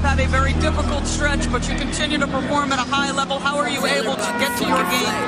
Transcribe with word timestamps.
have 0.00 0.18
had 0.18 0.26
a 0.26 0.28
very 0.28 0.54
difficult 0.54 1.06
stretch, 1.06 1.50
but 1.52 1.68
you 1.68 1.76
continue 1.76 2.16
to 2.18 2.26
perform 2.26 2.72
at 2.72 2.78
a 2.78 2.88
high 2.88 3.12
level. 3.12 3.38
How 3.38 3.56
are 3.58 3.68
you 3.68 3.84
able 3.84 4.14
to 4.14 4.30
get 4.40 4.56
to 4.58 4.64
your 4.64 4.82
game? 4.88 5.20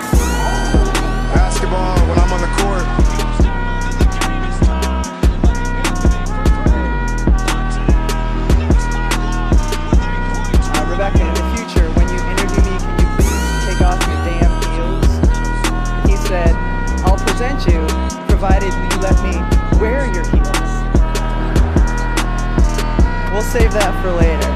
Basketball, 1.37 1.99
when 2.09 2.19
I'm 2.19 2.33
on 2.33 2.41
the 2.41 2.53
court, 2.63 2.87
Uh, 10.75 10.87
Rebecca, 10.91 11.21
in 11.21 11.35
the 11.35 11.47
future, 11.57 11.87
when 11.93 12.09
you 12.09 12.21
interview 12.33 12.63
me, 12.65 12.79
can 12.81 12.97
you 12.99 13.09
please 13.21 13.67
take 13.67 13.81
off 13.83 14.01
your 14.09 14.21
damn 14.25 14.55
heels? 14.73 15.11
He 16.09 16.17
said, 16.29 16.55
I'll 17.05 17.19
present 17.19 17.61
you, 17.69 17.81
provided 18.27 18.73
you 18.73 19.01
let 19.01 19.17
me 19.23 19.37
wear 19.79 20.07
your 20.15 20.25
heels. 20.31 20.72
We'll 23.33 23.41
save 23.41 23.73
that 23.73 23.95
for 24.03 24.13
later. 24.13 24.53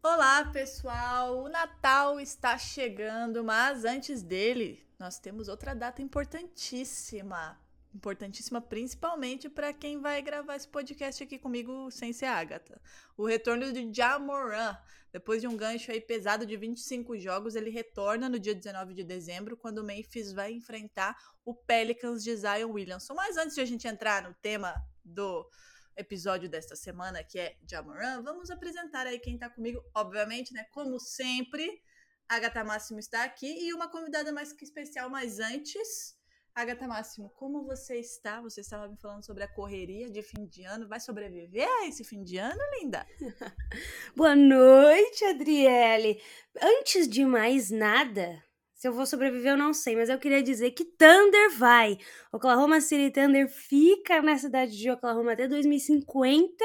Olá, 0.00 0.44
pessoal! 0.52 1.42
O 1.42 1.48
Natal 1.48 2.20
está 2.20 2.56
chegando, 2.56 3.42
mas 3.42 3.84
antes 3.84 4.22
dele, 4.22 4.86
nós 4.96 5.18
temos 5.18 5.48
outra 5.48 5.74
data 5.74 6.00
importantíssima. 6.00 7.58
Importantíssima 7.92 8.60
principalmente 8.60 9.48
para 9.48 9.72
quem 9.72 10.00
vai 10.00 10.22
gravar 10.22 10.54
esse 10.54 10.68
podcast 10.68 11.24
aqui 11.24 11.36
comigo 11.36 11.90
sem 11.90 12.12
ser 12.12 12.26
Agatha. 12.26 12.80
O 13.16 13.26
retorno 13.26 13.72
de 13.72 13.92
Jamoran. 13.92 14.76
Depois 15.12 15.40
de 15.40 15.48
um 15.48 15.56
gancho 15.56 15.90
aí 15.90 16.00
pesado 16.00 16.46
de 16.46 16.56
25 16.56 17.18
jogos, 17.18 17.56
ele 17.56 17.70
retorna 17.70 18.28
no 18.28 18.38
dia 18.38 18.54
19 18.54 18.94
de 18.94 19.04
dezembro, 19.04 19.56
quando 19.56 19.78
o 19.78 19.84
Memphis 19.84 20.32
vai 20.32 20.52
enfrentar 20.52 21.16
o 21.44 21.54
Pelicans 21.54 22.22
de 22.22 22.36
Zion 22.36 22.70
Williamson. 22.70 23.14
Mas 23.14 23.36
antes 23.36 23.54
de 23.54 23.60
a 23.60 23.64
gente 23.64 23.88
entrar 23.88 24.22
no 24.22 24.34
tema 24.34 24.74
do 25.04 25.48
episódio 25.96 26.48
desta 26.48 26.76
semana, 26.76 27.24
que 27.24 27.38
é 27.38 27.56
Jamoran, 27.68 28.22
vamos 28.22 28.50
apresentar 28.50 29.06
aí 29.06 29.18
quem 29.18 29.36
tá 29.36 29.50
comigo, 29.50 29.82
obviamente, 29.94 30.52
né? 30.52 30.64
Como 30.70 30.98
sempre, 31.00 31.82
a 32.28 32.36
Agatha 32.36 32.62
Máximo 32.62 33.00
está 33.00 33.24
aqui 33.24 33.66
e 33.66 33.74
uma 33.74 33.90
convidada 33.90 34.32
mais 34.32 34.52
que 34.52 34.64
especial, 34.64 35.10
mas 35.10 35.40
antes, 35.40 36.16
Agatha 36.60 36.86
Máximo, 36.86 37.32
como 37.36 37.64
você 37.64 37.98
está? 37.98 38.38
Você 38.42 38.60
estava 38.60 38.86
me 38.86 38.94
falando 38.94 39.24
sobre 39.24 39.42
a 39.42 39.48
correria 39.48 40.10
de 40.10 40.22
fim 40.22 40.44
de 40.44 40.62
ano. 40.62 40.86
Vai 40.86 41.00
sobreviver 41.00 41.66
a 41.66 41.86
esse 41.86 42.04
fim 42.04 42.22
de 42.22 42.36
ano, 42.36 42.60
linda? 42.78 43.06
Boa 44.14 44.36
noite, 44.36 45.24
Adriele. 45.24 46.20
Antes 46.60 47.08
de 47.08 47.24
mais 47.24 47.70
nada, 47.70 48.44
se 48.74 48.86
eu 48.86 48.92
vou 48.92 49.06
sobreviver 49.06 49.52
eu 49.52 49.56
não 49.56 49.72
sei, 49.72 49.96
mas 49.96 50.10
eu 50.10 50.18
queria 50.18 50.42
dizer 50.42 50.72
que 50.72 50.84
Thunder 50.84 51.56
vai. 51.56 51.96
Oklahoma 52.30 52.78
City 52.82 53.10
Thunder 53.10 53.48
fica 53.48 54.20
na 54.20 54.36
cidade 54.36 54.76
de 54.76 54.90
Oklahoma 54.90 55.32
até 55.32 55.48
2050 55.48 56.62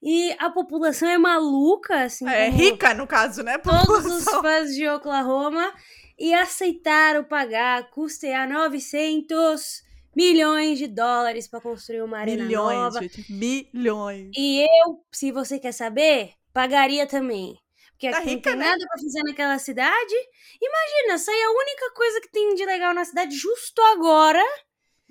e 0.00 0.36
a 0.38 0.50
população 0.50 1.08
é 1.08 1.18
maluca, 1.18 2.04
assim. 2.04 2.28
É 2.28 2.48
rica, 2.48 2.94
no 2.94 3.08
caso, 3.08 3.42
né? 3.42 3.58
Todos 3.58 4.06
os 4.06 4.24
fãs 4.24 4.72
de 4.72 4.86
Oklahoma 4.88 5.74
e 6.18 6.32
aceitaram 6.34 7.24
pagar, 7.24 7.90
custear 7.90 8.48
900 8.48 9.82
milhões 10.14 10.78
de 10.78 10.86
dólares 10.86 11.46
para 11.46 11.60
construir 11.60 12.02
uma 12.02 12.18
arena 12.18 12.44
Milhões, 12.44 12.76
nova. 12.94 13.02
gente. 13.02 13.30
Milhões. 13.32 14.30
E 14.36 14.62
eu, 14.62 15.04
se 15.12 15.30
você 15.30 15.58
quer 15.58 15.72
saber, 15.72 16.32
pagaria 16.52 17.06
também. 17.06 17.58
Porque 17.92 18.10
Tá 18.10 18.18
aqui 18.18 18.26
não 18.26 18.34
rica, 18.34 18.50
tem 18.50 18.58
né? 18.58 18.64
nada 18.66 18.78
pra 18.78 19.02
fazer 19.02 19.22
naquela 19.22 19.58
cidade. 19.58 20.14
Imagina, 20.60 21.18
sair 21.18 21.42
a 21.42 21.50
única 21.50 21.90
coisa 21.94 22.20
que 22.20 22.30
tem 22.30 22.54
de 22.54 22.64
legal 22.64 22.94
na 22.94 23.04
cidade 23.04 23.34
justo 23.36 23.80
agora. 23.82 24.42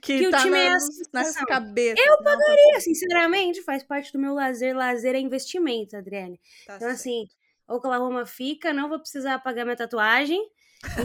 Que, 0.02 0.20
que 0.20 0.28
o 0.28 0.32
tá 0.32 0.42
time 0.42 0.58
é 0.58 0.70
na, 0.70 0.76
essa 0.76 0.86
nas 0.88 0.96
situação. 0.98 1.46
cabeças. 1.46 2.06
Eu 2.06 2.12
Não, 2.12 2.18
tá 2.18 2.24
pagaria, 2.32 2.80
sinceramente, 2.80 3.62
faz 3.64 3.84
parte 3.84 4.12
do 4.12 4.20
meu 4.20 4.34
lazer. 4.36 4.76
Lazer 4.76 5.16
é 5.16 5.20
investimento, 5.20 5.96
Adriane. 5.98 6.40
Tá 6.66 6.76
Então, 6.76 6.80
certo. 6.88 6.94
assim, 7.00 7.26
Oklahoma 7.68 8.26
fica, 8.26 8.72
não 8.74 8.88
vou 8.90 9.00
precisar 9.00 9.40
pagar 9.40 9.66
minha 9.66 9.76
tatuagem. 9.76 10.40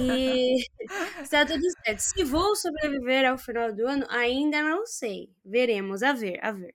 E 0.00 0.56
está 1.22 1.44
tudo 1.46 1.62
certo. 1.84 1.98
Se 2.00 2.24
vou 2.24 2.54
sobreviver 2.56 3.28
ao 3.28 3.38
final 3.38 3.72
do 3.72 3.86
ano, 3.86 4.06
ainda 4.08 4.62
não 4.62 4.86
sei. 4.86 5.30
Veremos, 5.44 6.02
a 6.02 6.12
ver, 6.12 6.38
a 6.42 6.52
ver. 6.52 6.74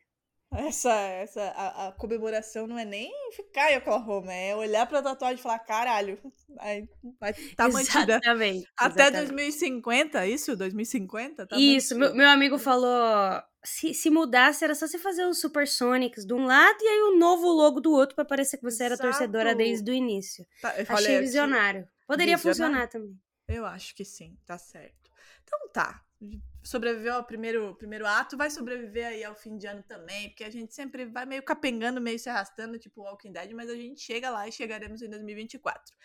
Essa, 0.58 0.94
essa, 0.94 1.42
a, 1.42 1.88
a 1.88 1.92
comemoração 1.92 2.66
não 2.66 2.80
é 2.80 2.86
nem 2.86 3.12
ficar 3.36 3.72
em 3.72 3.78
Oklahoma, 3.78 4.34
é 4.34 4.56
olhar 4.56 4.86
pra 4.86 5.02
tatuagem 5.02 5.38
e 5.38 5.42
falar, 5.42 5.60
caralho, 5.60 6.18
aí 6.60 6.88
vai 7.20 7.34
tá 7.56 7.68
mantida. 7.68 8.14
Exatamente. 8.14 8.66
Até 8.78 9.04
exatamente. 9.04 9.32
2050, 9.32 10.28
isso? 10.28 10.56
2050? 10.56 11.48
Tá 11.48 11.58
Isso, 11.58 11.98
meu, 11.98 12.16
meu 12.16 12.30
amigo 12.30 12.58
falou. 12.58 13.42
Se, 13.66 13.94
se 13.94 14.10
mudasse, 14.10 14.64
era 14.64 14.76
só 14.76 14.88
você 14.88 15.00
fazer 15.00 15.26
os 15.26 15.42
Supersonics 15.42 16.26
de 16.26 16.34
um 16.34 16.46
lado 16.46 16.78
e 16.80 16.88
aí 16.88 17.00
o 17.02 17.18
novo 17.18 17.48
logo 17.48 17.82
do 17.82 17.92
outro 17.92 18.16
pra 18.16 18.24
parecer 18.24 18.58
que 18.58 18.64
você 18.64 18.84
era 18.84 18.94
Exato. 18.94 19.10
torcedora 19.10 19.56
desde 19.56 19.90
o 19.92 19.94
início. 19.94 20.46
Tá, 20.62 20.70
eu 20.70 20.84
Achei 20.84 20.86
falei 20.86 21.20
visionário. 21.20 21.88
Poderia 22.08 22.38
funcionar 22.38 22.88
também. 22.88 23.20
Eu 23.48 23.66
acho 23.66 23.96
que 23.96 24.04
sim, 24.04 24.38
tá 24.46 24.58
certo. 24.58 25.12
Então 25.44 25.70
tá. 25.70 26.04
Sobreviveu 26.64 27.14
ao 27.14 27.24
primeiro, 27.24 27.76
primeiro 27.76 28.08
ato, 28.08 28.36
vai 28.36 28.50
sobreviver 28.50 29.06
aí 29.06 29.24
ao 29.24 29.36
fim 29.36 29.58
de 29.58 29.68
ano 29.68 29.84
também, 29.84 30.30
porque 30.30 30.44
a 30.44 30.50
gente 30.50 30.74
sempre 30.74 31.06
vai 31.06 31.26
meio 31.26 31.44
capengando, 31.44 32.02
meio 32.02 32.18
se 32.18 32.30
arrastando, 32.30 32.80
tipo 32.80 33.02
Walking 33.02 33.32
Dead, 33.32 33.52
mas 33.52 33.70
a 33.70 33.76
gente 33.76 34.02
chega 34.02 34.32
lá 34.32 34.48
e 34.48 34.52
chegaremos 34.52 35.02
em 35.02 35.10
2024. 35.10 35.96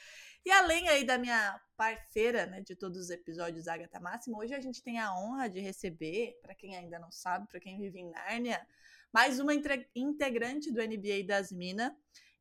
E 0.44 0.50
além 0.50 0.88
aí 0.88 1.04
da 1.04 1.16
minha 1.16 1.58
parceira, 1.76 2.46
né, 2.46 2.60
de 2.60 2.74
todos 2.74 2.98
os 2.98 3.10
episódios, 3.10 3.68
Agatha 3.68 4.00
Máximo, 4.00 4.38
hoje 4.38 4.54
a 4.54 4.60
gente 4.60 4.82
tem 4.82 4.98
a 4.98 5.14
honra 5.14 5.48
de 5.48 5.60
receber, 5.60 6.38
pra 6.42 6.54
quem 6.54 6.76
ainda 6.76 6.98
não 6.98 7.10
sabe, 7.10 7.46
pra 7.46 7.60
quem 7.60 7.78
vive 7.78 8.00
em 8.00 8.10
Nárnia, 8.10 8.66
mais 9.12 9.38
uma 9.40 9.54
integrante 9.54 10.72
do 10.72 10.82
NBA 10.82 11.24
das 11.26 11.52
Minas. 11.52 11.92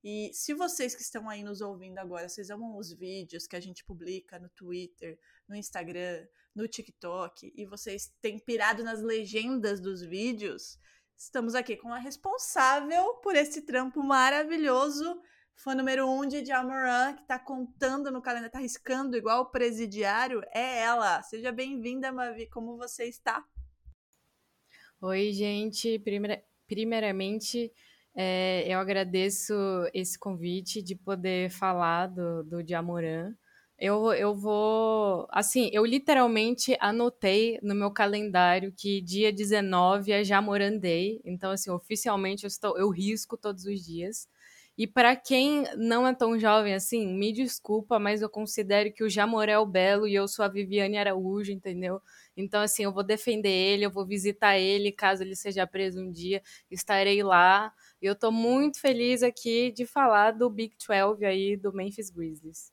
E 0.03 0.31
se 0.33 0.53
vocês 0.53 0.95
que 0.95 1.01
estão 1.01 1.29
aí 1.29 1.43
nos 1.43 1.59
ouvindo 1.59 1.97
agora, 1.97 2.29
vocês 2.29 2.49
amam 2.49 2.77
os 2.77 2.93
vídeos 2.93 3.45
que 3.45 3.55
a 3.55 3.59
gente 3.59 3.83
publica 3.83 4.39
no 4.39 4.49
Twitter, 4.49 5.19
no 5.47 5.55
Instagram, 5.55 6.25
no 6.55 6.67
TikTok, 6.67 7.51
e 7.55 7.65
vocês 7.65 8.13
têm 8.21 8.39
pirado 8.39 8.83
nas 8.83 9.01
legendas 9.01 9.79
dos 9.79 10.01
vídeos, 10.01 10.79
estamos 11.17 11.53
aqui 11.53 11.75
com 11.75 11.93
a 11.93 11.99
responsável 11.99 13.15
por 13.15 13.35
esse 13.35 13.61
trampo 13.63 14.01
maravilhoso, 14.01 15.21
fã 15.53 15.75
número 15.75 16.09
um 16.09 16.25
de 16.25 16.45
Jamoran, 16.45 17.15
que 17.15 17.27
tá 17.27 17.37
contando 17.37 18.09
no 18.09 18.21
calendário, 18.21 18.53
tá 18.53 18.59
riscando 18.59 19.17
igual 19.17 19.41
o 19.41 19.51
presidiário, 19.51 20.41
é 20.53 20.79
ela. 20.79 21.21
Seja 21.23 21.51
bem-vinda, 21.51 22.11
Mavi, 22.11 22.47
como 22.47 22.77
você 22.77 23.03
está? 23.05 23.45
Oi, 25.01 25.33
gente. 25.33 25.99
Primeira- 25.99 26.43
primeiramente, 26.67 27.71
é, 28.15 28.65
eu 28.67 28.79
agradeço 28.79 29.53
esse 29.93 30.17
convite 30.17 30.81
de 30.81 30.95
poder 30.95 31.49
falar 31.49 32.07
do, 32.07 32.43
do 32.43 32.63
Diamorã. 32.63 33.33
Eu, 33.77 34.11
eu 34.13 34.35
vou. 34.35 35.25
Assim, 35.31 35.69
eu 35.71 35.85
literalmente 35.85 36.75
anotei 36.81 37.57
no 37.63 37.73
meu 37.73 37.91
calendário 37.91 38.73
que 38.75 39.01
dia 39.01 39.31
19 39.31 40.11
é 40.11 40.23
Jamoran 40.23 40.77
Day. 40.77 41.21
Então, 41.23 41.51
assim, 41.51 41.71
oficialmente 41.71 42.43
eu, 42.43 42.49
estou, 42.49 42.77
eu 42.77 42.89
risco 42.89 43.37
todos 43.37 43.63
os 43.65 43.81
dias. 43.85 44.27
E 44.77 44.87
para 44.87 45.13
quem 45.13 45.65
não 45.75 46.07
é 46.07 46.15
tão 46.15 46.39
jovem 46.39 46.73
assim, 46.73 47.05
me 47.05 47.33
desculpa, 47.33 47.99
mas 47.99 48.21
eu 48.21 48.29
considero 48.29 48.91
que 48.93 49.03
o 49.03 49.09
Jamoré 49.09 49.51
é 49.51 49.59
o 49.59 49.65
Belo 49.65 50.07
e 50.07 50.15
eu 50.15 50.25
sou 50.25 50.45
a 50.45 50.47
Viviane 50.47 50.97
Araújo, 50.97 51.51
entendeu? 51.51 52.01
Então, 52.37 52.61
assim, 52.61 52.83
eu 52.83 52.93
vou 52.93 53.03
defender 53.03 53.49
ele, 53.49 53.85
eu 53.85 53.91
vou 53.91 54.05
visitar 54.05 54.57
ele, 54.57 54.93
caso 54.93 55.21
ele 55.21 55.35
seja 55.35 55.67
preso 55.67 55.99
um 55.99 56.09
dia, 56.09 56.41
estarei 56.71 57.21
lá. 57.21 57.73
E 58.01 58.05
eu 58.05 58.15
tô 58.15 58.31
muito 58.31 58.79
feliz 58.79 59.21
aqui 59.23 59.71
de 59.71 59.85
falar 59.85 60.31
do 60.31 60.49
Big 60.49 60.75
12 60.77 61.25
aí, 61.25 61.57
do 61.57 61.73
Memphis 61.73 62.09
Grizzlies. 62.09 62.71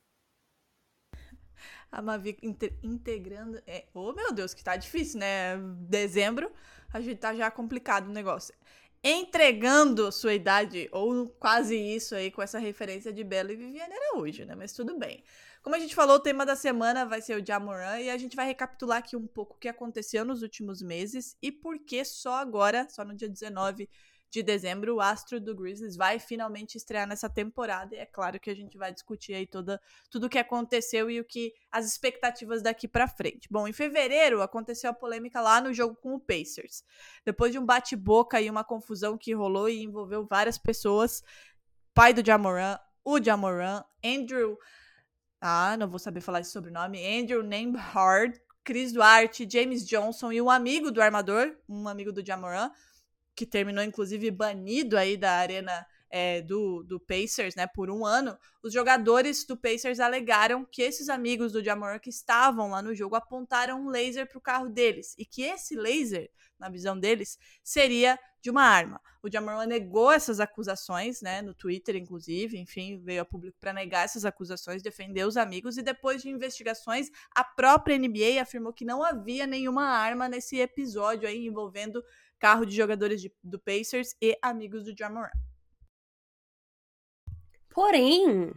A 1.90 2.02
Mavi 2.02 2.36
inte- 2.42 2.78
integrando. 2.82 3.60
É, 3.66 3.86
oh, 3.94 4.12
meu 4.12 4.32
Deus, 4.32 4.54
que 4.54 4.62
tá 4.62 4.76
difícil, 4.76 5.18
né? 5.18 5.56
Dezembro, 5.88 6.50
a 6.92 7.00
gente 7.00 7.18
tá 7.18 7.34
já 7.34 7.50
complicado 7.50 8.08
o 8.08 8.12
negócio. 8.12 8.54
Entregando 9.02 10.10
sua 10.10 10.34
idade, 10.34 10.88
ou 10.92 11.28
quase 11.38 11.76
isso 11.76 12.14
aí, 12.14 12.30
com 12.30 12.42
essa 12.42 12.58
referência 12.58 13.12
de 13.12 13.22
Bela 13.22 13.52
e 13.52 13.56
Viviane 13.56 13.94
Araújo, 13.94 14.44
né? 14.44 14.54
Mas 14.54 14.72
tudo 14.72 14.98
bem. 14.98 15.22
Como 15.62 15.74
a 15.74 15.78
gente 15.78 15.94
falou, 15.94 16.16
o 16.16 16.20
tema 16.20 16.46
da 16.46 16.54
semana 16.56 17.04
vai 17.04 17.20
ser 17.20 17.40
o 17.40 17.44
Jamoran 17.44 18.00
e 18.00 18.10
a 18.10 18.16
gente 18.16 18.36
vai 18.36 18.46
recapitular 18.46 18.98
aqui 18.98 19.16
um 19.16 19.26
pouco 19.26 19.54
o 19.54 19.58
que 19.58 19.68
aconteceu 19.68 20.24
nos 20.24 20.42
últimos 20.42 20.80
meses 20.82 21.36
e 21.42 21.50
por 21.50 21.78
que 21.78 22.04
só 22.04 22.34
agora, 22.34 22.86
só 22.88 23.04
no 23.04 23.14
dia 23.14 23.28
19 23.28 23.88
de 24.36 24.42
dezembro, 24.42 24.96
o 24.96 25.00
astro 25.00 25.40
do 25.40 25.54
Grizzlies 25.54 25.96
vai 25.96 26.18
finalmente 26.18 26.76
estrear 26.76 27.08
nessa 27.08 27.28
temporada. 27.28 27.94
E 27.94 27.98
é 27.98 28.04
claro 28.04 28.38
que 28.38 28.50
a 28.50 28.54
gente 28.54 28.76
vai 28.76 28.92
discutir 28.92 29.32
aí 29.32 29.46
toda, 29.46 29.80
tudo 30.10 30.26
o 30.26 30.28
que 30.28 30.38
aconteceu 30.38 31.10
e 31.10 31.18
o 31.18 31.24
que 31.24 31.54
as 31.72 31.86
expectativas 31.86 32.62
daqui 32.62 32.86
pra 32.86 33.08
frente. 33.08 33.48
Bom, 33.50 33.66
em 33.66 33.72
fevereiro 33.72 34.42
aconteceu 34.42 34.90
a 34.90 34.94
polêmica 34.94 35.40
lá 35.40 35.60
no 35.60 35.72
jogo 35.72 35.96
com 35.96 36.14
o 36.14 36.20
Pacers. 36.20 36.84
Depois 37.24 37.50
de 37.50 37.58
um 37.58 37.64
bate-boca 37.64 38.40
e 38.40 38.50
uma 38.50 38.62
confusão 38.62 39.16
que 39.16 39.32
rolou 39.32 39.68
e 39.68 39.82
envolveu 39.82 40.26
várias 40.26 40.58
pessoas, 40.58 41.22
pai 41.94 42.12
do 42.12 42.24
Jamoran, 42.24 42.78
o 43.02 43.22
Jamoran, 43.22 43.82
Andrew, 44.04 44.58
ah, 45.40 45.76
não 45.78 45.88
vou 45.88 45.98
saber 45.98 46.20
falar 46.20 46.40
esse 46.40 46.50
sobrenome, 46.50 46.98
Andrew 47.20 47.42
Nembhard 47.42 48.38
Chris 48.66 48.92
Duarte, 48.92 49.48
James 49.48 49.86
Johnson 49.86 50.32
e 50.32 50.42
um 50.42 50.50
amigo 50.50 50.90
do 50.90 51.00
armador, 51.00 51.56
um 51.68 51.86
amigo 51.86 52.10
do 52.12 52.26
Jamoran, 52.26 52.68
que 53.36 53.46
terminou 53.46 53.84
inclusive 53.84 54.30
banido 54.30 54.96
aí 54.96 55.16
da 55.16 55.32
arena 55.32 55.86
é, 56.10 56.40
do, 56.40 56.82
do 56.84 56.98
Pacers, 57.00 57.54
né, 57.54 57.66
por 57.66 57.90
um 57.90 58.04
ano, 58.04 58.38
os 58.62 58.72
jogadores 58.72 59.44
do 59.44 59.56
Pacers 59.56 60.00
alegaram 60.00 60.64
que 60.64 60.82
esses 60.82 61.08
amigos 61.08 61.52
do 61.52 61.62
Jamoran 61.62 61.98
que 61.98 62.10
estavam 62.10 62.70
lá 62.70 62.80
no 62.80 62.94
jogo 62.94 63.14
apontaram 63.16 63.82
um 63.82 63.90
laser 63.90 64.26
para 64.28 64.38
o 64.38 64.40
carro 64.40 64.68
deles 64.68 65.14
e 65.18 65.24
que 65.24 65.42
esse 65.42 65.76
laser, 65.76 66.30
na 66.58 66.68
visão 66.68 66.98
deles, 66.98 67.38
seria 67.62 68.18
de 68.40 68.50
uma 68.50 68.62
arma. 68.62 69.00
O 69.22 69.30
Jamoran 69.30 69.66
negou 69.66 70.12
essas 70.12 70.38
acusações, 70.38 71.20
né, 71.20 71.42
no 71.42 71.52
Twitter, 71.52 71.96
inclusive, 71.96 72.56
enfim, 72.56 72.98
veio 73.02 73.22
a 73.22 73.24
público 73.24 73.56
para 73.60 73.72
negar 73.72 74.04
essas 74.04 74.24
acusações, 74.24 74.82
defender 74.82 75.26
os 75.26 75.36
amigos 75.36 75.76
e 75.76 75.82
depois 75.82 76.22
de 76.22 76.30
investigações, 76.30 77.10
a 77.34 77.42
própria 77.42 77.98
NBA 77.98 78.40
afirmou 78.40 78.72
que 78.72 78.84
não 78.84 79.02
havia 79.02 79.46
nenhuma 79.46 79.84
arma 79.84 80.28
nesse 80.28 80.58
episódio 80.58 81.28
aí 81.28 81.46
envolvendo 81.46 82.02
carro 82.38 82.64
de 82.64 82.74
jogadores 82.74 83.20
de, 83.20 83.32
do 83.42 83.58
Pacers 83.58 84.14
e 84.20 84.36
amigos 84.42 84.84
do 84.84 84.96
Jamoran. 84.96 85.30
Porém, 87.70 88.52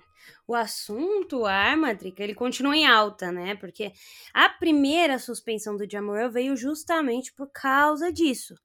o 0.47 0.55
assunto 0.55 1.45
Armadrick, 1.45 2.21
ele 2.21 2.33
continua 2.33 2.75
em 2.75 2.87
alta, 2.87 3.31
né? 3.31 3.55
Porque 3.55 3.91
a 4.33 4.49
primeira 4.49 5.19
suspensão 5.19 5.75
do 5.75 5.89
Jamoran 5.89 6.29
veio 6.29 6.55
justamente 6.55 7.33
por 7.33 7.51
causa 7.51 8.11
disso. 8.11 8.55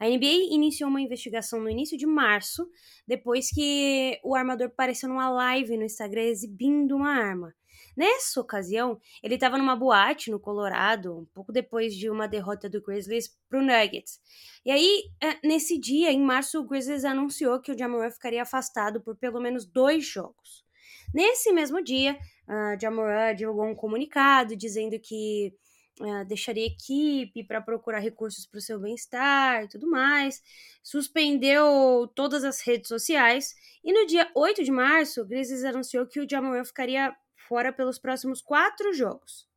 A 0.00 0.06
NBA 0.06 0.54
iniciou 0.54 0.88
uma 0.88 1.00
investigação 1.00 1.60
no 1.60 1.68
início 1.68 1.98
de 1.98 2.06
março, 2.06 2.68
depois 3.06 3.50
que 3.50 4.18
o 4.22 4.34
armador 4.34 4.68
apareceu 4.68 5.08
numa 5.08 5.28
live 5.28 5.76
no 5.76 5.84
Instagram 5.84 6.22
exibindo 6.22 6.96
uma 6.96 7.10
arma. 7.10 7.54
Nessa 7.98 8.40
ocasião, 8.40 9.00
ele 9.20 9.34
estava 9.34 9.58
numa 9.58 9.74
boate 9.74 10.30
no 10.30 10.38
Colorado, 10.38 11.18
um 11.18 11.24
pouco 11.34 11.50
depois 11.50 11.92
de 11.92 12.08
uma 12.08 12.28
derrota 12.28 12.70
do 12.70 12.80
Grizzlies 12.80 13.36
para 13.50 13.58
o 13.58 13.62
Nuggets. 13.62 14.20
E 14.64 14.70
aí, 14.70 15.10
é, 15.20 15.44
nesse 15.44 15.76
dia, 15.76 16.12
em 16.12 16.22
março, 16.22 16.60
o 16.60 16.64
Grizzlies 16.64 17.04
anunciou 17.04 17.60
que 17.60 17.72
o 17.72 17.76
Jamoran 17.76 18.08
ficaria 18.08 18.42
afastado 18.42 19.00
por 19.00 19.16
pelo 19.16 19.40
menos 19.40 19.66
dois 19.66 20.06
jogos. 20.06 20.64
Nesse 21.12 21.52
mesmo 21.52 21.82
dia, 21.82 22.16
uh, 22.46 22.80
Jamoran 22.80 23.34
divulgou 23.34 23.66
um 23.66 23.74
comunicado 23.74 24.54
dizendo 24.54 24.96
que 25.00 25.52
uh, 26.00 26.24
deixaria 26.24 26.66
equipe 26.66 27.42
para 27.42 27.60
procurar 27.60 27.98
recursos 27.98 28.46
para 28.46 28.58
o 28.58 28.62
seu 28.62 28.78
bem-estar 28.78 29.64
e 29.64 29.68
tudo 29.68 29.90
mais. 29.90 30.40
Suspendeu 30.84 32.08
todas 32.14 32.44
as 32.44 32.60
redes 32.60 32.86
sociais. 32.86 33.56
E 33.82 33.92
no 33.92 34.06
dia 34.06 34.30
8 34.36 34.62
de 34.62 34.70
março, 34.70 35.20
o 35.20 35.26
Grizzlies 35.26 35.64
anunciou 35.64 36.06
que 36.06 36.20
o 36.20 36.28
Jamoran 36.30 36.64
ficaria 36.64 37.12
fora 37.48 37.72
pelos 37.72 37.98
próximos 37.98 38.42
quatro 38.42 38.92
jogos. 38.92 39.48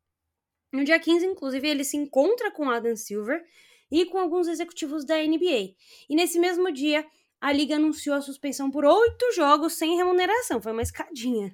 No 0.72 0.86
dia 0.86 1.00
15, 1.00 1.26
inclusive, 1.26 1.68
ele 1.68 1.84
se 1.84 1.98
encontra 1.98 2.50
com 2.50 2.70
Adam 2.70 2.96
Silver 2.96 3.44
e 3.92 4.06
com 4.06 4.18
alguns 4.18 4.48
executivos 4.48 5.06
da 5.06 5.18
NBA. 5.18 5.76
E 6.10 6.16
nesse 6.16 6.40
mesmo 6.40 6.72
dia, 6.72 7.06
a 7.42 7.52
liga 7.52 7.76
anunciou 7.76 8.16
a 8.16 8.22
suspensão 8.22 8.72
por 8.72 8.86
oito 8.86 9.34
jogos 9.34 9.74
sem 9.74 9.98
remuneração. 9.98 10.62
Foi 10.62 10.72
uma 10.72 10.82
escadinha. 10.82 11.52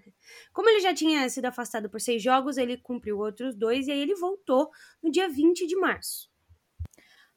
Como 0.54 0.70
ele 0.70 0.82
já 0.82 0.94
tinha 0.94 1.28
sido 1.30 1.46
afastado 1.46 1.90
por 1.90 2.00
seis 2.00 2.22
jogos, 2.22 2.58
ele 2.58 2.78
cumpriu 2.78 3.18
outros 3.18 3.56
dois 3.56 3.88
e 3.88 3.92
aí 3.92 4.00
ele 4.00 4.14
voltou 4.14 4.70
no 5.02 5.10
dia 5.10 5.28
20 5.28 5.66
de 5.66 5.76
março. 5.76 6.30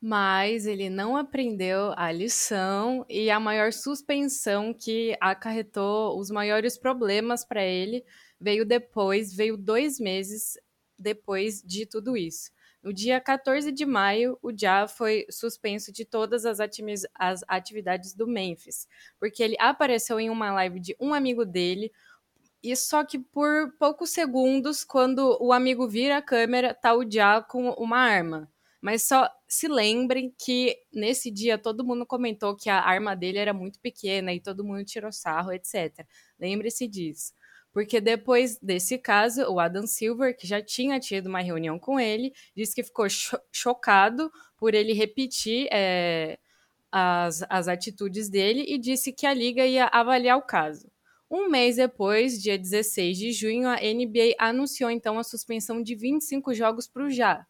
Mas 0.02 0.67
ele 0.67 0.91
não 0.91 1.17
aprendeu 1.17 1.93
a 1.97 2.11
lição 2.11 3.05
e 3.08 3.31
a 3.31 3.38
maior 3.38 3.73
suspensão 3.73 4.75
que 4.75 5.17
acarretou 5.20 6.19
os 6.19 6.31
maiores 6.31 6.76
problemas 6.76 7.44
para 7.44 7.62
ele 7.62 8.05
veio 8.41 8.65
depois, 8.65 9.35
veio 9.35 9.57
dois 9.57 10.01
meses 10.01 10.59
depois 10.99 11.63
de 11.63 11.87
tudo 11.87 12.17
isso. 12.17 12.51
No 12.83 12.95
dia 12.95 13.21
14 13.21 13.71
de 13.71 13.85
maio, 13.85 14.39
o 14.41 14.51
Ja 14.57 14.89
foi 14.89 15.27
suspenso 15.31 15.93
de 15.93 16.05
todas 16.05 16.47
as, 16.47 16.59
as 17.15 17.41
atividades 17.47 18.15
do 18.15 18.27
Memphis, 18.27 18.89
porque 19.19 19.43
ele 19.43 19.57
apareceu 19.59 20.19
em 20.19 20.31
uma 20.31 20.51
live 20.53 20.81
de 20.81 20.97
um 20.99 21.13
amigo 21.13 21.45
dele, 21.45 21.93
e 22.63 22.75
só 22.75 23.05
que 23.05 23.19
por 23.19 23.75
poucos 23.79 24.11
segundos, 24.11 24.83
quando 24.83 25.37
o 25.41 25.53
amigo 25.53 25.87
vira 25.89 26.17
a 26.17 26.23
câmera, 26.23 26.73
tá 26.75 26.95
o 26.95 27.05
Ja 27.11 27.43
com 27.43 27.71
uma 27.71 27.99
arma. 27.99 28.51
Mas 28.81 29.03
só 29.03 29.29
se 29.47 29.69
lembrem 29.69 30.35
que 30.39 30.75
nesse 30.93 31.31
dia 31.31 31.59
todo 31.59 31.85
mundo 31.85 32.07
comentou 32.07 32.57
que 32.57 32.71
a 32.71 32.81
arma 32.81 33.15
dele 33.15 33.37
era 33.39 33.53
muito 33.53 33.79
pequena 33.79 34.33
e 34.33 34.41
todo 34.41 34.65
mundo 34.65 34.83
tirou 34.85 35.13
sarro, 35.13 35.53
etc. 35.53 36.07
Lembre-se 36.39 36.89
disso. 36.89 37.35
Porque 37.73 38.01
depois 38.01 38.59
desse 38.59 38.99
caso, 38.99 39.43
o 39.45 39.61
Adam 39.61 39.87
Silver, 39.87 40.37
que 40.37 40.47
já 40.47 40.61
tinha 40.61 40.99
tido 40.99 41.29
uma 41.29 41.41
reunião 41.41 41.79
com 41.79 42.01
ele, 42.01 42.33
disse 42.57 42.75
que 42.75 42.83
ficou 42.83 43.09
cho 43.09 43.39
chocado 43.53 44.31
por 44.57 44.75
ele 44.75 44.93
repetir 44.93 45.69
é, 45.71 46.39
as, 46.91 47.45
as 47.49 47.69
atitudes 47.69 48.29
dele 48.29 48.65
e 48.69 48.79
disse 48.79 49.13
que 49.13 49.27
a 49.27 49.35
liga 49.35 49.65
ia 49.65 49.87
avaliar 49.87 50.37
o 50.37 50.43
caso. 50.43 50.91
Um 51.31 51.49
mês 51.49 51.77
depois, 51.77 52.43
dia 52.43 52.59
16 52.59 53.17
de 53.17 53.33
junho, 53.33 53.69
a 53.69 53.77
NBA 53.77 54.35
anunciou 54.37 54.91
então 54.91 55.17
a 55.17 55.23
suspensão 55.23 55.81
de 55.81 55.95
25 55.95 56.53
jogos 56.53 56.89
para 56.89 57.05
o 57.05 57.11
Já. 57.11 57.47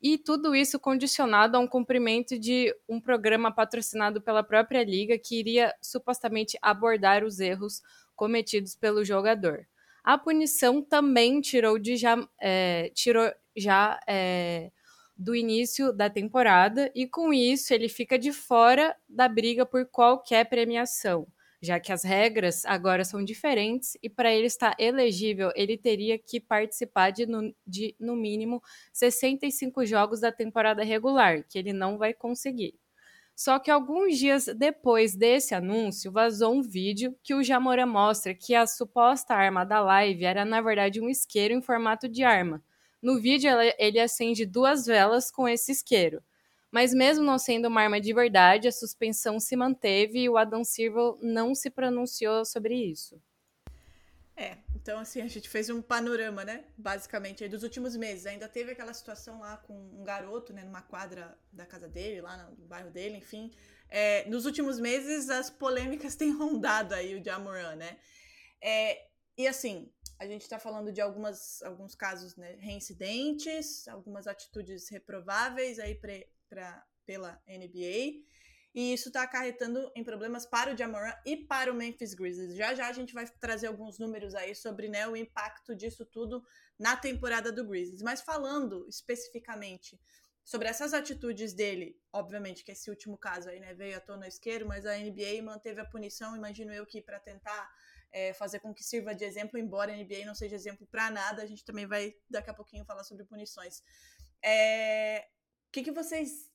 E 0.00 0.16
tudo 0.16 0.54
isso 0.54 0.78
condicionado 0.78 1.56
a 1.56 1.60
um 1.60 1.66
cumprimento 1.66 2.38
de 2.38 2.74
um 2.88 3.00
programa 3.00 3.52
patrocinado 3.52 4.22
pela 4.22 4.42
própria 4.42 4.82
liga 4.82 5.18
que 5.18 5.38
iria 5.38 5.74
supostamente 5.82 6.56
abordar 6.62 7.24
os 7.24 7.40
erros 7.40 7.82
cometidos 8.18 8.74
pelo 8.74 9.04
jogador. 9.04 9.66
A 10.02 10.18
punição 10.18 10.82
também 10.82 11.40
tirou 11.40 11.78
de 11.78 11.96
já, 11.96 12.16
é, 12.40 12.90
tirou 12.94 13.30
já 13.56 13.98
é, 14.08 14.72
do 15.16 15.36
início 15.36 15.92
da 15.92 16.10
temporada 16.10 16.90
e 16.94 17.06
com 17.06 17.32
isso 17.32 17.72
ele 17.72 17.88
fica 17.88 18.18
de 18.18 18.32
fora 18.32 18.96
da 19.08 19.28
briga 19.28 19.64
por 19.64 19.86
qualquer 19.86 20.48
premiação, 20.48 21.28
já 21.62 21.78
que 21.78 21.92
as 21.92 22.02
regras 22.02 22.64
agora 22.64 23.04
são 23.04 23.24
diferentes 23.24 23.96
e 24.02 24.10
para 24.10 24.34
ele 24.34 24.46
estar 24.46 24.74
elegível 24.78 25.52
ele 25.54 25.78
teria 25.78 26.18
que 26.18 26.40
participar 26.40 27.10
de 27.10 27.24
no, 27.24 27.54
de 27.66 27.94
no 28.00 28.16
mínimo 28.16 28.60
65 28.92 29.86
jogos 29.86 30.20
da 30.20 30.32
temporada 30.32 30.82
regular, 30.82 31.44
que 31.48 31.58
ele 31.58 31.72
não 31.72 31.98
vai 31.98 32.12
conseguir. 32.12 32.74
Só 33.38 33.60
que 33.60 33.70
alguns 33.70 34.18
dias 34.18 34.46
depois 34.46 35.14
desse 35.14 35.54
anúncio, 35.54 36.10
vazou 36.10 36.52
um 36.56 36.60
vídeo 36.60 37.16
que 37.22 37.32
o 37.32 37.40
Jamora 37.40 37.86
mostra 37.86 38.34
que 38.34 38.52
a 38.52 38.66
suposta 38.66 39.32
arma 39.32 39.64
da 39.64 39.78
live 39.78 40.24
era, 40.24 40.44
na 40.44 40.60
verdade, 40.60 41.00
um 41.00 41.08
isqueiro 41.08 41.54
em 41.54 41.62
formato 41.62 42.08
de 42.08 42.24
arma. 42.24 42.60
No 43.00 43.20
vídeo, 43.20 43.48
ele 43.78 44.00
acende 44.00 44.44
duas 44.44 44.86
velas 44.86 45.30
com 45.30 45.48
esse 45.48 45.70
isqueiro. 45.70 46.20
Mas 46.68 46.92
mesmo 46.92 47.24
não 47.24 47.38
sendo 47.38 47.68
uma 47.68 47.80
arma 47.82 48.00
de 48.00 48.12
verdade, 48.12 48.66
a 48.66 48.72
suspensão 48.72 49.38
se 49.38 49.54
manteve 49.54 50.18
e 50.18 50.28
o 50.28 50.36
Adam 50.36 50.64
Silver 50.64 51.14
não 51.22 51.54
se 51.54 51.70
pronunciou 51.70 52.44
sobre 52.44 52.74
isso. 52.74 53.22
É, 54.38 54.56
então 54.72 55.00
assim, 55.00 55.20
a 55.20 55.26
gente 55.26 55.48
fez 55.48 55.68
um 55.68 55.82
panorama, 55.82 56.44
né? 56.44 56.64
Basicamente, 56.76 57.42
aí 57.42 57.50
dos 57.50 57.64
últimos 57.64 57.96
meses. 57.96 58.24
Ainda 58.24 58.48
teve 58.48 58.70
aquela 58.70 58.94
situação 58.94 59.40
lá 59.40 59.56
com 59.56 59.74
um 59.74 60.04
garoto, 60.04 60.52
né, 60.52 60.62
numa 60.62 60.80
quadra 60.80 61.36
da 61.52 61.66
casa 61.66 61.88
dele, 61.88 62.20
lá 62.20 62.36
no 62.36 62.66
bairro 62.66 62.88
dele, 62.88 63.16
enfim. 63.16 63.52
É, 63.88 64.28
nos 64.28 64.46
últimos 64.46 64.78
meses, 64.78 65.28
as 65.28 65.50
polêmicas 65.50 66.14
têm 66.16 66.30
rondado 66.30 66.94
aí 66.94 67.20
o 67.20 67.24
Jamoran, 67.24 67.74
né? 67.74 67.98
É, 68.62 69.08
e 69.36 69.48
assim, 69.48 69.90
a 70.20 70.26
gente 70.26 70.42
está 70.42 70.60
falando 70.60 70.92
de 70.92 71.00
algumas, 71.00 71.60
alguns 71.62 71.96
casos 71.96 72.36
né, 72.36 72.56
reincidentes, 72.60 73.88
algumas 73.88 74.28
atitudes 74.28 74.88
reprováveis 74.88 75.80
aí 75.80 75.96
pra, 75.96 76.12
pra, 76.48 76.86
pela 77.04 77.42
NBA. 77.48 78.22
E 78.74 78.92
isso 78.92 79.08
está 79.08 79.22
acarretando 79.22 79.90
em 79.96 80.04
problemas 80.04 80.46
para 80.46 80.72
o 80.72 80.76
Jamoran 80.76 81.14
e 81.24 81.36
para 81.36 81.72
o 81.72 81.74
Memphis 81.74 82.14
Grizzlies. 82.14 82.54
Já 82.54 82.74
já 82.74 82.88
a 82.88 82.92
gente 82.92 83.14
vai 83.14 83.26
trazer 83.40 83.66
alguns 83.66 83.98
números 83.98 84.34
aí 84.34 84.54
sobre 84.54 84.88
né, 84.88 85.08
o 85.08 85.16
impacto 85.16 85.74
disso 85.74 86.04
tudo 86.04 86.44
na 86.78 86.96
temporada 86.96 87.50
do 87.50 87.66
Grizzlies. 87.66 88.02
Mas 88.02 88.20
falando 88.20 88.86
especificamente 88.88 89.98
sobre 90.44 90.68
essas 90.68 90.94
atitudes 90.94 91.52
dele, 91.52 92.00
obviamente 92.12 92.64
que 92.64 92.72
esse 92.72 92.88
último 92.88 93.18
caso 93.18 93.50
aí 93.50 93.60
né, 93.60 93.74
veio 93.74 93.96
à 93.96 94.00
tona 94.00 94.26
esquerdo, 94.26 94.66
mas 94.66 94.86
a 94.86 94.96
NBA 94.96 95.42
manteve 95.42 95.80
a 95.80 95.84
punição, 95.84 96.34
imagino 96.34 96.72
eu 96.72 96.86
que 96.86 97.02
para 97.02 97.20
tentar 97.20 97.70
é, 98.10 98.32
fazer 98.32 98.58
com 98.60 98.72
que 98.72 98.82
sirva 98.82 99.14
de 99.14 99.24
exemplo, 99.24 99.58
embora 99.58 99.92
a 99.92 99.96
NBA 99.96 100.24
não 100.24 100.34
seja 100.34 100.56
exemplo 100.56 100.86
para 100.86 101.10
nada, 101.10 101.42
a 101.42 101.46
gente 101.46 101.64
também 101.64 101.86
vai 101.86 102.14
daqui 102.30 102.48
a 102.48 102.54
pouquinho 102.54 102.84
falar 102.84 103.04
sobre 103.04 103.24
punições. 103.24 103.82
É, 104.42 105.26
o 105.68 105.70
que, 105.70 105.82
que 105.82 105.92
vocês 105.92 106.47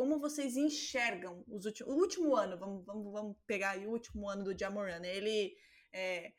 como 0.00 0.18
vocês 0.18 0.56
enxergam 0.56 1.44
os 1.46 1.66
últimos, 1.66 1.92
o 1.92 1.98
último 1.98 2.34
ano, 2.34 2.56
vamos, 2.56 2.86
vamos, 2.86 3.12
vamos 3.12 3.36
pegar 3.46 3.72
aí 3.72 3.86
o 3.86 3.90
último 3.90 4.30
ano 4.30 4.42
do 4.42 4.58
Jamoran, 4.58 4.98
né? 4.98 5.14
Ele 5.14 5.54
é, 5.92 6.32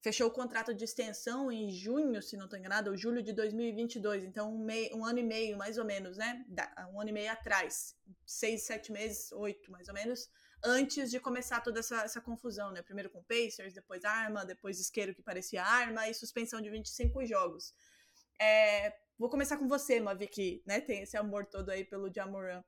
fechou 0.00 0.28
o 0.28 0.30
contrato 0.30 0.72
de 0.72 0.84
extensão 0.84 1.50
em 1.50 1.68
junho, 1.68 2.22
se 2.22 2.36
não 2.36 2.44
estou 2.44 2.56
enganado, 2.56 2.92
ou 2.92 2.96
julho 2.96 3.20
de 3.20 3.32
2022, 3.32 4.22
então 4.22 4.54
um, 4.54 4.64
mei, 4.64 4.88
um 4.94 5.04
ano 5.04 5.18
e 5.18 5.24
meio, 5.24 5.58
mais 5.58 5.78
ou 5.78 5.84
menos, 5.84 6.16
né? 6.16 6.46
Um 6.92 7.00
ano 7.00 7.10
e 7.10 7.12
meio 7.12 7.32
atrás, 7.32 7.96
seis, 8.24 8.62
sete 8.62 8.92
meses, 8.92 9.32
oito, 9.32 9.68
mais 9.72 9.88
ou 9.88 9.94
menos, 9.94 10.30
antes 10.62 11.10
de 11.10 11.18
começar 11.18 11.60
toda 11.60 11.80
essa, 11.80 12.02
essa 12.02 12.20
confusão, 12.20 12.70
né? 12.70 12.82
Primeiro 12.82 13.10
com 13.10 13.20
Pacers, 13.24 13.74
depois 13.74 14.04
arma, 14.04 14.46
depois 14.46 14.78
isqueiro 14.78 15.12
que 15.12 15.24
parecia 15.24 15.64
arma 15.64 16.08
e 16.08 16.14
suspensão 16.14 16.60
de 16.60 16.70
25 16.70 17.26
jogos. 17.26 17.74
É, 18.40 18.94
vou 19.18 19.28
começar 19.28 19.56
com 19.56 19.66
você, 19.66 19.98
Mavi, 19.98 20.28
que 20.28 20.62
né, 20.64 20.80
tem 20.80 21.02
esse 21.02 21.16
amor 21.16 21.46
todo 21.46 21.70
aí 21.70 21.84
pelo 21.84 22.14
Jamoran. 22.14 22.62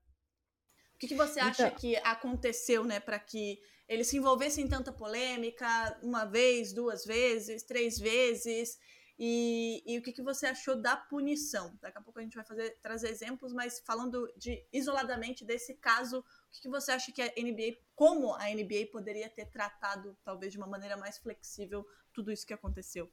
O 1.01 1.07
que, 1.09 1.09
que 1.09 1.15
você 1.15 1.41
acha 1.41 1.69
Então- 1.69 1.79
que 1.79 1.97
aconteceu, 1.97 2.85
né, 2.85 3.01
para 3.01 3.19
que 3.19 3.59
ele 3.89 4.05
se 4.05 4.19
envolvesse 4.19 4.61
em 4.61 4.69
tanta 4.69 4.93
polêmica, 4.93 5.99
uma 6.03 6.27
vez, 6.27 6.75
duas 6.75 7.07
vezes, 7.07 7.63
três 7.63 7.99
vezes? 7.99 8.79
E, 9.19 9.83
e 9.87 9.99
o 9.99 10.03
que, 10.03 10.13
que 10.13 10.21
você 10.23 10.45
achou 10.47 10.77
da 10.77 10.99
punição? 10.99 11.75
Daqui 11.81 11.97
a 11.97 12.03
pouco 12.03 12.19
a 12.19 12.23
gente 12.23 12.35
vai 12.35 12.45
fazer, 12.45 12.79
trazer 12.83 13.09
exemplos, 13.09 13.55
mas 13.55 13.81
falando 13.81 14.31
de 14.37 14.63
isoladamente 14.71 15.43
desse 15.43 15.75
caso, 15.75 16.19
o 16.19 16.25
que, 16.53 16.61
que 16.61 16.69
você 16.69 16.93
acha 16.93 17.11
que 17.13 17.23
a 17.23 17.33
NBA, 17.35 17.79
como 17.95 18.35
a 18.35 18.51
NBA 18.51 18.89
poderia 18.93 19.31
ter 19.31 19.47
tratado, 19.47 20.15
talvez 20.23 20.53
de 20.53 20.59
uma 20.59 20.67
maneira 20.67 20.99
mais 20.99 21.17
flexível, 21.17 21.87
tudo 22.13 22.31
isso 22.31 22.47
que 22.47 22.53
aconteceu? 22.53 23.11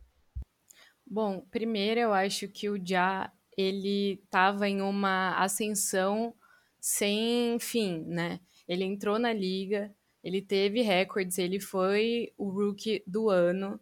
Bom, 1.05 1.39
primeiro 1.49 2.01
eu 2.01 2.13
acho 2.13 2.49
que 2.49 2.69
o 2.69 2.77
Ja, 2.85 3.31
ele 3.57 4.21
estava 4.25 4.67
em 4.67 4.81
uma 4.81 5.37
ascensão 5.41 6.35
sem 6.79 7.57
fim, 7.59 8.03
né? 8.05 8.39
Ele 8.67 8.83
entrou 8.83 9.17
na 9.17 9.33
liga, 9.33 9.93
ele 10.23 10.41
teve 10.41 10.81
recordes, 10.81 11.37
ele 11.37 11.59
foi 11.59 12.33
o 12.37 12.49
rookie 12.49 13.03
do 13.07 13.29
ano. 13.29 13.79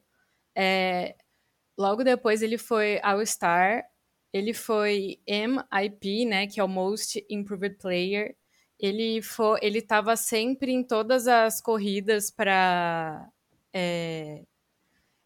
É, 0.56 1.16
logo 1.78 2.04
depois 2.04 2.42
ele 2.42 2.58
foi 2.58 3.00
All-Star, 3.02 3.84
ele 4.32 4.54
foi 4.54 5.20
MIP, 5.28 6.26
né, 6.26 6.48
que 6.48 6.60
é 6.60 6.64
o 6.64 6.68
Most 6.68 7.26
Improved 7.30 7.78
Player. 7.78 8.36
Ele 8.80 9.22
foi, 9.22 9.60
ele 9.62 9.80
estava 9.80 10.16
sempre 10.16 10.72
em 10.72 10.84
todas 10.84 11.28
as 11.28 11.62
corridas 11.62 12.30
para 12.30 13.30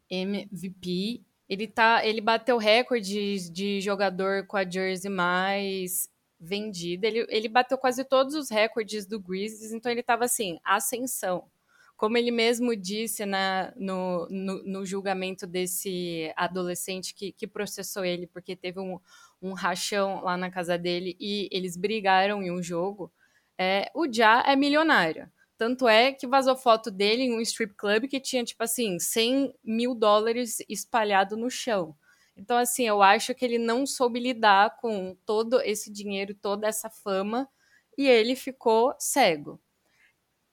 MVP. 0.10 1.24
Ele 1.50 1.68
tá, 1.68 2.06
ele 2.06 2.22
bateu 2.22 2.58
recordes 2.58 3.50
de 3.50 3.82
jogador 3.82 4.46
com 4.46 4.56
a 4.56 4.70
jersey 4.70 5.10
mais 5.10 6.08
vendida. 6.40 7.08
Ele, 7.08 7.26
ele 7.30 7.50
bateu 7.50 7.78
quase 7.78 8.04
todos 8.04 8.36
os 8.36 8.50
recordes 8.50 9.06
do 9.06 9.20
Grizzlies, 9.20 9.74
então 9.74 9.92
ele 9.92 10.02
estava 10.02 10.26
assim, 10.26 10.60
ascensão. 10.64 11.50
Como 11.98 12.18
ele 12.18 12.32
mesmo 12.32 12.76
disse 12.76 13.26
na, 13.26 13.74
no, 13.76 14.26
no, 14.30 14.64
no 14.64 14.86
julgamento 14.86 15.46
desse 15.46 16.32
adolescente 16.38 17.14
que, 17.14 17.34
que 17.34 17.46
processou 17.46 18.06
ele, 18.06 18.26
porque 18.26 18.56
teve 18.56 18.80
um, 18.80 18.98
um 19.42 19.52
rachão 19.52 20.24
lá 20.24 20.38
na 20.38 20.50
casa 20.50 20.78
dele 20.78 21.18
e 21.20 21.50
eles 21.52 21.76
brigaram 21.76 22.42
em 22.42 22.52
um 22.52 22.64
jogo, 22.64 23.12
é, 23.58 23.92
o 23.94 24.08
Ja 24.10 24.44
é 24.48 24.56
milionário. 24.56 25.30
Tanto 25.58 25.90
é 25.90 26.14
que 26.14 26.26
vazou 26.26 26.56
foto 26.56 26.90
dele 26.90 27.24
em 27.24 27.34
um 27.34 27.42
strip 27.42 27.74
club 27.76 28.08
que 28.08 28.22
tinha, 28.22 28.46
tipo 28.46 28.64
assim, 28.64 28.98
100 28.98 29.54
mil 29.62 29.94
dólares 29.94 30.60
espalhado 30.70 31.36
no 31.36 31.50
chão. 31.50 31.94
Então, 32.40 32.58
assim, 32.58 32.88
eu 32.88 33.02
acho 33.02 33.36
que 33.36 33.44
ele 33.44 33.58
não 33.58 33.86
soube 33.86 34.20
lidar 34.20 34.78
com 34.78 35.16
todo 35.26 35.62
esse 35.62 35.92
dinheiro, 35.92 36.34
toda 36.34 36.68
essa 36.68 36.90
fama, 36.90 37.50
e 37.98 38.08
ele 38.08 38.36
ficou 38.36 38.96
cego. 38.98 39.60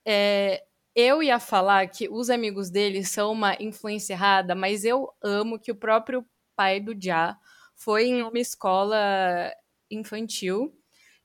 É, 0.05 0.65
eu 0.95 1.23
ia 1.23 1.39
falar 1.39 1.87
que 1.89 2.09
os 2.09 2.31
amigos 2.31 2.71
dele 2.71 3.05
são 3.05 3.33
uma 3.33 3.55
influência 3.61 4.15
errada, 4.15 4.55
mas 4.55 4.85
eu 4.85 5.13
amo 5.23 5.59
que 5.59 5.71
o 5.71 5.77
próprio 5.77 6.25
pai 6.57 6.81
do 6.81 6.95
Já 7.01 7.39
foi 7.77 8.07
em 8.07 8.23
uma 8.23 8.39
escola 8.39 9.53
infantil 9.91 10.75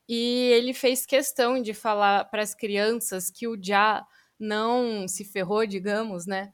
e 0.10 0.52
ele 0.54 0.74
fez 0.74 1.06
questão 1.06 1.62
de 1.62 1.74
falar 1.74 2.26
para 2.26 2.44
as 2.44 2.54
crianças 2.56 3.32
que 3.32 3.48
o 3.48 3.58
Já 3.62 4.06
não 4.40 5.08
se 5.08 5.24
ferrou, 5.26 5.66
digamos, 5.66 6.26
né? 6.28 6.54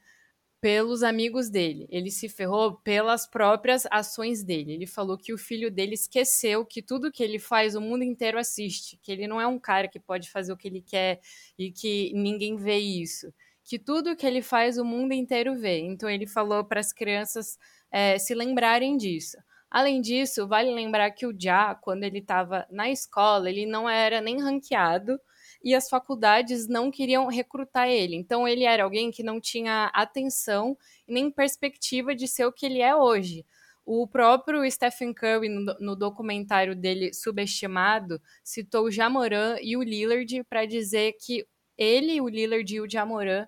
Pelos 0.59 1.03
amigos 1.03 1.49
dele. 1.49 1.87
Ele 1.89 2.09
se 2.09 2.27
ferrou 2.27 2.77
pelas 2.77 3.27
próprias 3.27 3.85
ações 3.91 4.43
dele. 4.43 4.73
Ele 4.73 4.87
falou 4.87 5.17
que 5.17 5.31
o 5.31 5.37
filho 5.37 5.69
dele 5.69 5.93
esqueceu 5.93 6.65
que 6.65 6.81
tudo 6.81 7.11
que 7.11 7.23
ele 7.23 7.37
faz 7.37 7.75
o 7.75 7.81
mundo 7.81 8.03
inteiro 8.03 8.39
assiste, 8.39 8.97
que 9.01 9.11
ele 9.11 9.27
não 9.27 9.39
é 9.39 9.45
um 9.45 9.59
cara 9.59 9.87
que 9.87 9.99
pode 9.99 10.31
fazer 10.31 10.51
o 10.51 10.57
que 10.57 10.67
ele 10.67 10.81
quer 10.81 11.19
e 11.57 11.71
que 11.71 12.11
ninguém 12.15 12.55
vê 12.55 12.77
isso. 12.77 13.31
Que 13.63 13.77
tudo 13.77 14.15
que 14.15 14.25
ele 14.25 14.41
faz 14.41 14.77
o 14.77 14.85
mundo 14.85 15.13
inteiro 15.13 15.55
vê. 15.55 15.79
Então 15.79 16.09
ele 16.09 16.25
falou 16.25 16.63
para 16.65 16.79
as 16.79 16.91
crianças 16.91 17.57
é, 17.91 18.17
se 18.17 18.33
lembrarem 18.33 18.97
disso. 18.97 19.37
Além 19.69 20.01
disso, 20.01 20.47
vale 20.47 20.73
lembrar 20.73 21.11
que 21.11 21.27
o 21.27 21.35
Já, 21.37 21.75
quando 21.75 22.03
ele 22.03 22.19
estava 22.19 22.65
na 22.71 22.89
escola, 22.89 23.49
ele 23.49 23.65
não 23.65 23.87
era 23.87 24.21
nem 24.21 24.41
ranqueado 24.41 25.19
e 25.63 25.75
as 25.75 25.89
faculdades 25.89 26.67
não 26.67 26.91
queriam 26.91 27.27
recrutar 27.27 27.87
ele. 27.87 28.15
Então, 28.15 28.47
ele 28.47 28.63
era 28.63 28.83
alguém 28.83 29.11
que 29.11 29.23
não 29.23 29.39
tinha 29.39 29.91
atenção 29.93 30.77
nem 31.07 31.31
perspectiva 31.31 32.15
de 32.15 32.27
ser 32.27 32.45
o 32.45 32.51
que 32.51 32.65
ele 32.65 32.81
é 32.81 32.95
hoje. 32.95 33.45
O 33.85 34.05
próprio 34.05 34.69
Stephen 34.69 35.13
Curry, 35.13 35.47
no 35.47 35.95
documentário 35.95 36.75
dele 36.75 37.13
Subestimado, 37.13 38.21
citou 38.43 38.85
o 38.85 38.91
Jamoran 38.91 39.57
e 39.61 39.77
o 39.77 39.81
Lillard 39.81 40.43
para 40.49 40.65
dizer 40.65 41.13
que 41.13 41.47
ele, 41.77 42.19
o 42.19 42.27
Lillard 42.27 42.75
e 42.75 42.81
o 42.81 42.89
Jamoran 42.89 43.47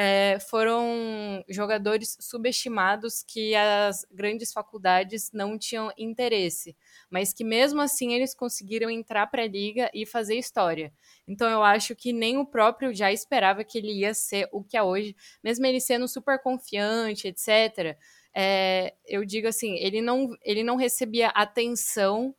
é, 0.00 0.38
foram 0.38 1.44
jogadores 1.48 2.16
subestimados 2.20 3.24
que 3.26 3.52
as 3.56 4.06
grandes 4.12 4.52
faculdades 4.52 5.32
não 5.32 5.58
tinham 5.58 5.92
interesse, 5.98 6.76
mas 7.10 7.32
que 7.32 7.42
mesmo 7.42 7.80
assim 7.80 8.14
eles 8.14 8.32
conseguiram 8.32 8.88
entrar 8.88 9.26
para 9.26 9.42
a 9.42 9.48
liga 9.48 9.90
e 9.92 10.06
fazer 10.06 10.36
história. 10.36 10.92
Então 11.26 11.50
eu 11.50 11.64
acho 11.64 11.96
que 11.96 12.12
nem 12.12 12.38
o 12.38 12.46
próprio 12.46 12.94
já 12.94 13.12
esperava 13.12 13.64
que 13.64 13.76
ele 13.76 13.92
ia 13.92 14.14
ser 14.14 14.48
o 14.52 14.62
que 14.62 14.76
é 14.76 14.82
hoje, 14.84 15.16
mesmo 15.42 15.66
ele 15.66 15.80
sendo 15.80 16.06
super 16.06 16.40
confiante, 16.40 17.26
etc. 17.26 17.98
É, 18.32 18.94
eu 19.04 19.24
digo 19.24 19.48
assim, 19.48 19.74
ele 19.78 20.00
não, 20.00 20.30
ele 20.44 20.62
não 20.62 20.76
recebia 20.76 21.30
atenção 21.30 22.32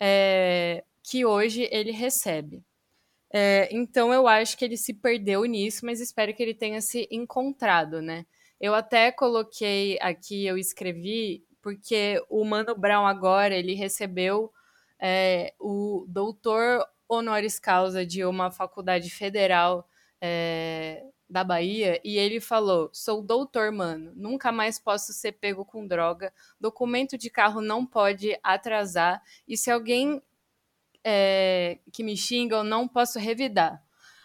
é, 0.00 0.82
que 1.02 1.26
hoje 1.26 1.68
ele 1.70 1.90
recebe. 1.90 2.64
É, 3.32 3.68
então 3.72 4.12
eu 4.12 4.28
acho 4.28 4.56
que 4.58 4.64
ele 4.64 4.76
se 4.76 4.92
perdeu 4.92 5.44
nisso, 5.44 5.86
mas 5.86 6.00
espero 6.00 6.34
que 6.34 6.42
ele 6.42 6.54
tenha 6.54 6.80
se 6.82 7.08
encontrado, 7.10 8.02
né? 8.02 8.26
Eu 8.60 8.74
até 8.74 9.10
coloquei 9.10 9.98
aqui, 10.00 10.46
eu 10.46 10.58
escrevi, 10.58 11.44
porque 11.62 12.22
o 12.28 12.44
Mano 12.44 12.76
Brown 12.76 13.06
agora 13.06 13.54
ele 13.54 13.74
recebeu 13.74 14.52
é, 15.00 15.54
o 15.58 16.04
doutor 16.08 16.84
honoris 17.08 17.58
causa 17.58 18.04
de 18.06 18.24
uma 18.24 18.50
faculdade 18.50 19.10
federal 19.10 19.88
é, 20.20 21.04
da 21.28 21.42
Bahia 21.42 22.00
e 22.04 22.18
ele 22.18 22.38
falou: 22.40 22.90
sou 22.92 23.22
doutor, 23.22 23.72
mano, 23.72 24.12
nunca 24.14 24.52
mais 24.52 24.78
posso 24.78 25.12
ser 25.12 25.32
pego 25.32 25.64
com 25.64 25.86
droga, 25.86 26.32
documento 26.60 27.16
de 27.16 27.30
carro 27.30 27.60
não 27.60 27.86
pode 27.86 28.38
atrasar. 28.42 29.22
E 29.48 29.56
se 29.56 29.70
alguém 29.70 30.22
é, 31.04 31.78
que 31.92 32.02
me 32.02 32.16
xingam, 32.16 32.62
não 32.62 32.86
posso 32.86 33.18
revidar. 33.18 33.82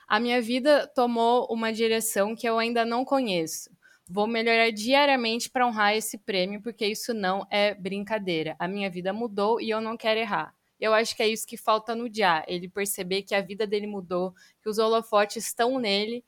A 0.07 0.19
minha 0.19 0.41
vida 0.41 0.87
tomou 0.87 1.47
uma 1.51 1.73
direção 1.73 2.35
que 2.35 2.47
eu 2.47 2.57
ainda 2.57 2.85
não 2.85 3.03
conheço. 3.03 3.69
Vou 4.09 4.25
melhorar 4.25 4.71
diariamente 4.71 5.49
para 5.49 5.67
honrar 5.67 5.95
esse 5.95 6.17
prêmio, 6.17 6.61
porque 6.61 6.85
isso 6.85 7.13
não 7.13 7.45
é 7.51 7.73
brincadeira. 7.73 8.55
A 8.57 8.67
minha 8.67 8.89
vida 8.89 9.11
mudou 9.11 9.59
e 9.59 9.69
eu 9.69 9.81
não 9.81 9.97
quero 9.97 10.19
errar. 10.19 10.55
Eu 10.79 10.93
acho 10.93 11.15
que 11.15 11.23
é 11.23 11.27
isso 11.27 11.45
que 11.45 11.57
falta 11.57 11.95
no 11.95 12.07
dia, 12.07 12.45
ele 12.47 12.69
perceber 12.69 13.23
que 13.23 13.35
a 13.35 13.41
vida 13.41 13.65
dele 13.65 13.87
mudou, 13.87 14.33
que 14.61 14.69
os 14.69 14.77
holofotes 14.77 15.45
estão 15.45 15.77
nele. 15.79 16.23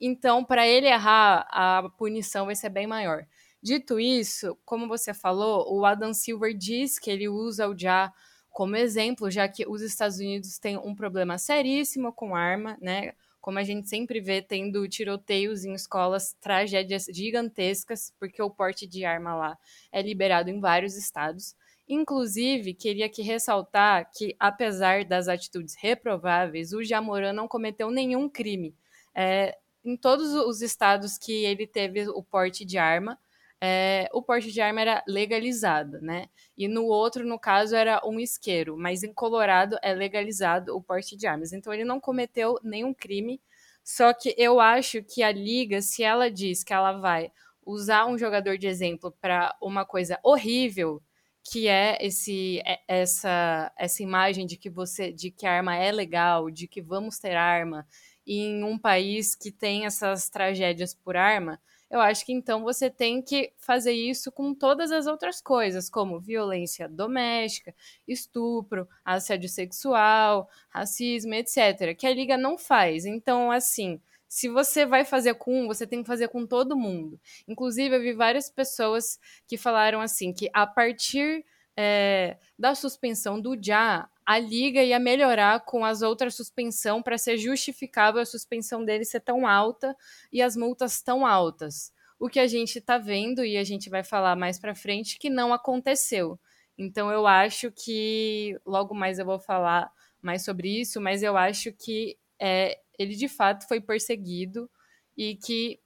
Então, 0.00 0.44
para 0.44 0.68
ele 0.68 0.86
errar, 0.86 1.48
a 1.50 1.88
punição 1.96 2.46
vai 2.46 2.54
ser 2.54 2.68
bem 2.68 2.86
maior. 2.86 3.26
Dito 3.60 3.98
isso, 3.98 4.56
como 4.64 4.86
você 4.86 5.12
falou, 5.12 5.66
o 5.74 5.84
Adam 5.84 6.14
Silver 6.14 6.56
diz 6.56 6.98
que 6.98 7.10
ele 7.10 7.28
usa 7.28 7.66
o 7.66 7.76
Já 7.76 8.12
como 8.50 8.76
exemplo, 8.76 9.30
já 9.30 9.48
que 9.48 9.66
os 9.66 9.82
Estados 9.82 10.18
Unidos 10.18 10.58
têm 10.58 10.76
um 10.76 10.94
problema 10.94 11.38
seríssimo 11.38 12.12
com 12.12 12.34
arma, 12.34 12.76
né? 12.80 13.12
Como 13.40 13.58
a 13.58 13.62
gente 13.62 13.88
sempre 13.88 14.20
vê 14.20 14.42
tendo 14.42 14.88
tiroteios 14.88 15.64
em 15.64 15.72
escolas, 15.72 16.36
tragédias 16.40 17.06
gigantescas, 17.10 18.12
porque 18.18 18.42
o 18.42 18.50
porte 18.50 18.86
de 18.86 19.04
arma 19.04 19.34
lá 19.34 19.58
é 19.92 20.02
liberado 20.02 20.50
em 20.50 20.60
vários 20.60 20.96
estados. 20.96 21.54
Inclusive, 21.88 22.74
queria 22.74 23.06
aqui 23.06 23.22
ressaltar 23.22 24.10
que, 24.12 24.36
apesar 24.38 25.04
das 25.04 25.26
atitudes 25.28 25.74
reprováveis, 25.78 26.72
o 26.72 26.84
Jamoran 26.84 27.32
não 27.32 27.48
cometeu 27.48 27.90
nenhum 27.90 28.28
crime. 28.28 28.74
É, 29.14 29.56
em 29.82 29.96
todos 29.96 30.34
os 30.34 30.60
estados 30.60 31.16
que 31.16 31.44
ele 31.44 31.66
teve 31.66 32.06
o 32.10 32.22
porte 32.22 32.64
de 32.64 32.76
arma, 32.76 33.18
é, 33.60 34.08
o 34.12 34.22
porte 34.22 34.52
de 34.52 34.60
arma 34.60 34.80
era 34.80 35.04
legalizado, 35.06 36.00
né? 36.00 36.28
E 36.56 36.68
no 36.68 36.84
outro, 36.86 37.26
no 37.26 37.38
caso, 37.38 37.74
era 37.74 38.00
um 38.04 38.20
isqueiro, 38.20 38.76
mas 38.76 39.02
em 39.02 39.12
Colorado 39.12 39.76
é 39.82 39.92
legalizado 39.94 40.76
o 40.76 40.82
porte 40.82 41.16
de 41.16 41.26
armas. 41.26 41.52
Então 41.52 41.72
ele 41.72 41.84
não 41.84 42.00
cometeu 42.00 42.58
nenhum 42.62 42.94
crime. 42.94 43.40
Só 43.84 44.12
que 44.12 44.34
eu 44.38 44.60
acho 44.60 45.02
que 45.02 45.22
a 45.22 45.32
liga, 45.32 45.80
se 45.82 46.02
ela 46.04 46.30
diz 46.30 46.62
que 46.62 46.72
ela 46.72 46.92
vai 47.00 47.32
usar 47.64 48.06
um 48.06 48.16
jogador 48.18 48.56
de 48.58 48.66
exemplo 48.66 49.12
para 49.20 49.54
uma 49.60 49.84
coisa 49.84 50.18
horrível, 50.22 51.02
que 51.50 51.68
é 51.68 51.98
esse 52.00 52.62
essa 52.86 53.72
essa 53.76 54.02
imagem 54.02 54.46
de 54.46 54.56
que 54.56 54.68
você 54.70 55.12
de 55.12 55.30
que 55.30 55.46
a 55.46 55.52
arma 55.52 55.76
é 55.76 55.90
legal, 55.92 56.50
de 56.50 56.68
que 56.68 56.82
vamos 56.82 57.18
ter 57.18 57.34
arma 57.36 57.86
em 58.26 58.62
um 58.64 58.78
país 58.78 59.34
que 59.34 59.50
tem 59.50 59.86
essas 59.86 60.28
tragédias 60.28 60.94
por 60.94 61.16
arma, 61.16 61.58
eu 61.90 62.00
acho 62.00 62.24
que 62.24 62.32
então 62.32 62.62
você 62.62 62.90
tem 62.90 63.22
que 63.22 63.52
fazer 63.56 63.92
isso 63.92 64.30
com 64.30 64.54
todas 64.54 64.92
as 64.92 65.06
outras 65.06 65.40
coisas, 65.40 65.88
como 65.88 66.20
violência 66.20 66.88
doméstica, 66.88 67.74
estupro, 68.06 68.88
assédio 69.04 69.48
sexual, 69.48 70.48
racismo, 70.68 71.34
etc., 71.34 71.96
que 71.96 72.06
a 72.06 72.14
liga 72.14 72.36
não 72.36 72.58
faz. 72.58 73.06
Então, 73.06 73.50
assim, 73.50 74.00
se 74.28 74.48
você 74.48 74.84
vai 74.84 75.04
fazer 75.04 75.34
com 75.34 75.62
um, 75.62 75.66
você 75.66 75.86
tem 75.86 76.02
que 76.02 76.06
fazer 76.06 76.28
com 76.28 76.46
todo 76.46 76.76
mundo. 76.76 77.18
Inclusive, 77.48 77.96
eu 77.96 78.00
vi 78.00 78.12
várias 78.12 78.50
pessoas 78.50 79.18
que 79.46 79.56
falaram 79.56 80.00
assim 80.00 80.32
que 80.32 80.50
a 80.52 80.66
partir 80.66 81.44
é, 81.74 82.36
da 82.58 82.74
suspensão 82.74 83.40
do 83.40 83.56
Já, 83.60 84.08
a 84.28 84.38
liga 84.38 84.82
ia 84.82 84.98
melhorar 84.98 85.64
com 85.64 85.86
as 85.86 86.02
outras 86.02 86.34
suspensão 86.34 87.02
para 87.02 87.16
ser 87.16 87.38
justificável 87.38 88.20
a 88.20 88.26
suspensão 88.26 88.84
dele 88.84 89.02
ser 89.06 89.20
tão 89.20 89.46
alta 89.46 89.96
e 90.30 90.42
as 90.42 90.54
multas 90.54 91.00
tão 91.00 91.24
altas. 91.24 91.90
O 92.20 92.28
que 92.28 92.38
a 92.38 92.46
gente 92.46 92.78
está 92.78 92.98
vendo 92.98 93.42
e 93.42 93.56
a 93.56 93.64
gente 93.64 93.88
vai 93.88 94.04
falar 94.04 94.36
mais 94.36 94.58
para 94.58 94.74
frente 94.74 95.18
que 95.18 95.30
não 95.30 95.50
aconteceu. 95.50 96.38
Então 96.76 97.10
eu 97.10 97.26
acho 97.26 97.72
que 97.72 98.54
logo 98.66 98.94
mais 98.94 99.18
eu 99.18 99.24
vou 99.24 99.38
falar 99.38 99.90
mais 100.20 100.44
sobre 100.44 100.78
isso, 100.78 101.00
mas 101.00 101.22
eu 101.22 101.34
acho 101.34 101.72
que 101.72 102.18
é, 102.38 102.78
ele 102.98 103.14
de 103.14 103.28
fato 103.28 103.66
foi 103.66 103.80
perseguido 103.80 104.70
e 105.16 105.36
que 105.36 105.80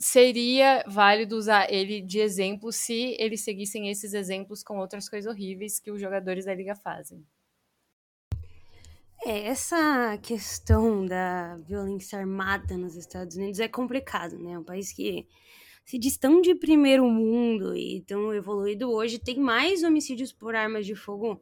seria 0.00 0.84
válido 0.88 1.36
usar 1.36 1.72
ele 1.72 2.00
de 2.00 2.18
exemplo 2.18 2.72
se 2.72 3.16
eles 3.20 3.42
seguissem 3.42 3.88
esses 3.88 4.14
exemplos 4.14 4.64
com 4.64 4.78
outras 4.80 5.08
coisas 5.08 5.32
horríveis 5.32 5.78
que 5.78 5.92
os 5.92 6.00
jogadores 6.00 6.46
da 6.46 6.54
liga 6.54 6.74
fazem. 6.74 7.24
É, 9.24 9.46
essa 9.46 10.18
questão 10.18 11.06
da 11.06 11.56
violência 11.58 12.18
armada 12.18 12.76
nos 12.76 12.96
Estados 12.96 13.36
Unidos 13.36 13.60
é 13.60 13.68
complicado, 13.68 14.36
né? 14.36 14.58
Um 14.58 14.64
país 14.64 14.92
que 14.92 15.28
se 15.84 15.96
diz 15.96 16.16
tão 16.16 16.40
de 16.40 16.56
primeiro 16.56 17.04
mundo 17.08 17.76
e 17.76 18.02
tão 18.02 18.34
evoluído 18.34 18.90
hoje, 18.90 19.20
tem 19.20 19.38
mais 19.38 19.84
homicídios 19.84 20.32
por 20.32 20.56
armas 20.56 20.86
de 20.86 20.96
fogo 20.96 21.40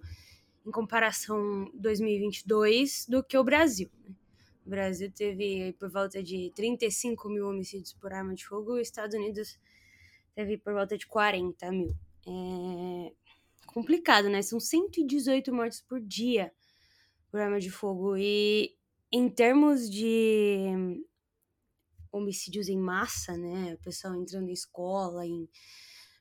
em 0.67 0.71
comparação 0.71 1.71
2022 1.73 3.07
do 3.09 3.25
que 3.25 3.39
o 3.39 3.45
Brasil. 3.45 3.91
Né? 4.05 4.15
O 4.67 4.71
Brasil 4.71 5.11
teve 5.11 5.75
por 5.79 5.91
volta 5.91 6.23
de 6.23 6.53
35 6.55 7.31
mil 7.31 7.49
homicídios 7.49 7.95
por 7.95 8.13
arma 8.13 8.35
de 8.35 8.47
fogo, 8.47 8.75
os 8.75 8.83
Estados 8.83 9.17
Unidos 9.17 9.59
teve 10.35 10.59
por 10.59 10.75
volta 10.75 10.99
de 10.99 11.07
40 11.07 11.73
mil. 11.73 11.97
É 12.27 13.13
complicado, 13.67 14.29
né? 14.29 14.43
São 14.43 14.61
118 14.61 15.55
mortes 15.55 15.81
por 15.81 15.99
dia 15.99 16.53
por 17.31 17.41
arma 17.41 17.61
de 17.61 17.71
fogo. 17.71 18.17
E 18.17 18.75
em 19.13 19.29
termos 19.29 19.89
de 19.91 21.03
homicídios 22.13 22.69
em 22.69 22.79
massa, 22.79 23.37
né? 23.37 23.75
O 23.75 23.79
pessoal 23.79 24.15
entrando 24.15 24.49
em 24.49 24.53
escola, 24.53 25.27
em 25.27 25.49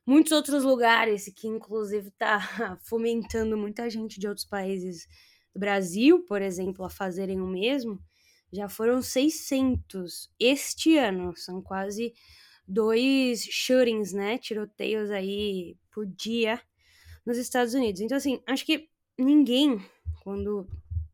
muitos 0.05 0.31
outros 0.31 0.63
lugares, 0.63 1.31
que 1.35 1.47
inclusive 1.47 2.11
tá 2.11 2.39
fomentando 2.83 3.57
muita 3.57 3.89
gente 3.89 4.19
de 4.19 4.27
outros 4.27 4.45
países 4.45 5.07
do 5.53 5.59
Brasil, 5.59 6.23
por 6.25 6.41
exemplo, 6.41 6.85
a 6.85 6.89
fazerem 6.89 7.41
o 7.41 7.47
mesmo. 7.47 7.99
Já 8.51 8.67
foram 8.67 9.01
600 9.01 10.31
este 10.39 10.97
ano, 10.97 11.35
são 11.35 11.61
quase 11.61 12.13
dois 12.67 13.43
shootings, 13.43 14.13
né? 14.13 14.37
Tiroteios 14.37 15.09
aí 15.11 15.75
por 15.91 16.05
dia 16.05 16.61
nos 17.25 17.37
Estados 17.37 17.73
Unidos. 17.73 18.01
Então, 18.01 18.17
assim, 18.17 18.41
acho 18.47 18.65
que 18.65 18.89
ninguém, 19.17 19.79
quando 20.23 20.67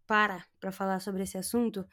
para 0.07 0.45
para 0.59 0.71
falar 0.71 1.00
sobre 1.00 1.24
esse 1.24 1.38
assunto, 1.38 1.85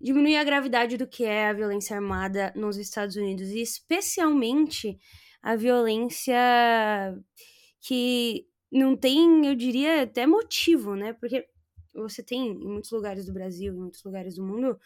diminui 0.00 0.36
a 0.36 0.44
gravidade 0.44 0.96
do 0.96 1.06
que 1.06 1.24
é 1.24 1.48
a 1.48 1.52
violência 1.52 1.96
armada 1.96 2.52
nos 2.56 2.76
Estados 2.76 3.16
Unidos, 3.16 3.48
e 3.48 3.60
especialmente 3.60 4.98
a 5.42 5.56
violência 5.56 6.34
que 7.80 8.46
não 8.70 8.96
tem, 8.96 9.46
eu 9.46 9.54
diria, 9.54 10.02
até 10.02 10.26
motivo, 10.26 10.94
né? 10.94 11.12
Porque 11.12 11.46
você 11.94 12.22
tem 12.22 12.48
em 12.48 12.68
muitos 12.68 12.90
lugares 12.90 13.26
do 13.26 13.32
Brasil, 13.32 13.74
em 13.74 13.78
muitos 13.78 14.02
lugares 14.02 14.36
do 14.36 14.44
mundo, 14.44 14.78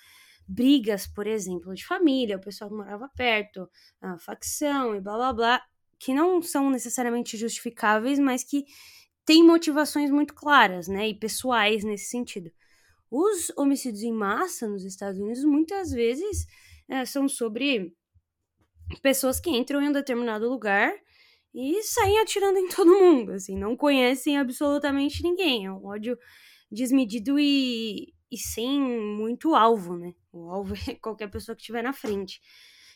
brigas, 0.47 1.07
por 1.07 1.27
exemplo, 1.27 1.75
de 1.75 1.85
família, 1.85 2.37
o 2.37 2.41
pessoal 2.41 2.71
morava 2.71 3.09
perto, 3.17 3.69
a 4.01 4.19
facção 4.19 4.95
e 4.95 5.01
blá 5.01 5.17
blá 5.17 5.33
blá, 5.33 5.63
que 5.99 6.15
não 6.15 6.43
são 6.43 6.71
necessariamente 6.71 7.37
justificáveis, 7.37 8.19
mas 8.19 8.45
que 8.45 8.65
têm 9.27 9.45
motivações 9.45 10.11
muito 10.11 10.33
claras, 10.33 10.87
né, 10.89 11.09
e 11.09 11.15
pessoais 11.15 11.85
nesse 11.85 12.07
sentido. 12.07 12.51
Os 13.11 13.53
homicídios 13.57 14.03
em 14.03 14.13
massa 14.13 14.69
nos 14.69 14.85
Estados 14.85 15.21
Unidos 15.21 15.45
muitas 15.45 15.91
vezes 15.91 16.47
é, 16.89 17.05
são 17.05 17.29
sobre 17.29 17.93
pessoas 19.03 19.41
que 19.41 19.51
entram 19.51 19.83
em 19.83 19.89
um 19.89 19.93
determinado 19.93 20.49
lugar 20.49 20.95
e 21.53 21.83
saem 21.83 22.19
atirando 22.21 22.59
em 22.59 22.69
todo 22.75 22.99
mundo, 22.99 23.33
assim, 23.33 23.57
não 23.57 23.77
conhecem 23.77 24.39
absolutamente 24.39 25.23
ninguém. 25.23 25.67
É 25.67 25.73
um 25.73 25.85
ódio 25.85 26.17
desmedido 26.71 27.39
e, 27.39 28.15
e 28.31 28.39
sem 28.39 28.81
muito 28.81 29.55
alvo, 29.55 29.97
né? 29.97 30.15
O 30.33 30.51
alvo 30.51 30.75
é 30.89 30.95
qualquer 30.95 31.29
pessoa 31.29 31.57
que 31.57 31.63
estiver 31.63 31.83
na 31.83 31.93
frente. 31.93 32.41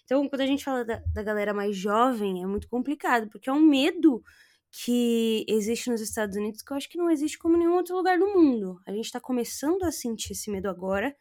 Então, 0.05 0.29
quando 0.29 0.43
a 0.43 0.47
gente 0.47 0.64
fala 0.64 0.85
da, 0.85 1.03
da 1.12 1.23
galera 1.23 1.55
mais 1.55 1.77
jovem, 1.77 2.43
é 2.43 2.47
muito 2.47 2.69
complicado, 2.69 3.29
porque 3.31 3.49
é 3.49 3.53
um 3.53 3.61
medo 3.61 4.23
que 4.70 5.44
existe 5.48 5.90
nos 5.90 6.00
Estados 6.00 6.37
Unidos 6.37 6.62
que 6.62 6.72
eu 6.72 6.76
acho 6.76 6.88
que 6.88 6.98
não 6.98 7.11
existe 7.11 7.38
como 7.38 7.56
nenhum 7.56 7.74
outro 7.74 7.96
lugar 7.96 8.18
do 8.18 8.28
mundo. 8.28 8.80
A 8.87 8.92
gente 8.92 9.06
está 9.06 9.20
começando 9.20 9.83
a 9.83 9.90
sentir 9.90 10.33
esse 10.33 10.50
medo 10.50 10.68
agora, 10.68 11.16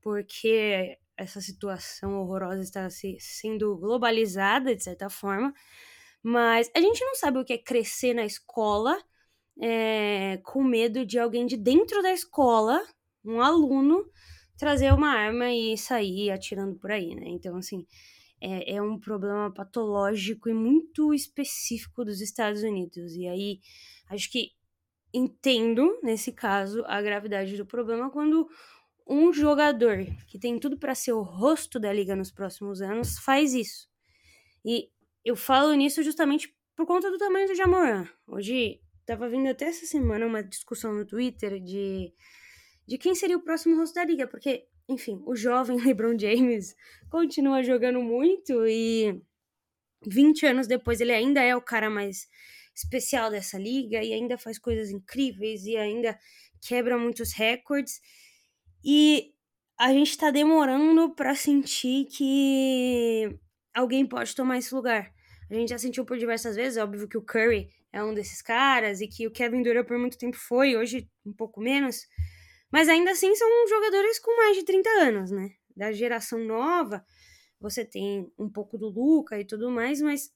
porque 0.00 0.98
essa 1.16 1.40
situação 1.40 2.20
horrorosa 2.20 2.62
está 2.62 2.88
se, 2.90 3.16
sendo 3.18 3.76
globalizada 3.76 4.74
de 4.76 4.84
certa 4.84 5.10
forma, 5.10 5.52
mas 6.22 6.70
a 6.74 6.80
gente 6.80 7.04
não 7.04 7.14
sabe 7.14 7.38
o 7.38 7.44
que 7.44 7.54
é 7.54 7.58
crescer 7.58 8.14
na 8.14 8.24
escola 8.24 8.96
é, 9.60 10.38
com 10.44 10.62
medo 10.62 11.04
de 11.04 11.18
alguém 11.18 11.46
de 11.46 11.56
dentro 11.56 12.02
da 12.02 12.12
escola, 12.12 12.80
um 13.24 13.40
aluno, 13.40 14.08
trazer 14.56 14.92
uma 14.92 15.08
arma 15.10 15.50
e 15.50 15.76
sair 15.76 16.30
atirando 16.30 16.78
por 16.78 16.90
aí, 16.90 17.14
né? 17.14 17.24
Então, 17.26 17.56
assim, 17.56 17.86
é, 18.40 18.76
é 18.76 18.82
um 18.82 18.98
problema 18.98 19.52
patológico 19.52 20.48
e 20.48 20.54
muito 20.54 21.12
específico 21.14 22.04
dos 22.04 22.20
Estados 22.20 22.62
Unidos. 22.62 23.14
E 23.14 23.26
aí, 23.26 23.60
acho 24.08 24.30
que 24.30 24.52
entendo, 25.12 25.98
nesse 26.02 26.32
caso, 26.32 26.84
a 26.86 27.00
gravidade 27.00 27.56
do 27.56 27.64
problema 27.64 28.10
quando 28.10 28.48
um 29.08 29.32
jogador 29.32 30.04
que 30.26 30.38
tem 30.38 30.58
tudo 30.58 30.76
para 30.76 30.94
ser 30.94 31.12
o 31.12 31.22
rosto 31.22 31.78
da 31.78 31.92
liga 31.92 32.16
nos 32.16 32.30
próximos 32.30 32.80
anos 32.82 33.18
faz 33.18 33.54
isso. 33.54 33.88
E 34.64 34.90
eu 35.24 35.36
falo 35.36 35.72
nisso 35.74 36.02
justamente 36.02 36.54
por 36.74 36.86
conta 36.86 37.10
do 37.10 37.18
tamanho 37.18 37.46
do 37.46 37.54
Jamoran. 37.54 38.06
Hoje 38.26 38.80
Tava 39.06 39.28
vindo 39.28 39.48
até 39.48 39.66
essa 39.66 39.86
semana 39.86 40.26
uma 40.26 40.42
discussão 40.42 40.92
no 40.92 41.06
Twitter 41.06 41.60
de, 41.60 42.12
de 42.84 42.98
quem 42.98 43.14
seria 43.14 43.36
o 43.36 43.40
próximo 43.40 43.76
rosto 43.76 43.94
da 43.94 44.04
liga, 44.04 44.26
porque, 44.26 44.66
enfim, 44.88 45.22
o 45.26 45.34
jovem 45.34 45.76
LeBron 45.82 46.18
James 46.18 46.74
continua 47.10 47.62
jogando 47.62 48.00
muito 48.02 48.66
e 48.66 49.20
20 50.06 50.46
anos 50.46 50.66
depois 50.66 51.00
ele 51.00 51.12
ainda 51.12 51.42
é 51.42 51.54
o 51.56 51.60
cara 51.62 51.90
mais 51.90 52.28
especial 52.74 53.30
dessa 53.30 53.58
liga 53.58 54.02
e 54.02 54.12
ainda 54.12 54.36
faz 54.36 54.58
coisas 54.58 54.90
incríveis 54.90 55.64
e 55.64 55.76
ainda 55.76 56.18
quebra 56.60 56.98
muitos 56.98 57.32
recordes. 57.32 58.00
E 58.84 59.32
a 59.78 59.92
gente 59.92 60.16
tá 60.16 60.30
demorando 60.30 61.14
para 61.14 61.34
sentir 61.34 62.06
que 62.06 63.38
alguém 63.74 64.06
pode 64.06 64.34
tomar 64.34 64.58
esse 64.58 64.74
lugar. 64.74 65.12
A 65.50 65.54
gente 65.54 65.70
já 65.70 65.78
sentiu 65.78 66.04
por 66.04 66.18
diversas 66.18 66.56
vezes, 66.56 66.78
óbvio 66.78 67.08
que 67.08 67.16
o 67.16 67.22
Curry 67.22 67.68
é 67.92 68.02
um 68.02 68.12
desses 68.14 68.42
caras 68.42 69.00
e 69.00 69.08
que 69.08 69.26
o 69.26 69.30
Kevin 69.30 69.62
Durant 69.62 69.86
por 69.86 69.98
muito 69.98 70.18
tempo 70.18 70.36
foi, 70.36 70.76
hoje 70.76 71.08
um 71.24 71.32
pouco 71.32 71.60
menos. 71.60 72.06
Mas 72.70 72.88
ainda 72.88 73.12
assim 73.12 73.34
são 73.34 73.68
jogadores 73.68 74.18
com 74.18 74.36
mais 74.36 74.56
de 74.56 74.64
30 74.64 74.88
anos, 74.90 75.30
né? 75.30 75.50
Da 75.76 75.92
geração 75.92 76.38
nova, 76.38 77.04
você 77.60 77.84
tem 77.84 78.30
um 78.38 78.50
pouco 78.50 78.76
do 78.76 78.88
Luca 78.88 79.38
e 79.38 79.44
tudo 79.44 79.70
mais, 79.70 80.00
mas 80.00 80.30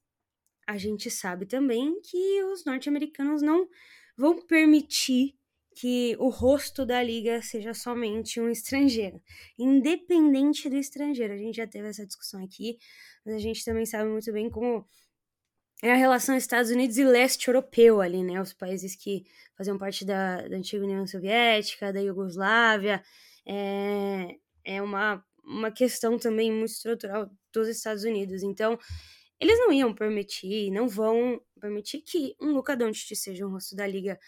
a 0.66 0.76
gente 0.76 1.10
sabe 1.10 1.46
também 1.46 2.00
que 2.02 2.42
os 2.44 2.64
norte-americanos 2.64 3.42
não 3.42 3.68
vão 4.16 4.40
permitir 4.46 5.34
que 5.76 6.16
o 6.18 6.28
rosto 6.28 6.84
da 6.84 7.02
liga 7.02 7.40
seja 7.42 7.72
somente 7.72 8.40
um 8.40 8.50
estrangeiro, 8.50 9.20
independente 9.58 10.68
do 10.68 10.76
estrangeiro. 10.76 11.32
A 11.32 11.36
gente 11.36 11.56
já 11.56 11.66
teve 11.66 11.88
essa 11.88 12.06
discussão 12.06 12.42
aqui, 12.44 12.76
mas 13.24 13.34
a 13.34 13.38
gente 13.38 13.64
também 13.64 13.86
sabe 13.86 14.10
muito 14.10 14.32
bem 14.32 14.50
como 14.50 14.86
é 15.82 15.92
a 15.92 15.96
relação 15.96 16.36
Estados 16.36 16.70
Unidos 16.70 16.98
e 16.98 17.04
leste 17.04 17.48
europeu 17.48 18.00
ali, 18.00 18.22
né? 18.22 18.40
Os 18.40 18.52
países 18.52 18.94
que 18.94 19.24
faziam 19.56 19.78
parte 19.78 20.04
da, 20.04 20.46
da 20.48 20.56
antiga 20.56 20.84
União 20.84 21.06
Soviética, 21.06 21.92
da 21.92 22.00
Iugoslávia. 22.00 23.02
É, 23.46 24.36
é 24.64 24.82
uma, 24.82 25.24
uma 25.42 25.70
questão 25.70 26.18
também 26.18 26.52
muito 26.52 26.72
estrutural 26.72 27.30
dos 27.52 27.68
Estados 27.68 28.04
Unidos. 28.04 28.42
Então, 28.42 28.78
eles 29.40 29.58
não 29.58 29.72
iam 29.72 29.94
permitir, 29.94 30.70
não 30.70 30.86
vão 30.86 31.40
permitir 31.58 32.02
que 32.02 32.36
um 32.40 32.52
Luka 32.52 32.76
Doncic 32.76 33.16
seja 33.16 33.46
um 33.46 33.50
rosto 33.50 33.74
da 33.74 33.86
liga 33.86 34.18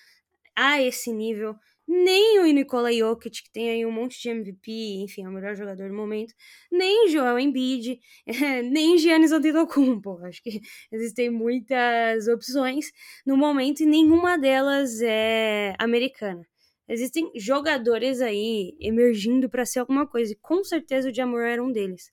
a 0.56 0.80
esse 0.80 1.12
nível 1.12 1.54
nem 1.86 2.38
o 2.40 2.44
Nikola 2.46 2.92
Jokic, 2.92 3.42
que 3.42 3.50
tem 3.50 3.70
aí 3.70 3.86
um 3.86 3.90
monte 3.90 4.20
de 4.20 4.28
MVP, 4.28 4.70
enfim, 5.02 5.24
é 5.24 5.28
o 5.28 5.32
melhor 5.32 5.54
jogador 5.54 5.88
do 5.88 5.94
momento, 5.94 6.34
nem 6.70 7.08
Joel 7.08 7.38
Embiid, 7.38 8.00
nem 8.70 8.96
Giannis 8.98 9.32
Antetokounmpo. 9.32 10.18
Acho 10.24 10.42
que 10.42 10.60
existem 10.92 11.30
muitas 11.30 12.28
opções 12.28 12.90
no 13.26 13.36
momento 13.36 13.80
e 13.82 13.86
nenhuma 13.86 14.38
delas 14.38 15.00
é 15.02 15.74
americana. 15.78 16.46
Existem 16.88 17.30
jogadores 17.36 18.20
aí 18.20 18.76
emergindo 18.80 19.48
para 19.48 19.64
ser 19.64 19.80
alguma 19.80 20.06
coisa, 20.06 20.32
e 20.32 20.36
com 20.36 20.62
certeza 20.64 21.08
o 21.08 21.14
Jamor 21.14 21.42
era 21.42 21.62
um 21.62 21.72
deles. 21.72 22.10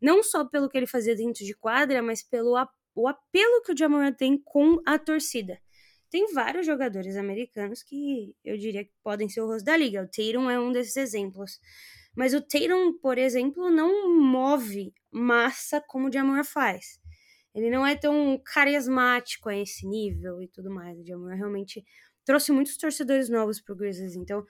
Não 0.00 0.22
só 0.22 0.44
pelo 0.44 0.68
que 0.68 0.76
ele 0.76 0.86
fazia 0.86 1.14
dentro 1.14 1.44
de 1.44 1.54
quadra, 1.54 2.02
mas 2.02 2.22
pelo 2.22 2.54
o 2.94 3.08
apelo 3.08 3.62
que 3.62 3.72
o 3.72 3.76
Jamor 3.76 4.14
tem 4.14 4.38
com 4.38 4.80
a 4.86 4.98
torcida 4.98 5.58
tem 6.12 6.30
vários 6.34 6.66
jogadores 6.66 7.16
americanos 7.16 7.82
que 7.82 8.36
eu 8.44 8.58
diria 8.58 8.84
que 8.84 8.92
podem 9.02 9.30
ser 9.30 9.40
o 9.40 9.46
rosto 9.46 9.64
da 9.64 9.74
liga. 9.74 10.02
O 10.02 10.06
Tatum 10.06 10.50
é 10.50 10.60
um 10.60 10.70
desses 10.70 10.94
exemplos. 10.98 11.58
Mas 12.14 12.34
o 12.34 12.40
Tatum, 12.42 12.98
por 13.00 13.16
exemplo, 13.16 13.70
não 13.70 14.14
move 14.20 14.92
massa 15.10 15.82
como 15.88 16.08
o 16.08 16.12
Jamor 16.12 16.44
faz. 16.44 17.00
Ele 17.54 17.70
não 17.70 17.86
é 17.86 17.96
tão 17.96 18.38
carismático 18.44 19.48
a 19.48 19.56
esse 19.56 19.86
nível 19.86 20.42
e 20.42 20.48
tudo 20.48 20.70
mais. 20.70 20.98
O 20.98 21.06
Jamor 21.06 21.32
realmente 21.32 21.82
trouxe 22.26 22.52
muitos 22.52 22.76
torcedores 22.76 23.30
novos 23.30 23.58
pro 23.58 23.74
Grizzlies. 23.74 24.14
Então, 24.14 24.44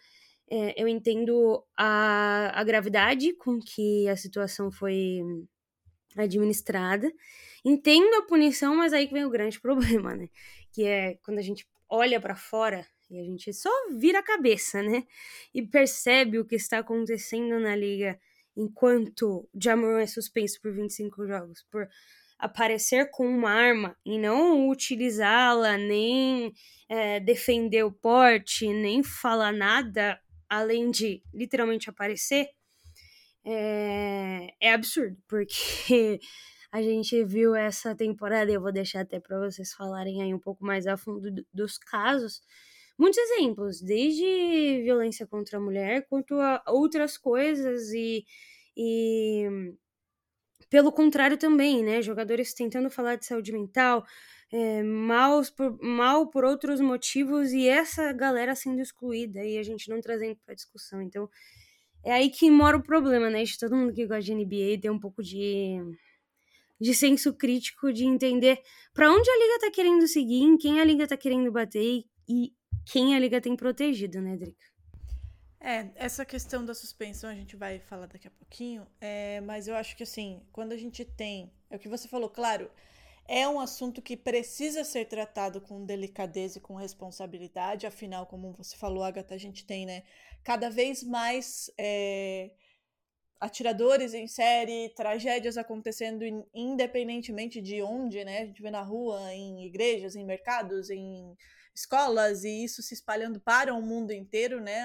é, 0.50 0.82
eu 0.82 0.88
entendo 0.88 1.64
a, 1.78 2.60
a 2.60 2.64
gravidade 2.64 3.34
com 3.34 3.60
que 3.60 4.08
a 4.08 4.16
situação 4.16 4.68
foi 4.72 5.20
administrada. 6.16 7.08
Entendo 7.64 8.16
a 8.16 8.26
punição, 8.26 8.76
mas 8.76 8.92
aí 8.92 9.06
que 9.06 9.14
vem 9.14 9.24
o 9.24 9.30
grande 9.30 9.60
problema, 9.62 10.16
né? 10.16 10.28
Que 10.72 10.84
é 10.84 11.18
quando 11.22 11.38
a 11.38 11.42
gente 11.42 11.66
olha 11.88 12.20
para 12.20 12.34
fora 12.34 12.86
e 13.10 13.20
a 13.20 13.22
gente 13.22 13.52
só 13.52 13.70
vira 13.90 14.20
a 14.20 14.22
cabeça, 14.22 14.82
né? 14.82 15.04
E 15.52 15.62
percebe 15.62 16.38
o 16.38 16.44
que 16.44 16.56
está 16.56 16.78
acontecendo 16.78 17.60
na 17.60 17.76
liga 17.76 18.18
enquanto 18.56 19.48
Jamoran 19.54 20.00
é 20.00 20.06
suspenso 20.06 20.60
por 20.60 20.72
25 20.72 21.26
jogos, 21.26 21.64
por 21.70 21.88
aparecer 22.38 23.10
com 23.10 23.26
uma 23.26 23.50
arma 23.50 23.96
e 24.04 24.18
não 24.18 24.68
utilizá-la, 24.68 25.76
nem 25.76 26.52
é, 26.88 27.20
defender 27.20 27.84
o 27.84 27.92
porte, 27.92 28.66
nem 28.68 29.02
falar 29.02 29.52
nada 29.52 30.20
além 30.48 30.90
de 30.90 31.22
literalmente 31.32 31.88
aparecer, 31.88 32.48
é, 33.44 34.54
é 34.60 34.72
absurdo, 34.72 35.16
porque 35.26 36.20
a 36.72 36.80
gente 36.82 37.22
viu 37.24 37.54
essa 37.54 37.94
temporada, 37.94 38.50
eu 38.50 38.60
vou 38.60 38.72
deixar 38.72 39.02
até 39.02 39.20
para 39.20 39.38
vocês 39.38 39.74
falarem 39.74 40.22
aí 40.22 40.32
um 40.32 40.38
pouco 40.38 40.64
mais 40.64 40.86
a 40.86 40.96
fundo 40.96 41.30
dos 41.52 41.76
casos. 41.76 42.42
Muitos 42.98 43.18
exemplos, 43.18 43.80
desde 43.82 44.82
violência 44.82 45.26
contra 45.26 45.58
a 45.58 45.60
mulher, 45.60 46.06
quanto 46.08 46.34
a 46.40 46.62
outras 46.68 47.18
coisas 47.18 47.92
e, 47.92 48.24
e 48.74 49.74
pelo 50.70 50.90
contrário 50.90 51.36
também, 51.36 51.82
né? 51.84 52.00
Jogadores 52.00 52.54
tentando 52.54 52.88
falar 52.90 53.16
de 53.16 53.26
saúde 53.26 53.52
mental, 53.52 54.06
é, 54.50 54.82
mal, 54.82 55.42
por, 55.54 55.78
mal 55.82 56.30
por 56.30 56.44
outros 56.44 56.80
motivos 56.80 57.52
e 57.52 57.68
essa 57.68 58.12
galera 58.14 58.54
sendo 58.54 58.80
excluída 58.80 59.44
e 59.44 59.58
a 59.58 59.62
gente 59.62 59.90
não 59.90 60.00
trazendo 60.00 60.36
para 60.46 60.54
discussão. 60.54 61.02
Então, 61.02 61.28
é 62.04 62.12
aí 62.12 62.30
que 62.30 62.50
mora 62.50 62.78
o 62.78 62.82
problema, 62.82 63.28
né? 63.28 63.44
De 63.44 63.58
todo 63.58 63.76
mundo 63.76 63.92
que 63.92 64.06
gosta 64.06 64.22
de 64.22 64.34
NBA 64.34 64.80
ter 64.80 64.90
um 64.90 64.98
pouco 64.98 65.22
de 65.22 65.78
de 66.82 66.94
senso 66.94 67.32
crítico, 67.32 67.92
de 67.92 68.04
entender 68.04 68.60
para 68.92 69.08
onde 69.08 69.30
a 69.30 69.38
liga 69.38 69.60
tá 69.60 69.70
querendo 69.70 70.06
seguir, 70.08 70.42
em 70.42 70.58
quem 70.58 70.80
a 70.80 70.84
liga 70.84 71.06
tá 71.06 71.16
querendo 71.16 71.50
bater 71.52 72.02
e 72.28 72.52
quem 72.90 73.14
a 73.14 73.20
liga 73.20 73.40
tem 73.40 73.54
protegido, 73.54 74.20
né, 74.20 74.36
Drica? 74.36 74.66
É, 75.60 75.92
essa 75.94 76.24
questão 76.24 76.64
da 76.64 76.74
suspensão 76.74 77.30
a 77.30 77.34
gente 77.34 77.54
vai 77.54 77.78
falar 77.78 78.06
daqui 78.06 78.26
a 78.26 78.32
pouquinho, 78.32 78.84
é, 79.00 79.40
mas 79.42 79.68
eu 79.68 79.76
acho 79.76 79.96
que 79.96 80.02
assim, 80.02 80.42
quando 80.50 80.72
a 80.72 80.76
gente 80.76 81.04
tem, 81.04 81.52
é 81.70 81.76
o 81.76 81.78
que 81.78 81.88
você 81.88 82.08
falou, 82.08 82.28
claro, 82.28 82.68
é 83.28 83.46
um 83.46 83.60
assunto 83.60 84.02
que 84.02 84.16
precisa 84.16 84.82
ser 84.82 85.04
tratado 85.04 85.60
com 85.60 85.86
delicadeza 85.86 86.58
e 86.58 86.60
com 86.60 86.74
responsabilidade, 86.74 87.86
afinal, 87.86 88.26
como 88.26 88.52
você 88.54 88.76
falou, 88.76 89.04
Agatha, 89.04 89.36
a 89.36 89.38
gente 89.38 89.64
tem, 89.64 89.86
né, 89.86 90.02
cada 90.42 90.68
vez 90.68 91.04
mais 91.04 91.70
é, 91.78 92.50
atiradores 93.42 94.14
em 94.14 94.28
série, 94.28 94.88
tragédias 94.94 95.56
acontecendo 95.56 96.24
independentemente 96.54 97.60
de 97.60 97.82
onde, 97.82 98.24
né? 98.24 98.42
A 98.42 98.46
gente 98.46 98.62
vê 98.62 98.70
na 98.70 98.82
rua, 98.82 99.34
em 99.34 99.66
igrejas, 99.66 100.14
em 100.14 100.24
mercados, 100.24 100.90
em 100.90 101.36
escolas, 101.74 102.44
e 102.44 102.62
isso 102.62 102.80
se 102.82 102.94
espalhando 102.94 103.40
para 103.40 103.74
o 103.74 103.82
mundo 103.82 104.12
inteiro, 104.12 104.60
né? 104.60 104.80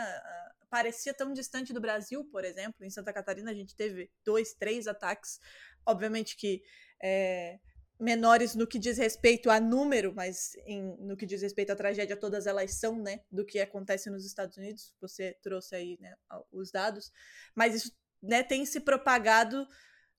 Parecia 0.72 1.14
tão 1.14 1.34
distante 1.34 1.72
do 1.72 1.80
Brasil, 1.80 2.26
por 2.32 2.44
exemplo. 2.44 2.84
Em 2.84 2.90
Santa 2.90 3.14
Catarina 3.14 3.52
a 3.52 3.54
gente 3.54 3.76
teve 3.76 4.10
dois, 4.26 4.54
três 4.54 4.88
ataques, 4.88 5.40
obviamente 5.86 6.36
que 6.36 6.64
é, 7.00 7.60
menores 8.00 8.56
no 8.56 8.66
que 8.66 8.80
diz 8.80 8.98
respeito 8.98 9.52
a 9.52 9.60
número, 9.60 10.16
mas 10.16 10.54
em, 10.66 10.98
no 10.98 11.16
que 11.16 11.28
diz 11.28 11.44
respeito 11.44 11.74
à 11.74 11.76
tragédia, 11.76 12.18
todas 12.18 12.48
elas 12.48 12.74
são, 12.74 13.00
né, 13.00 13.20
do 13.32 13.46
que 13.46 13.60
acontece 13.60 14.10
nos 14.10 14.26
Estados 14.26 14.58
Unidos. 14.58 14.96
Você 15.00 15.38
trouxe 15.44 15.76
aí 15.76 15.96
né, 16.02 16.16
os 16.52 16.72
dados, 16.72 17.12
mas 17.54 17.76
isso 17.76 17.96
né, 18.22 18.44
tem 18.44 18.66
se 18.66 18.80
propagado 18.80 19.68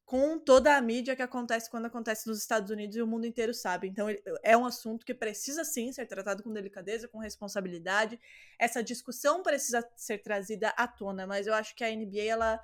com 0.08 0.38
toda 0.38 0.74
a 0.74 0.80
mídia 0.80 1.14
que 1.14 1.20
acontece 1.20 1.70
quando 1.70 1.84
acontece 1.84 2.26
nos 2.26 2.38
Estados 2.38 2.70
Unidos 2.70 2.96
e 2.96 3.02
o 3.02 3.06
mundo 3.06 3.26
inteiro 3.26 3.52
sabe. 3.52 3.88
Então 3.88 4.06
é 4.42 4.56
um 4.56 4.64
assunto 4.64 5.04
que 5.04 5.12
precisa 5.12 5.64
sim 5.64 5.92
ser 5.92 6.06
tratado 6.06 6.42
com 6.42 6.50
delicadeza, 6.50 7.06
com 7.06 7.18
responsabilidade. 7.18 8.18
Essa 8.58 8.82
discussão 8.82 9.42
precisa 9.42 9.86
ser 9.96 10.22
trazida 10.22 10.70
à 10.78 10.88
tona, 10.88 11.26
mas 11.26 11.46
eu 11.46 11.52
acho 11.52 11.76
que 11.76 11.84
a 11.84 11.94
NBA 11.94 12.22
ela 12.22 12.58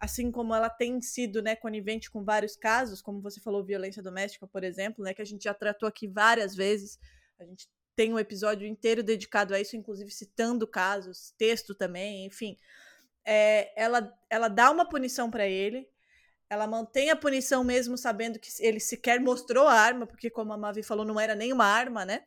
assim 0.00 0.30
como 0.30 0.54
ela 0.54 0.70
tem 0.70 1.00
sido, 1.00 1.42
né, 1.42 1.56
conivente 1.56 2.10
com 2.10 2.22
vários 2.22 2.56
casos, 2.56 3.02
como 3.02 3.20
você 3.20 3.40
falou, 3.40 3.64
violência 3.64 4.02
doméstica, 4.02 4.46
por 4.46 4.62
exemplo, 4.62 5.02
né, 5.02 5.14
que 5.14 5.22
a 5.22 5.24
gente 5.24 5.44
já 5.44 5.54
tratou 5.54 5.88
aqui 5.88 6.06
várias 6.06 6.54
vezes. 6.54 6.98
A 7.40 7.44
gente 7.44 7.68
tem 7.96 8.12
um 8.12 8.18
episódio 8.18 8.68
inteiro 8.68 9.02
dedicado 9.02 9.52
a 9.52 9.60
isso, 9.60 9.76
inclusive 9.76 10.10
citando 10.12 10.66
casos, 10.66 11.32
texto 11.38 11.74
também, 11.74 12.24
enfim 12.24 12.56
é, 13.24 13.72
ela, 13.80 14.12
ela 14.28 14.48
dá 14.48 14.70
uma 14.70 14.88
punição 14.88 15.30
para 15.30 15.46
ele, 15.46 15.88
ela 16.48 16.66
mantém 16.66 17.10
a 17.10 17.16
punição 17.16 17.64
mesmo 17.64 17.96
sabendo 17.96 18.38
que 18.38 18.50
ele 18.60 18.78
sequer 18.78 19.20
mostrou 19.20 19.66
a 19.66 19.74
arma, 19.74 20.06
porque 20.06 20.30
como 20.30 20.52
a 20.52 20.56
Mavi 20.56 20.82
falou, 20.82 21.04
não 21.04 21.18
era 21.18 21.34
nem 21.34 21.52
uma 21.52 21.64
arma, 21.64 22.04
né? 22.04 22.24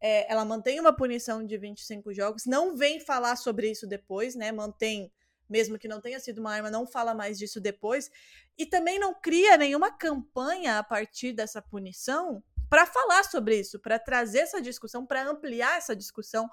É, 0.00 0.30
ela 0.32 0.44
mantém 0.44 0.80
uma 0.80 0.92
punição 0.92 1.44
de 1.44 1.56
25 1.58 2.12
jogos, 2.14 2.46
não 2.46 2.76
vem 2.76 3.00
falar 3.00 3.36
sobre 3.36 3.70
isso 3.70 3.86
depois, 3.86 4.34
né? 4.34 4.50
Mantém, 4.52 5.12
mesmo 5.48 5.78
que 5.78 5.88
não 5.88 6.00
tenha 6.00 6.20
sido 6.20 6.38
uma 6.38 6.52
arma, 6.52 6.70
não 6.70 6.86
fala 6.86 7.14
mais 7.14 7.38
disso 7.38 7.60
depois. 7.60 8.10
E 8.56 8.64
também 8.64 8.98
não 8.98 9.14
cria 9.14 9.56
nenhuma 9.56 9.90
campanha 9.90 10.78
a 10.78 10.82
partir 10.82 11.32
dessa 11.32 11.60
punição 11.60 12.42
para 12.68 12.86
falar 12.86 13.24
sobre 13.24 13.58
isso, 13.58 13.78
para 13.78 13.98
trazer 13.98 14.40
essa 14.40 14.60
discussão, 14.60 15.06
para 15.06 15.28
ampliar 15.28 15.78
essa 15.78 15.96
discussão 15.96 16.48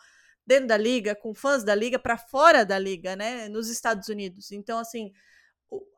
dentro 0.46 0.68
da 0.68 0.78
liga, 0.78 1.16
com 1.16 1.34
fãs 1.34 1.64
da 1.64 1.74
liga, 1.74 1.98
para 1.98 2.18
fora 2.18 2.66
da 2.66 2.78
liga, 2.78 3.16
né, 3.16 3.50
nos 3.50 3.70
Estados 3.70 4.08
Unidos. 4.10 4.52
Então, 4.52 4.78
assim, 4.78 5.12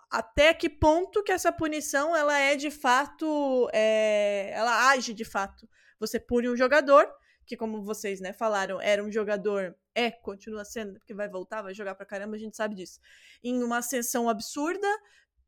até 0.10 0.54
que 0.54 0.70
ponto 0.70 1.24
que 1.24 1.32
essa 1.32 1.52
punição 1.52 2.16
ela 2.16 2.38
é 2.38 2.56
de 2.56 2.72
fato, 2.72 3.70
é, 3.74 4.52
ela 4.54 4.90
age 4.90 5.14
de 5.14 5.26
fato. 5.26 5.68
Você 6.00 6.20
pune 6.20 6.50
um 6.50 6.56
jogador 6.56 7.08
que, 7.46 7.58
como 7.58 7.82
vocês 7.82 8.20
né, 8.20 8.34
falaram, 8.34 8.80
era 8.82 9.04
um 9.04 9.12
jogador, 9.12 9.76
é, 9.96 10.12
continua 10.12 10.66
sendo, 10.66 11.00
porque 11.00 11.14
vai 11.14 11.30
voltar, 11.30 11.62
vai 11.62 11.74
jogar 11.74 11.96
pra 11.96 12.06
caramba, 12.06 12.36
a 12.36 12.40
gente 12.40 12.56
sabe 12.56 12.76
disso. 12.76 13.00
Em 13.44 13.64
uma 13.64 13.78
ascensão 13.78 14.30
absurda, 14.30 14.88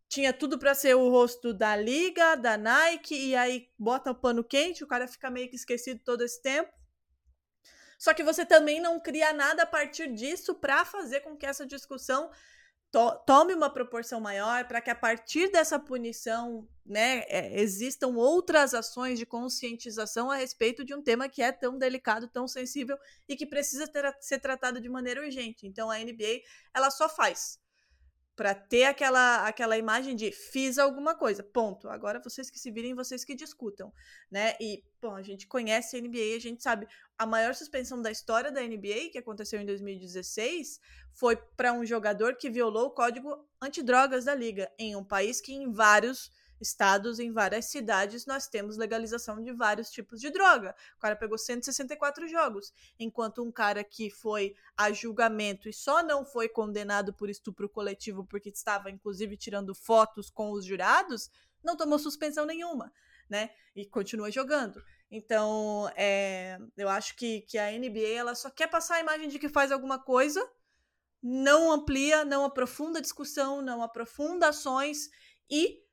tinha 0.08 0.34
tudo 0.34 0.58
para 0.58 0.74
ser 0.74 0.96
o 0.96 1.10
rosto 1.10 1.54
da 1.54 1.76
liga, 1.76 2.36
da 2.36 2.58
Nike, 2.58 3.16
e 3.16 3.36
aí 3.36 3.68
bota 3.78 4.12
o 4.12 4.16
pano 4.16 4.44
quente, 4.44 4.84
o 4.84 4.88
cara 4.88 5.08
fica 5.08 5.30
meio 5.30 5.50
que 5.50 5.56
esquecido 5.56 6.02
todo 6.04 6.24
esse 6.24 6.42
tempo. 6.42 6.79
Só 8.00 8.14
que 8.14 8.24
você 8.24 8.46
também 8.46 8.80
não 8.80 8.98
cria 8.98 9.34
nada 9.34 9.64
a 9.64 9.68
partir 9.68 10.12
disso 10.14 10.56
para 10.56 10.86
fazer 10.86 11.20
com 11.20 11.36
que 11.36 11.46
essa 11.46 11.68
discussão 11.68 12.32
to 12.92 13.12
tome 13.26 13.54
uma 13.54 13.70
proporção 13.70 14.22
maior, 14.22 14.66
para 14.66 14.82
que 14.82 14.90
a 14.90 14.96
partir 14.96 15.52
dessa 15.52 15.78
punição, 15.78 16.68
né, 16.86 17.24
é, 17.28 17.62
existam 17.62 18.08
outras 18.16 18.74
ações 18.74 19.20
de 19.20 19.26
conscientização 19.26 20.32
a 20.32 20.38
respeito 20.38 20.84
de 20.86 20.96
um 20.96 21.02
tema 21.04 21.28
que 21.28 21.42
é 21.42 21.52
tão 21.52 21.78
delicado, 21.78 22.28
tão 22.30 22.48
sensível 22.48 22.98
e 23.28 23.36
que 23.36 23.46
precisa 23.46 23.86
ter, 23.86 24.16
ser 24.22 24.40
tratado 24.40 24.80
de 24.80 24.88
maneira 24.90 25.22
urgente. 25.22 25.68
Então 25.68 25.92
a 25.92 26.00
NBA, 26.00 26.42
ela 26.74 26.90
só 26.90 27.10
faz 27.10 27.59
para 28.40 28.56
ter 28.56 28.86
aquela, 28.86 29.46
aquela 29.46 29.78
imagem 29.78 30.16
de 30.16 30.32
fiz 30.32 30.78
alguma 30.78 31.14
coisa, 31.14 31.44
ponto. 31.44 31.90
Agora 31.90 32.22
vocês 32.24 32.50
que 32.50 32.58
se 32.58 32.72
virem, 32.72 32.96
vocês 32.96 33.26
que 33.26 33.36
discutam, 33.36 33.92
né? 34.32 34.56
E, 34.62 34.82
bom, 35.02 35.14
a 35.14 35.22
gente 35.22 35.46
conhece 35.46 35.98
a 35.98 36.00
NBA, 36.00 36.38
a 36.38 36.40
gente 36.40 36.64
sabe 36.64 36.88
a 37.18 37.26
maior 37.26 37.54
suspensão 37.54 38.02
da 38.02 38.10
história 38.10 38.50
da 38.50 38.62
NBA, 38.62 39.10
que 39.12 39.18
aconteceu 39.18 39.60
em 39.60 39.66
2016, 39.66 40.80
foi 41.12 41.36
para 41.36 41.74
um 41.74 41.86
jogador 41.86 42.38
que 42.38 42.50
violou 42.50 42.86
o 42.86 42.92
código 42.92 43.46
antidrogas 43.62 44.24
da 44.24 44.34
liga, 44.34 44.72
em 44.80 44.96
um 44.96 45.04
país 45.04 45.42
que 45.42 45.52
em 45.52 45.70
vários 45.70 46.32
estados, 46.60 47.20
em 47.20 47.32
várias 47.32 47.66
cidades, 47.66 48.26
nós 48.26 48.48
temos 48.48 48.78
legalização 48.78 49.42
de 49.42 49.52
vários 49.54 49.90
tipos 49.90 50.20
de 50.20 50.30
droga. 50.30 50.76
O 50.98 51.00
cara 51.00 51.16
pegou 51.16 51.38
164 51.38 52.28
jogos, 52.28 52.74
enquanto 53.00 53.44
um 53.44 53.52
cara 53.52 53.84
que 53.84 54.10
foi 54.10 54.56
a 54.76 54.92
julgamento 54.92 55.70
e 55.70 55.74
só 55.74 56.04
não 56.04 56.26
foi 56.26 56.50
condenado 56.50 57.14
por 57.14 57.30
estupro 57.30 57.70
coletivo 57.70 58.26
porque 58.26 58.50
estava, 58.50 58.90
inclusive, 58.90 59.38
tirando 59.38 59.74
fotos 59.74 60.30
com 60.30 60.52
os 60.52 60.66
jurados, 60.66 61.30
não 61.64 61.76
tomou 61.76 62.00
suspensão 62.00 62.46
nenhuma, 62.46 62.92
né? 63.30 63.50
E 63.76 63.86
continua 63.86 64.32
jogando. 64.32 64.82
Então, 65.12 65.92
é, 65.96 66.60
eu 66.78 66.88
acho 66.88 67.16
que, 67.16 67.42
que 67.42 67.58
a 67.58 67.72
NBA 67.72 68.16
ela 68.16 68.36
só 68.36 68.50
quer 68.50 68.68
passar 68.68 68.96
a 68.96 69.00
imagem 69.00 69.28
de 69.28 69.40
que 69.40 69.50
faz 69.50 69.72
alguma 69.72 69.98
coisa, 69.98 70.48
não 71.22 71.72
amplia, 71.72 72.24
não 72.24 72.46
aprofunda 72.46 73.02
discussão, 73.02 73.62
não 73.62 73.82
aprofunda 73.82 74.50
ações 74.50 75.10
e 75.50 75.84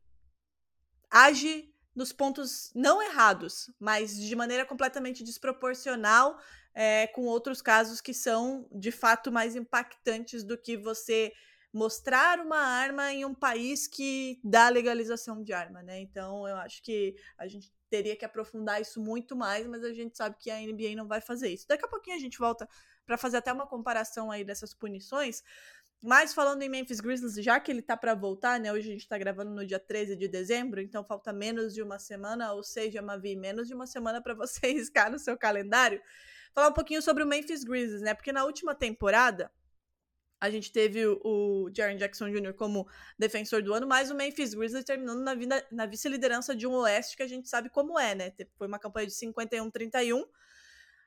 age 1.25 1.73
nos 1.95 2.13
pontos 2.13 2.71
não 2.75 3.03
errados, 3.03 3.71
mas 3.81 4.17
de 4.17 4.37
maneira 4.37 4.67
completamente 4.67 5.25
desproporcional, 5.25 6.39
é, 6.75 7.07
com 7.07 7.23
outros 7.23 7.63
casos 7.63 8.03
que 8.03 8.13
são 8.13 8.69
de 8.71 8.93
fato 8.93 9.33
mais 9.33 9.57
impactantes 9.57 10.45
do 10.45 10.59
que 10.59 10.77
você 10.77 11.33
mostrar 11.73 12.39
uma 12.41 12.59
arma 12.59 13.13
em 13.13 13.25
um 13.25 13.35
país 13.35 13.87
que 13.87 14.39
dá 14.45 14.69
legalização 14.69 15.43
de 15.43 15.53
arma, 15.53 15.83
né? 15.83 16.01
Então 16.01 16.47
eu 16.47 16.57
acho 16.57 16.83
que 16.83 17.15
a 17.39 17.47
gente 17.49 17.73
teria 17.89 18.17
que 18.17 18.25
aprofundar 18.25 18.81
isso 18.81 19.01
muito 19.01 19.35
mais, 19.35 19.67
mas 19.67 19.83
a 19.85 19.93
gente 19.93 20.17
sabe 20.17 20.37
que 20.39 20.51
a 20.51 20.59
NBA 20.59 20.95
não 20.97 21.07
vai 21.07 21.21
fazer 21.21 21.49
isso. 21.49 21.67
Daqui 21.69 21.85
a 21.85 21.89
pouquinho 21.89 22.17
a 22.17 22.21
gente 22.21 22.39
volta 22.39 22.69
para 23.07 23.17
fazer 23.17 23.37
até 23.37 23.53
uma 23.53 23.67
comparação 23.67 24.31
aí 24.31 24.45
dessas 24.45 24.75
punições, 24.75 25.43
mas 26.07 26.33
falando 26.33 26.63
em 26.63 26.69
Memphis 26.69 27.01
Grizzlies, 27.01 27.35
já 27.45 27.59
que 27.59 27.71
ele 27.71 27.83
tá 27.83 27.97
para 27.97 28.15
voltar, 28.15 28.61
né? 28.61 28.73
Hoje 28.73 28.89
a 28.89 28.93
gente 28.93 29.09
tá 29.09 29.19
gravando 29.19 29.51
no 29.51 29.67
dia 29.67 29.81
13 29.81 30.15
de 30.15 30.29
dezembro, 30.29 30.81
então 30.81 31.05
falta 31.05 31.33
menos 31.33 31.75
de 31.75 31.83
uma 31.83 31.99
semana, 31.99 32.53
ou 32.53 32.63
seja, 32.63 33.03
Mavi, 33.03 33.35
menos 33.35 33.67
de 33.67 33.75
uma 33.75 33.87
semana 33.87 34.23
para 34.23 34.33
você 34.35 34.69
riscar 34.73 35.11
no 35.11 35.19
seu 35.19 35.37
calendário. 35.37 36.01
Falar 36.55 36.69
um 36.69 36.73
pouquinho 36.73 37.03
sobre 37.03 37.25
o 37.25 37.27
Memphis 37.27 37.65
Grizzlies, 37.65 38.03
né? 38.03 38.15
Porque 38.15 38.33
na 38.33 38.45
última 38.45 38.73
temporada 38.75 39.51
a 40.41 40.49
gente 40.49 40.71
teve 40.71 41.05
o 41.07 41.69
Jaren 41.75 41.97
Jackson 41.97 42.31
Jr. 42.31 42.55
como 42.55 42.87
defensor 43.19 43.63
do 43.63 43.75
ano, 43.75 43.87
mas 43.87 44.11
o 44.11 44.15
Memphis 44.15 44.55
Grizzlies 44.55 44.85
terminando 44.85 45.21
na, 45.23 45.35
na 45.73 45.87
vice-liderança 45.87 46.55
de 46.55 46.67
um 46.67 46.75
Oeste 46.75 47.17
que 47.17 47.23
a 47.23 47.29
gente 47.29 47.49
sabe 47.49 47.69
como 47.69 47.99
é, 47.99 48.15
né? 48.15 48.33
Foi 48.57 48.69
uma 48.69 48.79
campanha 48.79 49.09
de 49.09 49.13
51-31 49.15 50.25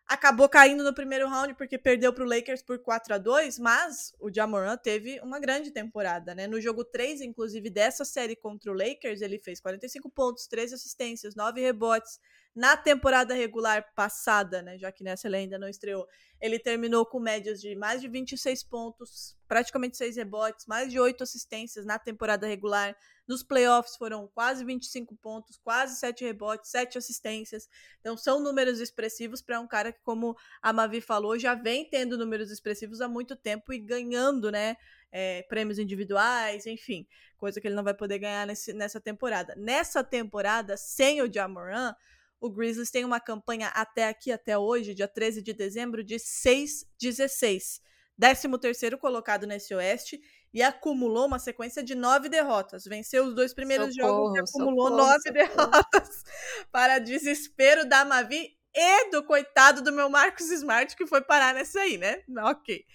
acabou 0.09 0.49
caindo 0.49 0.83
no 0.83 0.93
primeiro 0.93 1.29
round 1.29 1.53
porque 1.53 1.77
perdeu 1.77 2.11
para 2.11 2.23
o 2.23 2.27
Lakers 2.27 2.63
por 2.63 2.79
4 2.79 3.13
a 3.13 3.17
2 3.19 3.59
mas 3.59 4.11
o 4.19 4.33
Jamoran 4.33 4.75
teve 4.75 5.19
uma 5.21 5.39
grande 5.39 5.69
temporada, 5.69 6.33
né? 6.33 6.47
No 6.47 6.59
jogo 6.59 6.83
3, 6.83 7.21
inclusive, 7.21 7.69
dessa 7.69 8.03
série 8.03 8.35
contra 8.35 8.71
o 8.71 8.73
Lakers, 8.73 9.21
ele 9.21 9.37
fez 9.37 9.61
45 9.61 10.09
pontos, 10.09 10.47
13 10.47 10.73
assistências, 10.73 11.35
9 11.35 11.61
rebotes. 11.61 12.19
Na 12.59 12.75
temporada 12.75 13.33
regular 13.33 13.89
passada, 13.95 14.61
né? 14.61 14.77
Já 14.77 14.91
que 14.91 15.01
nessa 15.01 15.29
ele 15.29 15.37
ainda 15.37 15.57
não 15.57 15.69
estreou, 15.69 16.05
ele 16.41 16.59
terminou 16.59 17.05
com 17.05 17.17
médias 17.17 17.61
de 17.61 17.73
mais 17.73 18.01
de 18.01 18.09
26 18.09 18.63
pontos, 18.65 19.37
praticamente 19.47 19.95
6 19.95 20.17
rebotes, 20.17 20.65
mais 20.65 20.91
de 20.91 20.99
8 20.99 21.23
assistências 21.23 21.85
na 21.85 21.97
temporada 21.97 22.45
regular. 22.45 22.97
Nos 23.25 23.43
playoffs 23.43 23.95
foram 23.95 24.27
quase 24.27 24.65
25 24.65 25.15
pontos, 25.15 25.57
quase 25.63 25.97
7 26.01 26.25
rebotes, 26.25 26.69
7 26.69 26.97
assistências. 26.97 27.69
Então 28.01 28.17
são 28.17 28.41
números 28.41 28.81
expressivos 28.81 29.41
para 29.41 29.61
um 29.61 29.67
cara 29.67 29.93
que, 29.93 30.01
como 30.03 30.35
a 30.61 30.73
Mavi 30.73 30.99
falou, 30.99 31.39
já 31.39 31.55
vem 31.55 31.89
tendo 31.89 32.17
números 32.17 32.51
expressivos 32.51 32.99
há 32.99 33.07
muito 33.07 33.37
tempo 33.37 33.71
e 33.71 33.79
ganhando, 33.79 34.51
né? 34.51 34.75
É, 35.13 35.43
prêmios 35.43 35.79
individuais, 35.79 36.65
enfim, 36.65 37.07
coisa 37.37 37.61
que 37.61 37.67
ele 37.69 37.75
não 37.75 37.85
vai 37.85 37.93
poder 37.93 38.19
ganhar 38.19 38.45
nesse, 38.45 38.73
nessa 38.73 38.99
temporada. 38.99 39.55
Nessa 39.55 40.03
temporada, 40.03 40.75
sem 40.75 41.21
o 41.21 41.33
Jamoran, 41.33 41.95
o 42.39 42.49
Grizzlies 42.49 42.91
tem 42.91 43.03
uma 43.03 43.19
campanha 43.19 43.67
até 43.69 44.07
aqui, 44.07 44.31
até 44.31 44.57
hoje, 44.57 44.93
dia 44.93 45.07
13 45.07 45.41
de 45.41 45.53
dezembro, 45.53 46.03
de 46.03 46.15
6-16. 46.15 47.81
13 48.19 48.57
terceiro 48.59 48.97
colocado 48.97 49.47
nesse 49.47 49.73
Oeste 49.73 50.19
e 50.53 50.61
acumulou 50.61 51.27
uma 51.27 51.39
sequência 51.39 51.83
de 51.83 51.95
nove 51.95 52.27
derrotas. 52.27 52.83
Venceu 52.85 53.25
os 53.25 53.35
dois 53.35 53.53
primeiros 53.53 53.93
socorro, 53.93 54.35
jogos 54.35 54.37
e 54.37 54.39
acumulou 54.39 54.89
socorro, 54.89 55.07
nove 55.07 55.21
socorro. 55.21 55.33
derrotas. 55.33 56.23
Para 56.71 56.99
desespero 56.99 57.87
da 57.87 58.03
Mavi 58.03 58.49
e 58.75 59.11
do 59.11 59.23
coitado 59.23 59.81
do 59.81 59.91
meu 59.91 60.09
Marcos 60.09 60.49
Smart, 60.49 60.95
que 60.95 61.07
foi 61.07 61.21
parar 61.21 61.53
nessa 61.53 61.79
aí, 61.79 61.97
né? 61.97 62.21
Ok. 62.43 62.85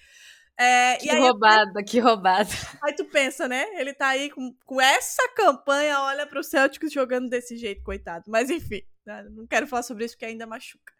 É, 0.58 0.96
Que 0.98 1.10
aí, 1.10 1.18
roubada, 1.18 1.82
que 1.82 1.98
roubada. 1.98 2.48
aí 2.82 2.94
tu 2.94 3.04
pensa, 3.06 3.48
né? 3.48 3.66
Ele 3.74 3.92
tá 3.92 4.08
aí 4.08 4.30
com, 4.30 4.54
com 4.64 4.80
essa 4.80 5.28
campanha, 5.34 6.00
olha 6.00 6.26
pro 6.26 6.44
Celtics 6.44 6.92
jogando 6.92 7.28
desse 7.28 7.56
jeito, 7.56 7.82
coitado. 7.82 8.24
Mas 8.28 8.50
enfim, 8.50 8.82
não 9.30 9.46
quero 9.46 9.66
falar 9.66 9.82
sobre 9.82 10.04
isso 10.04 10.14
porque 10.14 10.26
ainda 10.26 10.46
machuca. 10.46 10.92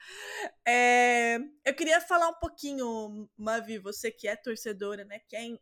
É, 0.67 1.39
eu 1.65 1.75
queria 1.75 2.01
falar 2.01 2.29
um 2.29 2.35
pouquinho, 2.35 3.29
Mavi, 3.37 3.79
você 3.79 4.11
que 4.11 4.29
é 4.29 4.37
torcedora, 4.37 5.05
né? 5.05 5.21
Que 5.29 5.37
é, 5.37 5.59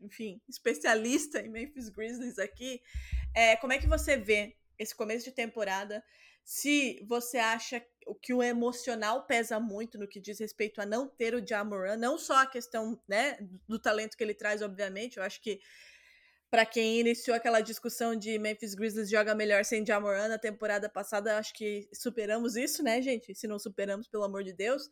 enfim, 0.00 0.40
especialista 0.48 1.40
em 1.40 1.48
Memphis 1.48 1.88
Grizzlies 1.88 2.38
aqui. 2.38 2.80
É, 3.34 3.56
como 3.56 3.72
é 3.72 3.78
que 3.78 3.86
você 3.86 4.16
vê 4.16 4.56
esse 4.78 4.94
começo 4.94 5.24
de 5.24 5.32
temporada? 5.32 6.02
Se 6.44 7.04
você 7.06 7.38
acha 7.38 7.84
que 8.22 8.32
o 8.32 8.42
emocional 8.42 9.26
pesa 9.26 9.60
muito 9.60 9.98
no 9.98 10.08
que 10.08 10.20
diz 10.20 10.38
respeito 10.38 10.80
a 10.80 10.86
não 10.86 11.06
ter 11.06 11.34
o 11.34 11.46
Jamoran, 11.46 11.96
não 11.96 12.16
só 12.16 12.42
a 12.42 12.46
questão 12.46 12.98
né, 13.06 13.36
do 13.68 13.78
talento 13.78 14.16
que 14.16 14.24
ele 14.24 14.34
traz, 14.34 14.62
obviamente, 14.62 15.18
eu 15.18 15.22
acho 15.22 15.42
que 15.42 15.60
para 16.50 16.64
quem 16.64 17.00
iniciou 17.00 17.36
aquela 17.36 17.60
discussão 17.60 18.16
de 18.16 18.38
Memphis 18.38 18.74
Grizzlies 18.74 19.10
joga 19.10 19.34
melhor 19.34 19.64
sem 19.64 19.84
Jamoran 19.84 20.28
na 20.28 20.38
temporada 20.38 20.88
passada, 20.88 21.38
acho 21.38 21.52
que 21.54 21.88
superamos 21.92 22.56
isso, 22.56 22.82
né, 22.82 23.02
gente? 23.02 23.34
Se 23.34 23.46
não 23.46 23.58
superamos, 23.58 24.08
pelo 24.08 24.24
amor 24.24 24.42
de 24.42 24.52
Deus. 24.52 24.88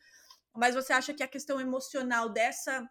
Mas 0.54 0.74
você 0.74 0.92
acha 0.92 1.14
que 1.14 1.22
a 1.22 1.28
questão 1.28 1.60
emocional 1.60 2.28
dessa 2.28 2.86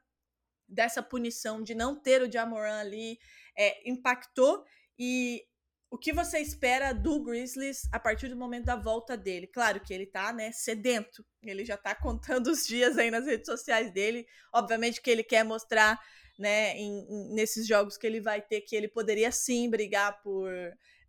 dessa 0.68 1.04
punição 1.04 1.62
de 1.62 1.76
não 1.76 1.96
ter 1.96 2.24
o 2.24 2.32
Jamoran 2.32 2.80
ali 2.80 3.20
é, 3.56 3.88
impactou 3.88 4.66
e 4.98 5.46
o 5.92 5.98
que 5.98 6.12
você 6.12 6.40
espera 6.40 6.92
do 6.92 7.24
Grizzlies 7.24 7.88
a 7.92 8.00
partir 8.00 8.28
do 8.28 8.36
momento 8.36 8.66
da 8.66 8.76
volta 8.76 9.16
dele? 9.16 9.48
Claro 9.48 9.80
que 9.80 9.94
ele 9.94 10.06
tá, 10.06 10.34
né, 10.34 10.52
sedento. 10.52 11.26
Ele 11.42 11.64
já 11.64 11.78
tá 11.78 11.94
contando 11.96 12.48
os 12.48 12.66
dias 12.66 12.98
aí 12.98 13.12
nas 13.12 13.26
redes 13.26 13.46
sociais 13.46 13.92
dele. 13.92 14.28
Obviamente 14.54 15.02
que 15.02 15.10
ele 15.10 15.24
quer 15.24 15.44
mostrar, 15.46 16.00
né, 16.38 16.78
em, 16.78 17.06
em, 17.10 17.34
nesses 17.34 17.66
jogos 17.68 17.98
que 17.98 18.06
ele 18.06 18.20
vai 18.20 18.42
ter 18.42 18.62
que 18.62 18.76
ele 18.76 18.88
poderia 18.88 19.32
sim 19.32 19.70
brigar 19.70 20.22
por 20.22 20.52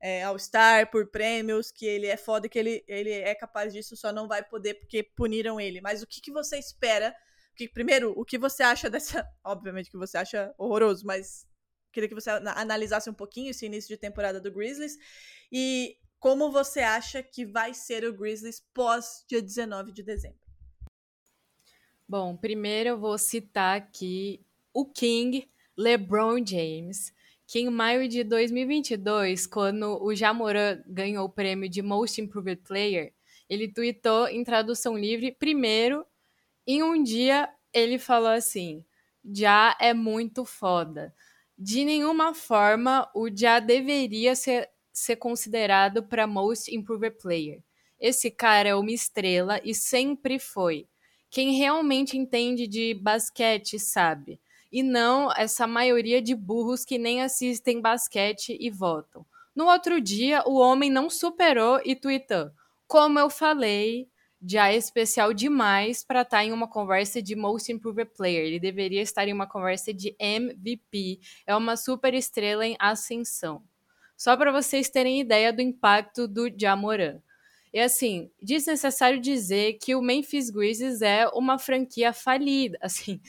é, 0.00 0.22
All-Star, 0.22 0.90
por 0.90 1.10
prêmios, 1.10 1.70
que 1.70 1.86
ele 1.86 2.06
é 2.06 2.16
foda, 2.16 2.48
que 2.48 2.58
ele, 2.58 2.84
ele 2.86 3.10
é 3.10 3.34
capaz 3.34 3.72
disso, 3.72 3.96
só 3.96 4.12
não 4.12 4.28
vai 4.28 4.42
poder 4.42 4.74
porque 4.74 5.02
puniram 5.02 5.60
ele. 5.60 5.80
Mas 5.80 6.02
o 6.02 6.06
que, 6.06 6.20
que 6.20 6.30
você 6.30 6.58
espera? 6.58 7.14
Que, 7.56 7.68
primeiro, 7.68 8.12
o 8.16 8.24
que 8.24 8.38
você 8.38 8.62
acha 8.62 8.90
dessa. 8.90 9.26
Obviamente 9.42 9.90
que 9.90 9.96
você 9.96 10.18
acha 10.18 10.54
horroroso, 10.58 11.06
mas 11.06 11.46
queria 11.92 12.08
que 12.08 12.14
você 12.14 12.30
analisasse 12.30 13.08
um 13.08 13.14
pouquinho 13.14 13.50
esse 13.50 13.64
início 13.64 13.88
de 13.88 13.96
temporada 13.96 14.38
do 14.38 14.52
Grizzlies 14.52 14.98
e 15.50 15.96
como 16.20 16.52
você 16.52 16.80
acha 16.80 17.22
que 17.22 17.46
vai 17.46 17.72
ser 17.72 18.04
o 18.04 18.12
Grizzlies 18.12 18.60
pós 18.74 19.24
dia 19.26 19.40
19 19.40 19.92
de 19.92 20.02
dezembro. 20.02 20.38
Bom, 22.08 22.36
primeiro 22.36 22.90
eu 22.90 22.98
vou 22.98 23.18
citar 23.18 23.76
aqui 23.76 24.45
o 24.76 24.84
King 24.84 25.48
LeBron 25.76 26.44
James, 26.44 27.12
que 27.46 27.60
em 27.60 27.70
maio 27.70 28.08
de 28.08 28.22
2022, 28.24 29.46
quando 29.46 30.02
o 30.02 30.14
Jamoran 30.14 30.82
ganhou 30.86 31.26
o 31.26 31.32
prêmio 31.32 31.68
de 31.68 31.82
Most 31.82 32.20
Improved 32.20 32.62
Player, 32.62 33.12
ele 33.48 33.72
tweetou 33.72 34.28
em 34.28 34.42
tradução 34.44 34.98
livre, 34.98 35.32
primeiro, 35.32 36.04
em 36.66 36.82
um 36.82 37.02
dia 37.02 37.48
ele 37.72 37.98
falou 37.98 38.30
assim: 38.30 38.84
já 39.24 39.76
é 39.80 39.94
muito 39.94 40.44
foda 40.44 41.14
de 41.58 41.84
nenhuma 41.84 42.34
forma 42.34 43.08
o 43.14 43.28
Já 43.34 43.60
deveria 43.60 44.34
ser, 44.34 44.68
ser 44.92 45.16
considerado 45.16 46.02
para 46.02 46.26
Most 46.26 46.74
Improved 46.74 47.16
Player. 47.20 47.62
Esse 47.98 48.30
cara 48.30 48.68
é 48.68 48.74
uma 48.74 48.90
estrela 48.90 49.60
e 49.64 49.74
sempre 49.74 50.38
foi. 50.38 50.86
Quem 51.30 51.56
realmente 51.56 52.16
entende 52.16 52.66
de 52.66 52.94
basquete 52.94 53.78
sabe. 53.78 54.38
E 54.72 54.82
não 54.82 55.30
essa 55.32 55.66
maioria 55.66 56.20
de 56.20 56.34
burros 56.34 56.84
que 56.84 56.98
nem 56.98 57.22
assistem 57.22 57.80
basquete 57.80 58.56
e 58.60 58.70
votam. 58.70 59.24
No 59.54 59.66
outro 59.66 60.00
dia, 60.00 60.42
o 60.46 60.56
homem 60.56 60.90
não 60.90 61.08
superou 61.08 61.80
e 61.84 61.96
tweetou: 61.96 62.50
Como 62.86 63.18
eu 63.18 63.30
falei, 63.30 64.08
já 64.44 64.68
é 64.68 64.76
especial 64.76 65.32
demais 65.32 66.04
para 66.04 66.22
estar 66.22 66.38
tá 66.38 66.44
em 66.44 66.52
uma 66.52 66.68
conversa 66.68 67.22
de 67.22 67.34
Most 67.34 67.72
Improved 67.72 68.12
Player. 68.14 68.44
Ele 68.44 68.60
deveria 68.60 69.02
estar 69.02 69.26
em 69.26 69.32
uma 69.32 69.46
conversa 69.46 69.92
de 69.94 70.14
MVP. 70.18 71.20
É 71.46 71.56
uma 71.56 71.76
super 71.76 72.14
estrela 72.14 72.66
em 72.66 72.76
ascensão. 72.78 73.62
Só 74.16 74.36
para 74.36 74.52
vocês 74.52 74.88
terem 74.88 75.20
ideia 75.20 75.52
do 75.52 75.60
impacto 75.60 76.28
do 76.28 76.48
Jamoran. 76.48 77.20
E 77.76 77.78
assim, 77.78 78.30
desnecessário 78.40 79.20
dizer 79.20 79.74
que 79.74 79.94
o 79.94 80.00
Memphis 80.00 80.48
Grizzlies 80.48 81.02
é 81.02 81.28
uma 81.34 81.58
franquia 81.58 82.10
falida. 82.10 82.78
Assim, 82.80 83.20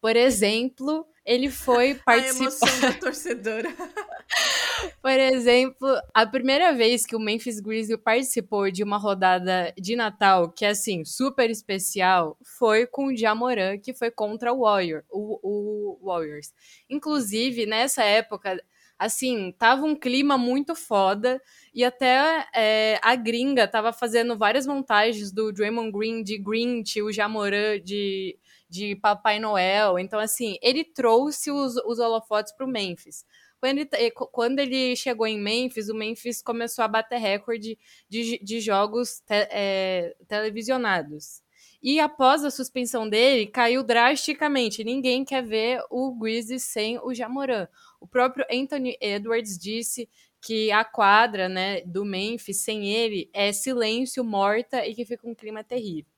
por 0.00 0.14
exemplo, 0.14 1.04
ele 1.26 1.50
foi 1.50 1.98
A 1.98 2.04
participar. 2.04 2.44
emoção 2.44 2.80
da 2.80 2.92
torcedora. 2.92 3.68
Por 5.02 5.10
exemplo, 5.10 5.88
a 6.14 6.24
primeira 6.24 6.72
vez 6.72 7.04
que 7.04 7.16
o 7.16 7.18
Memphis 7.18 7.58
Grizzlies 7.58 8.00
participou 8.00 8.70
de 8.70 8.84
uma 8.84 8.98
rodada 8.98 9.74
de 9.76 9.96
Natal, 9.96 10.52
que 10.52 10.64
é 10.64 10.68
assim, 10.68 11.04
super 11.04 11.50
especial, 11.50 12.38
foi 12.44 12.86
com 12.86 13.06
o 13.06 13.16
Jamoran, 13.16 13.78
que 13.78 13.92
foi 13.92 14.12
contra 14.12 14.52
o, 14.52 14.60
Warrior, 14.60 15.02
o, 15.10 15.40
o 15.42 16.06
Warriors. 16.06 16.52
Inclusive, 16.88 17.66
nessa 17.66 18.04
época, 18.04 18.62
assim, 18.98 19.52
tava 19.52 19.84
um 19.84 19.94
clima 19.94 20.36
muito 20.36 20.74
foda, 20.74 21.40
e 21.78 21.84
até 21.84 22.44
é, 22.52 22.98
a 23.00 23.14
gringa 23.14 23.68
tava 23.68 23.92
fazendo 23.92 24.36
várias 24.36 24.66
montagens 24.66 25.30
do 25.30 25.52
Draymond 25.52 25.92
Green 25.92 26.24
de 26.24 26.36
Grinch, 26.36 27.00
o 27.00 27.12
Jamoran 27.12 27.80
de, 27.80 28.36
de 28.68 28.96
Papai 28.96 29.38
Noel. 29.38 29.96
Então, 29.96 30.18
assim, 30.18 30.58
ele 30.60 30.82
trouxe 30.82 31.52
os, 31.52 31.76
os 31.86 32.00
holofotes 32.00 32.52
pro 32.52 32.66
Memphis. 32.66 33.24
Quando 33.60 33.78
ele, 33.78 34.10
quando 34.10 34.58
ele, 34.58 34.96
chegou 34.96 35.24
em 35.24 35.38
Memphis, 35.38 35.88
o 35.88 35.94
Memphis 35.94 36.42
começou 36.42 36.84
a 36.84 36.88
bater 36.88 37.20
recorde 37.20 37.78
de, 38.08 38.40
de 38.42 38.60
jogos 38.60 39.20
te, 39.20 39.46
é, 39.48 40.16
televisionados. 40.26 41.44
E 41.80 42.00
após 42.00 42.44
a 42.44 42.50
suspensão 42.50 43.08
dele, 43.08 43.46
caiu 43.46 43.84
drasticamente. 43.84 44.82
Ninguém 44.82 45.24
quer 45.24 45.44
ver 45.44 45.80
o 45.90 46.12
Grizzlies 46.18 46.64
sem 46.64 46.98
o 46.98 47.14
Jamoran. 47.14 47.68
O 48.00 48.06
próprio 48.06 48.44
Anthony 48.50 48.98
Edwards 49.00 49.56
disse 49.56 50.08
que 50.40 50.70
a 50.72 50.84
quadra 50.84 51.48
né, 51.48 51.82
do 51.82 52.04
Memphis 52.04 52.62
sem 52.62 52.88
ele 52.88 53.30
é 53.32 53.52
silêncio, 53.52 54.24
morta 54.24 54.86
e 54.86 54.94
que 54.94 55.04
fica 55.04 55.28
um 55.28 55.34
clima 55.34 55.64
terrível. 55.64 56.12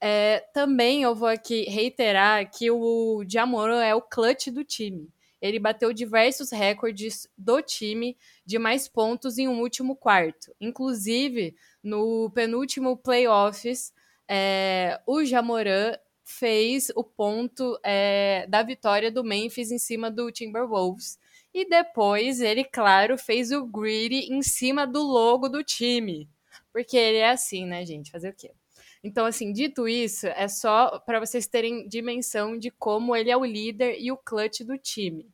É, 0.00 0.40
também 0.52 1.02
eu 1.02 1.14
vou 1.14 1.28
aqui 1.28 1.64
reiterar 1.64 2.50
que 2.50 2.70
o 2.70 3.24
Jamoran 3.26 3.82
é 3.82 3.94
o 3.94 4.02
clutch 4.02 4.48
do 4.48 4.64
time 4.64 5.10
ele 5.44 5.58
bateu 5.58 5.92
diversos 5.92 6.50
recordes 6.50 7.28
do 7.36 7.60
time 7.60 8.16
de 8.46 8.58
mais 8.58 8.88
pontos 8.88 9.36
em 9.36 9.46
um 9.46 9.60
último 9.60 9.94
quarto. 9.94 10.56
Inclusive, 10.58 11.54
no 11.82 12.30
penúltimo 12.30 12.96
playoffs, 12.96 13.92
é, 14.26 14.98
o 15.06 15.22
Jamoran 15.22 15.98
fez 16.24 16.90
o 16.96 17.04
ponto 17.04 17.78
é, 17.84 18.46
da 18.48 18.62
vitória 18.62 19.12
do 19.12 19.22
Memphis 19.22 19.70
em 19.70 19.78
cima 19.78 20.10
do 20.10 20.32
Timberwolves. 20.32 21.18
E 21.54 21.64
depois 21.68 22.40
ele, 22.40 22.64
claro, 22.64 23.16
fez 23.16 23.52
o 23.52 23.64
greedy 23.64 24.32
em 24.32 24.42
cima 24.42 24.84
do 24.84 25.00
logo 25.00 25.48
do 25.48 25.62
time. 25.62 26.28
Porque 26.72 26.96
ele 26.96 27.18
é 27.18 27.30
assim, 27.30 27.64
né, 27.64 27.86
gente? 27.86 28.10
Fazer 28.10 28.30
o 28.30 28.34
quê? 28.34 28.50
Então, 29.04 29.24
assim, 29.24 29.52
dito 29.52 29.86
isso, 29.86 30.26
é 30.26 30.48
só 30.48 30.98
para 30.98 31.20
vocês 31.20 31.46
terem 31.46 31.86
dimensão 31.86 32.58
de 32.58 32.72
como 32.72 33.14
ele 33.14 33.30
é 33.30 33.36
o 33.36 33.44
líder 33.44 33.96
e 34.00 34.10
o 34.10 34.16
clutch 34.16 34.62
do 34.62 34.76
time. 34.76 35.30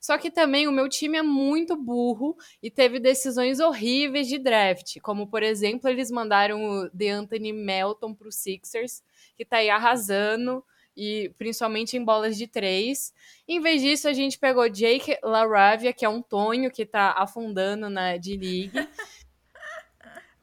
Só 0.00 0.16
que 0.16 0.30
também 0.30 0.66
o 0.66 0.72
meu 0.72 0.88
time 0.88 1.18
é 1.18 1.22
muito 1.22 1.76
burro 1.76 2.34
e 2.62 2.70
teve 2.70 2.98
decisões 2.98 3.60
horríveis 3.60 4.26
de 4.26 4.38
draft, 4.38 4.98
como 5.02 5.26
por 5.26 5.42
exemplo, 5.42 5.88
eles 5.88 6.10
mandaram 6.10 6.64
o 6.64 6.88
DeAnthony 6.88 7.52
Melton 7.52 8.14
para 8.14 8.26
os 8.26 8.36
Sixers, 8.36 9.02
que 9.36 9.42
está 9.42 9.58
aí 9.58 9.68
arrasando 9.68 10.64
e 10.96 11.32
principalmente 11.38 11.96
em 11.96 12.04
bolas 12.04 12.36
de 12.36 12.46
três. 12.46 13.12
Em 13.46 13.60
vez 13.60 13.80
disso, 13.80 14.08
a 14.08 14.12
gente 14.12 14.38
pegou 14.38 14.68
Jake 14.68 15.16
LaRavia, 15.22 15.92
que 15.92 16.04
é 16.04 16.08
um 16.08 16.22
Tonho 16.22 16.70
que 16.70 16.82
está 16.82 17.12
afundando 17.12 17.88
na 17.88 18.16
D-League. 18.16 18.72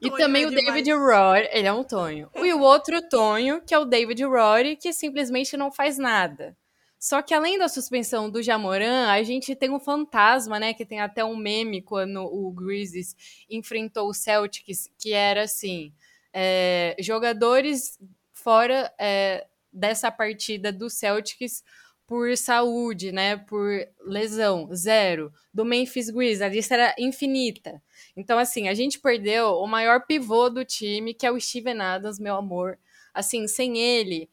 E 0.00 0.10
também 0.12 0.44
é 0.44 0.46
o 0.46 0.50
David 0.50 0.92
Rory, 0.92 1.48
ele 1.50 1.66
é 1.66 1.72
um 1.72 1.82
Tonho. 1.82 2.30
E 2.38 2.52
o 2.52 2.60
outro 2.60 3.02
Tonho, 3.08 3.60
que 3.60 3.74
é 3.74 3.78
o 3.78 3.84
David 3.84 4.22
Rory, 4.24 4.76
que 4.76 4.92
simplesmente 4.92 5.56
não 5.56 5.72
faz 5.72 5.98
nada. 5.98 6.56
Só 6.98 7.22
que 7.22 7.32
além 7.32 7.58
da 7.58 7.68
suspensão 7.68 8.28
do 8.28 8.42
Jamoran, 8.42 9.08
a 9.08 9.22
gente 9.22 9.54
tem 9.54 9.70
um 9.70 9.78
fantasma, 9.78 10.58
né? 10.58 10.74
Que 10.74 10.84
tem 10.84 11.00
até 11.00 11.24
um 11.24 11.36
meme 11.36 11.80
quando 11.80 12.22
o 12.22 12.50
Grizzlies 12.50 13.14
enfrentou 13.48 14.08
o 14.08 14.14
Celtics, 14.14 14.90
que 14.98 15.12
era 15.12 15.42
assim: 15.42 15.92
é, 16.32 16.96
jogadores 16.98 17.98
fora 18.32 18.92
é, 18.98 19.46
dessa 19.78 20.10
partida 20.10 20.72
do 20.72 20.90
Celtics 20.90 21.62
por 22.06 22.34
saúde, 22.36 23.12
né? 23.12 23.36
Por 23.36 23.86
lesão, 24.06 24.68
zero. 24.74 25.30
Do 25.52 25.64
Memphis 25.64 26.08
Grizzlies, 26.08 26.40
a 26.40 26.48
lista 26.48 26.74
era 26.74 26.94
infinita. 26.98 27.82
Então, 28.16 28.38
assim, 28.38 28.68
a 28.68 28.74
gente 28.74 28.98
perdeu 28.98 29.52
o 29.56 29.66
maior 29.66 30.06
pivô 30.06 30.48
do 30.48 30.64
time, 30.64 31.12
que 31.12 31.26
é 31.26 31.30
o 31.30 31.38
Steven 31.38 31.80
Adams, 31.80 32.18
meu 32.18 32.34
amor. 32.34 32.78
Assim, 33.12 33.46
sem 33.46 33.78
ele, 33.78 34.30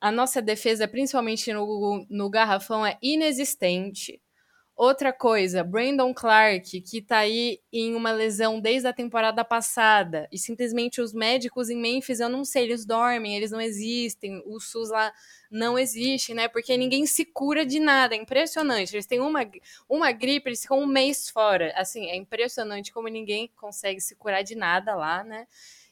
a 0.00 0.12
nossa 0.12 0.42
defesa, 0.42 0.86
principalmente 0.86 1.52
no, 1.52 2.06
no 2.10 2.28
garrafão, 2.28 2.84
é 2.84 2.98
inexistente. 3.00 4.20
Outra 4.76 5.10
coisa, 5.10 5.64
Brandon 5.64 6.12
Clark, 6.12 6.82
que 6.82 7.00
tá 7.00 7.20
aí 7.20 7.60
em 7.72 7.94
uma 7.94 8.12
lesão 8.12 8.60
desde 8.60 8.86
a 8.86 8.92
temporada 8.92 9.42
passada, 9.42 10.28
e 10.30 10.36
simplesmente 10.38 11.00
os 11.00 11.14
médicos 11.14 11.70
em 11.70 11.76
Memphis, 11.80 12.20
eu 12.20 12.28
não 12.28 12.44
sei, 12.44 12.64
eles 12.64 12.84
dormem, 12.84 13.34
eles 13.34 13.50
não 13.50 13.60
existem, 13.60 14.42
o 14.44 14.60
SUS 14.60 14.90
lá 14.90 15.10
não 15.50 15.78
existe, 15.78 16.34
né? 16.34 16.46
Porque 16.46 16.76
ninguém 16.76 17.06
se 17.06 17.24
cura 17.24 17.64
de 17.64 17.80
nada, 17.80 18.14
é 18.14 18.18
impressionante. 18.18 18.94
Eles 18.94 19.06
têm 19.06 19.18
uma, 19.18 19.50
uma 19.88 20.12
gripe, 20.12 20.50
eles 20.50 20.60
ficam 20.60 20.80
um 20.80 20.86
mês 20.86 21.30
fora. 21.30 21.72
Assim, 21.74 22.10
é 22.10 22.16
impressionante 22.16 22.92
como 22.92 23.08
ninguém 23.08 23.50
consegue 23.56 24.00
se 24.00 24.14
curar 24.14 24.44
de 24.44 24.54
nada 24.54 24.94
lá, 24.94 25.24
né? 25.24 25.46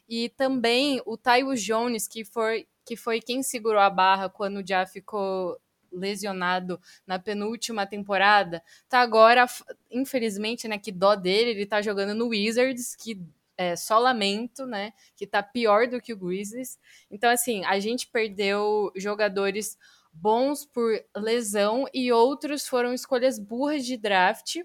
E 0.07 0.29
também 0.29 1.01
o 1.07 1.17
Taiwo 1.17 1.55
Jones, 1.55 2.07
que 2.07 2.23
foi 2.23 2.67
que 2.85 2.95
foi 2.95 3.19
quem 3.19 3.41
segurou 3.41 3.79
a 3.81 3.89
barra 3.89 4.29
quando 4.29 4.63
já 4.65 4.85
ficou 4.85 5.59
lesionado 5.95 6.79
na 7.05 7.17
penúltima 7.17 7.85
temporada, 7.85 8.61
tá 8.89 8.99
agora, 8.99 9.45
infelizmente, 9.89 10.67
né, 10.67 10.77
que 10.77 10.91
dó 10.91 11.15
dele, 11.15 11.51
ele 11.51 11.65
tá 11.65 11.81
jogando 11.81 12.13
no 12.13 12.27
Wizards, 12.27 12.95
que 12.95 13.21
é, 13.57 13.75
só 13.75 13.97
lamento, 13.99 14.65
né, 14.65 14.93
que 15.15 15.25
tá 15.25 15.41
pior 15.41 15.87
do 15.87 16.01
que 16.01 16.13
o 16.13 16.17
Grizzlies. 16.17 16.77
Então, 17.09 17.29
assim, 17.29 17.63
a 17.65 17.79
gente 17.79 18.07
perdeu 18.07 18.91
jogadores 18.95 19.77
bons 20.11 20.65
por 20.65 21.03
lesão 21.15 21.85
e 21.93 22.11
outros 22.11 22.67
foram 22.67 22.93
escolhas 22.93 23.37
burras 23.37 23.85
de 23.85 23.97
draft. 23.97 24.57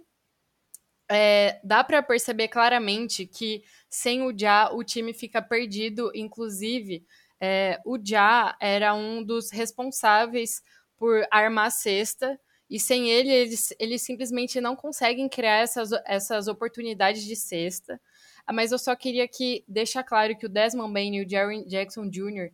É, 1.11 1.61
dá 1.65 1.83
para 1.83 2.03
perceber 2.03 2.49
claramente 2.49 3.27
que 3.27 3.65
sem 3.89 4.23
o 4.23 4.37
Já 4.37 4.71
o 4.73 4.85
time 4.85 5.13
fica 5.13 5.43
perdido, 5.43 6.13
inclusive 6.15 7.05
é, 7.41 7.81
o 7.85 7.99
Já 8.03 8.57
era 8.61 8.95
um 8.95 9.25
dos 9.25 9.51
responsáveis 9.51 10.63
por 11.01 11.27
armar 11.31 11.73
cesta, 11.73 12.39
e 12.69 12.79
sem 12.79 13.11
ele, 13.11 13.31
eles, 13.31 13.75
eles 13.81 14.03
simplesmente 14.03 14.61
não 14.61 14.77
conseguem 14.77 15.31
criar 15.31 15.61
essas, 15.61 15.91
essas 16.07 16.47
oportunidades 16.47 17.25
de 17.25 17.35
cesta. 17.35 17.99
Ah, 18.47 18.53
mas 18.53 18.71
eu 18.71 18.79
só 18.79 18.95
queria 18.95 19.27
que 19.27 19.65
deixar 19.67 20.05
claro 20.05 20.37
que 20.37 20.45
o 20.45 20.49
Desmond 20.49 20.93
Bain 20.93 21.17
e 21.17 21.25
o 21.25 21.29
Jerry 21.29 21.67
Jackson 21.67 22.09
Jr., 22.11 22.53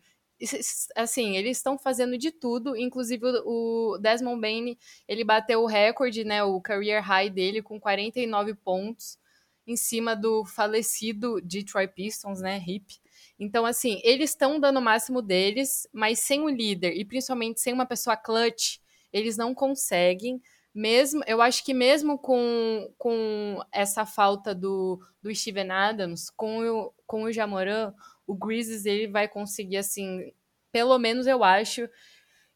assim, 0.94 1.36
eles 1.36 1.56
estão 1.56 1.76
fazendo 1.76 2.16
de 2.16 2.30
tudo, 2.30 2.76
inclusive 2.76 3.24
o 3.44 3.98
Desmond 4.00 4.40
Bain, 4.40 4.78
ele 5.08 5.24
bateu 5.24 5.62
o 5.62 5.66
recorde, 5.66 6.24
né, 6.24 6.42
o 6.44 6.60
career 6.60 7.02
high 7.02 7.28
dele 7.28 7.60
com 7.60 7.80
49 7.80 8.54
pontos 8.54 9.18
em 9.66 9.76
cima 9.76 10.14
do 10.14 10.44
falecido 10.44 11.40
Detroit 11.40 11.92
Pistons, 11.94 12.40
né, 12.40 12.62
hip. 12.64 13.00
Então, 13.38 13.66
assim, 13.66 14.00
eles 14.02 14.30
estão 14.30 14.58
dando 14.58 14.78
o 14.78 14.82
máximo 14.82 15.20
deles, 15.20 15.86
mas 15.92 16.20
sem 16.20 16.40
o 16.40 16.48
líder 16.48 16.92
e 16.94 17.04
principalmente 17.04 17.60
sem 17.60 17.72
uma 17.72 17.86
pessoa 17.86 18.16
clutch, 18.16 18.78
eles 19.12 19.36
não 19.36 19.54
conseguem. 19.54 20.40
Mesmo, 20.74 21.22
eu 21.26 21.40
acho 21.40 21.64
que 21.64 21.72
mesmo 21.72 22.18
com, 22.18 22.92
com 22.98 23.60
essa 23.72 24.04
falta 24.04 24.54
do, 24.54 25.00
do 25.22 25.34
Steven 25.34 25.70
Adams, 25.70 26.30
com 26.30 26.66
o, 26.68 26.92
com 27.06 27.22
o 27.24 27.32
Jamoran, 27.32 27.94
o 28.26 28.34
Grizzlies 28.34 28.84
ele 28.84 29.06
vai 29.06 29.28
conseguir, 29.28 29.78
assim, 29.78 30.32
pelo 30.72 30.98
menos 30.98 31.26
eu 31.26 31.42
acho, 31.42 31.88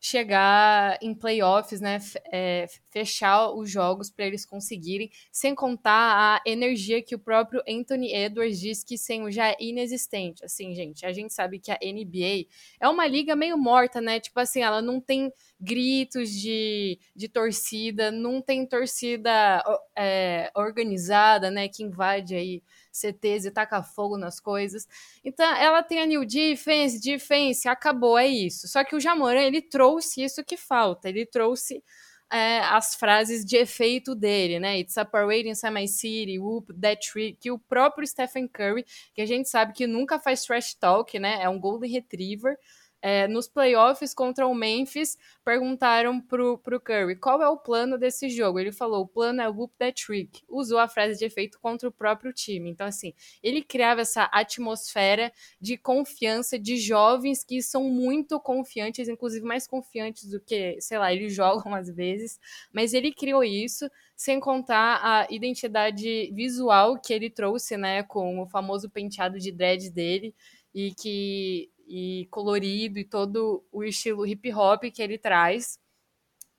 chegar 0.00 0.98
em 1.02 1.14
playoffs, 1.14 1.80
né? 1.80 1.98
É, 2.32 2.66
fechar 2.90 3.50
os 3.50 3.70
jogos 3.70 4.10
para 4.10 4.26
eles 4.26 4.46
conseguirem, 4.46 5.10
sem 5.30 5.54
contar 5.54 6.40
a 6.42 6.50
energia 6.50 7.02
que 7.02 7.14
o 7.14 7.18
próprio 7.18 7.62
Anthony 7.68 8.12
Edwards 8.12 8.58
diz 8.58 8.82
que 8.82 8.96
sem 8.96 9.30
já 9.30 9.50
é 9.50 9.56
inexistente. 9.60 10.44
Assim, 10.44 10.74
gente, 10.74 11.04
a 11.04 11.12
gente 11.12 11.34
sabe 11.34 11.58
que 11.58 11.70
a 11.70 11.78
NBA 11.82 12.46
é 12.80 12.88
uma 12.88 13.06
liga 13.06 13.36
meio 13.36 13.58
morta, 13.58 14.00
né? 14.00 14.18
Tipo 14.18 14.40
assim, 14.40 14.62
ela 14.62 14.80
não 14.80 15.00
tem 15.00 15.30
gritos 15.60 16.30
de, 16.30 16.98
de 17.14 17.28
torcida, 17.28 18.10
não 18.10 18.40
tem 18.40 18.66
torcida 18.66 19.62
é, 19.94 20.50
organizada, 20.54 21.50
né? 21.50 21.68
Que 21.68 21.82
invade 21.82 22.34
aí 22.34 22.62
CTs 22.92 23.46
e 23.46 23.50
taca 23.50 23.83
fogo 23.83 24.16
nas 24.16 24.40
coisas. 24.40 24.87
Então, 25.24 25.46
ela 25.57 25.83
tem 25.83 26.00
a 26.00 26.07
New 26.07 26.24
Defense, 26.24 27.00
Defense, 27.00 27.68
acabou, 27.68 28.19
é 28.19 28.27
isso. 28.27 28.69
Só 28.69 28.85
que 28.85 28.96
o 28.96 29.00
Jamoran, 29.00 29.42
ele 29.42 29.62
trouxe 29.62 30.23
isso 30.23 30.44
que 30.44 30.56
falta, 30.56 31.08
ele 31.08 31.25
trouxe 31.27 31.83
é, 32.31 32.60
as 32.60 32.94
frases 32.94 33.44
de 33.44 33.56
efeito 33.56 34.14
dele, 34.14 34.60
né? 34.60 34.79
It's 34.79 34.96
a 34.96 35.04
parade 35.04 35.48
inside 35.48 35.75
my 35.75 35.88
city, 35.88 36.38
whoop, 36.38 36.73
that 36.75 37.10
tree, 37.10 37.37
que 37.38 37.50
o 37.50 37.58
próprio 37.58 38.06
Stephen 38.06 38.46
Curry, 38.46 38.85
que 39.12 39.21
a 39.21 39.27
gente 39.27 39.48
sabe 39.48 39.73
que 39.73 39.87
nunca 39.87 40.19
faz 40.19 40.44
trash 40.44 40.75
talk, 40.75 41.19
né? 41.19 41.42
É 41.42 41.48
um 41.48 41.58
golden 41.58 41.90
retriever, 41.90 42.56
é, 43.03 43.27
nos 43.27 43.48
playoffs 43.48 44.13
contra 44.13 44.46
o 44.46 44.55
Memphis, 44.55 45.17
perguntaram 45.44 46.21
pro, 46.21 46.59
pro 46.59 46.81
Curry 46.81 47.17
qual 47.17 47.42
é 47.42 47.48
o 47.48 47.57
plano 47.57 47.96
desse 47.98 48.29
jogo. 48.29 48.59
Ele 48.59 48.73
falou: 48.73 49.03
o 49.03 49.09
plano 49.09 49.40
é 49.40 49.48
whoop 49.48 49.73
that 49.79 50.05
trick. 50.05 50.42
Usou 50.48 50.79
a 50.79 50.88
frase 50.88 51.19
de 51.19 51.25
efeito 51.25 51.59
contra 51.61 51.88
o 51.88 51.92
próprio 51.92 52.33
time. 52.33 52.71
Então, 52.71 52.87
assim, 52.87 53.15
ele 53.42 53.63
criava 53.63 54.03
essa 54.03 54.25
atmosfera 54.25 55.33
de 55.61 55.77
confiança 55.77 56.59
de 56.59 56.77
jovens 56.77 57.42
que 57.42 57.63
são 57.63 57.85
muito 57.85 58.38
confiantes, 58.38 59.09
inclusive 59.09 59.44
mais 59.44 59.67
confiantes 59.67 60.29
do 60.29 60.40
que, 60.40 60.81
sei 60.81 60.98
lá, 60.98 61.13
eles 61.13 61.33
jogam 61.40 61.75
às 61.75 61.88
vezes, 61.88 62.38
mas 62.73 62.92
ele 62.92 63.13
criou 63.13 63.42
isso, 63.42 63.90
sem 64.15 64.38
contar 64.38 65.01
a 65.03 65.27
identidade 65.31 66.31
visual 66.35 67.01
que 67.01 67.13
ele 67.13 67.31
trouxe, 67.31 67.77
né, 67.77 68.03
com 68.03 68.40
o 68.42 68.46
famoso 68.46 68.90
penteado 68.90 69.38
de 69.38 69.51
dread 69.51 69.90
dele 69.90 70.35
e 70.75 70.92
que 70.94 71.71
e 71.90 72.28
colorido 72.30 73.00
e 73.00 73.04
todo 73.04 73.64
o 73.72 73.82
estilo 73.82 74.24
hip 74.24 74.52
hop 74.54 74.84
que 74.84 75.02
ele 75.02 75.18
traz 75.18 75.76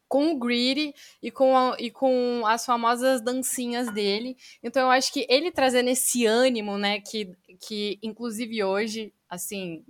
com 0.10 0.34
o 0.34 0.38
greedy 0.38 0.94
e 1.24 1.32
com, 1.32 1.56
a, 1.56 1.78
e 1.80 1.90
com 1.90 2.44
as 2.46 2.66
famosas 2.66 3.22
dancinhas 3.22 3.90
dele. 3.94 4.36
Então 4.62 4.84
eu 4.84 4.90
acho 4.92 5.14
que 5.14 5.26
ele 5.30 5.50
trazendo 5.50 5.90
esse 5.90 6.26
ânimo, 6.26 6.78
né, 6.78 7.00
que, 7.00 7.34
que 7.66 7.98
inclusive 8.04 8.62
hoje, 8.62 9.14
assim, 9.30 9.86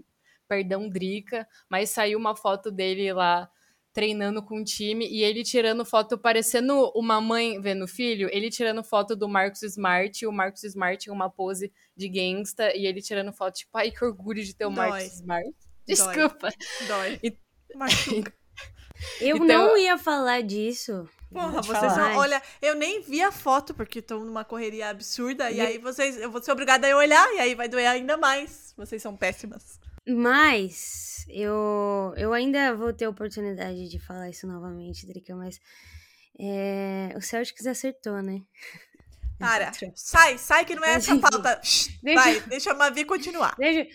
perdão 0.47 0.87
Drica, 0.87 1.47
mas 1.67 1.89
saiu 1.89 2.19
uma 2.19 2.35
foto 2.35 2.69
dele 2.69 3.11
lá 3.11 3.49
treinando 3.93 4.41
com 4.41 4.61
o 4.61 4.63
time 4.63 5.05
e 5.07 5.23
ele 5.23 5.43
tirando 5.43 5.83
foto 5.83 6.17
parecendo 6.17 6.91
uma 6.95 7.19
mãe 7.19 7.59
vendo 7.61 7.83
o 7.83 7.87
filho, 7.87 8.29
ele 8.31 8.49
tirando 8.49 8.83
foto 8.83 9.15
do 9.15 9.27
Marcos 9.27 9.63
Smart, 9.63 10.23
e 10.23 10.27
o 10.27 10.31
Marcos 10.31 10.63
Smart 10.63 11.09
em 11.09 11.11
uma 11.11 11.29
pose 11.29 11.71
de 11.95 12.07
gangsta 12.07 12.75
e 12.75 12.85
ele 12.85 13.01
tirando 13.01 13.33
foto 13.33 13.55
tipo, 13.55 13.77
ai 13.77 13.91
que 13.91 14.03
orgulho 14.05 14.43
de 14.43 14.55
ter 14.55 14.65
o 14.65 14.69
Dói. 14.69 14.89
Marcos 14.89 15.13
Smart. 15.13 15.49
Desculpa. 15.85 16.49
Dói. 16.87 17.19
E- 17.23 17.37
Machuca. 17.75 18.33
Eu 19.19 19.37
Então- 19.37 19.47
não 19.67 19.77
ia 19.77 19.97
falar 19.97 20.41
disso. 20.43 21.09
Porra, 21.31 21.61
vocês 21.63 21.77
falar. 21.79 22.09
não. 22.11 22.17
Olha, 22.19 22.41
eu 22.61 22.75
nem 22.75 23.01
vi 23.01 23.21
a 23.21 23.31
foto 23.31 23.73
porque 23.73 23.97
estão 23.99 24.23
numa 24.23 24.43
correria 24.45 24.89
absurda. 24.89 25.49
E 25.49 25.59
aí 25.61 25.77
vocês. 25.79 26.17
Eu 26.17 26.29
vou 26.29 26.43
ser 26.43 26.51
obrigada 26.51 26.91
a 26.91 26.95
olhar 26.95 27.33
e 27.33 27.39
aí 27.39 27.55
vai 27.55 27.67
doer 27.69 27.87
ainda 27.87 28.15
mais. 28.17 28.73
Vocês 28.77 29.01
são 29.01 29.15
péssimas. 29.15 29.79
Mas 30.07 31.25
eu, 31.29 32.13
eu 32.17 32.33
ainda 32.33 32.75
vou 32.75 32.91
ter 32.91 33.07
oportunidade 33.07 33.87
de 33.87 33.99
falar 33.99 34.29
isso 34.29 34.47
novamente, 34.47 35.05
Drica, 35.05 35.35
mas 35.35 35.59
é, 36.39 37.13
o 37.15 37.21
Celtics 37.21 37.65
acertou, 37.67 38.21
né? 38.21 38.41
Para. 39.39 39.71
Sai, 39.95 40.37
sai 40.37 40.65
que 40.65 40.75
não 40.75 40.83
é 40.83 40.93
essa 40.95 41.13
a 41.15 41.19
pauta. 41.19 41.61
Deixa- 42.03 42.21
Vai, 42.21 42.39
deixa 42.41 42.71
a 42.71 42.75
Mavi 42.75 43.05
continuar. 43.05 43.55
Deixa, 43.57 43.89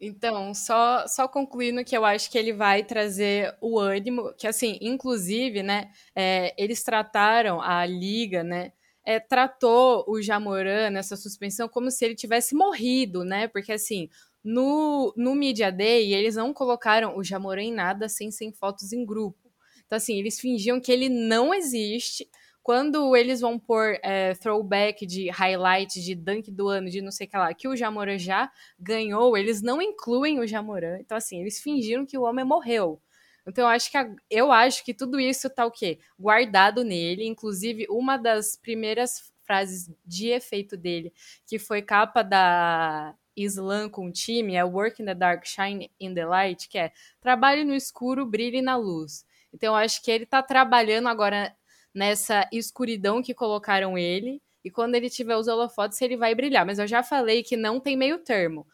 Então, 0.00 0.54
só, 0.54 1.06
só 1.08 1.26
concluindo 1.26 1.84
que 1.84 1.96
eu 1.96 2.04
acho 2.04 2.30
que 2.30 2.38
ele 2.38 2.52
vai 2.52 2.84
trazer 2.84 3.56
o 3.60 3.78
ânimo, 3.78 4.32
que 4.34 4.46
assim, 4.46 4.78
inclusive, 4.80 5.62
né, 5.62 5.90
é, 6.14 6.54
eles 6.62 6.82
trataram 6.82 7.60
a 7.60 7.84
liga, 7.84 8.44
né, 8.44 8.72
é, 9.04 9.18
tratou 9.18 10.04
o 10.06 10.20
Jamoran 10.22 10.90
nessa 10.90 11.16
suspensão 11.16 11.68
como 11.68 11.90
se 11.90 12.04
ele 12.04 12.14
tivesse 12.14 12.54
morrido, 12.54 13.24
né, 13.24 13.48
porque 13.48 13.72
assim, 13.72 14.08
no, 14.44 15.12
no 15.16 15.34
Media 15.34 15.70
Day, 15.70 16.12
eles 16.14 16.36
não 16.36 16.52
colocaram 16.52 17.16
o 17.16 17.22
Jamoran 17.24 17.62
em 17.62 17.72
nada 17.72 18.08
sem, 18.08 18.30
sem 18.30 18.52
fotos 18.52 18.92
em 18.92 19.04
grupo. 19.04 19.50
Então, 19.86 19.96
assim, 19.96 20.18
eles 20.18 20.38
fingiam 20.40 20.80
que 20.80 20.92
ele 20.92 21.08
não 21.08 21.52
existe. 21.54 22.28
Quando 22.62 23.16
eles 23.16 23.40
vão 23.40 23.58
pôr 23.58 23.98
é, 24.02 24.34
throwback 24.34 25.06
de 25.06 25.30
highlight, 25.30 26.00
de 26.02 26.14
dunk 26.14 26.50
do 26.50 26.68
ano, 26.68 26.90
de 26.90 27.00
não 27.00 27.10
sei 27.10 27.26
o 27.26 27.30
que 27.30 27.36
lá, 27.36 27.54
que 27.54 27.66
o 27.66 27.74
Jamoran 27.76 28.18
já 28.18 28.50
ganhou, 28.78 29.36
eles 29.38 29.62
não 29.62 29.80
incluem 29.80 30.38
o 30.38 30.46
Jamoran. 30.46 30.98
Então, 31.00 31.16
assim, 31.16 31.40
eles 31.40 31.60
fingiram 31.62 32.04
que 32.04 32.18
o 32.18 32.22
homem 32.22 32.44
morreu. 32.44 33.00
Então, 33.46 33.64
eu 33.64 33.68
acho 33.68 33.90
que, 33.90 33.96
a- 33.96 34.14
eu 34.30 34.52
acho 34.52 34.84
que 34.84 34.92
tudo 34.92 35.18
isso 35.18 35.48
tá 35.48 35.64
o 35.64 35.70
quê? 35.70 35.98
Guardado 36.18 36.84
nele. 36.84 37.26
Inclusive, 37.26 37.86
uma 37.88 38.16
das 38.18 38.56
primeiras 38.56 39.32
frases 39.44 39.90
de 40.04 40.28
efeito 40.28 40.76
dele, 40.76 41.10
que 41.46 41.58
foi 41.58 41.80
capa 41.80 42.22
da 42.22 43.14
Slam 43.44 43.88
com 43.88 44.06
o 44.06 44.12
time, 44.12 44.54
é 44.54 44.64
Work 44.64 45.02
in 45.02 45.06
the 45.06 45.14
Dark, 45.14 45.44
Shine 45.44 45.90
in 46.00 46.14
the 46.14 46.26
Light, 46.26 46.68
que 46.68 46.78
é 46.78 46.92
trabalhe 47.20 47.64
no 47.64 47.74
escuro, 47.74 48.26
brilhe 48.26 48.62
na 48.62 48.76
luz. 48.76 49.24
Então, 49.52 49.74
eu 49.74 49.76
acho 49.76 50.02
que 50.02 50.10
ele 50.10 50.26
tá 50.26 50.42
trabalhando 50.42 51.08
agora 51.08 51.54
nessa 51.94 52.48
escuridão 52.52 53.22
que 53.22 53.34
colocaram 53.34 53.96
ele. 53.96 54.42
E 54.64 54.70
quando 54.70 54.94
ele 54.94 55.08
tiver 55.08 55.36
os 55.36 55.48
holofotes, 55.48 56.00
ele 56.02 56.16
vai 56.16 56.34
brilhar. 56.34 56.66
Mas 56.66 56.78
eu 56.78 56.86
já 56.86 57.02
falei 57.02 57.42
que 57.42 57.56
não 57.56 57.80
tem 57.80 57.96
meio 57.96 58.18
termo 58.18 58.66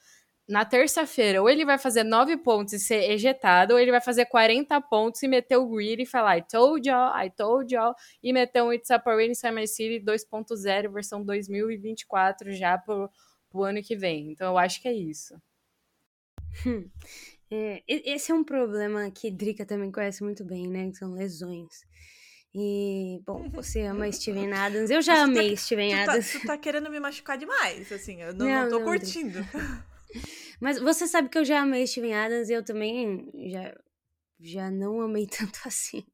na 0.47 0.65
terça-feira, 0.65 1.41
ou 1.41 1.49
ele 1.49 1.65
vai 1.65 1.79
fazer 1.79 2.05
9 2.05 2.37
pontos 2.37 2.75
e 2.75 2.79
ser 2.79 3.11
ejetado, 3.11 3.73
ou 3.73 3.81
ele 3.81 3.91
vai 3.91 4.01
fazer 4.01 4.27
40 4.27 4.79
pontos 4.83 5.23
e 5.23 5.29
meter 5.29 5.57
o 5.57 5.67
greedy 5.67 6.03
e 6.03 6.07
falar 6.07 6.37
I 6.37 6.43
told 6.43 6.87
y'all, 6.87 7.17
I 7.19 7.31
told 7.31 7.75
y'all, 7.75 7.95
e 8.23 8.31
meter 8.31 8.62
um 8.62 8.71
It's 8.71 8.91
Up 8.91 9.05
Rain 9.07 9.31
Inside 9.31 9.55
My 9.55 9.67
City 9.67 10.05
2.0, 10.05 10.93
versão 10.93 11.25
2024, 11.25 12.53
já 12.53 12.77
pro, 12.77 13.11
pro 13.55 13.62
ano 13.62 13.80
que 13.82 13.94
vem. 13.96 14.32
Então 14.32 14.48
eu 14.52 14.59
acho 14.59 14.82
que 14.82 14.88
é 14.88 14.92
isso. 14.92 15.34
É, 17.50 17.82
e- 17.88 18.12
esse 18.14 18.32
é 18.32 18.34
um 18.34 18.42
problema 18.44 19.09
que 19.11 19.30
Drica 19.30 19.64
também 19.64 19.90
conhece 19.92 20.22
muito 20.24 20.44
bem, 20.44 20.66
né? 20.68 20.90
Que 20.90 20.96
são 20.96 21.12
lesões. 21.12 21.82
E, 22.55 23.20
bom, 23.24 23.48
você 23.50 23.82
ama 23.82 24.11
Steven 24.12 24.52
Adams. 24.52 24.90
Eu 24.90 25.02
já 25.02 25.14
tá- 25.14 25.22
amei 25.24 25.57
Steven 25.57 25.90
Tu 25.90 25.94
tá, 26.05 26.12
Adams. 26.12 26.32
tu 26.32 26.46
tá 26.46 26.59
querendo 26.59 26.90
me 26.90 26.98
machucar 27.00 27.36
demais, 27.38 27.90
assim. 27.92 28.22
Eu 28.22 28.34
não, 28.34 28.46
Não, 28.46 28.62
não 28.62 28.68
tô 28.70 28.78
não, 28.78 28.84
curtindo. 28.86 29.38
Mas 30.61 30.78
você 30.78 31.07
sabe 31.07 31.28
que 31.28 31.36
eu 31.38 31.44
já 31.44 31.61
amei 31.61 31.86
Steven 31.86 32.14
Adams 32.14 32.48
e 32.48 32.52
eu 32.55 32.64
também 32.64 33.28
já, 33.50 33.76
já 34.40 34.70
não 34.70 35.00
amei 35.00 35.26
tanto 35.30 35.59
assim. 35.66 36.05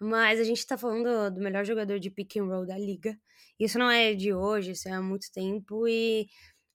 Mas 0.00 0.40
a 0.40 0.44
gente 0.44 0.66
tá 0.66 0.76
falando 0.76 1.04
do, 1.30 1.36
do 1.36 1.40
melhor 1.40 1.64
jogador 1.64 1.98
de 2.00 2.10
pick 2.10 2.36
and 2.36 2.46
roll 2.46 2.66
da 2.66 2.76
liga. 2.78 3.16
Isso 3.58 3.78
não 3.78 3.88
é 3.90 4.12
de 4.14 4.32
hoje, 4.34 4.72
isso 4.72 4.88
é 4.88 4.92
há 4.92 5.00
muito 5.00 5.30
tempo 5.32 5.86
e 5.86 6.26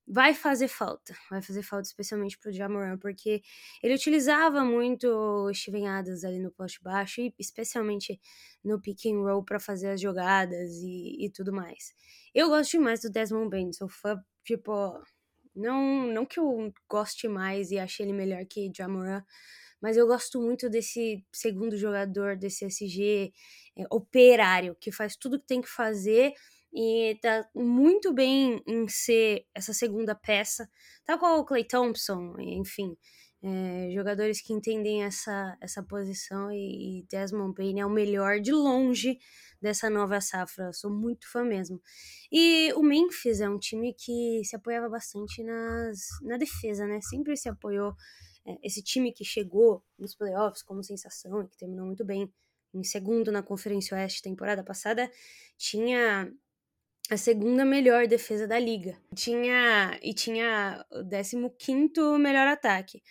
vai 0.09 0.33
fazer 0.33 0.67
falta. 0.67 1.15
Vai 1.29 1.39
fazer 1.39 1.61
falta 1.61 1.87
especialmente 1.87 2.37
pro 2.39 2.51
Jamoran, 2.51 2.97
porque 2.97 3.43
ele 3.83 3.93
utilizava 3.93 4.65
muito 4.65 5.07
o 5.07 5.53
Steven 5.53 5.87
Adams 5.87 6.23
ali 6.23 6.39
no 6.39 6.51
poste 6.51 6.81
baixo 6.81 7.21
e 7.21 7.33
especialmente 7.37 8.19
no 8.63 8.81
pick 8.81 9.05
and 9.05 9.21
roll 9.21 9.43
para 9.43 9.59
fazer 9.59 9.91
as 9.91 10.01
jogadas 10.01 10.71
e, 10.81 11.25
e 11.25 11.29
tudo 11.29 11.53
mais. 11.53 11.93
Eu 12.33 12.49
gosto 12.49 12.71
demais 12.71 13.01
do 13.01 13.09
Desmond 13.11 13.49
Bain, 13.49 13.71
sou 13.71 13.87
fã, 13.87 14.19
tipo, 14.43 14.99
não, 15.55 16.07
não 16.07 16.25
que 16.25 16.39
eu 16.39 16.73
goste 16.89 17.27
mais 17.27 17.69
e 17.69 17.77
ache 17.77 18.01
ele 18.01 18.13
melhor 18.13 18.43
que 18.45 18.71
Jamoran, 18.75 19.23
mas 19.79 19.95
eu 19.95 20.07
gosto 20.07 20.41
muito 20.41 20.69
desse 20.69 21.23
segundo 21.31 21.77
jogador, 21.77 22.35
desse 22.35 22.65
SG 22.65 23.31
é, 23.77 23.85
operário, 23.91 24.75
que 24.81 24.91
faz 24.91 25.15
tudo 25.15 25.39
que 25.39 25.47
tem 25.47 25.61
que 25.61 25.69
fazer 25.69 26.33
e 26.73 27.17
tá 27.21 27.47
muito 27.53 28.13
bem 28.13 28.61
em 28.67 28.87
ser 28.87 29.45
essa 29.53 29.73
segunda 29.73 30.13
peça. 30.15 30.69
Tá 31.05 31.17
com 31.17 31.25
o 31.39 31.45
Clay 31.45 31.63
Thompson, 31.63 32.35
enfim, 32.39 32.95
é, 33.41 33.89
jogadores 33.91 34.41
que 34.41 34.53
entendem 34.53 35.03
essa, 35.03 35.57
essa 35.61 35.81
posição 35.81 36.51
e, 36.51 36.99
e 36.99 37.05
Desmond 37.09 37.53
Bain 37.55 37.79
é 37.79 37.85
o 37.85 37.89
melhor 37.89 38.39
de 38.39 38.51
longe 38.51 39.17
dessa 39.61 39.89
nova 39.89 40.19
safra. 40.19 40.73
Sou 40.73 40.91
muito 40.91 41.29
fã 41.31 41.43
mesmo. 41.43 41.81
E 42.31 42.73
o 42.73 42.83
Memphis 42.83 43.39
é 43.39 43.49
um 43.49 43.57
time 43.57 43.93
que 43.93 44.41
se 44.43 44.55
apoiava 44.55 44.89
bastante 44.89 45.41
nas, 45.43 45.99
na 46.21 46.37
defesa, 46.37 46.85
né? 46.85 46.99
Sempre 47.01 47.35
se 47.37 47.49
apoiou. 47.49 47.93
é, 48.45 48.57
esse 48.63 48.83
time 48.83 49.13
que 49.13 49.23
chegou 49.25 49.83
nos 49.97 50.15
playoffs 50.15 50.63
como 50.63 50.83
sensação 50.83 51.41
e 51.43 51.47
que 51.47 51.57
terminou 51.57 51.85
muito 51.85 52.05
bem 52.05 52.31
em 52.73 52.83
segundo 52.83 53.31
na 53.31 53.41
Conferência 53.41 53.97
Oeste 53.97 54.21
temporada 54.21 54.63
passada, 54.63 55.09
tinha 55.57 56.31
a 57.09 57.17
segunda 57.17 57.65
melhor 57.65 58.07
defesa 58.07 58.47
da 58.47 58.59
liga. 58.59 58.95
Tinha 59.15 59.99
e 60.01 60.13
tinha 60.13 60.85
o 60.91 61.49
15 61.49 62.17
melhor 62.19 62.47
ataque. 62.47 63.01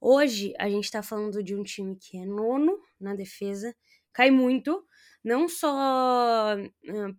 Hoje 0.00 0.52
a 0.58 0.68
gente 0.68 0.90
tá 0.90 1.02
falando 1.02 1.42
de 1.42 1.54
um 1.54 1.62
time 1.62 1.96
que 1.96 2.18
é 2.18 2.26
nono 2.26 2.78
na 3.00 3.14
defesa, 3.14 3.74
cai 4.12 4.30
muito, 4.30 4.84
não 5.22 5.48
só 5.48 5.72
ah, 5.72 6.56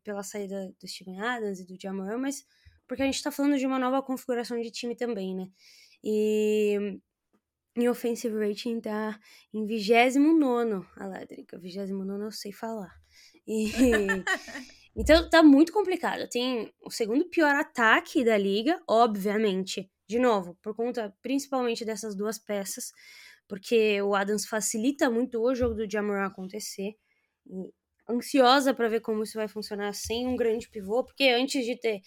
pela 0.04 0.24
saída 0.24 0.76
do 0.80 0.88
Steven 0.88 1.20
Adams 1.20 1.62
e 1.62 1.66
do 1.66 1.80
Jamoran, 1.82 2.18
mas 2.18 2.46
porque 2.88 3.02
a 3.02 3.06
gente 3.06 3.24
tá 3.24 3.32
falando 3.32 3.58
de 3.58 3.66
uma 3.66 3.80
nova 3.80 4.04
configuração 4.04 4.62
de 4.62 4.70
time 4.70 4.96
também, 4.96 5.36
né? 5.36 5.48
E 6.04 7.00
em 7.78 7.90
offensive 7.90 8.38
rating 8.38 8.80
tá 8.80 9.20
em 9.54 9.66
29 9.66 10.86
a 10.98 11.08
Ladrica, 11.08 11.58
29 11.58 12.26
eu 12.26 12.32
sei 12.32 12.52
falar. 12.52 12.94
E 13.48 13.72
então 14.96 15.30
tá 15.30 15.44
muito 15.44 15.74
complicado. 15.74 16.28
Tem 16.30 16.72
o 16.82 16.92
segundo 16.92 17.26
pior 17.26 17.56
ataque 17.56 18.24
da 18.24 18.38
liga, 18.38 18.82
obviamente. 18.88 19.90
De 20.08 20.20
novo, 20.20 20.58
por 20.62 20.76
conta 20.76 21.16
principalmente 21.22 21.84
dessas 21.84 22.16
duas 22.16 22.38
peças, 22.38 22.92
porque 23.48 24.02
o 24.02 24.16
Adams 24.16 24.46
facilita 24.46 25.10
muito 25.10 25.42
o 25.42 25.56
jogo 25.56 25.76
do 25.76 25.90
Jamoran 25.90 26.26
acontecer. 26.28 26.96
E 27.48 27.74
ansiosa 28.10 28.74
para 28.74 28.88
ver 28.88 29.02
como 29.02 29.24
isso 29.24 29.38
vai 29.38 29.48
funcionar 29.48 29.94
sem 29.94 30.28
um 30.28 30.36
grande 30.36 30.70
pivô, 30.70 31.04
porque 31.04 31.30
antes 31.30 31.66
de 31.66 31.76
ter 31.76 32.02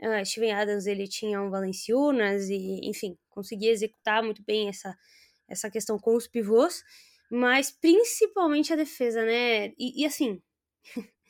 uh, 0.00 0.24
Steven 0.24 0.52
Adams, 0.52 0.86
ele 0.86 1.06
tinha 1.06 1.40
um 1.42 1.50
Valenciunas 1.50 2.48
e, 2.48 2.80
enfim, 2.84 3.18
conseguia 3.30 3.70
executar 3.70 4.22
muito 4.22 4.42
bem 4.44 4.68
essa 4.68 4.96
essa 5.48 5.70
questão 5.70 5.98
com 5.98 6.16
os 6.16 6.26
pivôs, 6.26 6.82
mas 7.30 7.70
principalmente 7.70 8.72
a 8.72 8.76
defesa, 8.76 9.22
né? 9.24 9.68
E, 9.78 10.02
e 10.02 10.06
assim, 10.06 10.42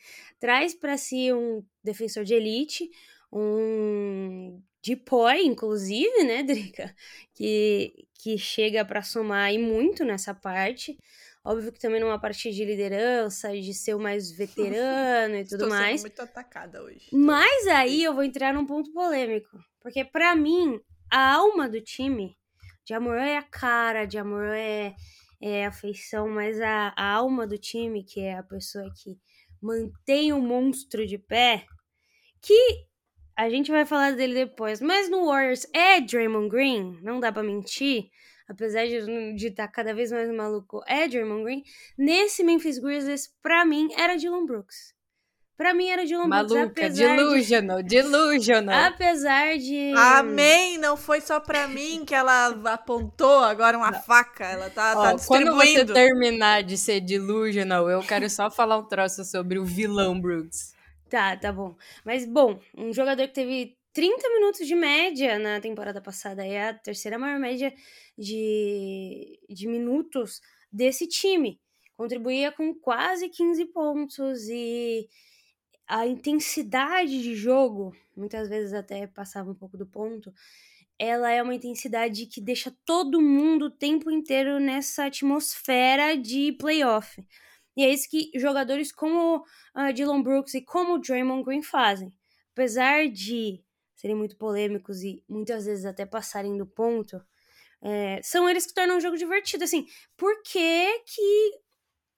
traz 0.43 0.75
para 0.75 0.97
si 0.97 1.31
um 1.31 1.63
defensor 1.81 2.25
de 2.25 2.33
elite, 2.33 2.91
um 3.31 4.61
Depoy, 4.85 5.45
inclusive, 5.45 6.21
né, 6.25 6.43
Drica? 6.43 6.93
Que, 7.33 8.05
que 8.21 8.37
chega 8.37 8.83
para 8.83 9.01
somar 9.01 9.53
e 9.53 9.57
muito 9.57 10.03
nessa 10.03 10.33
parte. 10.33 10.97
Óbvio 11.45 11.71
que 11.71 11.79
também 11.79 12.01
numa 12.01 12.19
parte 12.19 12.51
de 12.51 12.65
liderança, 12.65 13.53
de 13.53 13.73
ser 13.73 13.93
o 13.93 13.99
mais 13.99 14.33
veterano 14.33 15.37
e 15.37 15.45
tudo 15.47 15.63
Estou 15.63 15.69
mais. 15.69 16.01
sendo 16.01 16.09
muito 16.09 16.21
atacada 16.21 16.83
hoje. 16.83 17.07
Mas 17.13 17.65
aí 17.67 18.03
eu 18.03 18.13
vou 18.13 18.23
entrar 18.25 18.53
num 18.53 18.65
ponto 18.65 18.91
polêmico. 18.91 19.57
Porque 19.79 20.03
para 20.03 20.35
mim, 20.35 20.77
a 21.09 21.35
alma 21.35 21.69
do 21.69 21.79
time, 21.79 22.35
de 22.83 22.93
amor 22.93 23.17
é 23.17 23.37
a 23.37 23.43
cara, 23.43 24.03
de 24.03 24.17
amor 24.17 24.49
é, 24.49 24.93
é 25.41 25.65
a 25.65 25.69
afeição, 25.69 26.27
mas 26.27 26.59
a, 26.59 26.93
a 26.97 27.11
alma 27.13 27.47
do 27.47 27.57
time, 27.57 28.03
que 28.03 28.19
é 28.19 28.37
a 28.37 28.43
pessoa 28.43 28.91
que 28.93 29.17
mantém 29.63 30.33
o 30.33 30.41
monstro 30.41 31.07
de 31.07 31.17
pé, 31.17 31.65
que 32.41 32.85
a 33.35 33.49
gente 33.49 33.71
vai 33.71 33.85
falar 33.85 34.11
dele 34.11 34.33
depois, 34.33 34.81
mas 34.81 35.09
no 35.09 35.25
Warriors 35.25 35.65
é 35.73 36.01
Draymond 36.01 36.49
Green, 36.49 36.99
não 37.01 37.19
dá 37.19 37.31
pra 37.31 37.41
mentir, 37.41 38.09
apesar 38.47 38.85
de 38.85 39.47
estar 39.47 39.67
tá 39.67 39.73
cada 39.73 39.93
vez 39.93 40.11
mais 40.11 40.29
maluco, 40.31 40.83
é 40.85 41.07
Draymond 41.07 41.43
Green. 41.43 41.63
Nesse 41.97 42.43
Memphis 42.43 42.77
Grizzlies, 42.77 43.33
pra 43.41 43.65
mim, 43.65 43.89
era 43.97 44.17
Dylan 44.17 44.45
Brooks. 44.45 44.93
Pra 45.55 45.73
mim 45.73 45.87
era 45.87 46.03
Dylan 46.03 46.27
Brooks, 46.27 46.51
Maluca, 46.51 46.85
apesar 46.85 47.15
delusional, 47.15 47.83
de... 47.83 47.89
delusional. 47.89 48.85
Apesar 48.85 49.57
de... 49.57 49.93
Amém! 49.95 50.79
Não 50.79 50.97
foi 50.97 51.21
só 51.21 51.39
pra 51.39 51.67
mim 51.67 52.03
que 52.05 52.15
ela 52.15 52.47
apontou 52.73 53.39
agora 53.39 53.77
uma 53.77 53.93
faca. 53.93 54.45
Ela 54.45 54.69
tá, 54.71 54.93
tá 54.93 55.13
Ó, 55.13 55.17
quando 55.27 55.53
você 55.53 55.83
distribuindo. 55.83 55.93
terminar 55.93 56.63
de 56.63 56.75
ser 56.75 57.01
delusional, 57.01 57.87
eu 57.87 58.01
quero 58.01 58.27
só 58.29 58.49
falar 58.49 58.79
um 58.79 58.87
troço 58.87 59.23
sobre 59.23 59.59
o 59.59 59.65
vilão 59.65 60.19
Brooks. 60.19 60.73
Tá, 61.07 61.37
tá 61.37 61.51
bom. 61.51 61.75
Mas, 62.03 62.25
bom, 62.25 62.59
um 62.75 62.91
jogador 62.91 63.27
que 63.27 63.35
teve 63.35 63.77
30 63.93 64.27
minutos 64.29 64.67
de 64.67 64.73
média 64.73 65.37
na 65.37 65.61
temporada 65.61 66.01
passada, 66.01 66.43
é 66.43 66.69
a 66.69 66.73
terceira 66.73 67.19
maior 67.19 67.39
média 67.39 67.71
de, 68.17 69.39
de 69.47 69.67
minutos 69.67 70.41
desse 70.71 71.07
time. 71.07 71.59
Contribuía 71.95 72.51
com 72.51 72.73
quase 72.73 73.29
15 73.29 73.65
pontos 73.67 74.49
e 74.49 75.07
a 75.87 76.07
intensidade 76.07 77.21
de 77.21 77.35
jogo, 77.35 77.95
muitas 78.15 78.49
vezes 78.49 78.73
até 78.73 79.07
passava 79.07 79.51
um 79.51 79.55
pouco 79.55 79.77
do 79.77 79.85
ponto, 79.85 80.33
ela 80.97 81.31
é 81.31 81.41
uma 81.41 81.55
intensidade 81.55 82.25
que 82.27 82.39
deixa 82.39 82.75
todo 82.85 83.21
mundo 83.21 83.65
o 83.65 83.71
tempo 83.71 84.11
inteiro 84.11 84.59
nessa 84.59 85.05
atmosfera 85.05 86.15
de 86.15 86.53
playoff. 86.53 87.23
E 87.75 87.83
é 87.83 87.89
isso 87.91 88.07
que 88.09 88.31
jogadores 88.35 88.91
como 88.91 89.37
uh, 89.37 89.93
Dylan 89.93 90.21
Brooks 90.21 90.53
e 90.53 90.61
como 90.61 90.99
Draymond 90.99 91.43
Green 91.43 91.63
fazem. 91.63 92.13
Apesar 92.51 93.07
de 93.09 93.63
serem 93.95 94.15
muito 94.15 94.37
polêmicos 94.37 95.01
e 95.01 95.23
muitas 95.27 95.65
vezes 95.65 95.85
até 95.85 96.05
passarem 96.05 96.55
do 96.55 96.67
ponto, 96.67 97.19
é, 97.81 98.21
são 98.21 98.49
eles 98.49 98.65
que 98.65 98.73
tornam 98.73 98.97
o 98.97 99.01
jogo 99.01 99.17
divertido. 99.17 99.63
Assim, 99.63 99.85
por 100.15 100.41
que 100.43 100.99
que 100.99 101.51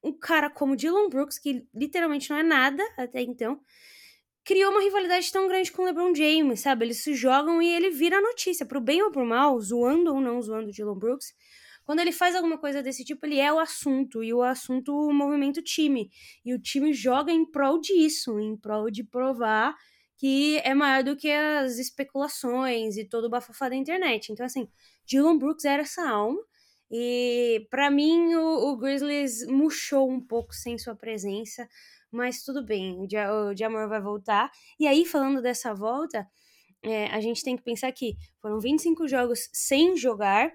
um 0.05 0.13
cara 0.13 0.49
como 0.49 0.75
Dylan 0.75 1.09
Brooks, 1.09 1.39
que 1.39 1.67
literalmente 1.73 2.29
não 2.29 2.37
é 2.37 2.43
nada 2.43 2.83
até 2.95 3.21
então, 3.21 3.59
criou 4.43 4.71
uma 4.71 4.81
rivalidade 4.81 5.31
tão 5.31 5.47
grande 5.47 5.71
com 5.71 5.81
o 5.81 5.85
LeBron 5.85 6.13
James, 6.13 6.59
sabe? 6.59 6.85
Eles 6.85 7.03
se 7.03 7.15
jogam 7.15 7.61
e 7.61 7.67
ele 7.67 7.89
vira 7.89 8.21
notícia, 8.21 8.65
pro 8.65 8.79
bem 8.79 9.01
ou 9.01 9.11
pro 9.11 9.25
mal, 9.25 9.59
zoando 9.59 10.13
ou 10.13 10.21
não 10.21 10.41
zoando 10.41 10.71
Dylan 10.71 10.97
Brooks. 10.97 11.33
Quando 11.83 11.99
ele 11.99 12.11
faz 12.11 12.35
alguma 12.35 12.57
coisa 12.57 12.81
desse 12.81 13.03
tipo, 13.03 13.25
ele 13.25 13.39
é 13.39 13.51
o 13.51 13.59
assunto, 13.59 14.23
e 14.23 14.33
o 14.33 14.41
assunto 14.41 14.91
o 14.91 15.63
time. 15.63 16.09
E 16.43 16.53
o 16.53 16.59
time 16.59 16.93
joga 16.93 17.31
em 17.31 17.45
prol 17.45 17.79
disso, 17.79 18.39
em 18.39 18.55
prol 18.55 18.89
de 18.89 19.03
provar 19.03 19.75
que 20.17 20.57
é 20.59 20.73
maior 20.73 21.03
do 21.03 21.15
que 21.15 21.29
as 21.29 21.77
especulações 21.77 22.97
e 22.97 23.05
todo 23.05 23.25
o 23.25 23.29
bafafá 23.29 23.67
da 23.69 23.75
internet. 23.75 24.31
Então, 24.31 24.45
assim, 24.45 24.67
Dylan 25.05 25.37
Brooks 25.37 25.65
era 25.65 25.81
essa 25.81 26.07
alma. 26.07 26.39
E 26.89 27.67
para 27.69 27.89
mim 27.89 28.35
o, 28.35 28.71
o, 28.71 28.77
Grizzlies 28.77 29.45
murchou 29.47 30.09
um 30.09 30.21
pouco 30.21 30.53
sem 30.53 30.77
sua 30.77 30.95
presença, 30.95 31.67
mas 32.11 32.43
tudo 32.43 32.63
bem, 32.63 32.95
o, 32.95 33.03
o 33.03 33.57
Jamor 33.57 33.89
vai 33.89 34.01
voltar. 34.01 34.51
E 34.79 34.87
aí, 34.87 35.05
falando 35.05 35.41
dessa 35.41 35.73
volta, 35.73 36.27
é, 36.83 37.07
a 37.07 37.19
gente 37.19 37.43
tem 37.43 37.57
que 37.57 37.63
pensar 37.63 37.91
que 37.91 38.15
foram 38.39 38.59
25 38.59 39.07
jogos 39.07 39.49
sem 39.51 39.97
jogar, 39.97 40.51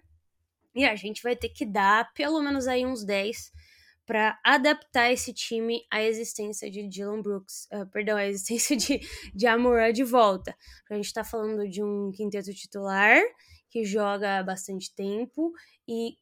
e 0.75 0.85
a 0.85 0.95
gente 0.95 1.23
vai 1.23 1.35
ter 1.35 1.49
que 1.49 1.67
dar 1.67 2.13
pelo 2.15 2.41
menos 2.41 2.69
aí 2.69 2.87
uns 2.87 3.05
10 3.05 3.53
para 4.07 4.39
adaptar 4.45 5.13
esse 5.13 5.33
time 5.33 5.83
à 5.91 6.03
existência 6.03 6.71
de 6.71 6.89
Dylan 6.89 7.23
Brooks, 7.23 7.69
uh, 7.73 7.87
perdão, 7.91 8.17
à 8.17 8.27
existência 8.27 8.77
de, 8.77 9.01
de 9.35 9.47
Amorã 9.47 9.93
de 9.93 10.03
volta. 10.03 10.57
A 10.91 10.95
gente 10.95 11.07
está 11.07 11.23
falando 11.23 11.69
de 11.69 11.83
um 11.83 12.11
quinteto 12.13 12.53
titular 12.53 13.21
que 13.71 13.85
joga 13.85 14.39
há 14.39 14.43
bastante 14.43 14.95
tempo 14.95 15.53
e 15.89 16.17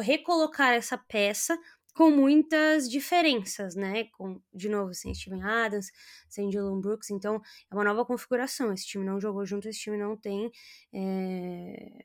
recolocar 0.00 0.72
essa 0.72 0.96
peça 0.96 1.58
com 1.94 2.10
muitas 2.10 2.88
diferenças, 2.88 3.74
né? 3.74 4.04
Com, 4.16 4.40
de 4.52 4.68
novo, 4.68 4.94
sem 4.94 5.14
Steven 5.14 5.42
Adams, 5.42 5.90
sem 6.28 6.48
Dylan 6.48 6.80
Brooks, 6.80 7.10
então 7.10 7.40
é 7.70 7.74
uma 7.74 7.84
nova 7.84 8.04
configuração. 8.04 8.72
Esse 8.72 8.86
time 8.86 9.04
não 9.04 9.20
jogou 9.20 9.44
junto, 9.44 9.68
esse 9.68 9.80
time 9.80 9.98
não 9.98 10.16
tem 10.16 10.50
é... 10.92 12.04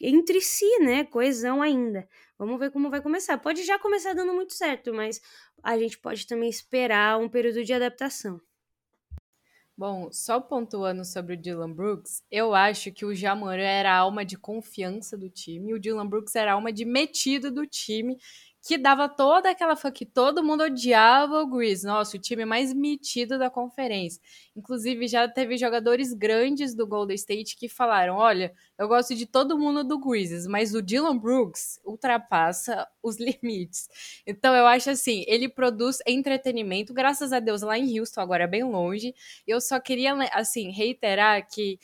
entre 0.00 0.40
si, 0.40 0.78
né? 0.80 1.04
Coesão 1.04 1.62
ainda. 1.62 2.06
Vamos 2.38 2.58
ver 2.58 2.70
como 2.70 2.90
vai 2.90 3.00
começar. 3.00 3.38
Pode 3.38 3.64
já 3.64 3.78
começar 3.78 4.14
dando 4.14 4.34
muito 4.34 4.52
certo, 4.52 4.92
mas 4.92 5.20
a 5.62 5.78
gente 5.78 5.98
pode 5.98 6.26
também 6.26 6.50
esperar 6.50 7.18
um 7.18 7.28
período 7.28 7.64
de 7.64 7.72
adaptação. 7.72 8.40
Bom, 9.82 10.12
só 10.12 10.40
pontuando 10.40 11.04
sobre 11.04 11.34
o 11.34 11.36
Dylan 11.36 11.72
Brooks, 11.72 12.22
eu 12.30 12.54
acho 12.54 12.92
que 12.92 13.04
o 13.04 13.12
Jamoran 13.12 13.64
era 13.64 13.90
a 13.90 13.96
alma 13.96 14.24
de 14.24 14.38
confiança 14.38 15.18
do 15.18 15.28
time, 15.28 15.74
o 15.74 15.80
Dylan 15.80 16.06
Brooks 16.06 16.36
era 16.36 16.52
a 16.52 16.54
alma 16.54 16.72
de 16.72 16.84
metido 16.84 17.50
do 17.50 17.66
time, 17.66 18.16
que 18.62 18.78
dava 18.78 19.08
toda 19.08 19.50
aquela 19.50 19.76
que 19.90 20.06
todo 20.06 20.44
mundo 20.44 20.62
odiava 20.62 21.42
o 21.42 21.46
Grizz. 21.48 21.82
Nossa, 21.82 22.16
o 22.16 22.20
time 22.20 22.44
mais 22.44 22.72
metido 22.72 23.36
da 23.36 23.50
conferência. 23.50 24.22
Inclusive, 24.54 25.08
já 25.08 25.28
teve 25.28 25.56
jogadores 25.58 26.12
grandes 26.12 26.72
do 26.72 26.86
Golden 26.86 27.16
State 27.16 27.56
que 27.56 27.68
falaram: 27.68 28.14
olha, 28.14 28.54
eu 28.78 28.86
gosto 28.86 29.16
de 29.16 29.26
todo 29.26 29.58
mundo 29.58 29.82
do 29.82 29.98
Grizzlies, 29.98 30.46
mas 30.46 30.74
o 30.74 30.80
Dylan 30.80 31.18
Brooks 31.18 31.80
ultrapassa 31.84 32.86
os 33.02 33.18
limites. 33.42 33.88
Então, 34.24 34.54
eu 34.54 34.66
acho 34.66 34.90
assim: 34.90 35.24
ele 35.26 35.48
produz 35.48 35.98
entretenimento, 36.06 36.94
graças 36.94 37.32
a 37.32 37.40
Deus, 37.40 37.62
lá 37.62 37.76
em 37.76 37.98
Houston, 37.98 38.20
agora 38.20 38.44
é 38.44 38.46
bem 38.46 38.62
longe. 38.62 39.12
Eu 39.44 39.60
só 39.60 39.80
queria, 39.80 40.14
assim, 40.32 40.70
reiterar 40.70 41.46
que. 41.48 41.78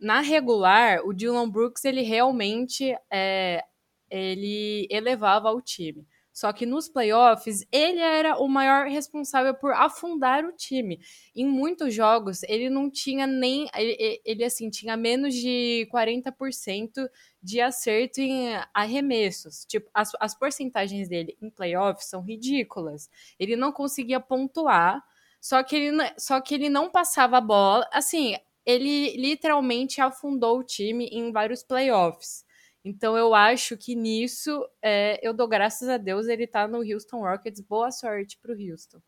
Na 0.00 0.20
regular, 0.20 1.00
o 1.04 1.12
Dylan 1.12 1.50
Brooks 1.50 1.84
ele 1.84 2.02
realmente 2.02 2.96
é, 3.10 3.64
ele 4.10 4.86
elevava 4.90 5.50
o 5.50 5.60
time. 5.60 6.06
Só 6.38 6.52
que 6.52 6.64
nos 6.64 6.88
playoffs, 6.88 7.66
ele 7.72 7.98
era 7.98 8.38
o 8.38 8.46
maior 8.46 8.86
responsável 8.86 9.52
por 9.54 9.72
afundar 9.72 10.44
o 10.44 10.52
time. 10.52 11.00
Em 11.34 11.44
muitos 11.44 11.92
jogos, 11.92 12.44
ele 12.44 12.70
não 12.70 12.88
tinha 12.88 13.26
nem. 13.26 13.68
Ele, 13.74 14.22
ele 14.24 14.44
assim, 14.44 14.70
tinha 14.70 14.96
menos 14.96 15.34
de 15.34 15.88
40% 15.92 17.08
de 17.42 17.60
acerto 17.60 18.20
em 18.20 18.50
arremessos. 18.72 19.64
Tipo, 19.64 19.90
as, 19.92 20.12
as 20.20 20.32
porcentagens 20.32 21.08
dele 21.08 21.36
em 21.42 21.50
playoffs 21.50 22.08
são 22.08 22.22
ridículas. 22.22 23.10
Ele 23.36 23.56
não 23.56 23.72
conseguia 23.72 24.20
pontuar, 24.20 25.02
só 25.40 25.60
que 25.64 25.74
ele, 25.74 25.96
só 26.16 26.40
que 26.40 26.54
ele 26.54 26.68
não 26.68 26.88
passava 26.88 27.38
a 27.38 27.40
bola. 27.40 27.88
Assim, 27.92 28.36
ele 28.64 29.16
literalmente 29.16 30.00
afundou 30.00 30.60
o 30.60 30.64
time 30.64 31.06
em 31.06 31.32
vários 31.32 31.64
playoffs. 31.64 32.46
Então 32.84 33.16
eu 33.16 33.34
acho 33.34 33.76
que 33.76 33.94
nisso 33.94 34.66
é, 34.82 35.18
eu 35.26 35.34
dou 35.34 35.48
graças 35.48 35.88
a 35.88 35.96
Deus 35.96 36.26
ele 36.28 36.46
tá 36.46 36.66
no 36.66 36.78
Houston 36.78 37.20
Rockets. 37.20 37.60
Boa 37.60 37.90
sorte 37.90 38.38
pro 38.40 38.54
Houston. 38.54 39.00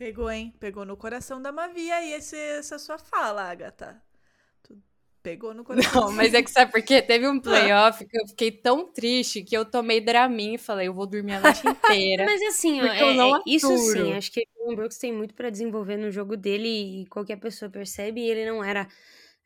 Pegou, 0.00 0.30
hein? 0.30 0.54
Pegou 0.58 0.86
no 0.86 0.96
coração 0.96 1.42
da 1.42 1.52
Mavi 1.52 1.90
aí 1.90 2.14
esse, 2.14 2.34
essa 2.34 2.78
sua 2.78 2.96
fala, 2.96 3.42
Agatha. 3.42 4.02
Tu 4.62 4.74
pegou 5.22 5.52
no 5.52 5.62
coração. 5.62 6.06
Não, 6.06 6.12
mas 6.12 6.32
é 6.32 6.42
que 6.42 6.50
sabe 6.50 6.72
por 6.72 6.80
quê? 6.80 7.02
Teve 7.02 7.28
um 7.28 7.38
playoff 7.42 8.02
que 8.06 8.18
eu 8.18 8.26
fiquei 8.28 8.50
tão 8.50 8.90
triste 8.90 9.42
que 9.42 9.54
eu 9.54 9.62
tomei 9.62 10.00
Dramin 10.00 10.54
e 10.54 10.58
falei, 10.58 10.88
eu 10.88 10.94
vou 10.94 11.06
dormir 11.06 11.34
a 11.34 11.40
noite 11.40 11.60
inteira. 11.68 12.24
mas 12.24 12.40
assim, 12.42 12.80
é, 12.80 12.98
é, 12.98 13.42
isso 13.46 13.76
sim, 13.76 14.14
acho 14.14 14.32
que 14.32 14.46
o 14.56 14.74
Brooks 14.74 14.96
tem 14.96 15.12
muito 15.12 15.34
para 15.34 15.50
desenvolver 15.50 15.98
no 15.98 16.10
jogo 16.10 16.34
dele 16.34 17.02
e 17.02 17.06
qualquer 17.06 17.36
pessoa 17.36 17.70
percebe, 17.70 18.22
e 18.22 18.30
ele 18.30 18.46
não 18.46 18.64
era 18.64 18.88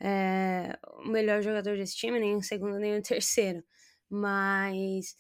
é, 0.01 0.79
o 0.99 1.09
melhor 1.09 1.43
jogador 1.43 1.77
desse 1.77 1.97
time, 1.97 2.19
nem 2.19 2.37
o 2.37 2.43
segundo, 2.43 2.79
nem 2.79 2.99
o 2.99 3.03
terceiro. 3.03 3.63
Mas 4.09 5.17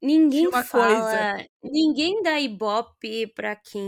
ninguém 0.00 0.50
fala. 0.50 0.66
Coisa. 0.68 1.46
Ninguém 1.62 2.22
dá 2.22 2.40
ibope 2.40 3.26
pra 3.34 3.56
quem 3.56 3.82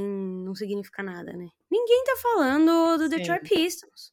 não 0.44 0.54
significa 0.54 1.02
nada, 1.02 1.32
né? 1.32 1.48
Ninguém 1.70 2.04
tá 2.04 2.16
falando 2.16 2.98
do 2.98 3.08
Detroit 3.08 3.48
Pistons. 3.48 4.12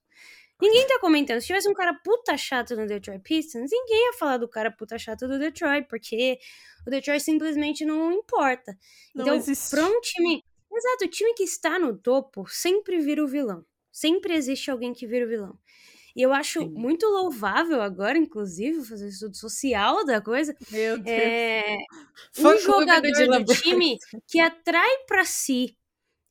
Ninguém 0.61 0.87
tá 0.87 0.99
comentando. 0.99 1.39
Se 1.39 1.47
tivesse 1.47 1.69
um 1.69 1.73
cara 1.73 1.93
puta 2.03 2.35
chato 2.37 2.75
no 2.75 2.85
Detroit 2.85 3.21
Pistons, 3.21 3.71
ninguém 3.71 4.07
ia 4.07 4.13
falar 4.13 4.37
do 4.37 4.47
cara 4.47 4.69
puta 4.69 4.99
chato 4.99 5.25
do 5.25 5.39
Detroit, 5.39 5.87
porque 5.87 6.37
o 6.85 6.89
Detroit 6.89 7.21
simplesmente 7.21 7.85
não 7.85 8.11
importa. 8.11 8.77
Não 9.15 9.23
então, 9.23 9.35
existe. 9.35 9.69
pra 9.69 9.85
um 9.85 10.01
time. 10.01 10.43
Exato, 10.71 11.05
o 11.05 11.07
time 11.07 11.33
que 11.33 11.43
está 11.43 11.79
no 11.79 11.97
topo 11.97 12.45
sempre 12.47 12.99
vira 12.99 13.23
o 13.23 13.27
vilão. 13.27 13.65
Sempre 13.91 14.33
existe 14.33 14.69
alguém 14.69 14.93
que 14.93 15.07
vira 15.07 15.25
o 15.25 15.29
vilão. 15.29 15.57
E 16.19 16.21
eu 16.21 16.33
acho 16.33 16.59
Sim. 16.59 16.67
muito 16.71 17.05
louvável 17.05 17.81
agora, 17.81 18.17
inclusive, 18.17 18.83
fazer 18.83 19.05
o 19.05 19.07
estudo 19.07 19.37
social 19.37 20.03
da 20.05 20.19
coisa. 20.19 20.53
Meu 20.69 20.97
Deus. 20.97 21.07
É, 21.17 21.77
um 22.37 22.43
do 22.43 22.59
jogador 22.59 23.01
do 23.39 23.45
Brooks. 23.45 23.61
time 23.61 23.97
que 24.27 24.37
atrai 24.37 24.97
pra 25.07 25.23
si 25.23 25.77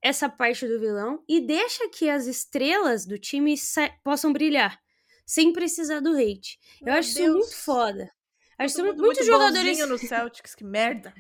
essa 0.03 0.29
parte 0.29 0.69
do 0.69 0.79
vilão 0.79 1.25
e 1.27 1.41
deixa 1.41 1.89
que 1.89 2.11
as 2.11 2.27
estrelas 2.27 3.07
do 3.07 3.19
time 3.19 3.57
sa- 3.57 3.91
possam 4.05 4.31
brilhar, 4.31 4.79
sem 5.25 5.55
precisar 5.55 6.01
do 6.01 6.13
hate. 6.13 6.59
Eu 6.83 6.89
Meu 6.89 6.95
acho 6.97 7.09
isso 7.09 7.23
muito 7.23 7.35
Deus. 7.49 7.55
foda. 7.55 8.11
Acho 8.59 8.77
mundo 8.85 8.99
muitos 9.03 9.27
muito 9.27 9.33
jogadores, 9.39 9.89
no 9.89 9.97
Celtics, 9.99 10.55
que 10.55 10.65
merda. 10.65 11.15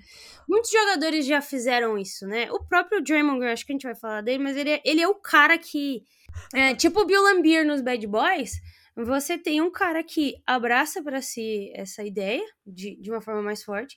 muitos 0.46 0.70
jogadores 0.70 1.24
já 1.24 1.40
fizeram 1.40 1.96
isso, 1.96 2.26
né? 2.26 2.52
O 2.52 2.62
próprio 2.62 3.00
Draymond 3.02 3.38
Green, 3.38 3.52
acho 3.52 3.64
que 3.64 3.72
a 3.72 3.74
gente 3.76 3.84
vai 3.86 3.94
falar 3.94 4.20
dele, 4.20 4.42
mas 4.42 4.58
ele 4.58 4.70
é, 4.72 4.82
ele 4.84 5.00
é 5.00 5.08
o 5.08 5.14
cara 5.14 5.56
que, 5.56 6.02
é, 6.54 6.74
tipo 6.74 7.00
o 7.00 7.04
Bill 7.04 7.22
Lambier 7.22 7.66
nos 7.66 7.80
Bad 7.80 8.06
Boys, 8.06 8.60
você 8.96 9.38
tem 9.38 9.60
um 9.60 9.70
cara 9.70 10.02
que 10.02 10.34
abraça 10.46 11.02
pra 11.02 11.22
si 11.22 11.70
essa 11.74 12.02
ideia 12.02 12.44
de, 12.66 12.96
de 13.00 13.10
uma 13.10 13.20
forma 13.20 13.42
mais 13.42 13.62
forte 13.62 13.96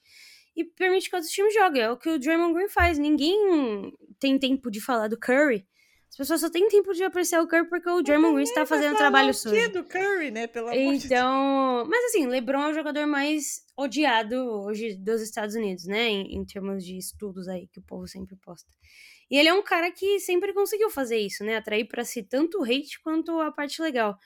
e 0.56 0.64
permite 0.64 1.10
que 1.10 1.16
outros 1.16 1.32
times 1.32 1.54
joguem. 1.54 1.82
É 1.82 1.90
o 1.90 1.98
que 1.98 2.10
o 2.10 2.20
Draymond 2.20 2.54
Green 2.54 2.70
faz. 2.70 2.98
Ninguém 2.98 3.92
tem 4.20 4.38
tempo 4.38 4.70
de 4.70 4.82
falar 4.82 5.08
do 5.08 5.18
Curry. 5.18 5.66
As 6.10 6.18
pessoas 6.18 6.42
só 6.42 6.50
têm 6.50 6.68
tempo 6.68 6.94
de 6.94 7.04
apreciar 7.04 7.42
o 7.42 7.48
Curry 7.48 7.70
porque 7.70 7.90
o 7.90 8.02
Draymond 8.02 8.34
Green 8.34 8.44
está 8.44 8.66
fazendo 8.66 8.98
trabalho 8.98 9.34
sujo. 9.34 9.72
do 9.72 9.84
Curry, 9.86 10.30
né? 10.30 10.46
Pelo 10.46 10.68
amor 10.68 10.78
de 10.78 10.90
Deus. 10.90 11.06
Então, 11.06 11.86
mas 11.88 12.06
assim, 12.06 12.28
LeBron 12.28 12.64
é 12.64 12.70
o 12.70 12.74
jogador 12.74 13.08
mais 13.08 13.62
odiado 13.78 14.36
hoje 14.36 14.96
dos 14.98 15.22
Estados 15.22 15.56
Unidos, 15.56 15.86
né? 15.86 16.10
Em, 16.10 16.36
em 16.36 16.46
termos 16.46 16.86
de 16.86 16.98
estudos 16.98 17.48
aí 17.48 17.68
que 17.68 17.80
o 17.80 17.84
povo 17.84 18.08
sempre 18.08 18.36
posta. 18.36 18.70
E 19.32 19.38
ele 19.38 19.48
é 19.48 19.54
um 19.54 19.64
cara 19.64 19.90
que 19.90 20.20
sempre 20.20 20.54
conseguiu 20.54 20.90
fazer 20.90 21.18
isso, 21.18 21.44
né? 21.46 21.56
Atrair 21.56 21.88
pra 21.88 22.04
si 22.04 22.22
tanto 22.22 22.60
o 22.60 22.64
hate 22.64 23.00
quanto 23.02 23.40
a 23.40 23.50
parte 23.52 23.82
legal. 23.82 24.18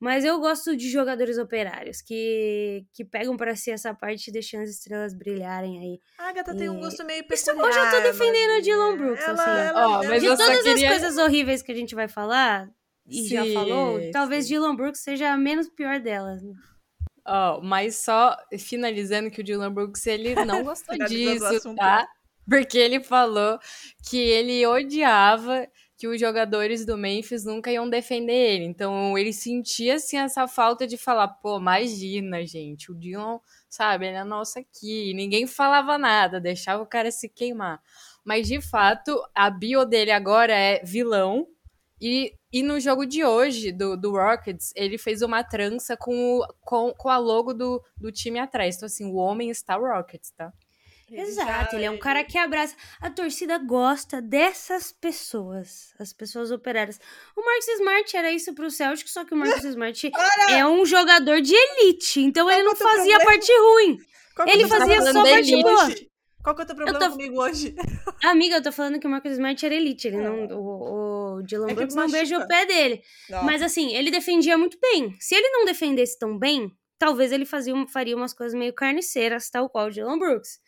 Mas 0.00 0.24
eu 0.24 0.38
gosto 0.40 0.76
de 0.76 0.90
jogadores 0.90 1.38
operários 1.38 2.02
que, 2.02 2.84
que 2.92 3.04
pegam 3.04 3.36
pra 3.36 3.54
si 3.54 3.70
essa 3.70 3.94
parte 3.94 4.32
deixando 4.32 4.62
as 4.62 4.70
estrelas 4.70 5.14
brilharem 5.14 5.78
aí. 5.78 6.00
A 6.18 6.28
Agatha 6.30 6.54
tem 6.56 6.68
um 6.68 6.78
E- 6.78 6.80
gosto 6.80 7.04
meio 7.04 7.24
Isso 7.30 7.44
peculiar. 7.46 7.68
hoje 7.68 7.78
eu 7.78 7.90
tô 7.90 8.00
defendendo 8.00 8.50
a 8.50 8.54
mas, 8.56 8.64
Dylan 8.64 8.92
é, 8.92 8.96
Brooks, 8.96 9.24
ela, 9.24 9.32
assim. 9.42 9.68
ela- 9.68 10.02
mas 10.08 10.22
de 10.22 10.28
todas 10.28 10.62
queria- 10.62 10.90
as 10.90 10.98
coisas 11.00 11.18
horríveis 11.18 11.62
que 11.62 11.70
a 11.72 11.74
gente 11.74 11.94
vai 11.94 12.08
falar, 12.08 12.68
e 13.06 13.28
já 13.28 13.44
Sim, 13.44 13.54
falou, 13.54 14.00
talvez 14.12 14.46
sim. 14.46 14.54
Dylan 14.54 14.74
Brooks 14.74 15.00
seja 15.00 15.30
a 15.30 15.36
menos 15.36 15.68
pior 15.68 16.00
delas. 16.00 16.40
Ó, 17.26 17.60
mas 17.62 17.96
só 17.96 18.36
finalizando 18.58 19.30
que 19.30 19.40
o 19.40 19.44
Dylan 19.44 19.72
Brooks, 19.72 20.06
ele 20.06 20.34
não 20.44 20.62
gostou 20.64 20.96
disso, 21.08 21.46
assunto. 21.46 21.76
tá? 21.76 22.06
Porque 22.48 22.78
ele 22.78 23.02
falou 23.02 23.58
que 24.08 24.18
ele 24.18 24.66
odiava 24.66 25.66
que 25.96 26.08
os 26.08 26.18
jogadores 26.20 26.84
do 26.84 26.96
Memphis 26.98 27.44
nunca 27.44 27.70
iam 27.70 27.88
defender 27.88 28.32
ele. 28.34 28.64
Então 28.64 29.16
ele 29.16 29.32
sentia 29.32 29.94
assim 29.94 30.18
essa 30.18 30.46
falta 30.48 30.86
de 30.86 30.96
falar, 30.96 31.28
pô, 31.28 31.58
imagina, 31.58 32.44
gente, 32.46 32.90
o 32.90 32.94
Dylan, 32.94 33.38
sabe, 33.70 34.06
ele 34.08 34.16
é 34.16 34.24
nosso 34.24 34.58
aqui. 34.58 35.10
E 35.10 35.14
ninguém 35.14 35.46
falava 35.46 35.96
nada, 35.96 36.40
deixava 36.40 36.82
o 36.82 36.86
cara 36.86 37.10
se 37.10 37.28
queimar. 37.28 37.80
Mas 38.24 38.46
de 38.48 38.60
fato, 38.60 39.16
a 39.34 39.48
bio 39.50 39.84
dele 39.84 40.10
agora 40.10 40.52
é 40.52 40.82
vilão. 40.84 41.46
E, 42.00 42.34
e 42.52 42.62
no 42.62 42.78
jogo 42.80 43.06
de 43.06 43.24
hoje, 43.24 43.70
do, 43.72 43.96
do 43.96 44.10
Rockets, 44.12 44.72
ele 44.74 44.98
fez 44.98 45.22
uma 45.22 45.42
trança 45.44 45.96
com, 45.96 46.38
o- 46.40 46.46
com, 46.60 46.92
com 46.92 47.08
a 47.08 47.16
logo 47.18 47.54
do, 47.54 47.82
do 47.96 48.10
time 48.12 48.38
atrás. 48.38 48.76
Então, 48.76 48.86
assim, 48.86 49.06
o 49.06 49.14
homem 49.14 49.48
está 49.48 49.76
Rockets, 49.76 50.30
tá? 50.32 50.52
Exato, 51.10 51.76
ele 51.76 51.84
é 51.84 51.90
um 51.90 51.98
cara 51.98 52.24
que 52.24 52.36
abraça. 52.38 52.74
A 53.00 53.10
torcida 53.10 53.58
gosta 53.58 54.20
dessas 54.22 54.90
pessoas, 54.92 55.92
as 55.98 56.12
pessoas 56.12 56.50
operárias. 56.50 56.98
O 57.36 57.44
Marcus 57.44 57.68
Smart 57.68 58.16
era 58.16 58.32
isso 58.32 58.54
pro 58.54 58.70
Celtic, 58.70 59.08
só 59.08 59.24
que 59.24 59.34
o 59.34 59.36
Marcus 59.36 59.64
Smart 59.64 60.10
é 60.50 60.66
um 60.66 60.84
jogador 60.84 61.40
de 61.40 61.54
elite, 61.54 62.20
então 62.20 62.50
ele 62.50 62.62
Qual 62.62 62.66
não 62.70 62.74
que 62.76 62.82
é 62.82 62.86
o 62.86 62.88
teu 62.90 62.96
fazia 62.98 63.16
problema? 63.18 63.30
parte 63.40 63.52
ruim. 63.58 63.98
Qual 64.34 64.48
é 64.48 64.52
Ele 64.52 64.68
fazia 64.68 65.02
só 65.12 65.22
parte 65.22 65.52
elite. 65.52 65.62
boa. 65.62 65.88
Qual 66.42 66.54
que 66.54 66.60
é 66.60 66.64
o 66.64 66.66
teu 66.66 66.76
problema 66.76 66.98
tô- 66.98 67.10
comigo 67.12 67.40
hoje? 67.42 67.74
Amiga, 68.24 68.56
eu 68.56 68.62
tô 68.62 68.70
falando 68.72 68.98
que 69.00 69.06
o 69.06 69.10
Marcus 69.10 69.32
Smart 69.32 69.64
era 69.64 69.74
elite, 69.74 70.08
ele 70.08 70.18
não, 70.18 70.46
o, 70.48 71.36
o 71.38 71.42
Dylan 71.42 71.70
É 71.70 71.74
Brooks 71.74 71.94
não 71.94 72.10
beija 72.10 72.38
o 72.38 72.46
pé 72.46 72.66
dele. 72.66 73.02
Mas 73.44 73.62
assim, 73.62 73.94
ele 73.94 74.10
defendia 74.10 74.56
muito 74.58 74.78
bem. 74.80 75.14
Se 75.20 75.34
ele 75.34 75.48
não 75.50 75.64
defendesse 75.64 76.18
tão 76.18 76.38
bem, 76.38 76.70
talvez 76.98 77.32
ele 77.32 77.46
fazia, 77.46 77.74
faria 77.88 78.14
umas 78.16 78.34
coisas 78.34 78.58
meio 78.58 78.72
carniceiras, 78.74 79.48
tal 79.48 79.70
qual 79.70 79.86
o 79.86 79.90
Dylan 79.90 80.18
Brooks. 80.18 80.58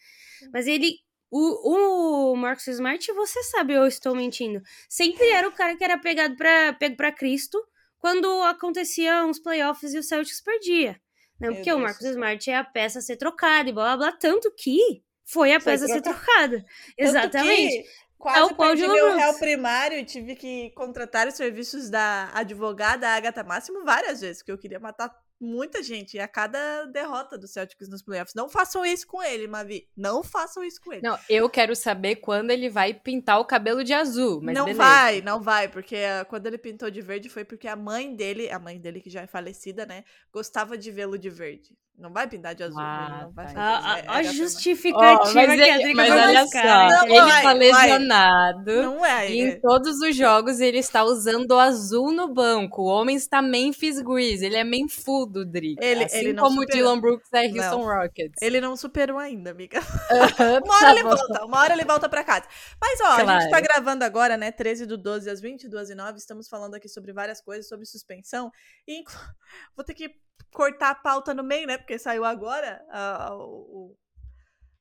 Mas 0.52 0.66
ele. 0.66 0.98
O, 1.28 2.32
o 2.32 2.36
Marcus 2.36 2.68
Smart, 2.68 3.12
você 3.12 3.42
sabe, 3.42 3.74
eu 3.74 3.84
estou 3.86 4.14
mentindo. 4.14 4.62
Sempre 4.88 5.28
era 5.28 5.48
o 5.48 5.52
cara 5.52 5.76
que 5.76 5.82
era 5.82 5.98
pegado 5.98 6.36
pra, 6.36 6.72
pego 6.74 6.96
pra 6.96 7.10
Cristo 7.10 7.60
quando 7.98 8.26
acontecia 8.42 9.24
uns 9.24 9.40
playoffs 9.40 9.92
e 9.92 9.98
o 9.98 10.02
Celtics 10.04 10.40
perdia. 10.40 10.92
Né? 11.40 11.48
Meu 11.48 11.54
Porque 11.54 11.72
o 11.72 11.78
Marcus. 11.78 12.06
Smart 12.06 12.48
é 12.48 12.56
a 12.56 12.64
peça 12.64 13.00
a 13.00 13.02
ser 13.02 13.16
trocada 13.16 13.68
e 13.68 13.72
blá 13.72 13.96
blá 13.96 14.10
blá. 14.10 14.18
Tanto 14.18 14.54
que 14.56 15.02
foi 15.24 15.52
a 15.52 15.60
Foi 15.60 15.72
peça 15.72 15.86
a 15.86 15.88
ser 15.88 16.00
trocada. 16.00 16.58
Tanto 16.58 16.94
Exatamente. 16.96 17.82
que 17.82 18.06
Quase 18.18 18.54
qual 18.54 18.70
o 18.70 18.76
perdi 18.76 18.88
meu 18.88 19.14
réu 19.14 19.34
primário 19.34 19.98
e 19.98 20.04
tive 20.04 20.34
que 20.34 20.70
contratar 20.70 21.28
os 21.28 21.34
serviços 21.34 21.90
da 21.90 22.30
advogada 22.32 23.08
Agatha 23.08 23.44
Máximo 23.44 23.84
várias 23.84 24.20
vezes, 24.20 24.38
porque 24.38 24.52
eu 24.52 24.58
queria 24.58 24.80
matar 24.80 25.14
muita 25.40 25.82
gente 25.82 26.18
a 26.18 26.26
cada 26.26 26.86
derrota 26.86 27.36
do 27.36 27.46
Celtics 27.46 27.88
nos 27.88 28.02
playoffs. 28.02 28.34
Não 28.34 28.48
façam 28.48 28.84
isso 28.84 29.06
com 29.06 29.22
ele, 29.22 29.46
Mavi. 29.46 29.88
Não 29.96 30.22
façam 30.22 30.64
isso 30.64 30.80
com 30.80 30.92
ele. 30.92 31.02
Não, 31.02 31.18
eu 31.28 31.48
quero 31.48 31.76
saber 31.76 32.16
quando 32.16 32.50
ele 32.50 32.68
vai 32.68 32.94
pintar 32.94 33.38
o 33.38 33.44
cabelo 33.44 33.84
de 33.84 33.92
azul, 33.92 34.40
mas 34.42 34.54
não 34.54 34.64
beleza. 34.64 34.82
vai, 34.82 35.20
não 35.20 35.40
vai, 35.40 35.68
porque 35.68 35.96
ah, 35.96 36.24
quando 36.24 36.46
ele 36.46 36.58
pintou 36.58 36.90
de 36.90 37.00
verde 37.00 37.28
foi 37.28 37.44
porque 37.44 37.68
a 37.68 37.76
mãe 37.76 38.14
dele, 38.14 38.50
a 38.50 38.58
mãe 38.58 38.80
dele 38.80 39.00
que 39.00 39.10
já 39.10 39.22
é 39.22 39.26
falecida, 39.26 39.84
né, 39.84 40.04
gostava 40.32 40.76
de 40.76 40.90
vê-lo 40.90 41.18
de 41.18 41.30
verde. 41.30 41.76
Não 41.98 42.12
vai 42.12 42.28
pintar 42.28 42.54
de 42.54 42.62
azul, 42.62 42.78
Ah, 42.78 43.08
ele 43.10 43.22
não 43.24 43.32
vai 43.32 43.46
tá. 43.46 43.52
fazer 43.52 43.58
A, 43.58 43.78
a, 43.94 43.98
É- 43.98 44.00
a 44.00 44.04
é 44.04 44.18
Agatha 44.18 44.32
justificativa 44.34 45.18
Ó, 45.30 45.32
mas 45.32 45.32
que 45.32 45.38
a 45.38 45.54
ele- 45.54 45.82
Drica 45.82 45.94
mas 45.96 46.08
vai 46.10 46.28
olha 46.28 46.42
buscar, 46.42 46.62
só, 46.62 46.68
né? 46.68 46.96
Não, 46.96 47.04
ele 47.06 47.20
vai, 47.32 47.42
tá 47.42 47.48
vai. 47.48 47.58
lesionado. 47.58 48.82
Não 48.82 49.06
é. 49.06 49.30
E 49.32 49.40
é- 49.40 49.44
em 49.48 49.60
todos 49.60 50.00
os 50.02 50.14
jogos 50.14 50.60
ele 50.60 50.78
está 50.78 51.04
usando 51.04 51.52
o 51.52 51.58
azul 51.58 52.12
no 52.12 52.28
banco. 52.32 52.82
O 52.82 52.86
homem 52.86 53.16
está 53.16 53.40
Memphis 53.40 53.98
Grizz. 54.02 54.42
Ele 54.42 54.56
é 54.56 54.64
menfudo, 54.64 55.44
Drica. 55.46 55.82
Ele- 55.82 56.04
assim 56.04 56.18
ele 56.18 56.32
não 56.34 56.42
como 56.44 56.58
o 56.58 56.62
superou. 56.64 56.82
Dylan 56.82 57.00
Brooks 57.00 57.32
é 57.32 57.48
Não. 57.48 57.56
Houston 57.64 57.84
Rockets. 57.86 58.42
Ele 58.42 58.60
não 58.60 58.76
superou 58.76 59.18
ainda, 59.18 59.50
amiga. 59.50 59.80
Uma 60.10 60.74
hora 60.76 60.84
tá 60.84 60.90
ele 60.92 61.02
bom. 61.02 61.08
volta, 61.16 61.44
uma 61.46 61.60
hora 61.60 61.72
ele 61.72 61.84
volta 61.84 62.08
pra 62.10 62.22
casa. 62.22 62.44
Mas, 62.78 63.00
ó, 63.00 63.06
a 63.06 63.16
gente 63.16 63.24
Claro. 63.24 63.50
tá 63.50 63.60
gravando 63.60 64.04
agora, 64.04 64.36
né? 64.36 64.52
13 64.52 64.84
do 64.84 64.98
12 64.98 65.30
às 65.30 65.40
22 65.40 65.88
e 65.88 65.94
9. 65.94 66.18
Estamos 66.18 66.46
falando 66.46 66.74
aqui 66.74 66.90
sobre 66.90 67.12
várias 67.14 67.40
coisas, 67.40 67.66
sobre 67.66 67.86
suspensão. 67.86 68.50
E 68.86 69.00
inclu- 69.00 69.14
vou 69.74 69.82
ter 69.82 69.94
que 69.94 70.10
cortar 70.52 70.90
a 70.90 70.94
pauta 70.94 71.34
no 71.34 71.42
meio, 71.42 71.66
né? 71.66 71.76
Porque 71.78 71.98
saiu 71.98 72.24
agora 72.24 72.84
a, 72.90 73.32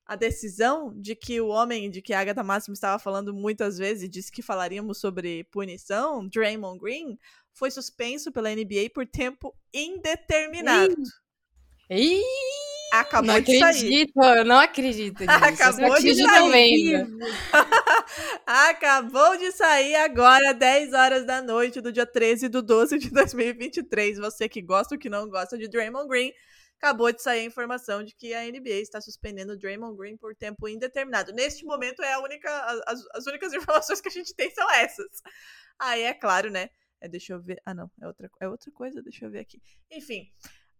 a- 0.05 0.15
decisão 0.15 0.93
de 0.99 1.15
que 1.15 1.41
o 1.41 1.47
homem 1.47 1.89
de 1.89 2.01
que 2.01 2.13
a 2.13 2.19
Agatha 2.19 2.43
Máximo 2.43 2.73
estava 2.73 2.99
falando 2.99 3.33
muitas 3.33 3.77
vezes 3.77 4.03
e 4.03 4.07
disse 4.07 4.31
que 4.31 4.41
falaríamos 4.41 4.99
sobre 4.99 5.43
punição, 5.45 6.27
Draymond 6.27 6.79
Green, 6.79 7.17
foi 7.53 7.71
suspenso 7.71 8.31
pela 8.31 8.49
NBA 8.53 8.89
por 8.93 9.05
tempo 9.07 9.55
indeterminado. 9.73 10.93
Ih, 11.89 12.21
Acabou 12.91 13.33
não 13.33 13.41
de 13.41 13.59
sair. 13.59 13.63
acredito, 13.63 14.23
eu 14.23 14.45
não 14.45 14.59
acredito 14.59 15.19
nisso. 15.19 15.31
Acabou 15.31 15.99
de 15.99 16.15
sair. 16.15 17.07
Acabou 18.45 19.37
de 19.37 19.51
sair 19.51 19.95
agora, 19.95 20.53
10 20.53 20.93
horas 20.93 21.25
da 21.25 21.41
noite 21.41 21.81
do 21.81 21.91
dia 21.91 22.05
13 22.05 22.47
do 22.47 22.61
12 22.61 22.97
de 22.97 23.09
2023. 23.09 24.17
Você 24.19 24.47
que 24.47 24.61
gosta 24.61 24.95
ou 24.95 24.99
que 24.99 25.09
não 25.09 25.27
gosta 25.29 25.57
de 25.57 25.67
Draymond 25.67 26.07
Green, 26.07 26.31
acabou 26.77 27.11
de 27.11 27.21
sair 27.21 27.41
a 27.41 27.45
informação 27.45 28.03
de 28.03 28.15
que 28.15 28.33
a 28.33 28.45
NBA 28.45 28.81
está 28.81 29.01
suspendendo 29.01 29.57
Draymond 29.57 29.97
Green 29.97 30.15
por 30.17 30.35
tempo 30.35 30.67
indeterminado. 30.67 31.33
Neste 31.33 31.65
momento, 31.65 32.01
é 32.01 32.13
a 32.13 32.19
única, 32.19 32.49
as, 32.87 33.03
as 33.13 33.25
únicas 33.25 33.51
informações 33.53 33.99
que 33.99 34.09
a 34.09 34.11
gente 34.11 34.33
tem 34.35 34.49
são 34.51 34.69
essas. 34.71 35.21
Aí, 35.79 36.03
é 36.03 36.13
claro, 36.13 36.49
né? 36.49 36.69
É, 37.01 37.07
deixa 37.07 37.33
eu 37.33 37.41
ver. 37.41 37.61
Ah, 37.65 37.73
não. 37.73 37.91
É 38.01 38.07
outra, 38.07 38.29
é 38.41 38.47
outra 38.47 38.71
coisa. 38.71 39.01
Deixa 39.01 39.25
eu 39.25 39.31
ver 39.31 39.39
aqui. 39.39 39.61
Enfim. 39.91 40.31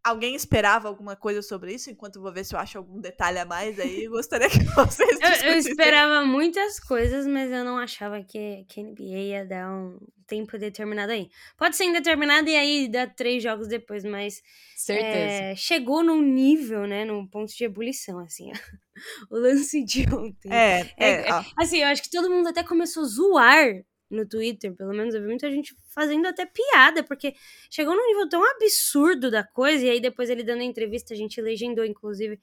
Alguém 0.06 0.36
esperava 0.36 0.88
alguma 0.88 1.16
coisa 1.16 1.42
sobre 1.42 1.74
isso? 1.74 1.90
Enquanto 1.90 2.18
eu 2.18 2.22
vou 2.22 2.32
ver 2.32 2.46
se 2.46 2.54
eu 2.54 2.60
acho 2.60 2.78
algum 2.78 3.02
detalhe 3.02 3.40
a 3.40 3.46
mais 3.46 3.80
aí, 3.80 4.04
eu 4.04 4.12
gostaria 4.12 4.48
que 4.48 4.60
vocês 4.76 5.20
Eu, 5.20 5.50
eu 5.50 5.58
esperava 5.58 6.24
muitas 6.24 6.80
coisas, 6.80 7.26
mas 7.26 7.52
eu 7.52 7.64
não 7.64 7.80
achava 7.80 8.22
que, 8.22 8.64
que 8.68 8.80
a 8.80 8.84
NBA 8.84 9.04
ia 9.04 9.46
dar 9.46 9.68
um 9.68 9.98
tempo 10.28 10.60
determinado 10.60 11.12
aí. 11.12 11.28
Pode 11.58 11.76
ser 11.76 11.86
indeterminado 11.86 12.48
e 12.48 12.56
aí 12.56 12.88
dá 12.88 13.08
três 13.08 13.42
jogos 13.42 13.68
depois, 13.68 14.04
mas 14.04 14.44
Certeza. 14.76 15.08
é, 15.08 15.56
chegou 15.56 16.04
num 16.04 16.22
nível, 16.22 16.86
né, 16.86 17.04
num 17.04 17.26
ponto 17.26 17.52
de 17.52 17.64
ebulição, 17.64 18.20
assim, 18.20 18.52
o 19.32 19.38
lance 19.38 19.84
de 19.84 20.06
ontem. 20.14 20.54
É, 20.54 20.88
É, 20.98 21.10
é. 21.30 21.46
Assim, 21.58 21.80
eu 21.80 21.88
acho 21.88 22.04
que 22.04 22.12
todo 22.12 22.30
mundo 22.30 22.50
até 22.50 22.64
começou 22.64 23.02
a 23.02 23.08
zoar 23.08 23.84
no 24.10 24.28
Twitter, 24.28 24.74
pelo 24.76 24.94
menos 24.94 25.16
eu 25.16 25.22
vi 25.22 25.28
muita 25.28 25.50
gente 25.52 25.76
fazendo 25.94 26.28
até 26.28 26.46
piada, 26.46 27.04
porque 27.04 27.34
chegou 27.70 27.96
num 27.96 28.08
nível 28.08 28.30
tão 28.30 28.44
absurdo 28.52 29.32
da 29.32 29.44
coisa, 29.44 29.86
e 29.86 29.90
aí 29.90 30.00
depois 30.00 30.30
ele 30.30 30.44
dando 30.44 30.62
a 30.62 30.66
entrevista, 30.66 31.14
a 31.14 31.18
gente 31.18 31.42
legendou, 31.42 31.84
inclusive, 31.86 32.40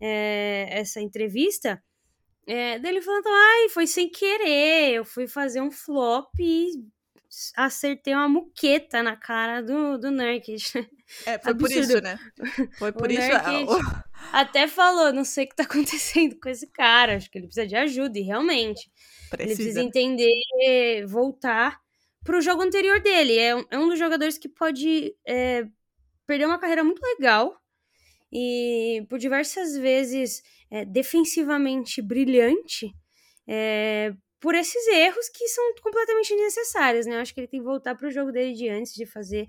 é, 0.00 0.68
essa 0.70 1.00
entrevista, 1.00 1.82
é, 2.46 2.78
dele 2.78 3.00
falando, 3.02 3.26
ai, 3.28 3.68
foi 3.68 3.86
sem 3.86 4.10
querer, 4.10 4.94
eu 4.94 5.04
fui 5.04 5.28
fazer 5.28 5.60
um 5.60 5.70
flop 5.70 6.28
e 6.40 6.70
acertei 7.56 8.14
uma 8.14 8.28
muqueta 8.28 9.02
na 9.02 9.16
cara 9.16 9.62
do, 9.62 9.98
do 9.98 10.10
Nurkic. 10.10 10.56
É, 11.26 11.38
foi 11.38 11.52
Absurdo. 11.52 11.58
por 11.58 11.70
isso, 11.70 12.00
né? 12.00 12.18
Foi 12.78 12.92
por 12.92 13.08
o 13.08 13.12
isso. 13.12 13.28
Nurkic 13.28 14.02
até 14.32 14.66
falou, 14.68 15.12
não 15.12 15.24
sei 15.24 15.44
o 15.44 15.48
que 15.48 15.56
tá 15.56 15.64
acontecendo 15.64 16.38
com 16.40 16.48
esse 16.48 16.66
cara, 16.66 17.16
acho 17.16 17.30
que 17.30 17.38
ele 17.38 17.46
precisa 17.46 17.66
de 17.66 17.76
ajuda, 17.76 18.18
e 18.18 18.22
realmente. 18.22 18.90
Precisa. 19.30 19.42
Ele 19.42 19.56
precisa 19.56 19.82
entender, 19.82 21.06
voltar 21.06 21.80
pro 22.24 22.40
jogo 22.40 22.62
anterior 22.62 23.00
dele. 23.00 23.38
É 23.38 23.56
um, 23.56 23.64
é 23.70 23.78
um 23.78 23.88
dos 23.88 23.98
jogadores 23.98 24.38
que 24.38 24.48
pode 24.48 25.14
é, 25.26 25.66
perder 26.26 26.46
uma 26.46 26.58
carreira 26.58 26.84
muito 26.84 27.02
legal 27.02 27.60
e 28.32 29.04
por 29.08 29.18
diversas 29.18 29.76
vezes 29.76 30.42
é, 30.70 30.84
defensivamente 30.84 32.00
brilhante 32.00 32.94
é, 33.46 34.14
por 34.42 34.56
esses 34.56 34.88
erros 34.88 35.28
que 35.28 35.46
são 35.46 35.72
completamente 35.80 36.34
desnecessários, 36.34 37.06
né? 37.06 37.14
Eu 37.14 37.20
acho 37.20 37.32
que 37.32 37.40
ele 37.40 37.46
tem 37.46 37.60
que 37.60 37.64
voltar 37.64 37.94
para 37.94 38.08
o 38.08 38.10
jogo 38.10 38.32
dele 38.32 38.52
de 38.52 38.68
antes 38.68 38.92
de 38.92 39.06
fazer 39.06 39.46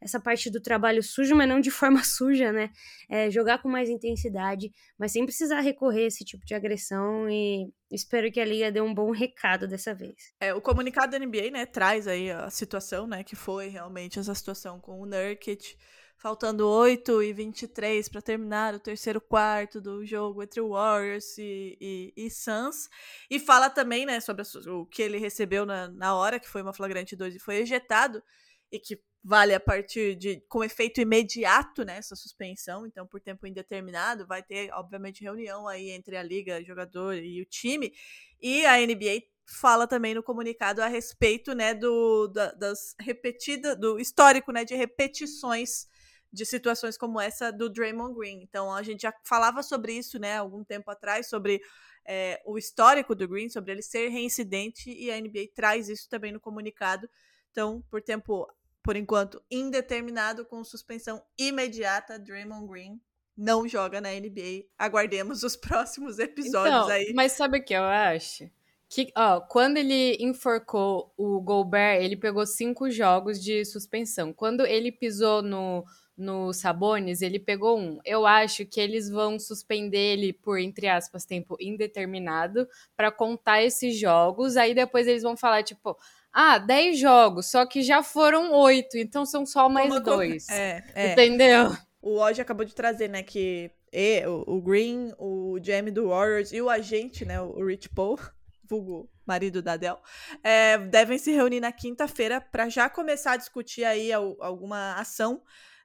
essa 0.00 0.18
parte 0.18 0.50
do 0.50 0.60
trabalho 0.60 1.00
sujo, 1.00 1.36
mas 1.36 1.48
não 1.48 1.60
de 1.60 1.70
forma 1.70 2.02
suja, 2.02 2.50
né? 2.50 2.70
É, 3.08 3.30
jogar 3.30 3.62
com 3.62 3.68
mais 3.68 3.88
intensidade, 3.88 4.72
mas 4.98 5.12
sem 5.12 5.24
precisar 5.24 5.60
recorrer 5.60 6.02
a 6.02 6.06
esse 6.08 6.24
tipo 6.24 6.44
de 6.44 6.54
agressão 6.54 7.30
e 7.30 7.72
espero 7.88 8.32
que 8.32 8.40
a 8.40 8.44
liga 8.44 8.72
dê 8.72 8.80
um 8.80 8.92
bom 8.92 9.12
recado 9.12 9.68
dessa 9.68 9.94
vez. 9.94 10.34
É, 10.40 10.52
o 10.52 10.60
comunicado 10.60 11.12
da 11.12 11.24
NBA, 11.24 11.52
né, 11.52 11.64
traz 11.64 12.08
aí 12.08 12.28
a 12.32 12.50
situação, 12.50 13.06
né, 13.06 13.22
que 13.22 13.36
foi 13.36 13.68
realmente 13.68 14.18
essa 14.18 14.34
situação 14.34 14.80
com 14.80 15.00
o 15.00 15.06
Nurkic, 15.06 15.76
faltando 16.22 16.68
8 16.68 17.20
e 17.20 17.32
23 17.32 18.08
para 18.08 18.22
terminar 18.22 18.74
o 18.74 18.78
terceiro 18.78 19.20
quarto 19.20 19.80
do 19.80 20.06
jogo 20.06 20.40
entre 20.40 20.60
Warriors 20.60 21.36
e, 21.36 21.76
e, 21.80 22.12
e 22.16 22.30
Suns. 22.30 22.88
E 23.28 23.40
fala 23.40 23.68
também 23.68 24.06
né, 24.06 24.20
sobre 24.20 24.44
o 24.68 24.86
que 24.86 25.02
ele 25.02 25.18
recebeu 25.18 25.66
na, 25.66 25.88
na 25.88 26.14
hora, 26.14 26.38
que 26.38 26.48
foi 26.48 26.62
uma 26.62 26.72
flagrante 26.72 27.16
2 27.16 27.34
e 27.34 27.38
foi 27.40 27.56
ejetado, 27.56 28.22
e 28.70 28.78
que 28.78 29.00
vale 29.24 29.52
a 29.52 29.58
partir 29.58 30.14
de 30.14 30.40
com 30.48 30.62
efeito 30.62 31.00
imediato 31.00 31.84
né, 31.84 32.00
suspensão, 32.00 32.86
então 32.86 33.04
por 33.04 33.20
tempo 33.20 33.44
indeterminado, 33.44 34.24
vai 34.24 34.44
ter 34.44 34.72
obviamente 34.74 35.24
reunião 35.24 35.66
aí 35.66 35.90
entre 35.90 36.16
a 36.16 36.22
liga, 36.22 36.62
jogador 36.62 37.16
e 37.16 37.42
o 37.42 37.44
time. 37.44 37.92
E 38.40 38.64
a 38.64 38.78
NBA 38.78 39.22
fala 39.44 39.88
também 39.88 40.14
no 40.14 40.22
comunicado 40.22 40.80
a 40.82 40.86
respeito, 40.86 41.52
né, 41.52 41.74
do 41.74 42.28
da, 42.28 42.52
das 42.52 42.94
repetidas 43.00 43.76
do 43.76 43.98
histórico, 43.98 44.52
né, 44.52 44.64
de 44.64 44.76
repetições 44.76 45.90
de 46.32 46.46
situações 46.46 46.96
como 46.96 47.20
essa 47.20 47.52
do 47.52 47.68
Draymond 47.68 48.14
Green. 48.14 48.42
Então 48.42 48.72
a 48.72 48.82
gente 48.82 49.02
já 49.02 49.12
falava 49.24 49.62
sobre 49.62 49.92
isso, 49.92 50.18
né, 50.18 50.38
algum 50.38 50.64
tempo 50.64 50.90
atrás, 50.90 51.28
sobre 51.28 51.60
é, 52.04 52.40
o 52.44 52.58
histórico 52.58 53.14
do 53.14 53.28
Green, 53.28 53.48
sobre 53.48 53.72
ele 53.72 53.82
ser 53.82 54.08
reincidente, 54.08 54.90
e 54.90 55.10
a 55.10 55.20
NBA 55.20 55.48
traz 55.54 55.88
isso 55.88 56.08
também 56.08 56.32
no 56.32 56.40
comunicado. 56.40 57.08
Então, 57.50 57.82
por 57.90 58.00
tempo, 58.02 58.48
por 58.82 58.96
enquanto, 58.96 59.42
indeterminado, 59.50 60.44
com 60.44 60.64
suspensão 60.64 61.22
imediata, 61.38 62.18
Draymond 62.18 62.66
Green 62.66 63.00
não 63.36 63.66
joga 63.66 64.00
na 64.00 64.10
NBA. 64.10 64.64
Aguardemos 64.78 65.42
os 65.42 65.56
próximos 65.56 66.18
episódios 66.18 66.84
então, 66.84 66.88
aí. 66.88 67.12
Mas 67.14 67.32
sabe 67.32 67.58
o 67.58 67.64
que 67.64 67.74
eu 67.74 67.84
acho? 67.84 68.50
Que, 68.88 69.10
ó, 69.16 69.40
quando 69.40 69.78
ele 69.78 70.18
enforcou 70.20 71.14
o 71.16 71.40
Gobert, 71.40 72.02
ele 72.02 72.16
pegou 72.16 72.44
cinco 72.44 72.90
jogos 72.90 73.42
de 73.42 73.64
suspensão. 73.64 74.34
Quando 74.34 74.66
ele 74.66 74.92
pisou 74.92 75.40
no, 75.40 75.82
no 76.16 76.52
Sabones, 76.52 77.22
ele 77.22 77.38
pegou 77.38 77.78
um. 77.78 77.98
Eu 78.04 78.26
acho 78.26 78.66
que 78.66 78.80
eles 78.80 79.08
vão 79.08 79.38
suspender 79.38 80.12
ele 80.12 80.32
por, 80.32 80.58
entre 80.58 80.88
aspas, 80.88 81.24
tempo 81.24 81.56
indeterminado 81.60 82.68
para 82.96 83.10
contar 83.10 83.62
esses 83.62 83.98
jogos. 83.98 84.56
Aí 84.56 84.74
depois 84.74 85.06
eles 85.06 85.22
vão 85.22 85.36
falar, 85.36 85.62
tipo, 85.62 85.96
ah, 86.32 86.58
10 86.58 86.98
jogos, 86.98 87.50
só 87.50 87.66
que 87.66 87.82
já 87.82 88.02
foram 88.02 88.52
oito, 88.52 88.96
então 88.96 89.26
são 89.26 89.44
só 89.44 89.68
mais 89.68 89.90
Uma 89.90 90.00
dois. 90.00 90.48
É, 90.48 90.82
é. 90.94 91.12
Entendeu? 91.12 91.76
O 92.00 92.18
Oji 92.18 92.40
acabou 92.40 92.64
de 92.64 92.74
trazer, 92.74 93.08
né, 93.08 93.22
que 93.22 93.70
e, 93.92 94.26
o, 94.26 94.42
o 94.46 94.62
Green, 94.62 95.12
o 95.18 95.58
Jamie 95.62 95.92
do 95.92 96.08
Warriors 96.08 96.50
e 96.52 96.62
o 96.62 96.70
agente, 96.70 97.26
né, 97.26 97.40
o 97.40 97.64
Rich 97.64 97.90
Paul, 97.90 98.18
vulgo 98.64 99.08
marido 99.26 99.60
da 99.60 99.74
Adele, 99.74 99.98
é, 100.42 100.78
devem 100.78 101.18
se 101.18 101.30
reunir 101.30 101.60
na 101.60 101.70
quinta-feira 101.70 102.40
para 102.40 102.68
já 102.68 102.88
começar 102.88 103.32
a 103.32 103.36
discutir 103.36 103.84
aí 103.84 104.10
alguma 104.12 104.94
ação 104.94 105.42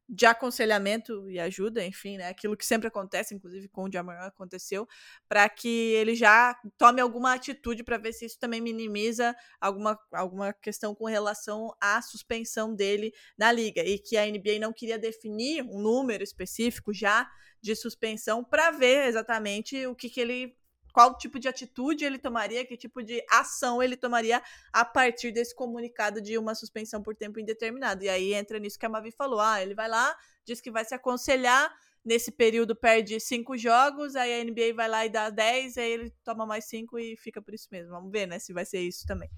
de 0.10 0.26
aconselhamento 0.26 1.30
e 1.30 1.40
ajuda, 1.40 1.84
enfim, 1.86 2.18
né? 2.18 2.30
Aquilo 2.30 2.56
que 2.56 2.66
sempre 2.66 2.88
acontece, 2.88 3.36
inclusive 3.36 3.68
com 3.68 3.84
o 3.84 3.92
Jamoran 3.92 4.22
aconteceu, 4.22 4.88
para 5.28 5.48
que 5.50 5.68
ele 5.68 6.16
já 6.16 6.58
tome 6.78 7.02
alguma 7.02 7.34
atitude 7.34 7.84
para 7.84 7.98
ver 7.98 8.14
se 8.14 8.26
isso 8.26 8.40
também 8.40 8.62
minimiza 8.62 9.36
alguma, 9.60 10.00
alguma 10.14 10.54
questão 10.54 10.96
com 10.96 11.06
relação 11.06 11.76
à 11.82 12.02
suspensão 12.02 12.74
dele 12.74 13.14
na 13.38 13.52
liga 13.52 13.84
e 13.84 14.00
que 14.00 14.16
a 14.16 14.26
NBA 14.26 14.60
não 14.62 14.72
queria 14.72 14.98
definir 14.98 15.64
um 15.64 15.82
número 15.82 16.24
específico 16.24 16.94
já 16.94 17.30
de 17.62 17.76
suspensão 17.76 18.44
para 18.44 18.72
ver 18.72 19.08
exatamente 19.08 19.86
o 19.88 19.96
que, 19.96 20.10
que 20.10 20.22
ele 20.22 20.58
qual 20.98 21.16
tipo 21.16 21.38
de 21.38 21.48
atitude 21.48 22.04
ele 22.04 22.18
tomaria, 22.18 22.66
que 22.66 22.76
tipo 22.76 23.04
de 23.04 23.24
ação 23.30 23.84
ele 23.84 23.96
tomaria 23.96 24.42
a 24.74 24.84
partir 24.84 25.32
desse 25.32 25.54
comunicado 25.54 26.20
de 26.20 26.40
uma 26.40 26.56
suspensão 26.56 27.04
por 27.04 27.16
tempo 27.16 27.40
indeterminado. 27.40 28.04
E 28.04 28.10
aí 28.10 28.34
entra 28.34 28.58
nisso 28.58 28.80
que 28.80 28.86
a 28.88 28.90
Mavi 28.90 29.12
falou: 29.12 29.40
ah, 29.40 29.62
ele 29.62 29.76
vai 29.76 29.88
lá, 29.88 30.18
diz 30.44 30.60
que 30.60 30.72
vai 30.72 30.84
se 30.84 30.96
aconselhar, 30.96 31.72
nesse 32.04 32.32
período 32.32 32.76
perde 32.76 33.20
cinco 33.20 33.56
jogos, 33.56 34.16
aí 34.16 34.42
a 34.42 34.44
NBA 34.44 34.74
vai 34.76 34.90
lá 34.90 35.06
e 35.06 35.10
dá 35.10 35.30
dez, 35.30 35.78
aí 35.78 35.92
ele 35.92 36.12
toma 36.24 36.48
mais 36.48 36.66
cinco 36.66 36.98
e 36.98 37.16
fica 37.16 37.40
por 37.44 37.54
isso 37.54 37.68
mesmo. 37.72 37.92
Vamos 37.92 38.12
ver, 38.12 38.26
né, 38.26 38.40
se 38.40 38.52
vai 38.52 38.66
ser 38.66 38.80
isso 38.80 39.06
também. 39.06 39.30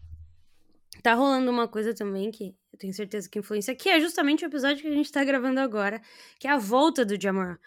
Tá 1.03 1.13
rolando 1.13 1.51
uma 1.51 1.67
coisa 1.67 1.93
também 1.93 2.31
que 2.31 2.55
eu 2.71 2.79
tenho 2.79 2.93
certeza 2.93 3.29
que 3.29 3.37
influencia, 3.37 3.75
que 3.75 3.89
é 3.89 3.99
justamente 3.99 4.45
o 4.45 4.47
episódio 4.47 4.81
que 4.81 4.87
a 4.87 4.95
gente 4.95 5.11
tá 5.11 5.25
gravando 5.25 5.59
agora, 5.59 6.01
que 6.39 6.47
é 6.47 6.51
a 6.51 6.57
volta 6.57 7.05
do 7.05 7.21
Jamoran. 7.21 7.57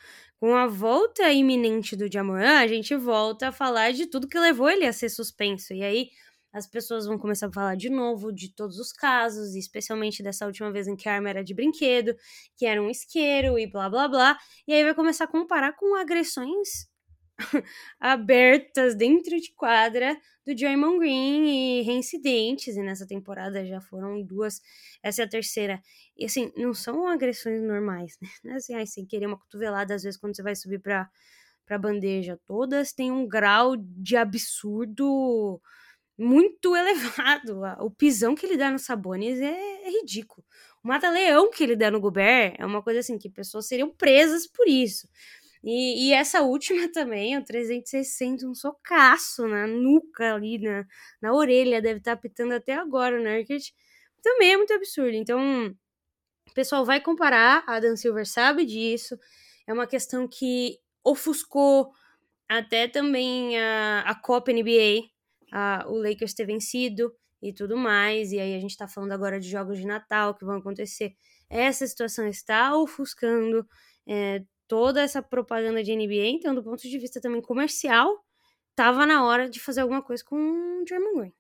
Com 0.43 0.57
a 0.57 0.67
volta 0.67 1.31
iminente 1.31 1.95
do 1.95 2.11
Jamoran, 2.13 2.59
a 2.59 2.67
gente 2.67 2.97
volta 2.97 3.47
a 3.47 3.53
falar 3.53 3.93
de 3.93 4.07
tudo 4.07 4.27
que 4.27 4.37
levou 4.37 4.69
ele 4.69 4.85
a 4.85 4.93
ser 4.93 5.09
suspenso. 5.09 5.73
E 5.73 5.85
aí 5.85 6.11
as 6.53 6.67
pessoas 6.67 7.07
vão 7.07 7.17
começar 7.17 7.47
a 7.47 7.53
falar 7.53 7.77
de 7.77 7.89
novo 7.89 8.33
de 8.33 8.53
todos 8.53 8.77
os 8.81 8.93
casos, 8.93 9.55
especialmente 9.55 10.21
dessa 10.21 10.45
última 10.45 10.73
vez 10.73 10.89
em 10.89 10.97
que 10.97 11.09
a 11.09 11.15
arma 11.15 11.31
era 11.31 11.45
de 11.45 11.55
brinquedo, 11.55 12.17
que 12.57 12.67
era 12.67 12.83
um 12.83 12.91
isqueiro 12.91 13.57
e 13.57 13.69
blá 13.71 13.89
blá 13.89 14.09
blá. 14.09 14.37
E 14.67 14.75
aí 14.75 14.83
vai 14.83 14.97
começar 14.97 15.27
a 15.27 15.29
comparar 15.29 15.77
com 15.77 15.95
agressões 15.95 16.89
abertas 18.01 18.95
dentro 18.95 19.41
de 19.41 19.53
quadra 19.55 20.17
do 20.47 20.55
Draymond 20.55 20.99
Green 20.99 21.81
e 21.81 21.83
reincidentes, 21.83 22.77
e 22.77 22.83
nessa 22.83 23.07
temporada 23.07 23.65
já 23.65 23.81
foram 23.81 24.23
duas, 24.23 24.61
essa 25.03 25.23
é 25.23 25.25
a 25.25 25.29
terceira. 25.29 25.81
E 26.17 26.25
assim, 26.25 26.53
não 26.57 26.75
são 26.75 27.07
agressões 27.07 27.63
normais, 27.63 28.17
né? 28.21 28.29
É 28.53 28.57
assim, 28.57 28.87
sem 28.87 29.07
querer 29.07 29.27
uma 29.27 29.39
cotovelada, 29.39 29.95
às 29.95 30.03
vezes, 30.03 30.19
quando 30.19 30.37
você 30.37 30.43
vai 30.43 30.57
subir 30.57 30.81
pra, 30.81 31.09
pra 31.67 31.79
bandeja. 31.79 32.39
Todas 32.47 32.93
têm 32.93 33.11
um 33.13 33.27
grau 33.27 33.77
de 33.77 34.17
absurdo 34.17 35.61
muito 36.19 36.75
elevado. 36.77 37.63
O 37.81 37.91
pisão 37.91 38.35
que 38.35 38.47
ele 38.47 38.57
dá 38.57 38.71
no 38.71 38.79
Sabonis 38.79 39.41
é, 39.41 39.47
é 39.85 39.91
ridículo. 39.91 40.45
O 40.85 40.89
mata-leão 40.89 41.51
que 41.51 41.63
ele 41.63 41.77
dá 41.77 41.91
no 41.91 42.01
Gobert 42.01 42.55
é 42.59 42.67
uma 42.67 42.83
coisa 42.83 43.01
assim 43.01 43.19
que 43.19 43.31
pessoas 43.31 43.67
seriam 43.69 43.91
presas 43.91 44.47
por 44.47 44.67
isso. 44.69 45.09
E, 45.65 46.09
e, 46.09 46.13
essa 46.13 46.43
última 46.43 46.89
também, 46.93 47.37
o 47.39 47.45
360, 47.45 48.47
um 48.47 48.55
socaço 48.55 49.47
na 49.47 49.67
nuca 49.67 50.35
ali, 50.35 50.59
na, 50.59 50.85
na 51.21 51.33
orelha, 51.33 51.81
deve 51.81 51.99
estar 51.99 52.17
tá 52.17 52.21
pitando 52.21 52.53
até 52.53 52.75
agora 52.75 53.19
o 53.19 53.23
Nurkic. 53.23 53.73
Também 54.23 54.53
é 54.53 54.57
muito 54.57 54.73
absurdo. 54.73 55.15
Então, 55.15 55.75
o 56.49 56.55
pessoal 56.55 56.85
vai 56.85 57.01
comparar, 57.01 57.65
a 57.67 57.81
Dan 57.81 57.97
Silver 57.97 58.27
sabe 58.27 58.65
disso. 58.65 59.19
É 59.67 59.73
uma 59.73 59.87
questão 59.87 60.29
que 60.29 60.79
ofuscou 61.05 61.93
até 62.49 62.87
também 62.89 63.59
a, 63.59 64.01
a 64.01 64.15
Copa 64.15 64.53
NBA, 64.53 65.09
a, 65.53 65.85
o 65.89 65.97
Lakers 65.97 66.35
ter 66.35 66.45
vencido 66.45 67.15
e 67.41 67.53
tudo 67.53 67.77
mais. 67.77 68.33
E 68.33 68.39
aí 68.39 68.55
a 68.55 68.61
gente 68.61 68.77
tá 68.77 68.87
falando 68.87 69.13
agora 69.13 69.41
de 69.41 69.49
jogos 69.49 69.79
de 69.79 69.87
Natal 69.87 70.35
que 70.35 70.45
vão 70.45 70.57
acontecer. 70.57 71.15
Essa 71.49 71.87
situação 71.87 72.27
está 72.27 72.77
ofuscando 72.77 73.67
é, 74.07 74.43
toda 74.73 75.03
essa 75.03 75.21
propaganda 75.21 75.85
de 75.85 75.95
NBA, 75.95 76.29
então, 76.29 76.55
do 76.55 76.63
ponto 76.63 76.81
de 76.81 76.99
vista 76.99 77.21
também 77.21 77.43
comercial, 77.43 78.25
tava 78.75 79.05
na 79.05 79.23
hora 79.23 79.47
de 79.47 79.61
fazer 79.61 79.83
alguma 79.83 80.01
coisa 80.01 80.25
com 80.25 80.35
o 80.35 80.85
Draymond 80.87 81.15
Green. 81.15 81.35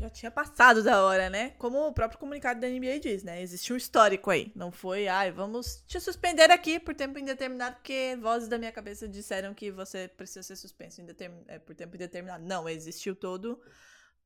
Já 0.00 0.10
tinha 0.10 0.28
passado 0.28 0.82
da 0.82 1.04
hora, 1.04 1.30
né? 1.30 1.50
Como 1.50 1.86
o 1.86 1.92
próprio 1.92 2.18
comunicado 2.18 2.60
da 2.60 2.68
NBA 2.68 2.98
diz, 2.98 3.22
né? 3.22 3.40
Existe 3.40 3.72
um 3.72 3.76
histórico 3.76 4.28
aí. 4.28 4.50
Não 4.56 4.72
foi, 4.72 5.06
ai, 5.06 5.30
vamos 5.30 5.84
te 5.86 6.00
suspender 6.00 6.50
aqui 6.50 6.80
por 6.80 6.96
tempo 6.96 7.16
indeterminado, 7.16 7.76
porque 7.76 8.18
vozes 8.20 8.48
da 8.48 8.58
minha 8.58 8.72
cabeça 8.72 9.06
disseram 9.06 9.54
que 9.54 9.70
você 9.70 10.08
precisa 10.08 10.42
ser 10.42 10.56
suspenso 10.56 11.00
é, 11.46 11.60
por 11.60 11.76
tempo 11.76 11.94
indeterminado. 11.94 12.44
Não, 12.44 12.68
existiu 12.68 13.14
todo 13.14 13.62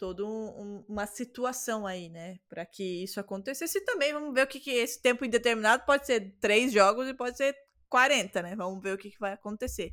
toda 0.00 0.24
um, 0.24 0.82
uma 0.88 1.06
situação 1.06 1.86
aí, 1.86 2.08
né, 2.08 2.38
para 2.48 2.64
que 2.64 3.04
isso 3.04 3.20
acontecesse. 3.20 3.78
E 3.78 3.84
também 3.84 4.14
vamos 4.14 4.32
ver 4.32 4.44
o 4.44 4.46
que, 4.46 4.58
que 4.58 4.70
esse 4.70 5.00
tempo 5.00 5.26
indeterminado 5.26 5.84
pode 5.84 6.06
ser 6.06 6.34
três 6.40 6.72
jogos 6.72 7.06
e 7.06 7.14
pode 7.14 7.36
ser 7.36 7.54
40, 7.90 8.42
né? 8.42 8.56
Vamos 8.56 8.82
ver 8.82 8.94
o 8.94 8.98
que, 8.98 9.10
que 9.10 9.20
vai 9.20 9.34
acontecer. 9.34 9.92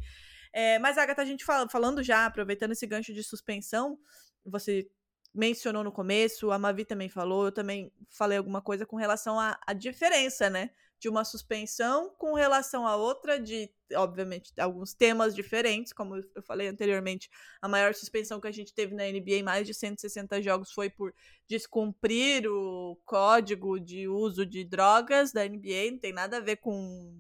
É, 0.54 0.80
mas, 0.80 0.98
Agatha, 0.98 1.22
a 1.22 1.26
gente 1.26 1.44
fala, 1.44 1.68
falando 1.70 2.02
já, 2.02 2.26
aproveitando 2.26 2.72
esse 2.72 2.88
gancho 2.88 3.14
de 3.14 3.22
suspensão, 3.22 4.00
você 4.46 4.90
mencionou 5.36 5.84
no 5.84 5.92
começo, 5.92 6.52
a 6.52 6.58
Mavi 6.58 6.86
também 6.86 7.10
falou, 7.10 7.46
eu 7.46 7.52
também 7.52 7.92
falei 8.10 8.38
alguma 8.38 8.62
coisa 8.62 8.86
com 8.86 8.96
relação 8.96 9.38
à, 9.38 9.60
à 9.68 9.74
diferença, 9.74 10.50
né? 10.50 10.72
De 11.00 11.08
uma 11.08 11.24
suspensão 11.24 12.10
com 12.18 12.34
relação 12.34 12.88
a 12.88 12.96
outra, 12.96 13.40
de, 13.40 13.70
obviamente, 13.96 14.52
alguns 14.60 14.94
temas 14.94 15.36
diferentes, 15.36 15.94
como 15.94 16.18
eu 16.18 16.42
falei 16.42 16.68
anteriormente, 16.68 17.30
a 17.62 17.68
maior 17.68 17.94
suspensão 17.94 18.40
que 18.42 18.48
a 18.48 18.52
gente 18.52 18.74
teve 18.74 18.96
na 18.96 19.04
NBA, 19.04 19.44
mais 19.44 19.68
de 19.68 19.74
160 19.74 20.42
jogos, 20.42 20.72
foi 20.72 20.90
por 20.90 21.14
descumprir 21.48 22.48
o 22.52 23.00
código 23.06 23.80
de 23.80 24.08
uso 24.08 24.46
de 24.46 24.64
drogas 24.64 25.32
da 25.32 25.48
NBA, 25.48 25.92
não 25.92 26.00
tem 26.00 26.14
nada 26.14 26.38
a 26.38 26.42
ver 26.42 26.58
com, 26.58 27.14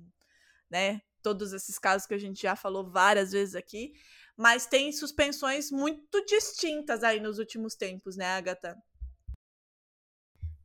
né, 0.70 1.02
todos 1.22 1.54
esses 1.54 1.78
casos 1.78 2.08
que 2.08 2.14
a 2.14 2.18
gente 2.18 2.42
já 2.42 2.56
falou 2.56 2.90
várias 2.90 3.32
vezes 3.32 3.56
aqui 3.56 3.94
mas 4.38 4.68
tem 4.68 4.92
suspensões 4.92 5.72
muito 5.72 6.24
distintas 6.26 7.04
aí 7.04 7.20
nos 7.20 7.40
últimos 7.40 7.76
tempos, 7.76 8.16
né, 8.16 8.28
Agatha? 8.28 8.78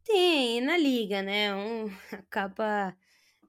Tem, 0.05 0.61
na 0.61 0.77
liga, 0.77 1.23
né? 1.23 1.55
Um, 1.55 1.87
a 2.13 2.23
capa 2.31 2.97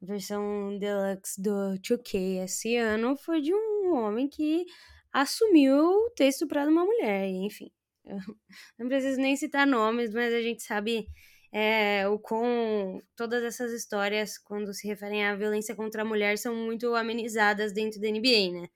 versão 0.02 0.78
deluxe 0.78 1.42
do 1.42 1.78
2K 1.80 2.44
esse 2.44 2.76
ano 2.76 3.16
foi 3.16 3.42
de 3.42 3.54
um 3.54 3.96
homem 3.96 4.28
que 4.28 4.66
assumiu 5.12 6.10
ter 6.16 6.28
estuprado 6.28 6.72
uma 6.72 6.86
mulher, 6.86 7.28
enfim. 7.30 7.72
não 8.78 8.88
preciso 8.88 9.20
nem 9.20 9.36
citar 9.36 9.66
nomes, 9.66 10.14
mas 10.14 10.34
a 10.34 10.42
gente 10.42 10.62
sabe 10.64 11.08
é, 11.54 12.08
o 12.08 12.18
com 12.20 13.00
todas 13.16 13.44
essas 13.44 13.72
histórias, 13.72 14.38
quando 14.38 14.74
se 14.74 14.88
referem 14.88 15.26
à 15.26 15.36
violência 15.36 15.76
contra 15.76 16.02
a 16.02 16.06
mulher, 16.06 16.38
são 16.38 16.56
muito 16.56 16.96
amenizadas 16.96 17.72
dentro 17.72 18.02
da 18.02 18.10
NBA, 18.10 18.52
né? 18.52 18.68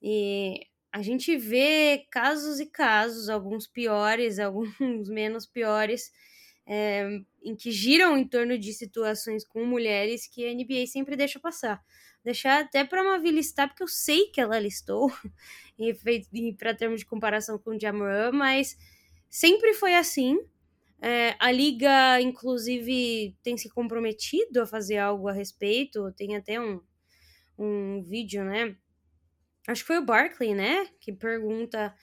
E 0.00 0.60
a 0.92 1.02
gente 1.02 1.36
vê 1.36 2.06
casos 2.10 2.60
e 2.60 2.66
casos, 2.66 3.28
alguns 3.28 3.66
piores, 3.66 4.38
alguns 4.38 5.08
menos 5.08 5.46
piores, 5.46 6.12
é, 6.66 7.20
em 7.42 7.54
que 7.54 7.70
giram 7.70 8.16
em 8.16 8.26
torno 8.26 8.58
de 8.58 8.72
situações 8.72 9.44
com 9.44 9.64
mulheres 9.64 10.26
que 10.26 10.46
a 10.46 10.54
NBA 10.54 10.86
sempre 10.86 11.16
deixa 11.16 11.38
passar. 11.38 11.82
Deixar 12.24 12.60
até 12.62 12.84
para 12.84 13.02
uma 13.02 13.18
listar, 13.18 13.68
porque 13.68 13.82
eu 13.82 13.88
sei 13.88 14.26
que 14.26 14.40
ela 14.40 14.58
listou, 14.58 15.12
para 16.58 16.74
termos 16.74 17.00
de 17.00 17.06
comparação 17.06 17.58
com 17.58 17.70
o 17.70 17.80
Jamoran, 17.80 18.32
mas 18.32 18.76
sempre 19.28 19.74
foi 19.74 19.94
assim. 19.94 20.38
É, 21.02 21.36
a 21.38 21.52
liga, 21.52 22.20
inclusive, 22.20 23.36
tem 23.42 23.58
se 23.58 23.68
comprometido 23.68 24.62
a 24.62 24.66
fazer 24.66 24.96
algo 24.96 25.28
a 25.28 25.32
respeito. 25.32 26.10
Tem 26.12 26.34
até 26.34 26.58
um, 26.58 26.80
um 27.58 28.02
vídeo, 28.02 28.42
né? 28.42 28.74
acho 29.66 29.82
que 29.82 29.86
foi 29.86 29.98
o 29.98 30.04
Barkley, 30.04 30.54
né? 30.54 30.86
Que 31.00 31.12
pergunta 31.12 31.94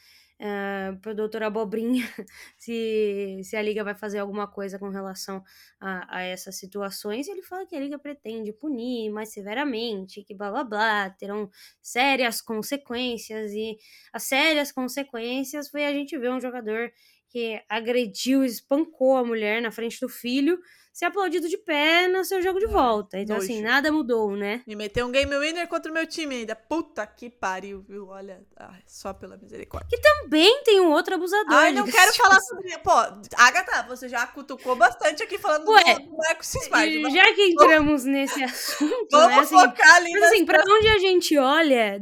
uh, 0.42 1.14
doutor 1.16 1.44
Abobrinha 1.44 2.06
se, 2.58 3.42
se 3.44 3.56
a 3.56 3.62
Liga 3.62 3.84
vai 3.84 3.96
fazer 3.96 4.20
alguma 4.20 4.48
coisa 4.48 4.80
com 4.80 4.90
relação 4.90 5.44
a, 5.80 6.18
a 6.18 6.22
essas 6.24 6.58
situações. 6.58 7.28
Ele 7.28 7.42
fala 7.42 7.66
que 7.66 7.76
a 7.76 7.80
Liga 7.80 8.00
pretende 8.00 8.52
punir 8.52 9.10
mais 9.12 9.30
severamente, 9.32 10.24
que 10.24 10.34
blá 10.34 10.50
blá 10.52 10.64
blá, 10.64 11.10
terão 11.12 11.50
sérias 11.82 12.42
consequências. 12.42 13.52
E 13.54 13.78
as 14.12 14.24
sérias 14.24 14.72
consequências 14.72 15.70
foi 15.70 15.86
a 15.86 15.94
gente 15.94 16.18
ver 16.18 16.32
um 16.32 16.42
jogador 16.42 16.92
que 17.30 17.62
agrediu, 17.70 18.44
espancou 18.44 19.16
a 19.16 19.24
mulher 19.24 19.62
na 19.62 19.72
frente 19.72 20.00
do 20.02 20.10
filho 20.10 20.60
ser 20.94 21.06
aplaudido 21.06 21.48
de 21.48 21.58
pé 21.58 22.08
no 22.08 22.24
seu 22.26 22.42
jogo 22.42 22.60
de 22.60 22.68
volta. 22.68 23.18
Então, 23.18 23.38
Nojo. 23.38 23.46
assim, 23.46 23.62
nada 23.62 23.92
mudou, 23.92 24.36
né? 24.36 24.62
Me 24.68 24.76
meteu 24.76 25.06
um 25.08 25.12
game 25.12 25.34
winner 25.38 25.68
contra 25.68 25.90
o 25.90 25.94
meu 25.94 26.06
time 26.06 26.36
ainda. 26.36 26.56
Puta 26.56 27.06
que 27.08 27.30
pariu, 27.30 27.82
viu? 27.88 28.08
Olha, 28.08 28.42
ai, 28.58 28.82
só 28.86 29.14
pela 29.14 29.38
misericórdia. 29.38 29.88
Que 29.90 30.02
também 30.02 30.64
tem 30.64 30.82
um 30.82 30.92
outro 30.92 31.16
abusador. 31.16 31.54
Ai, 31.54 31.72
não 31.72 31.86
quero 31.86 32.14
falar 32.14 32.40
sobre. 32.42 32.78
Pô, 32.80 32.92
Agatha, 33.38 33.84
você 33.88 34.10
já 34.10 34.28
cutucou 34.28 34.76
bastante 34.76 35.24
aqui 35.24 35.38
falando 35.38 35.68
Ué, 35.70 35.96
do, 35.96 36.10
do 36.10 36.18
Marcos 36.18 36.54
Smart. 36.56 37.12
Já 37.14 37.34
que 37.34 37.42
entramos 37.42 38.04
nesse 38.04 38.44
assunto. 38.44 39.08
Vamos 39.12 39.30
né, 39.30 39.40
assim, 39.40 39.56
focar 39.56 39.96
ali. 39.96 40.12
Mas 40.12 40.24
assim, 40.24 40.46
pra 40.46 40.62
onde 40.62 40.88
a 40.90 41.00
gente 41.00 41.38
olha, 41.38 42.02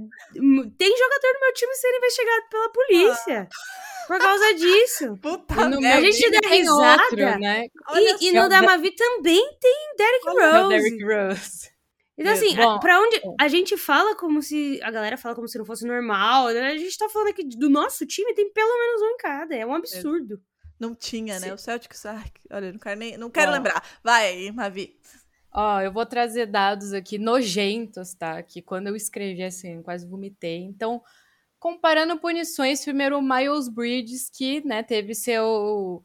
tem 0.78 0.98
jogador 0.98 1.34
do 1.34 1.40
meu 1.42 1.54
time 1.54 1.76
sendo 1.76 1.98
investigado 1.98 2.50
pela 2.50 2.70
polícia. 2.70 3.48
Ah 3.52 3.90
por 4.10 4.18
causa 4.18 4.56
disso. 4.56 5.18
Puta 5.22 5.70
no 5.70 5.78
a 5.86 6.02
gente 6.02 6.32
dá 6.32 6.50
risada. 6.50 7.04
Outro, 7.04 7.40
né? 7.40 7.68
E, 7.94 8.30
e 8.30 8.32
no 8.32 8.50
da 8.50 8.64
Mavi 8.80 8.92
também 8.92 9.58
tem 9.60 9.96
Derrick 9.98 10.26
Rose. 10.28 10.70
Derrick 10.70 11.04
Rose. 11.04 11.70
Então, 12.18 12.34
assim, 12.34 12.56
Bom, 12.56 12.80
pra 12.80 13.00
onde. 13.00 13.22
A 13.40 13.48
gente 13.48 13.78
fala 13.78 14.16
como 14.16 14.42
se. 14.42 14.80
A 14.84 14.92
galera 14.92 15.18
fala 15.18 15.36
como 15.36 15.48
se 15.48 15.58
não 15.58 15.66
fosse 15.66 15.86
normal. 15.86 16.48
Né? 16.48 16.68
A 16.68 16.78
gente 16.78 16.98
tá 16.98 17.08
falando 17.10 17.30
aqui 17.30 17.44
do 17.44 17.70
nosso 17.70 18.06
time, 18.06 18.34
tem 18.34 18.52
pelo 18.52 18.78
menos 18.78 19.02
um 19.02 19.06
em 19.06 19.18
cada. 19.18 19.56
É 19.56 19.66
um 19.66 19.74
absurdo. 19.74 20.42
Não 20.80 20.96
tinha, 20.96 21.40
né? 21.40 21.48
Sim. 21.48 21.54
O 21.54 21.58
Celtics. 21.58 22.06
Ai, 22.06 22.26
olha, 22.52 22.72
não 22.72 22.80
quero 22.80 23.00
nem. 23.00 23.18
Não 23.18 23.30
quero 23.30 23.52
lembrar. 23.52 23.84
Vai 24.04 24.28
aí, 24.28 24.52
Mavi. 24.52 24.98
Ó, 25.52 25.82
eu 25.82 25.92
vou 25.92 26.06
trazer 26.06 26.46
dados 26.46 26.94
aqui 26.94 27.18
nojentos, 27.18 28.14
tá? 28.14 28.42
Que 28.44 28.62
quando 28.62 28.88
eu 28.88 28.96
escrevi 28.96 29.44
assim, 29.44 29.82
quase 29.82 30.06
vomitei. 30.06 30.60
Então, 30.60 31.02
comparando 31.58 32.20
punições, 32.20 32.84
primeiro 32.84 33.18
o 33.18 33.22
Miles 33.22 33.68
Bridges, 33.68 34.30
que 34.30 34.66
né, 34.66 34.84
teve 34.84 35.16
seu 35.16 36.04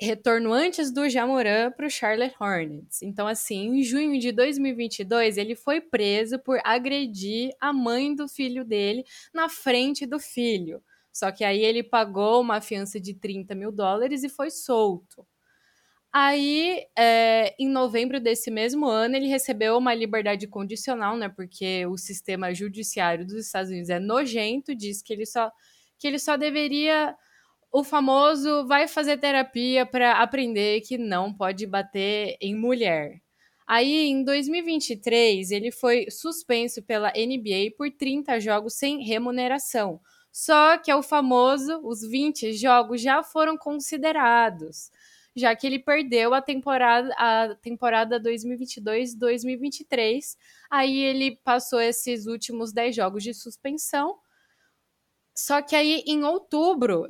retorno 0.00 0.52
antes 0.52 0.92
do 0.92 1.08
Jamoran 1.08 1.70
para 1.70 1.86
o 1.86 1.90
Charlotte 1.90 2.34
Hornets. 2.38 3.02
Então, 3.02 3.26
assim, 3.26 3.78
em 3.78 3.82
junho 3.82 4.18
de 4.20 4.30
2022, 4.32 5.38
ele 5.38 5.54
foi 5.54 5.80
preso 5.80 6.38
por 6.38 6.60
agredir 6.64 7.52
a 7.60 7.72
mãe 7.72 8.14
do 8.14 8.28
filho 8.28 8.64
dele 8.64 9.04
na 9.32 9.48
frente 9.48 10.06
do 10.06 10.18
filho. 10.18 10.82
Só 11.12 11.32
que 11.32 11.44
aí 11.44 11.64
ele 11.64 11.82
pagou 11.82 12.42
uma 12.42 12.60
fiança 12.60 13.00
de 13.00 13.14
30 13.14 13.54
mil 13.54 13.72
dólares 13.72 14.22
e 14.22 14.28
foi 14.28 14.50
solto. 14.50 15.26
Aí, 16.12 16.86
é, 16.98 17.54
em 17.58 17.68
novembro 17.68 18.18
desse 18.18 18.50
mesmo 18.50 18.86
ano, 18.86 19.16
ele 19.16 19.26
recebeu 19.26 19.76
uma 19.76 19.94
liberdade 19.94 20.46
condicional, 20.46 21.16
né? 21.16 21.28
Porque 21.28 21.84
o 21.86 21.98
sistema 21.98 22.54
judiciário 22.54 23.26
dos 23.26 23.46
Estados 23.46 23.70
Unidos 23.70 23.90
é 23.90 23.98
nojento, 23.98 24.74
diz 24.74 25.02
que 25.02 25.12
ele 25.12 25.26
só, 25.26 25.50
que 25.98 26.06
ele 26.06 26.18
só 26.18 26.36
deveria. 26.36 27.14
O 27.76 27.84
famoso 27.84 28.66
vai 28.66 28.88
fazer 28.88 29.18
terapia 29.18 29.84
para 29.84 30.22
aprender 30.22 30.80
que 30.80 30.96
não 30.96 31.30
pode 31.30 31.66
bater 31.66 32.38
em 32.40 32.56
mulher. 32.56 33.20
Aí, 33.66 34.06
em 34.06 34.24
2023, 34.24 35.50
ele 35.50 35.70
foi 35.70 36.10
suspenso 36.10 36.82
pela 36.82 37.10
NBA 37.10 37.72
por 37.76 37.90
30 37.90 38.40
jogos 38.40 38.78
sem 38.78 39.04
remuneração. 39.04 40.00
Só 40.32 40.78
que 40.78 40.90
é 40.90 40.96
o 40.96 41.02
famoso, 41.02 41.78
os 41.84 42.00
20 42.00 42.54
jogos 42.54 43.02
já 43.02 43.22
foram 43.22 43.58
considerados 43.58 44.90
já 45.36 45.54
que 45.54 45.66
ele 45.66 45.78
perdeu 45.78 46.32
a 46.32 46.40
temporada 46.40 47.12
a 47.18 47.54
temporada 47.56 48.18
2022-2023. 48.18 50.34
Aí 50.70 50.98
ele 50.98 51.36
passou 51.44 51.78
esses 51.78 52.24
últimos 52.24 52.72
10 52.72 52.96
jogos 52.96 53.22
de 53.22 53.34
suspensão. 53.34 54.16
Só 55.34 55.60
que 55.60 55.76
aí 55.76 56.02
em 56.06 56.24
outubro, 56.24 57.06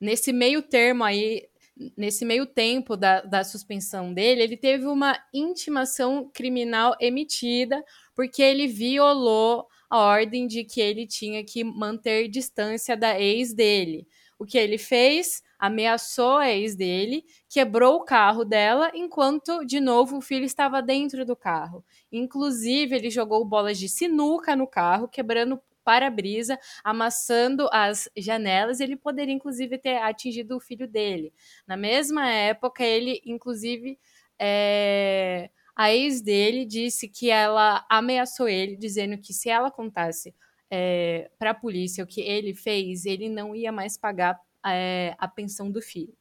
nesse 0.00 0.32
meio 0.32 0.62
termo 0.62 1.04
aí, 1.04 1.48
nesse 1.96 2.24
meio 2.24 2.46
tempo 2.46 2.96
da, 2.96 3.20
da 3.20 3.44
suspensão 3.44 4.12
dele, 4.12 4.42
ele 4.42 4.56
teve 4.56 4.86
uma 4.86 5.18
intimação 5.32 6.30
criminal 6.32 6.96
emitida 7.00 7.84
porque 8.14 8.42
ele 8.42 8.66
violou 8.66 9.66
a 9.88 9.98
ordem 9.98 10.46
de 10.46 10.64
que 10.64 10.80
ele 10.80 11.06
tinha 11.06 11.44
que 11.44 11.62
manter 11.64 12.28
distância 12.28 12.96
da 12.96 13.18
ex 13.20 13.54
dele. 13.54 14.06
O 14.38 14.44
que 14.44 14.58
ele 14.58 14.78
fez? 14.78 15.42
ameaçou 15.58 16.36
a 16.36 16.50
ex 16.50 16.76
dele, 16.76 17.24
quebrou 17.48 17.96
o 17.96 18.04
carro 18.04 18.44
dela, 18.44 18.92
enquanto, 18.94 19.64
de 19.64 19.80
novo, 19.80 20.18
o 20.18 20.20
filho 20.20 20.44
estava 20.44 20.80
dentro 20.80 21.26
do 21.26 21.34
carro. 21.34 21.84
Inclusive, 22.12 22.94
ele 22.94 23.10
jogou 23.10 23.44
bolas 23.44 23.76
de 23.78 23.88
sinuca 23.88 24.54
no 24.54 24.66
carro, 24.66 25.08
quebrando 25.08 25.60
para-brisa, 25.88 26.58
amassando 26.84 27.66
as 27.72 28.10
janelas, 28.14 28.78
ele 28.78 28.94
poderia, 28.94 29.32
inclusive, 29.32 29.78
ter 29.78 29.96
atingido 29.96 30.54
o 30.54 30.60
filho 30.60 30.86
dele. 30.86 31.32
Na 31.66 31.78
mesma 31.78 32.30
época, 32.30 32.84
ele, 32.84 33.22
inclusive, 33.24 33.98
é... 34.38 35.48
a 35.74 35.90
ex 35.90 36.20
dele 36.20 36.66
disse 36.66 37.08
que 37.08 37.30
ela 37.30 37.86
ameaçou 37.88 38.46
ele, 38.46 38.76
dizendo 38.76 39.16
que 39.16 39.32
se 39.32 39.48
ela 39.48 39.70
contasse 39.70 40.34
é, 40.70 41.30
para 41.38 41.52
a 41.52 41.54
polícia 41.54 42.04
o 42.04 42.06
que 42.06 42.20
ele 42.20 42.54
fez, 42.54 43.06
ele 43.06 43.30
não 43.30 43.56
ia 43.56 43.72
mais 43.72 43.96
pagar 43.96 44.38
é, 44.66 45.14
a 45.16 45.26
pensão 45.26 45.70
do 45.70 45.80
filho. 45.80 46.12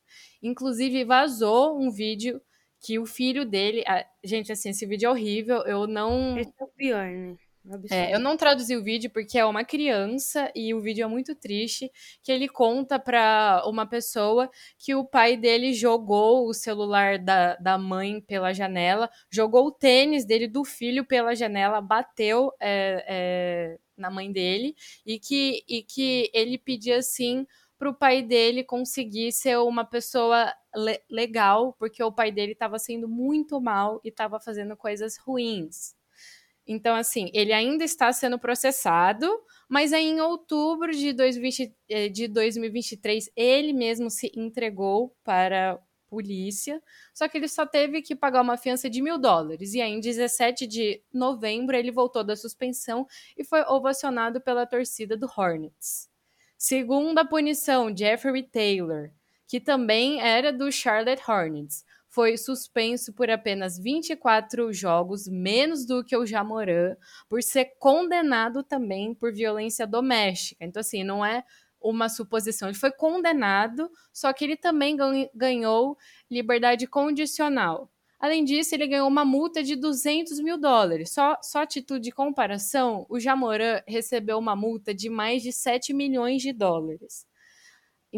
Inclusive, 0.41 1.03
vazou 1.03 1.77
um 1.77 1.91
vídeo 1.91 2.41
que 2.79 2.97
o 2.97 3.05
filho 3.05 3.43
dele. 3.45 3.83
A, 3.85 4.05
gente, 4.23 4.49
assim, 4.49 4.69
esse 4.69 4.85
vídeo 4.85 5.07
é 5.07 5.09
horrível. 5.09 5.57
Eu 5.63 5.87
não. 5.87 6.37
Esse 6.37 6.53
é 6.57 6.63
o 6.63 6.67
pior, 6.67 7.05
né? 7.05 7.35
É, 7.89 8.13
eu 8.13 8.19
não 8.19 8.37
traduzi 8.37 8.75
o 8.75 8.83
vídeo 8.83 9.09
porque 9.09 9.37
é 9.37 9.45
uma 9.45 9.63
criança 9.63 10.49
e 10.55 10.73
o 10.73 10.79
vídeo 10.79 11.03
é 11.03 11.07
muito 11.07 11.35
triste, 11.35 11.91
que 12.23 12.31
ele 12.31 12.47
conta 12.47 12.97
pra 12.97 13.61
uma 13.65 13.85
pessoa 13.85 14.49
que 14.77 14.95
o 14.95 15.03
pai 15.03 15.35
dele 15.35 15.73
jogou 15.73 16.47
o 16.47 16.53
celular 16.53 17.19
da, 17.19 17.55
da 17.55 17.77
mãe 17.77 18.21
pela 18.21 18.53
janela, 18.53 19.09
jogou 19.29 19.67
o 19.67 19.71
tênis 19.71 20.25
dele 20.25 20.47
do 20.47 20.63
filho 20.63 21.05
pela 21.05 21.35
janela, 21.35 21.81
bateu 21.81 22.51
é, 22.59 23.03
é, 23.07 23.77
na 23.97 24.09
mãe 24.09 24.31
dele 24.31 24.75
e 25.05 25.19
que, 25.19 25.63
e 25.67 25.83
que 25.83 26.29
ele 26.33 26.57
pedia 26.57 26.97
assim 26.97 27.45
para 27.77 27.89
o 27.89 27.93
pai 27.93 28.21
dele 28.21 28.63
conseguir 28.63 29.31
ser 29.31 29.57
uma 29.57 29.85
pessoa 29.85 30.53
le 30.75 30.99
legal, 31.09 31.73
porque 31.77 32.03
o 32.03 32.11
pai 32.11 32.31
dele 32.31 32.53
estava 32.53 32.79
sendo 32.79 33.07
muito 33.07 33.61
mal 33.61 33.99
e 34.03 34.09
estava 34.09 34.39
fazendo 34.39 34.75
coisas 34.75 35.17
ruins. 35.17 35.95
Então, 36.67 36.95
assim, 36.95 37.29
ele 37.33 37.53
ainda 37.53 37.83
está 37.83 38.11
sendo 38.11 38.37
processado, 38.37 39.27
mas 39.69 39.93
aí 39.93 40.05
em 40.05 40.19
outubro 40.19 40.91
de, 40.91 41.13
2020, 41.13 41.75
eh, 41.89 42.09
de 42.09 42.27
2023 42.27 43.29
ele 43.35 43.71
mesmo 43.73 44.09
se 44.09 44.31
entregou 44.35 45.15
para 45.23 45.73
a 45.73 45.79
polícia, 46.09 46.81
só 47.13 47.27
que 47.27 47.37
ele 47.37 47.47
só 47.47 47.65
teve 47.65 48.01
que 48.01 48.15
pagar 48.15 48.41
uma 48.41 48.57
fiança 48.57 48.89
de 48.89 49.01
mil 49.01 49.17
dólares. 49.17 49.73
E 49.73 49.81
aí, 49.81 49.91
em 49.91 49.99
17 49.99 50.67
de 50.67 51.01
novembro, 51.13 51.75
ele 51.75 51.91
voltou 51.91 52.23
da 52.23 52.35
suspensão 52.35 53.07
e 53.37 53.43
foi 53.43 53.61
ovacionado 53.61 54.41
pela 54.41 54.65
torcida 54.65 55.15
do 55.15 55.29
Hornets. 55.37 56.09
Segunda 56.57 57.23
punição, 57.23 57.95
Jeffrey 57.95 58.43
Taylor, 58.43 59.11
que 59.47 59.59
também 59.59 60.19
era 60.19 60.51
do 60.51 60.71
Charlotte 60.71 61.21
Hornets, 61.29 61.85
foi 62.17 62.35
suspenso 62.35 63.13
por 63.13 63.29
apenas 63.29 63.77
24 63.77 64.73
jogos, 64.73 65.27
menos 65.27 65.85
do 65.85 66.03
que 66.03 66.17
o 66.17 66.25
Jamoran, 66.25 66.95
por 67.29 67.43
ser 67.43 67.75
condenado 67.77 68.63
também 68.63 69.13
por 69.13 69.31
violência 69.31 69.85
doméstica. 69.85 70.65
Então, 70.65 70.81
assim, 70.81 71.03
não 71.03 71.23
é 71.23 71.43
uma 71.79 72.09
suposição. 72.09 72.69
Ele 72.69 72.75
foi 72.75 72.89
condenado, 72.89 73.87
só 74.11 74.33
que 74.33 74.43
ele 74.43 74.57
também 74.57 74.97
ganhou 75.31 75.95
liberdade 76.27 76.87
condicional. 76.87 77.87
Além 78.19 78.43
disso, 78.43 78.73
ele 78.73 78.87
ganhou 78.87 79.07
uma 79.07 79.23
multa 79.23 79.61
de 79.61 79.75
200 79.75 80.39
mil 80.39 80.57
dólares. 80.57 81.11
Só, 81.13 81.37
só 81.43 81.61
a 81.61 81.67
título 81.67 81.99
de 81.99 82.11
comparação, 82.11 83.05
o 83.09 83.19
Jamoran 83.19 83.79
recebeu 83.87 84.39
uma 84.39 84.55
multa 84.55 84.91
de 84.91 85.07
mais 85.07 85.43
de 85.43 85.53
7 85.53 85.93
milhões 85.93 86.41
de 86.41 86.51
dólares. 86.51 87.27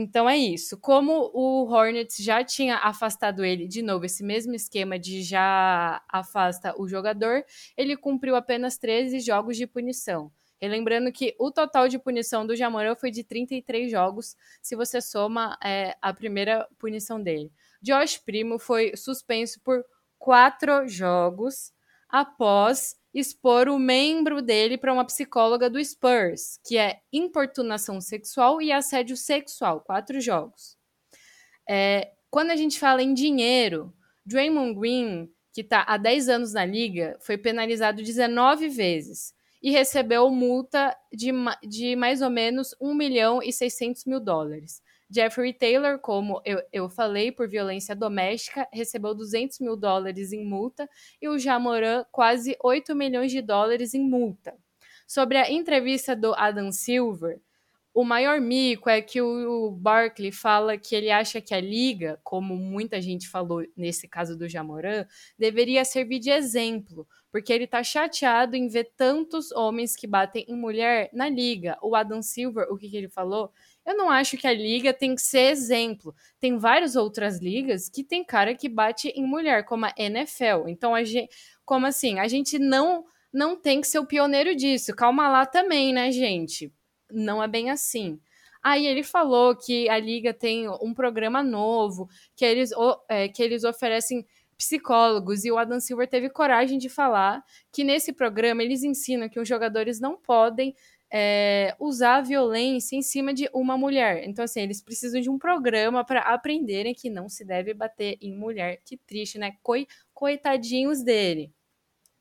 Então 0.02 0.30
é 0.30 0.38
isso. 0.38 0.78
Como 0.78 1.30
o 1.34 1.66
Hornets 1.70 2.24
já 2.24 2.42
tinha 2.42 2.78
afastado 2.78 3.44
ele, 3.44 3.68
de 3.68 3.82
novo, 3.82 4.06
esse 4.06 4.24
mesmo 4.24 4.56
esquema 4.56 4.98
de 4.98 5.22
já 5.22 6.02
afasta 6.08 6.74
o 6.80 6.88
jogador, 6.88 7.44
ele 7.76 7.98
cumpriu 7.98 8.38
apenas 8.38 8.78
13 8.78 9.20
jogos 9.20 9.58
de 9.58 9.68
punição. 9.68 10.32
lembrando 10.62 11.12
que 11.12 11.36
o 11.38 11.52
total 11.52 11.90
de 11.90 12.00
punição 12.00 12.48
do 12.48 12.56
Jamoran 12.56 12.96
foi 12.96 13.12
de 13.12 13.26
33 13.26 13.92
jogos, 13.92 14.38
se 14.62 14.74
você 14.74 15.02
soma 15.02 15.58
é, 15.62 15.94
a 16.02 16.14
primeira 16.14 16.66
punição 16.78 17.22
dele. 17.22 17.52
Josh 17.82 18.20
Primo 18.20 18.58
foi 18.58 18.96
suspenso 18.96 19.60
por 19.60 19.84
quatro 20.18 20.88
jogos 20.88 21.74
após 22.10 22.96
expor 23.14 23.68
o 23.70 23.80
membro 23.80 24.42
dele 24.42 24.78
para 24.78 24.94
uma 24.94 25.06
psicóloga 25.06 25.70
do 25.70 25.84
Spurs, 25.84 26.60
que 26.66 26.78
é 26.78 27.00
importunação 27.12 28.00
sexual 28.02 28.62
e 28.62 28.72
assédio 28.72 29.18
sexual, 29.18 29.82
quatro 29.82 30.20
jogos. 30.20 30.78
É, 31.68 32.12
quando 32.30 32.52
a 32.52 32.56
gente 32.56 32.80
fala 32.80 33.02
em 33.02 33.14
dinheiro, 33.14 33.94
Draymond 34.26 34.80
Green, 34.80 35.30
que 35.54 35.62
está 35.62 35.84
há 35.88 35.98
10 35.98 36.30
anos 36.30 36.54
na 36.54 36.66
liga, 36.66 37.18
foi 37.22 37.38
penalizado 37.38 38.04
19 38.04 38.70
vezes 38.70 39.34
e 39.62 39.72
recebeu 39.72 40.30
multa 40.30 40.96
de, 41.12 41.32
de 41.68 41.96
mais 41.96 42.22
ou 42.22 42.30
menos 42.30 42.76
1 42.80 42.94
milhão 42.94 43.44
e 43.44 43.52
600 43.52 44.06
mil 44.06 44.20
dólares. 44.20 44.82
Jeffrey 45.10 45.54
Taylor, 45.54 46.00
como 46.00 46.42
eu, 46.46 46.62
eu 46.72 46.90
falei, 46.90 47.32
por 47.32 47.48
violência 47.48 47.96
doméstica, 47.96 48.68
recebeu 48.72 49.16
200 49.16 49.60
mil 49.60 49.76
dólares 49.76 50.32
em 50.32 50.46
multa 50.46 50.88
e 51.22 51.28
o 51.28 51.40
Jamoran 51.40 52.06
quase 52.12 52.56
8 52.64 52.96
milhões 52.96 53.32
de 53.32 53.42
dólares 53.42 53.94
em 53.94 54.02
multa. 54.02 54.56
Sobre 55.08 55.38
a 55.38 55.52
entrevista 55.52 56.16
do 56.16 56.36
Adam 56.36 56.72
Silver, 56.72 57.42
o 57.92 58.04
maior 58.04 58.40
mico 58.40 58.90
é 58.90 59.02
que 59.02 59.20
o 59.20 59.72
Barkley 59.72 60.32
fala 60.32 60.78
que 60.78 60.96
ele 60.96 61.10
acha 61.10 61.42
que 61.42 61.54
a 61.56 61.60
liga, 61.60 62.20
como 62.24 62.56
muita 62.56 63.02
gente 63.02 63.28
falou 63.28 63.66
nesse 63.76 64.08
caso 64.08 64.38
do 64.38 64.48
Jamoran, 64.48 65.08
deveria 65.38 65.84
servir 65.84 66.20
de 66.20 66.30
exemplo, 66.30 67.08
porque 67.32 67.52
ele 67.52 67.66
tá 67.66 67.84
chateado 67.84 68.56
em 68.56 68.68
ver 68.68 68.92
tantos 68.96 69.52
homens 69.52 69.96
que 69.96 70.06
batem 70.06 70.46
em 70.48 70.56
mulher 70.56 71.10
na 71.12 71.28
liga. 71.28 71.78
O 71.82 71.96
Adam 71.96 72.22
Silver, 72.22 72.72
o 72.72 72.78
que, 72.78 72.88
que 72.90 72.96
ele 72.96 73.10
falou? 73.10 73.52
Eu 73.86 73.96
não 73.96 74.10
acho 74.10 74.38
que 74.38 74.48
a 74.48 74.54
liga 74.54 74.94
tem 74.94 75.16
que 75.16 75.22
ser 75.22 75.52
exemplo. 75.52 76.14
Tem 76.40 76.58
várias 76.58 76.96
outras 76.96 77.40
ligas 77.40 77.90
que 77.90 78.04
tem 78.04 78.24
cara 78.24 78.54
que 78.54 78.70
bate 78.70 79.10
em 79.10 79.26
mulher, 79.26 79.66
como 79.66 79.86
a 79.86 79.94
NFL. 79.98 80.68
Então, 80.68 80.94
a 80.94 81.04
gente, 81.04 81.30
como 81.66 81.86
assim? 81.88 82.20
A 82.20 82.28
gente 82.28 82.60
não 82.60 83.06
não 83.32 83.56
tem 83.56 83.80
que 83.80 83.88
ser 83.88 84.00
o 84.00 84.06
pioneiro 84.06 84.56
disso. 84.56 84.96
Calma 84.96 85.30
lá 85.30 85.46
também, 85.46 85.94
né, 85.94 86.12
gente? 86.12 86.74
Não 87.12 87.42
é 87.42 87.48
bem 87.48 87.70
assim. 87.70 88.20
Aí 88.62 88.86
ele 88.86 89.04
falou 89.04 89.56
que 89.56 89.88
a 89.88 89.98
liga 89.98 90.34
tem 90.34 90.68
um 90.68 90.94
programa 90.94 91.42
novo, 91.42 92.10
que 92.36 92.44
eles, 92.44 92.72
é, 93.08 93.28
que 93.28 93.42
eles 93.42 93.64
oferecem 93.64 94.26
psicólogos, 94.58 95.46
e 95.46 95.52
o 95.52 95.58
Adam 95.58 95.80
Silver 95.80 96.06
teve 96.06 96.30
coragem 96.30 96.78
de 96.78 96.90
falar 96.90 97.42
que 97.72 97.82
nesse 97.82 98.12
programa 98.12 98.62
eles 98.62 98.84
ensinam 98.84 99.30
que 99.30 99.40
os 99.40 99.48
jogadores 99.48 100.02
não 100.02 100.18
podem 100.18 100.76
é, 101.12 101.76
usar 101.80 102.18
a 102.18 102.22
violência 102.22 102.96
em 102.96 103.02
cima 103.02 103.34
de 103.34 103.50
uma 103.54 103.78
mulher. 103.78 104.28
Então, 104.28 104.46
assim, 104.46 104.62
eles 104.62 104.82
precisam 104.82 105.20
de 105.20 105.30
um 105.30 105.40
programa 105.40 106.06
para 106.06 106.22
aprenderem 106.22 106.94
que 106.94 107.10
não 107.10 107.28
se 107.28 107.44
deve 107.44 107.74
bater 107.74 108.18
em 108.22 108.36
mulher. 108.36 108.82
Que 108.86 108.98
triste, 108.98 109.38
né? 109.38 109.58
Coi 109.64 109.88
coitadinhos 110.14 111.04
dele. 111.04 111.52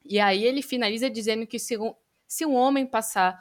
E 0.04 0.18
aí 0.18 0.44
ele 0.44 0.62
finaliza 0.62 1.10
dizendo 1.10 1.46
que 1.46 1.58
se 1.58 1.76
um, 1.76 1.94
se 2.26 2.46
um 2.46 2.54
homem 2.54 2.86
passar 2.86 3.38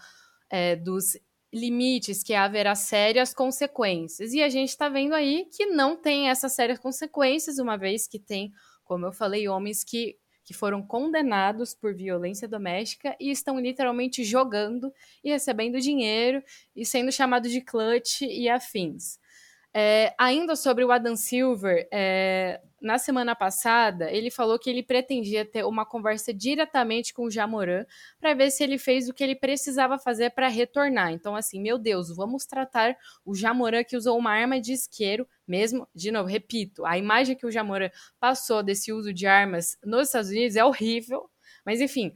é, 0.50 0.76
dos 0.76 1.18
limites, 1.54 2.24
que 2.24 2.34
haverá 2.34 2.76
sérias 2.76 3.34
consequências. 3.34 4.34
E 4.34 4.44
a 4.44 4.50
gente 4.50 4.70
está 4.70 4.90
vendo 4.90 5.14
aí 5.14 5.48
que 5.52 5.66
não 5.66 5.96
tem 5.96 6.30
essas 6.30 6.54
sérias 6.54 6.78
consequências, 6.78 7.58
uma 7.58 7.78
vez 7.78 8.06
que 8.06 8.20
tem, 8.20 8.52
como 8.84 9.06
eu 9.06 9.14
falei, 9.14 9.48
homens 9.48 9.84
que 9.84 10.18
que 10.48 10.54
foram 10.54 10.82
condenados 10.82 11.76
por 11.76 11.94
violência 11.94 12.48
doméstica 12.48 13.18
e 13.20 13.30
estão 13.30 13.60
literalmente 13.60 14.24
jogando 14.24 14.94
e 15.22 15.30
recebendo 15.30 15.78
dinheiro 15.78 16.42
e 16.74 16.86
sendo 16.86 17.12
chamados 17.12 17.52
de 17.52 17.60
clutch 17.60 18.22
e 18.22 18.48
afins. 18.48 19.20
É, 19.74 20.16
ainda 20.18 20.56
sobre 20.56 20.86
o 20.86 20.92
Adam 20.94 21.18
Silver, 21.18 21.86
é, 21.92 22.62
na 22.88 22.98
semana 22.98 23.36
passada, 23.36 24.10
ele 24.10 24.32
falou 24.32 24.58
que 24.58 24.70
ele 24.70 24.82
pretendia 24.82 25.44
ter 25.44 25.66
uma 25.66 25.86
conversa 25.86 26.34
diretamente 26.34 27.14
com 27.14 27.26
o 27.26 27.30
Jamoran 27.30 27.86
para 28.18 28.34
ver 28.34 28.50
se 28.50 28.64
ele 28.64 28.78
fez 28.78 29.10
o 29.10 29.14
que 29.14 29.22
ele 29.22 29.36
precisava 29.36 30.00
fazer 30.00 30.30
para 30.30 30.48
retornar. 30.48 31.12
Então, 31.12 31.36
assim, 31.36 31.62
meu 31.62 31.78
Deus, 31.78 32.16
vamos 32.16 32.46
tratar 32.46 32.98
o 33.26 33.36
Jamoran 33.36 33.84
que 33.84 33.98
usou 33.98 34.18
uma 34.18 34.32
arma 34.32 34.62
de 34.62 34.72
isqueiro, 34.72 35.28
mesmo, 35.46 35.86
de 35.94 36.12
novo, 36.12 36.30
repito, 36.30 36.86
a 36.86 36.98
imagem 36.98 37.36
que 37.36 37.46
o 37.46 37.52
Jamoran 37.52 37.90
passou 38.22 38.64
desse 38.64 38.94
uso 38.94 39.14
de 39.14 39.28
armas 39.28 39.78
nos 39.84 40.08
Estados 40.08 40.30
Unidos 40.30 40.56
é 40.56 40.64
horrível, 40.64 41.30
mas 41.66 41.82
enfim, 41.82 42.14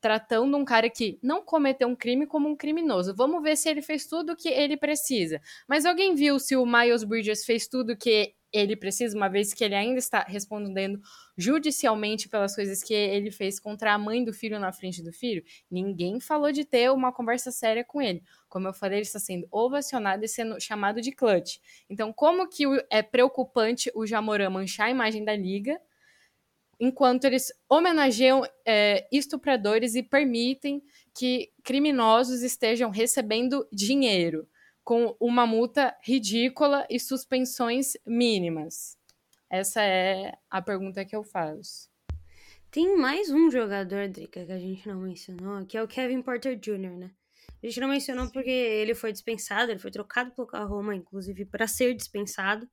tratando 0.00 0.56
um 0.56 0.64
cara 0.64 0.88
que 0.88 1.18
não 1.22 1.42
cometeu 1.42 1.86
um 1.86 1.96
crime 1.96 2.26
como 2.26 2.48
um 2.48 2.56
criminoso. 2.56 3.14
Vamos 3.14 3.42
ver 3.42 3.56
se 3.56 3.68
ele 3.68 3.82
fez 3.82 4.06
tudo 4.06 4.32
o 4.32 4.36
que 4.36 4.48
ele 4.48 4.76
precisa. 4.76 5.40
Mas 5.68 5.84
alguém 5.84 6.14
viu 6.14 6.38
se 6.38 6.56
o 6.56 6.64
Miles 6.64 7.04
Bridges 7.04 7.44
fez 7.44 7.68
tudo 7.68 7.92
o 7.92 7.96
que 7.96 8.34
ele 8.54 8.76
precisa, 8.76 9.16
uma 9.16 9.28
vez 9.28 9.52
que 9.52 9.64
ele 9.64 9.74
ainda 9.74 9.98
está 9.98 10.20
respondendo 10.20 11.00
judicialmente 11.36 12.28
pelas 12.28 12.54
coisas 12.54 12.82
que 12.82 12.94
ele 12.94 13.32
fez 13.32 13.58
contra 13.58 13.92
a 13.92 13.98
mãe 13.98 14.24
do 14.24 14.32
filho 14.32 14.60
na 14.60 14.72
frente 14.72 15.02
do 15.02 15.12
filho? 15.12 15.42
Ninguém 15.68 16.20
falou 16.20 16.52
de 16.52 16.64
ter 16.64 16.90
uma 16.92 17.12
conversa 17.12 17.50
séria 17.50 17.84
com 17.84 18.00
ele. 18.00 18.22
Como 18.48 18.68
eu 18.68 18.72
falei, 18.72 18.98
ele 18.98 19.06
está 19.06 19.18
sendo 19.18 19.48
ovacionado 19.50 20.24
e 20.24 20.28
sendo 20.28 20.60
chamado 20.60 21.00
de 21.00 21.10
clutch. 21.10 21.56
Então, 21.90 22.12
como 22.12 22.48
que 22.48 22.64
é 22.88 23.02
preocupante 23.02 23.90
o 23.94 24.06
Jamoran 24.06 24.50
manchar 24.50 24.86
a 24.86 24.90
imagem 24.90 25.24
da 25.24 25.34
liga? 25.34 25.78
enquanto 26.78 27.24
eles 27.24 27.52
homenageiam 27.68 28.42
é, 28.66 29.06
estupradores 29.12 29.94
e 29.94 30.02
permitem 30.02 30.82
que 31.16 31.50
criminosos 31.62 32.42
estejam 32.42 32.90
recebendo 32.90 33.66
dinheiro, 33.72 34.46
com 34.84 35.16
uma 35.18 35.46
multa 35.46 35.96
ridícula 36.02 36.86
e 36.90 37.00
suspensões 37.00 37.94
mínimas. 38.06 38.98
Essa 39.50 39.82
é 39.82 40.36
a 40.50 40.60
pergunta 40.60 41.04
que 41.04 41.16
eu 41.16 41.24
faço. 41.24 41.88
Tem 42.70 42.96
mais 42.96 43.30
um 43.30 43.50
jogador, 43.50 44.08
Drica, 44.08 44.44
que 44.44 44.52
a 44.52 44.58
gente 44.58 44.86
não 44.86 45.00
mencionou, 45.00 45.64
que 45.64 45.78
é 45.78 45.82
o 45.82 45.88
Kevin 45.88 46.20
Porter 46.22 46.58
Jr., 46.58 46.96
né? 46.98 47.10
A 47.62 47.66
gente 47.66 47.80
não 47.80 47.88
mencionou 47.88 48.30
porque 48.30 48.50
ele 48.50 48.94
foi 48.94 49.10
dispensado, 49.12 49.70
ele 49.70 49.78
foi 49.78 49.90
trocado 49.90 50.32
pelo 50.32 50.46
Oklahoma, 50.46 50.94
inclusive, 50.94 51.46
para 51.46 51.66
ser 51.66 51.94
dispensado 51.94 52.68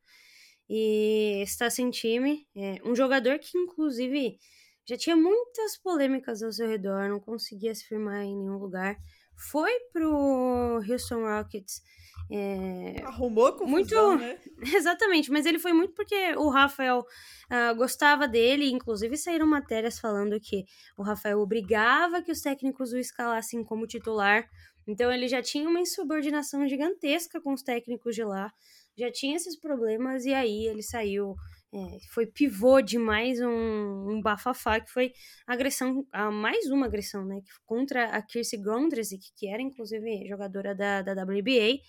e 0.68 1.42
está 1.44 1.70
sem 1.70 1.90
time. 1.92 2.46
É 2.56 2.78
um 2.84 2.96
jogador 2.96 3.40
que, 3.40 3.58
inclusive, 3.58 4.38
já 4.86 4.98
tinha 4.98 5.16
muitas 5.16 5.78
polêmicas 5.78 6.42
ao 6.42 6.52
seu 6.52 6.68
redor, 6.68 7.08
não 7.08 7.20
conseguia 7.20 7.74
se 7.74 7.86
firmar 7.86 8.24
em 8.24 8.36
nenhum 8.36 8.58
lugar. 8.58 8.98
Foi 9.36 9.72
pro 9.94 10.82
Houston 10.90 11.22
Rockets. 11.22 11.82
É, 12.30 13.02
Arrumou 13.04 13.54
confusão, 13.54 14.12
muito 14.12 14.16
né? 14.16 14.38
Exatamente, 14.76 15.32
mas 15.32 15.46
ele 15.46 15.60
foi 15.60 15.74
muito 15.74 15.94
porque 15.94 16.34
o 16.36 16.50
Rafael 16.50 17.00
uh, 17.00 17.76
gostava 17.76 18.28
dele, 18.28 18.70
inclusive 18.70 19.18
saíram 19.18 19.48
matérias 19.48 20.00
falando 20.00 20.40
que 20.40 20.66
o 20.98 21.04
Rafael 21.04 21.40
obrigava 21.40 22.22
que 22.22 22.32
os 22.32 22.42
técnicos 22.42 22.94
o 22.94 22.98
escalassem 22.98 23.64
como 23.64 23.86
titular, 23.86 24.48
então 24.88 25.12
ele 25.12 25.28
já 25.28 25.42
tinha 25.42 25.68
uma 25.68 25.80
insubordinação 25.80 26.68
gigantesca 26.68 27.40
com 27.42 27.54
os 27.54 27.62
técnicos 27.62 28.16
de 28.16 28.24
lá, 28.24 28.52
já 28.98 29.12
tinha 29.12 29.36
esses 29.36 29.58
problemas, 29.60 30.26
e 30.26 30.34
aí 30.34 30.68
ele 30.68 30.84
saiu, 30.84 31.36
é, 31.74 31.98
foi 32.14 32.26
pivô 32.26 32.82
de 32.82 32.98
mais 32.98 33.40
um, 33.40 34.10
um 34.10 34.22
bafafá, 34.22 34.80
que 34.80 34.92
foi 34.92 35.14
agressão, 35.46 36.06
a 36.12 36.32
mais 36.32 36.70
uma 36.70 36.86
agressão, 36.86 37.26
né, 37.26 37.42
contra 37.66 38.06
a 38.06 38.22
Kirsi 38.22 38.58
Gondrezick, 38.58 39.32
que 39.36 39.48
era 39.48 39.62
inclusive 39.62 40.28
jogadora 40.28 40.76
da, 40.76 41.02
da 41.02 41.14
WBA, 41.24 41.80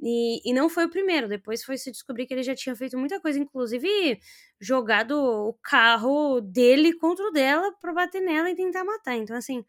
e, 0.00 0.40
e 0.48 0.52
não 0.52 0.68
foi 0.68 0.84
o 0.86 0.90
primeiro, 0.90 1.28
depois 1.28 1.64
foi 1.64 1.78
se 1.78 1.90
descobrir 1.90 2.26
que 2.26 2.34
ele 2.34 2.42
já 2.42 2.54
tinha 2.54 2.76
feito 2.76 2.98
muita 2.98 3.20
coisa, 3.20 3.38
inclusive 3.38 4.20
jogado 4.60 5.12
o 5.18 5.54
carro 5.62 6.40
dele 6.40 6.92
contra 6.98 7.26
o 7.26 7.30
dela 7.30 7.72
pra 7.80 7.92
bater 7.92 8.20
nela 8.20 8.50
e 8.50 8.54
tentar 8.56 8.84
matar. 8.84 9.16
Então, 9.16 9.36
assim, 9.36 9.64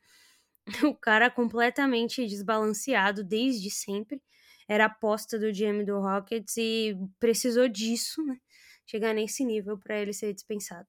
o 0.85 0.95
cara 0.95 1.29
completamente 1.31 2.25
desbalanceado 2.25 3.23
desde 3.23 3.69
sempre. 3.71 4.21
Era 4.69 4.85
aposta 4.85 5.39
do 5.39 5.51
GM 5.51 5.85
do 5.85 5.99
Rockets 5.99 6.57
e 6.57 6.95
precisou 7.19 7.69
disso, 7.69 8.23
né? 8.25 8.37
Chegar 8.85 9.13
nesse 9.13 9.45
nível 9.45 9.77
para 9.77 9.99
ele 9.99 10.13
ser 10.13 10.33
dispensado. 10.33 10.87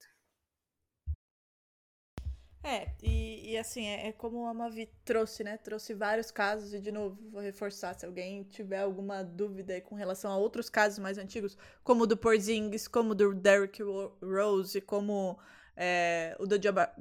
É, 2.69 2.87
e, 3.03 3.53
e 3.53 3.57
assim, 3.57 3.87
é, 3.87 4.09
é, 4.09 4.13
como 4.13 4.47
a 4.47 4.53
Mavi 4.53 4.91
trouxe, 5.03 5.43
né? 5.43 5.57
Trouxe 5.57 5.95
vários 5.95 6.31
casos, 6.31 6.75
e 6.75 6.79
de 6.79 6.93
novo, 6.93 7.19
vou 7.31 7.41
reforçar, 7.41 7.95
se 7.95 8.05
alguém 8.05 8.43
tiver 8.43 8.81
alguma 8.81 9.25
dúvida 9.25 9.81
com 9.81 9.95
relação 9.95 10.31
a 10.31 10.37
outros 10.37 10.69
casos 10.69 10.99
mais 10.99 11.17
antigos, 11.17 11.57
como 11.83 12.03
o 12.03 12.07
do 12.07 12.15
Porzingis, 12.15 12.87
como 12.87 13.13
o 13.13 13.15
do 13.15 13.35
Derrick 13.35 13.83
Rose, 14.23 14.83
como 14.83 15.39
é, 15.81 16.35
o 16.41 16.47
do 16.47 16.57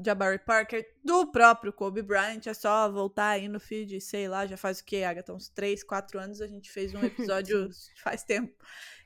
Jabari 0.05 0.37
Parker, 0.37 0.87
do 1.03 1.31
próprio 1.31 1.73
Kobe 1.73 2.03
Bryant, 2.03 2.45
é 2.45 2.53
só 2.53 2.87
voltar 2.91 3.29
aí 3.29 3.47
no 3.47 3.59
feed, 3.59 3.99
sei 3.99 4.27
lá, 4.27 4.45
já 4.45 4.55
faz 4.55 4.79
o 4.79 4.85
que, 4.85 5.03
Agatha? 5.03 5.33
Uns 5.33 5.49
3, 5.49 5.83
4 5.83 6.19
anos 6.19 6.41
a 6.41 6.47
gente 6.47 6.69
fez 6.69 6.93
um 6.93 7.01
episódio 7.03 7.71
faz 8.03 8.23
tempo 8.23 8.53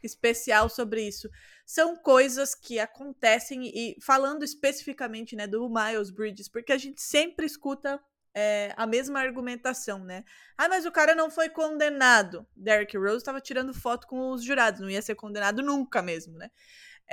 especial 0.03 0.67
sobre 0.67 1.07
isso. 1.07 1.29
São 1.65 1.95
coisas 1.95 2.53
que 2.53 2.79
acontecem, 2.79 3.71
e 3.73 3.95
falando 4.01 4.43
especificamente 4.43 5.37
né, 5.37 5.47
do 5.47 5.69
Miles 5.69 6.09
Bridges, 6.09 6.49
porque 6.49 6.73
a 6.73 6.77
gente 6.77 7.01
sempre 7.01 7.45
escuta 7.45 7.97
é, 8.35 8.73
a 8.75 8.85
mesma 8.85 9.21
argumentação, 9.21 10.03
né? 10.03 10.25
Ah, 10.57 10.67
mas 10.67 10.85
o 10.85 10.91
cara 10.91 11.15
não 11.15 11.31
foi 11.31 11.47
condenado. 11.47 12.45
Derrick 12.57 12.97
Rose 12.97 13.17
estava 13.17 13.39
tirando 13.39 13.73
foto 13.73 14.05
com 14.05 14.31
os 14.31 14.43
jurados, 14.43 14.81
não 14.81 14.89
ia 14.89 15.01
ser 15.01 15.15
condenado 15.15 15.61
nunca 15.61 16.01
mesmo, 16.01 16.37
né? 16.37 16.49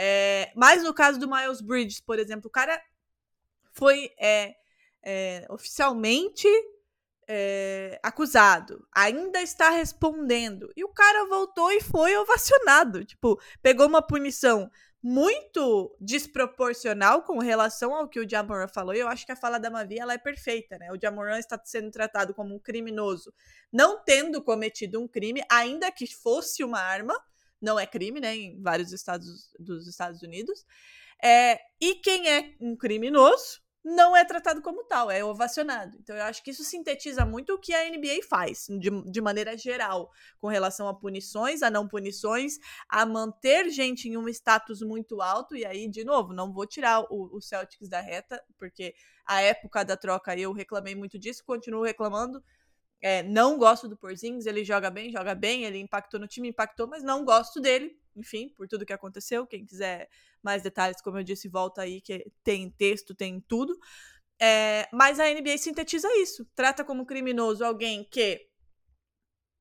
É, 0.00 0.52
mas 0.54 0.84
no 0.84 0.94
caso 0.94 1.18
do 1.18 1.28
Miles 1.28 1.60
Bridges, 1.60 2.00
por 2.00 2.20
exemplo, 2.20 2.46
o 2.46 2.52
cara 2.52 2.80
foi 3.72 4.12
é, 4.16 4.54
é, 5.02 5.44
oficialmente 5.50 6.46
é, 7.28 7.98
acusado, 8.00 8.86
ainda 8.94 9.42
está 9.42 9.70
respondendo. 9.70 10.72
E 10.76 10.84
o 10.84 10.88
cara 10.88 11.26
voltou 11.26 11.72
e 11.72 11.80
foi 11.80 12.16
ovacionado. 12.16 13.04
Tipo, 13.04 13.40
pegou 13.60 13.88
uma 13.88 14.00
punição 14.00 14.70
muito 15.02 15.96
desproporcional 16.00 17.22
com 17.22 17.38
relação 17.38 17.92
ao 17.92 18.08
que 18.08 18.20
o 18.20 18.28
Jamoran 18.28 18.68
falou. 18.68 18.94
E 18.94 19.00
eu 19.00 19.08
acho 19.08 19.26
que 19.26 19.32
a 19.32 19.36
fala 19.36 19.58
da 19.58 19.70
Mavi 19.70 19.98
ela 19.98 20.14
é 20.14 20.18
perfeita, 20.18 20.78
né? 20.78 20.92
O 20.92 20.98
Jamoran 21.00 21.38
está 21.38 21.60
sendo 21.64 21.90
tratado 21.90 22.32
como 22.34 22.54
um 22.54 22.58
criminoso, 22.58 23.32
não 23.72 24.02
tendo 24.04 24.42
cometido 24.42 25.00
um 25.00 25.08
crime, 25.08 25.42
ainda 25.50 25.90
que 25.90 26.06
fosse 26.06 26.62
uma 26.62 26.80
arma 26.80 27.14
não 27.60 27.78
é 27.78 27.86
crime, 27.86 28.20
né, 28.20 28.36
em 28.36 28.62
vários 28.62 28.92
estados 28.92 29.50
dos 29.58 29.86
Estados 29.86 30.22
Unidos. 30.22 30.64
É, 31.22 31.58
e 31.80 31.96
quem 31.96 32.28
é 32.28 32.54
um 32.60 32.76
criminoso 32.76 33.60
não 33.84 34.14
é 34.16 34.24
tratado 34.24 34.60
como 34.60 34.84
tal, 34.84 35.10
é 35.10 35.24
ovacionado. 35.24 35.96
Então 36.00 36.14
eu 36.14 36.24
acho 36.24 36.42
que 36.42 36.50
isso 36.50 36.64
sintetiza 36.64 37.24
muito 37.24 37.54
o 37.54 37.58
que 37.58 37.72
a 37.72 37.88
NBA 37.88 38.22
faz, 38.28 38.66
de, 38.68 38.90
de 39.10 39.20
maneira 39.20 39.56
geral, 39.56 40.10
com 40.40 40.48
relação 40.48 40.88
a 40.88 40.94
punições, 40.94 41.62
a 41.62 41.70
não 41.70 41.88
punições, 41.88 42.58
a 42.88 43.06
manter 43.06 43.70
gente 43.70 44.08
em 44.08 44.16
um 44.16 44.28
status 44.28 44.82
muito 44.82 45.22
alto. 45.22 45.56
E 45.56 45.64
aí, 45.64 45.88
de 45.88 46.04
novo, 46.04 46.32
não 46.32 46.52
vou 46.52 46.66
tirar 46.66 47.00
o, 47.10 47.36
o 47.36 47.40
Celtics 47.40 47.88
da 47.88 48.00
reta, 48.00 48.42
porque 48.58 48.94
a 49.26 49.40
época 49.40 49.84
da 49.84 49.96
troca 49.96 50.36
eu 50.36 50.52
reclamei 50.52 50.94
muito 50.94 51.18
disso, 51.18 51.44
continuo 51.44 51.82
reclamando. 51.82 52.42
É, 53.00 53.22
não 53.22 53.58
gosto 53.58 53.88
do 53.88 53.96
Porzingis, 53.96 54.46
ele 54.46 54.64
joga 54.64 54.90
bem, 54.90 55.10
joga 55.10 55.34
bem, 55.34 55.64
ele 55.64 55.78
impactou 55.78 56.18
no 56.18 56.26
time, 56.26 56.48
impactou, 56.48 56.86
mas 56.88 57.02
não 57.02 57.24
gosto 57.24 57.60
dele, 57.60 57.96
enfim, 58.16 58.48
por 58.56 58.66
tudo 58.66 58.84
que 58.84 58.92
aconteceu. 58.92 59.46
Quem 59.46 59.64
quiser 59.64 60.08
mais 60.42 60.62
detalhes, 60.62 61.00
como 61.00 61.18
eu 61.18 61.22
disse, 61.22 61.48
volta 61.48 61.82
aí, 61.82 62.00
que 62.00 62.26
tem 62.42 62.70
texto, 62.70 63.14
tem 63.14 63.40
tudo. 63.40 63.78
É, 64.40 64.88
mas 64.92 65.18
a 65.20 65.28
NBA 65.32 65.58
sintetiza 65.58 66.08
isso. 66.16 66.46
Trata 66.54 66.84
como 66.84 67.06
criminoso 67.06 67.64
alguém 67.64 68.04
que 68.04 68.47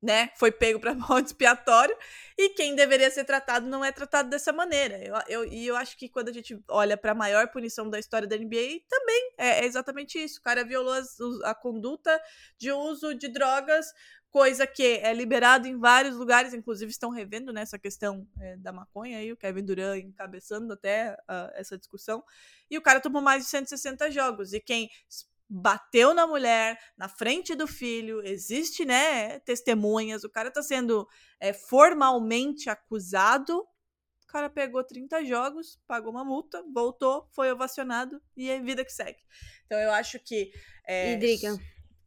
né, 0.02 0.30
foi 0.36 0.52
pego 0.52 0.80
para 0.80 0.94
bode 0.94 1.28
expiatório 1.30 1.96
e 2.38 2.50
quem 2.50 2.76
deveria 2.76 3.10
ser 3.10 3.24
tratado 3.24 3.68
não 3.68 3.84
é 3.84 3.92
tratado 3.92 4.30
dessa 4.30 4.54
maneira. 4.54 5.04
Eu, 5.04 5.16
eu, 5.28 5.46
e 5.46 5.66
eu 5.66 5.76
acho 5.76 5.98
que 5.98 6.08
quando 6.08 6.30
a 6.30 6.34
gente 6.34 6.60
olha 6.68 6.96
para 6.96 7.12
a 7.12 7.16
maior 7.16 7.48
punição 7.48 7.90
da 7.90 7.98
história 7.98 8.28
da 8.28 8.38
NBA, 8.38 8.82
também 8.88 9.34
é, 9.38 9.62
é 9.62 9.66
exatamente 9.66 10.20
isso. 10.24 10.40
O 10.40 10.44
cara 10.44 10.64
violou 10.64 10.94
as, 10.94 11.18
a 11.44 11.56
conduta 11.56 12.22
de 12.58 12.72
uso 12.72 13.16
de 13.16 13.28
drogas, 13.28 13.92
coisa 14.30 14.68
que 14.68 14.84
é 14.84 15.12
liberado 15.14 15.68
em 15.68 15.80
vários 15.80 16.16
lugares, 16.16 16.54
inclusive 16.54 16.92
estão 16.92 17.10
revendo 17.10 17.52
nessa 17.52 17.78
né, 17.78 17.82
questão 17.82 18.28
é, 18.40 18.56
da 18.58 18.72
maconha 18.72 19.18
aí, 19.18 19.32
o 19.32 19.38
Kevin 19.38 19.66
Durant 19.66 20.04
encabeçando 20.04 20.74
até 20.74 21.14
uh, 21.14 21.52
essa 21.56 21.76
discussão. 21.76 22.24
E 22.70 22.78
o 22.78 22.82
cara 22.82 23.00
tomou 23.00 23.22
mais 23.22 23.44
de 23.44 23.50
160 23.50 24.12
jogos. 24.12 24.54
E 24.54 24.60
quem 24.60 24.90
bateu 25.50 26.14
na 26.14 26.28
mulher, 26.28 26.78
na 26.98 27.08
frente 27.08 27.56
do 27.56 27.68
filho, 27.68 28.22
existe, 28.26 28.84
né, 28.84 29.40
testemunhas, 29.40 30.24
o 30.24 30.30
cara 30.30 30.52
tá 30.52 30.62
sendo 30.62 31.08
é, 31.40 31.54
formalmente 31.54 32.70
acusado, 32.70 33.60
o 33.60 34.28
cara 34.28 34.50
pegou 34.50 34.84
30 34.84 35.24
jogos, 35.24 35.80
pagou 35.88 36.12
uma 36.12 36.26
multa, 36.26 36.62
voltou, 36.74 37.30
foi 37.32 37.52
ovacionado 37.52 38.22
e 38.36 38.50
é 38.50 38.60
vida 38.60 38.84
que 38.84 38.92
segue. 38.92 39.20
Então 39.66 39.80
eu 39.80 39.92
acho 39.92 40.20
que... 40.20 40.52
É... 40.86 41.14
Idriga. 41.14 41.58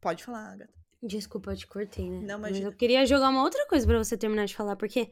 Pode 0.00 0.24
falar, 0.24 0.52
Agatha. 0.52 0.80
Desculpa, 1.02 1.52
eu 1.52 1.56
te 1.56 1.66
cortei, 1.66 2.10
né? 2.10 2.20
Não, 2.20 2.38
mas 2.38 2.60
eu 2.60 2.72
queria 2.74 3.06
jogar 3.06 3.30
uma 3.30 3.42
outra 3.42 3.66
coisa 3.66 3.86
para 3.86 3.96
você 3.96 4.18
terminar 4.18 4.44
de 4.44 4.54
falar, 4.54 4.76
porque 4.76 5.10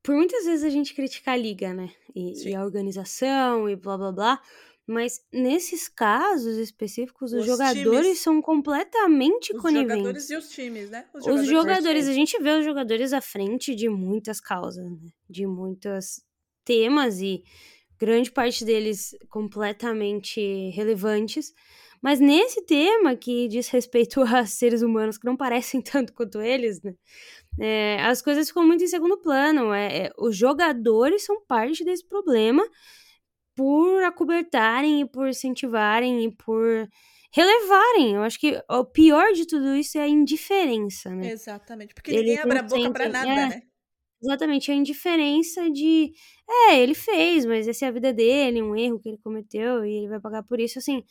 por 0.00 0.14
muitas 0.14 0.44
vezes 0.44 0.64
a 0.64 0.70
gente 0.70 0.94
critica 0.94 1.32
a 1.32 1.36
liga, 1.36 1.74
né? 1.74 1.92
E, 2.14 2.50
e 2.50 2.54
a 2.54 2.64
organização 2.64 3.68
e 3.68 3.74
blá 3.74 3.98
blá 3.98 4.12
blá. 4.12 4.42
Mas 4.86 5.20
nesses 5.32 5.88
casos 5.88 6.56
específicos, 6.58 7.32
os, 7.32 7.40
os 7.40 7.46
jogadores 7.46 8.02
times, 8.06 8.20
são 8.20 8.40
completamente 8.40 9.52
os 9.52 9.60
coniventes. 9.60 9.96
Os 9.96 9.98
jogadores 9.98 10.30
e 10.30 10.36
os 10.36 10.48
times, 10.48 10.90
né? 10.90 11.06
Os 11.12 11.24
jogadores, 11.24 11.42
os 11.42 11.48
jogadores 11.48 12.08
a 12.08 12.12
gente 12.12 12.38
vê 12.40 12.50
os 12.50 12.64
jogadores 12.64 13.12
à 13.12 13.20
frente 13.20 13.74
de 13.74 13.88
muitas 13.88 14.40
causas, 14.40 14.88
né? 14.88 15.10
De 15.28 15.44
muitos 15.44 16.22
temas 16.64 17.20
e 17.20 17.42
grande 17.98 18.30
parte 18.30 18.64
deles 18.64 19.16
completamente 19.28 20.70
relevantes. 20.70 21.52
Mas 22.00 22.20
nesse 22.20 22.64
tema 22.64 23.16
que 23.16 23.48
diz 23.48 23.68
respeito 23.68 24.20
a 24.22 24.46
seres 24.46 24.82
humanos 24.82 25.18
que 25.18 25.26
não 25.26 25.36
parecem 25.36 25.82
tanto 25.82 26.12
quanto 26.12 26.40
eles, 26.40 26.80
né? 26.80 26.94
É, 27.58 28.00
as 28.02 28.22
coisas 28.22 28.46
ficam 28.46 28.64
muito 28.64 28.84
em 28.84 28.86
segundo 28.86 29.18
plano. 29.18 29.72
É, 29.72 30.06
é, 30.06 30.12
os 30.16 30.36
jogadores 30.36 31.24
são 31.24 31.44
parte 31.44 31.84
desse 31.84 32.06
problema 32.06 32.64
por 33.56 34.04
acobertarem 34.04 35.00
e 35.00 35.08
por 35.08 35.28
incentivarem 35.28 36.24
e 36.24 36.30
por 36.30 36.88
relevarem. 37.32 38.14
Eu 38.14 38.22
acho 38.22 38.38
que 38.38 38.62
o 38.70 38.84
pior 38.84 39.32
de 39.32 39.46
tudo 39.46 39.74
isso 39.74 39.98
é 39.98 40.02
a 40.02 40.08
indiferença, 40.08 41.10
né? 41.14 41.30
Exatamente, 41.30 41.94
porque 41.94 42.10
Eles 42.10 42.22
ninguém 42.22 42.38
abre 42.38 42.58
a 42.58 42.62
boca 42.62 42.90
pra 42.92 43.08
nada, 43.08 43.28
é, 43.28 43.48
né? 43.48 43.62
Exatamente, 44.22 44.70
a 44.70 44.74
indiferença 44.74 45.70
de, 45.70 46.12
é, 46.48 46.78
ele 46.78 46.94
fez, 46.94 47.44
mas 47.44 47.68
essa 47.68 47.84
é 47.84 47.88
a 47.88 47.92
vida 47.92 48.12
dele, 48.12 48.62
um 48.62 48.74
erro 48.74 48.98
que 48.98 49.08
ele 49.08 49.18
cometeu 49.18 49.84
e 49.84 49.98
ele 49.98 50.08
vai 50.08 50.20
pagar 50.20 50.42
por 50.42 50.58
isso. 50.58 50.78
Assim, 50.78 51.02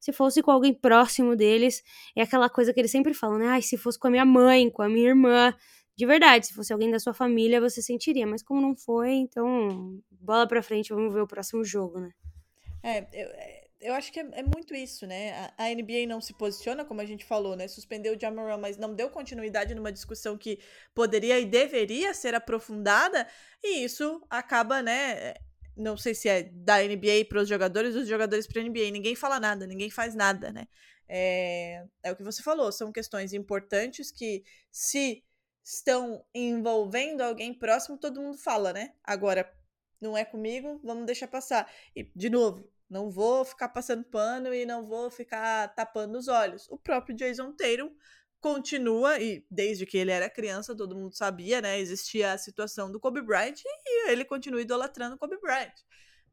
se 0.00 0.12
fosse 0.12 0.42
com 0.42 0.50
alguém 0.50 0.72
próximo 0.72 1.36
deles, 1.36 1.82
é 2.16 2.22
aquela 2.22 2.48
coisa 2.48 2.72
que 2.72 2.80
eles 2.80 2.90
sempre 2.90 3.12
falam, 3.12 3.38
né? 3.38 3.48
Ai, 3.48 3.62
se 3.62 3.76
fosse 3.76 3.98
com 3.98 4.08
a 4.08 4.10
minha 4.10 4.24
mãe, 4.24 4.70
com 4.70 4.82
a 4.82 4.88
minha 4.88 5.08
irmã, 5.08 5.54
de 5.96 6.06
verdade, 6.06 6.46
se 6.46 6.54
fosse 6.54 6.72
alguém 6.72 6.90
da 6.90 6.98
sua 6.98 7.14
família, 7.14 7.60
você 7.60 7.80
sentiria, 7.80 8.26
mas 8.26 8.42
como 8.42 8.60
não 8.60 8.76
foi, 8.76 9.12
então 9.12 10.00
bola 10.10 10.46
pra 10.46 10.62
frente, 10.62 10.92
vamos 10.92 11.12
ver 11.12 11.20
o 11.20 11.26
próximo 11.26 11.64
jogo, 11.64 12.00
né? 12.00 12.10
É, 12.82 12.98
eu, 13.12 13.28
é, 13.28 13.64
eu 13.80 13.94
acho 13.94 14.12
que 14.12 14.20
é, 14.20 14.28
é 14.32 14.42
muito 14.42 14.74
isso, 14.74 15.06
né? 15.06 15.52
A, 15.56 15.64
a, 15.64 15.74
NBA 15.74 16.06
não 16.06 16.20
se 16.20 16.34
posiciona, 16.34 16.84
como 16.84 17.00
a 17.00 17.04
gente 17.04 17.24
falou, 17.24 17.54
né? 17.54 17.68
Suspendeu 17.68 18.14
o 18.14 18.20
Jamoran, 18.20 18.58
mas 18.58 18.76
não 18.76 18.94
deu 18.94 19.08
continuidade 19.08 19.74
numa 19.74 19.92
discussão 19.92 20.36
que 20.36 20.58
poderia 20.94 21.38
e 21.38 21.46
deveria 21.46 22.12
ser 22.12 22.34
aprofundada, 22.34 23.26
e 23.62 23.84
isso 23.84 24.20
acaba, 24.28 24.82
né? 24.82 25.34
não 25.76 25.96
sei 25.96 26.14
se 26.14 26.28
é 26.28 26.42
da 26.42 26.78
NBA 26.82 27.26
para 27.28 27.40
os 27.40 27.48
jogadores, 27.48 27.94
dos 27.94 28.08
jogadores 28.08 28.46
para 28.46 28.60
a 28.60 28.64
NBA. 28.64 28.90
Ninguém 28.90 29.14
fala 29.14 29.40
nada, 29.40 29.66
ninguém 29.66 29.90
faz 29.90 30.14
nada, 30.14 30.52
né? 30.52 30.66
É, 31.08 31.84
é 32.02 32.12
o 32.12 32.16
que 32.16 32.22
você 32.22 32.42
falou, 32.42 32.72
são 32.72 32.92
questões 32.92 33.32
importantes 33.32 34.10
que, 34.10 34.42
se 34.70 35.22
estão 35.64 36.24
envolvendo 36.34 37.22
alguém 37.22 37.54
próximo, 37.54 37.96
todo 37.96 38.20
mundo 38.20 38.36
fala, 38.36 38.72
né? 38.72 38.94
Agora, 39.02 39.50
não 40.00 40.16
é 40.16 40.24
comigo, 40.24 40.78
vamos 40.84 41.06
deixar 41.06 41.26
passar. 41.26 41.70
E, 41.96 42.04
de 42.14 42.28
novo, 42.28 42.70
não 42.88 43.10
vou 43.10 43.44
ficar 43.44 43.70
passando 43.70 44.04
pano 44.04 44.52
e 44.52 44.66
não 44.66 44.86
vou 44.86 45.10
ficar 45.10 45.74
tapando 45.74 46.18
os 46.18 46.28
olhos. 46.28 46.68
O 46.68 46.76
próprio 46.76 47.16
Jason 47.16 47.52
Tatum 47.52 47.90
continua, 48.40 49.18
e 49.18 49.42
desde 49.50 49.86
que 49.86 49.96
ele 49.96 50.10
era 50.10 50.28
criança, 50.28 50.76
todo 50.76 50.94
mundo 50.94 51.16
sabia, 51.16 51.62
né? 51.62 51.80
Existia 51.80 52.32
a 52.32 52.38
situação 52.38 52.92
do 52.92 53.00
Kobe 53.00 53.22
Bryant 53.22 53.62
e 53.64 54.10
ele 54.10 54.22
continua 54.22 54.60
idolatrando 54.60 55.16
o 55.16 55.18
Kobe 55.18 55.40
Bryant. 55.40 55.72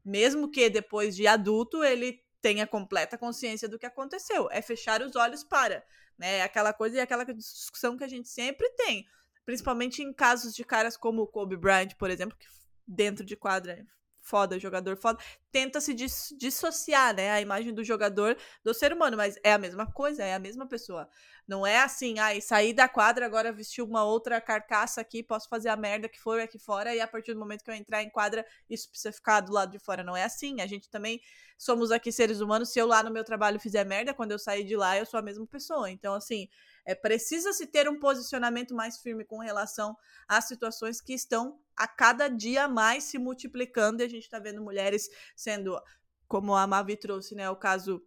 Mesmo 0.04 0.50
que 0.50 0.68
depois 0.68 1.16
de 1.16 1.26
adulto 1.26 1.82
ele 1.82 2.22
tenha 2.42 2.66
completa 2.66 3.16
consciência 3.16 3.66
do 3.66 3.78
que 3.78 3.86
aconteceu. 3.86 4.46
É 4.50 4.60
fechar 4.60 5.00
os 5.00 5.16
olhos 5.16 5.42
para, 5.42 5.82
né? 6.18 6.42
Aquela 6.42 6.74
coisa 6.74 6.96
e 6.96 7.00
aquela 7.00 7.24
discussão 7.24 7.96
que 7.96 8.04
a 8.04 8.08
gente 8.08 8.28
sempre 8.28 8.68
tem. 8.70 9.06
Principalmente 9.44 10.02
em 10.02 10.12
casos 10.12 10.54
de 10.54 10.64
caras 10.64 10.96
como 10.96 11.22
o 11.22 11.26
Kobe 11.26 11.56
Bryant, 11.56 11.94
por 11.98 12.10
exemplo, 12.10 12.36
que 12.38 12.46
dentro 12.86 13.24
de 13.24 13.36
quadra 13.36 13.86
foda, 14.22 14.58
jogador 14.58 14.96
foda, 14.96 15.22
tenta 15.50 15.80
se 15.80 15.92
dis 15.92 16.32
dissociar, 16.38 17.14
né, 17.14 17.32
a 17.32 17.40
imagem 17.40 17.74
do 17.74 17.82
jogador 17.82 18.36
do 18.64 18.72
ser 18.72 18.92
humano, 18.92 19.16
mas 19.16 19.36
é 19.42 19.52
a 19.52 19.58
mesma 19.58 19.84
coisa, 19.84 20.22
é 20.22 20.34
a 20.34 20.38
mesma 20.38 20.66
pessoa. 20.66 21.08
Não 21.46 21.66
é 21.66 21.78
assim, 21.78 22.20
ai, 22.20 22.38
ah, 22.38 22.40
sair 22.40 22.72
da 22.72 22.88
quadra, 22.88 23.26
agora 23.26 23.52
vestir 23.52 23.82
uma 23.82 24.04
outra 24.04 24.40
carcaça 24.40 25.00
aqui, 25.00 25.22
posso 25.24 25.48
fazer 25.48 25.68
a 25.68 25.76
merda 25.76 26.08
que 26.08 26.20
for 26.20 26.40
aqui 26.40 26.58
fora, 26.58 26.94
e 26.94 27.00
a 27.00 27.08
partir 27.08 27.34
do 27.34 27.40
momento 27.40 27.64
que 27.64 27.70
eu 27.70 27.74
entrar 27.74 28.02
em 28.02 28.08
quadra, 28.08 28.46
isso 28.70 28.88
precisa 28.88 29.12
ficar 29.12 29.40
do 29.40 29.52
lado 29.52 29.72
de 29.72 29.78
fora. 29.80 30.04
Não 30.04 30.16
é 30.16 30.22
assim. 30.22 30.60
A 30.60 30.66
gente 30.66 30.88
também 30.88 31.20
somos 31.58 31.90
aqui 31.90 32.12
seres 32.12 32.40
humanos. 32.40 32.72
Se 32.72 32.78
eu 32.78 32.86
lá 32.86 33.02
no 33.02 33.10
meu 33.10 33.24
trabalho 33.24 33.58
fizer 33.58 33.84
merda, 33.84 34.14
quando 34.14 34.30
eu 34.30 34.38
sair 34.38 34.64
de 34.64 34.76
lá, 34.76 34.96
eu 34.96 35.04
sou 35.04 35.18
a 35.18 35.22
mesma 35.22 35.46
pessoa. 35.46 35.90
Então, 35.90 36.14
assim, 36.14 36.48
é, 36.84 36.94
precisa 36.94 37.52
se 37.52 37.66
ter 37.66 37.88
um 37.88 37.98
posicionamento 37.98 38.74
mais 38.74 38.98
firme 38.98 39.24
com 39.24 39.38
relação 39.38 39.96
às 40.28 40.46
situações 40.46 41.00
que 41.00 41.14
estão 41.14 41.60
a 41.76 41.86
cada 41.86 42.28
dia 42.28 42.68
mais 42.68 43.04
se 43.04 43.18
multiplicando 43.18 44.02
e 44.02 44.04
a 44.04 44.08
gente 44.08 44.24
está 44.24 44.38
vendo 44.38 44.62
mulheres 44.62 45.08
sendo, 45.36 45.80
como 46.28 46.54
a 46.54 46.66
Mavi 46.66 46.96
trouxe, 46.96 47.34
né, 47.34 47.48
o 47.48 47.56
caso 47.56 48.02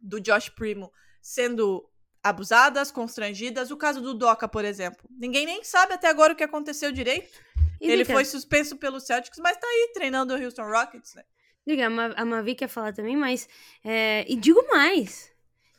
do 0.00 0.20
Josh 0.20 0.48
Primo, 0.48 0.92
sendo 1.20 1.88
abusadas, 2.22 2.90
constrangidas. 2.90 3.70
O 3.70 3.76
caso 3.76 4.00
do 4.00 4.14
Doca, 4.14 4.48
por 4.48 4.64
exemplo. 4.64 5.08
Ninguém 5.10 5.46
nem 5.46 5.64
sabe 5.64 5.94
até 5.94 6.08
agora 6.08 6.32
o 6.32 6.36
que 6.36 6.44
aconteceu 6.44 6.92
direito. 6.92 7.38
E 7.80 7.90
Ele 7.90 8.04
foi 8.04 8.24
suspenso 8.24 8.76
pelo 8.76 9.00
Celtics, 9.00 9.38
mas 9.38 9.56
tá 9.56 9.66
aí 9.66 9.90
treinando 9.94 10.34
o 10.34 10.42
Houston 10.42 10.68
Rockets, 10.68 11.14
né? 11.14 11.24
Diga, 11.66 11.86
a 11.86 12.24
Mavi 12.24 12.54
quer 12.54 12.68
falar 12.68 12.92
também, 12.92 13.16
mas. 13.16 13.48
É, 13.82 14.24
e 14.28 14.36
digo 14.36 14.66
mais: 14.68 15.32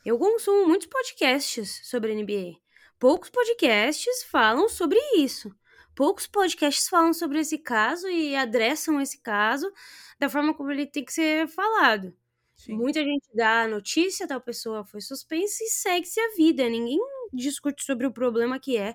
eu 0.04 0.18
consumo 0.18 0.66
muitos 0.66 0.86
podcasts 0.86 1.80
sobre 1.84 2.14
NBA. 2.14 2.58
Poucos 2.98 3.30
podcasts 3.30 4.24
falam 4.24 4.68
sobre 4.68 4.98
isso. 5.16 5.54
Poucos 5.94 6.26
podcasts 6.26 6.88
falam 6.88 7.12
sobre 7.12 7.40
esse 7.40 7.58
caso 7.58 8.08
e 8.08 8.34
adressam 8.34 9.00
esse 9.00 9.20
caso 9.20 9.70
da 10.18 10.28
forma 10.28 10.54
como 10.54 10.70
ele 10.70 10.86
tem 10.86 11.04
que 11.04 11.12
ser 11.12 11.46
falado. 11.48 12.14
Sim. 12.54 12.74
Muita 12.74 13.02
gente 13.02 13.28
dá 13.34 13.62
a 13.62 13.68
notícia, 13.68 14.26
tal 14.26 14.40
pessoa 14.40 14.84
foi 14.84 15.00
suspensa 15.00 15.64
e 15.64 15.68
segue-se 15.68 16.20
a 16.20 16.34
vida. 16.36 16.68
Ninguém 16.68 16.98
discute 17.32 17.84
sobre 17.84 18.06
o 18.06 18.12
problema 18.12 18.58
que 18.58 18.76
é, 18.76 18.94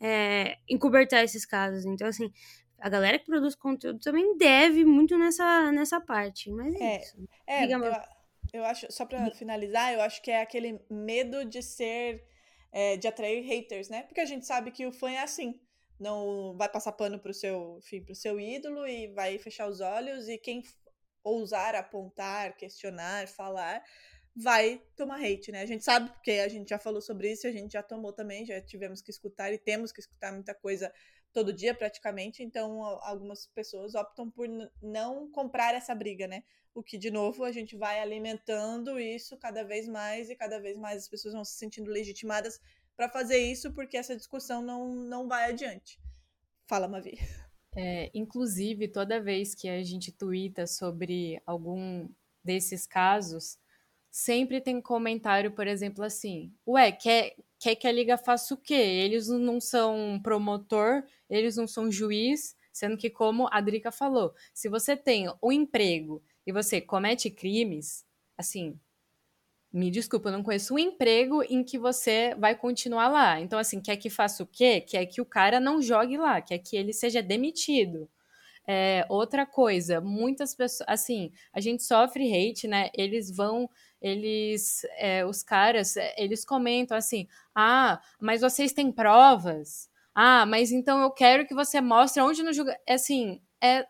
é 0.00 0.58
encobertar 0.68 1.24
esses 1.24 1.46
casos. 1.46 1.84
Então, 1.84 2.06
assim, 2.06 2.30
a 2.78 2.88
galera 2.88 3.18
que 3.18 3.24
produz 3.24 3.54
conteúdo 3.54 3.98
também 4.00 4.36
deve 4.36 4.84
muito 4.84 5.16
nessa, 5.18 5.72
nessa 5.72 6.00
parte. 6.00 6.50
Mas 6.50 6.74
é, 6.74 6.84
é 6.84 7.00
isso. 7.00 7.28
É, 7.46 7.62
Digamos, 7.62 7.86
eu 7.88 8.15
acho, 8.64 8.90
só 8.90 9.04
para 9.04 9.30
finalizar, 9.32 9.92
eu 9.92 10.00
acho 10.00 10.22
que 10.22 10.30
é 10.30 10.40
aquele 10.40 10.80
medo 10.90 11.44
de 11.44 11.62
ser, 11.62 12.24
é, 12.72 12.96
de 12.96 13.08
atrair 13.08 13.44
haters, 13.44 13.88
né? 13.88 14.02
Porque 14.02 14.20
a 14.20 14.24
gente 14.26 14.46
sabe 14.46 14.70
que 14.70 14.86
o 14.86 14.92
fã 14.92 15.10
é 15.10 15.22
assim. 15.22 15.60
Não 15.98 16.54
vai 16.56 16.68
passar 16.68 16.92
pano 16.92 17.18
pro 17.18 17.32
seu, 17.32 17.78
enfim, 17.78 18.02
pro 18.02 18.14
seu 18.14 18.38
ídolo 18.38 18.86
e 18.86 19.08
vai 19.08 19.38
fechar 19.38 19.66
os 19.66 19.80
olhos 19.80 20.28
e 20.28 20.36
quem 20.36 20.62
ousar 21.24 21.74
apontar, 21.74 22.56
questionar, 22.56 23.26
falar, 23.26 23.82
vai 24.34 24.82
tomar 24.94 25.20
hate, 25.24 25.50
né? 25.50 25.62
A 25.62 25.66
gente 25.66 25.82
sabe 25.82 26.10
porque 26.10 26.32
a 26.32 26.48
gente 26.48 26.68
já 26.68 26.78
falou 26.78 27.00
sobre 27.00 27.32
isso, 27.32 27.46
a 27.46 27.50
gente 27.50 27.72
já 27.72 27.82
tomou 27.82 28.12
também, 28.12 28.44
já 28.44 28.60
tivemos 28.60 29.00
que 29.00 29.10
escutar 29.10 29.52
e 29.52 29.58
temos 29.58 29.90
que 29.90 30.00
escutar 30.00 30.32
muita 30.32 30.54
coisa 30.54 30.92
todo 31.36 31.52
dia 31.52 31.74
praticamente, 31.74 32.42
então 32.42 32.82
algumas 33.02 33.46
pessoas 33.48 33.94
optam 33.94 34.30
por 34.30 34.48
não 34.80 35.30
comprar 35.30 35.74
essa 35.74 35.94
briga, 35.94 36.26
né? 36.26 36.42
O 36.74 36.82
que, 36.82 36.96
de 36.96 37.10
novo, 37.10 37.44
a 37.44 37.52
gente 37.52 37.76
vai 37.76 38.00
alimentando 38.00 38.98
isso 38.98 39.36
cada 39.36 39.62
vez 39.62 39.86
mais 39.86 40.30
e 40.30 40.34
cada 40.34 40.58
vez 40.58 40.78
mais 40.78 41.02
as 41.02 41.08
pessoas 41.10 41.34
vão 41.34 41.44
se 41.44 41.58
sentindo 41.58 41.90
legitimadas 41.90 42.58
para 42.96 43.10
fazer 43.10 43.36
isso 43.36 43.70
porque 43.74 43.98
essa 43.98 44.16
discussão 44.16 44.62
não, 44.62 44.94
não 44.94 45.28
vai 45.28 45.50
adiante. 45.50 46.00
Fala, 46.66 46.88
Mavi. 46.88 47.18
É, 47.76 48.10
inclusive, 48.14 48.88
toda 48.88 49.22
vez 49.22 49.54
que 49.54 49.68
a 49.68 49.82
gente 49.84 50.10
twitta 50.12 50.66
sobre 50.66 51.38
algum 51.44 52.08
desses 52.42 52.86
casos, 52.86 53.58
sempre 54.16 54.62
tem 54.62 54.80
comentário, 54.80 55.52
por 55.52 55.66
exemplo, 55.66 56.02
assim: 56.02 56.50
Ué, 56.66 56.90
quer, 56.90 57.36
quer 57.58 57.74
que 57.76 57.86
a 57.86 57.92
liga 57.92 58.16
faça 58.16 58.54
o 58.54 58.56
quê? 58.56 58.72
Eles 58.72 59.28
não 59.28 59.60
são 59.60 60.18
promotor, 60.22 61.04
eles 61.28 61.56
não 61.58 61.66
são 61.66 61.92
juiz, 61.92 62.56
sendo 62.72 62.96
que, 62.96 63.10
como 63.10 63.46
a 63.52 63.60
Drica 63.60 63.92
falou, 63.92 64.34
se 64.54 64.70
você 64.70 64.96
tem 64.96 65.30
um 65.42 65.52
emprego 65.52 66.22
e 66.46 66.52
você 66.52 66.80
comete 66.80 67.28
crimes, 67.30 68.06
assim, 68.38 68.80
me 69.70 69.90
desculpa, 69.90 70.30
eu 70.30 70.32
não 70.32 70.42
conheço 70.42 70.74
um 70.74 70.78
emprego 70.78 71.42
em 71.42 71.62
que 71.62 71.78
você 71.78 72.34
vai 72.38 72.54
continuar 72.54 73.08
lá. 73.08 73.38
Então, 73.38 73.58
assim, 73.58 73.82
quer 73.82 73.98
que 73.98 74.08
faça 74.08 74.42
o 74.42 74.46
quê? 74.46 74.80
Quer 74.80 75.04
que 75.04 75.20
o 75.20 75.26
cara 75.26 75.60
não 75.60 75.82
jogue 75.82 76.16
lá, 76.16 76.40
quer 76.40 76.58
que 76.58 76.74
ele 76.74 76.94
seja 76.94 77.22
demitido. 77.22 78.08
É, 78.68 79.06
outra 79.08 79.46
coisa, 79.46 80.00
muitas 80.00 80.52
pessoas, 80.54 80.88
assim, 80.88 81.30
a 81.52 81.60
gente 81.60 81.84
sofre 81.84 82.24
hate, 82.34 82.66
né? 82.66 82.90
Eles 82.94 83.30
vão, 83.30 83.70
eles, 84.00 84.86
é, 84.98 85.24
os 85.24 85.42
caras, 85.42 85.96
é, 85.96 86.14
eles 86.18 86.44
comentam 86.44 86.96
assim: 86.96 87.26
ah, 87.54 88.00
mas 88.20 88.40
vocês 88.40 88.72
têm 88.72 88.92
provas? 88.92 89.90
Ah, 90.14 90.46
mas 90.46 90.72
então 90.72 91.00
eu 91.02 91.10
quero 91.10 91.46
que 91.46 91.54
você 91.54 91.80
mostre 91.80 92.22
onde 92.22 92.42
no 92.42 92.52
julgamento. 92.52 92.82
Assim, 92.88 93.40
é 93.60 93.86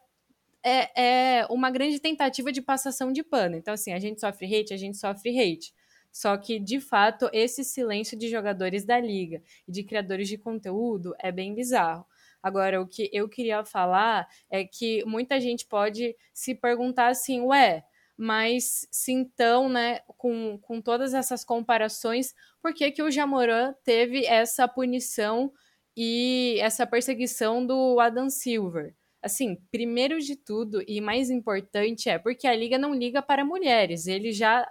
é, 0.66 1.40
é 1.40 1.46
uma 1.48 1.70
grande 1.70 2.00
tentativa 2.00 2.50
de 2.50 2.60
passação 2.60 3.12
de 3.12 3.22
pano. 3.22 3.56
Então, 3.56 3.72
assim, 3.72 3.92
a 3.92 4.00
gente 4.00 4.20
sofre 4.20 4.52
hate, 4.52 4.74
a 4.74 4.76
gente 4.76 4.96
sofre 4.96 5.30
hate. 5.38 5.72
Só 6.10 6.36
que, 6.36 6.58
de 6.58 6.80
fato, 6.80 7.30
esse 7.32 7.62
silêncio 7.62 8.18
de 8.18 8.28
jogadores 8.28 8.84
da 8.84 8.98
liga 8.98 9.42
e 9.68 9.70
de 9.70 9.84
criadores 9.84 10.28
de 10.28 10.36
conteúdo 10.36 11.14
é 11.20 11.30
bem 11.30 11.54
bizarro. 11.54 12.04
Agora, 12.42 12.80
o 12.80 12.86
que 12.86 13.08
eu 13.12 13.28
queria 13.28 13.64
falar 13.64 14.26
é 14.50 14.64
que 14.64 15.04
muita 15.04 15.40
gente 15.40 15.66
pode 15.66 16.16
se 16.32 16.54
perguntar 16.54 17.08
assim, 17.08 17.42
ué, 17.42 17.84
mas 18.16 18.88
se 18.90 19.12
então, 19.12 19.68
né, 19.68 20.00
com, 20.06 20.58
com 20.58 20.80
todas 20.80 21.12
essas 21.12 21.44
comparações, 21.44 22.34
por 22.62 22.72
que, 22.72 22.90
que 22.90 23.02
o 23.02 23.10
Jamoran 23.10 23.74
teve 23.84 24.24
essa 24.24 24.66
punição 24.66 25.52
e 25.96 26.58
essa 26.60 26.86
perseguição 26.86 27.64
do 27.64 28.00
Adam 28.00 28.30
Silver? 28.30 28.94
Assim, 29.22 29.58
primeiro 29.70 30.18
de 30.20 30.36
tudo 30.36 30.82
e 30.86 31.00
mais 31.00 31.30
importante 31.30 32.08
é 32.08 32.18
porque 32.18 32.46
a 32.46 32.54
liga 32.54 32.78
não 32.78 32.94
liga 32.94 33.20
para 33.20 33.44
mulheres. 33.44 34.06
Eles 34.06 34.36
já, 34.36 34.66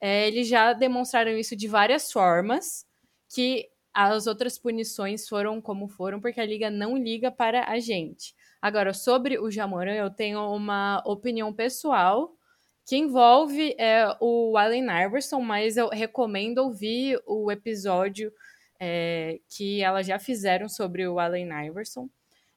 é, 0.00 0.28
eles 0.28 0.48
já 0.48 0.72
demonstraram 0.72 1.32
isso 1.32 1.56
de 1.56 1.68
várias 1.68 2.10
formas, 2.10 2.86
que 3.28 3.68
as 3.92 4.26
outras 4.26 4.58
punições 4.58 5.28
foram 5.28 5.60
como 5.60 5.88
foram, 5.88 6.20
porque 6.20 6.40
a 6.40 6.46
liga 6.46 6.70
não 6.70 6.96
liga 6.96 7.30
para 7.30 7.68
a 7.68 7.80
gente. 7.80 8.34
Agora, 8.62 8.94
sobre 8.94 9.38
o 9.38 9.50
Jamoran, 9.50 9.94
eu 9.94 10.10
tenho 10.10 10.40
uma 10.54 11.02
opinião 11.04 11.52
pessoal 11.52 12.37
que 12.88 12.96
envolve 12.96 13.74
é, 13.76 14.16
o 14.18 14.56
Allen 14.56 14.86
Iverson, 15.04 15.40
mas 15.40 15.76
eu 15.76 15.90
recomendo 15.90 16.56
ouvir 16.56 17.20
o 17.26 17.52
episódio 17.52 18.32
é, 18.80 19.40
que 19.46 19.82
elas 19.82 20.06
já 20.06 20.18
fizeram 20.18 20.70
sobre 20.70 21.06
o 21.06 21.18
Allen 21.18 21.50
Iverson. 21.66 22.08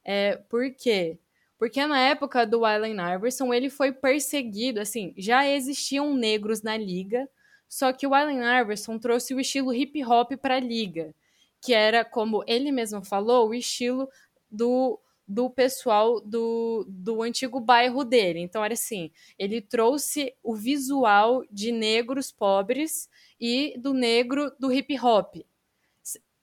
É, 0.02 0.36
por 0.48 0.70
quê? 0.74 1.18
Porque 1.58 1.84
na 1.86 2.00
época 2.00 2.46
do 2.46 2.64
Allen 2.64 2.96
Iverson, 3.14 3.52
ele 3.52 3.68
foi 3.68 3.92
perseguido, 3.92 4.80
assim, 4.80 5.12
já 5.18 5.46
existiam 5.46 6.14
negros 6.14 6.62
na 6.62 6.78
liga, 6.78 7.28
só 7.68 7.92
que 7.92 8.06
o 8.06 8.14
Allen 8.14 8.40
Iverson 8.62 8.98
trouxe 8.98 9.34
o 9.34 9.40
estilo 9.40 9.74
hip 9.74 10.02
hop 10.02 10.32
para 10.40 10.56
a 10.56 10.60
liga, 10.60 11.14
que 11.60 11.74
era, 11.74 12.06
como 12.06 12.42
ele 12.46 12.72
mesmo 12.72 13.04
falou, 13.04 13.50
o 13.50 13.54
estilo 13.54 14.08
do, 14.50 14.98
do 15.26 15.48
pessoal 15.48 16.20
do, 16.20 16.84
do 16.88 17.22
antigo 17.22 17.60
bairro 17.60 18.04
dele. 18.04 18.40
Então 18.40 18.64
era 18.64 18.74
assim, 18.74 19.10
ele 19.38 19.60
trouxe 19.60 20.34
o 20.42 20.54
visual 20.54 21.42
de 21.50 21.72
negros 21.72 22.32
pobres 22.32 23.08
e 23.40 23.74
do 23.78 23.94
negro 23.94 24.52
do 24.58 24.72
hip 24.72 24.98
hop. 24.98 25.36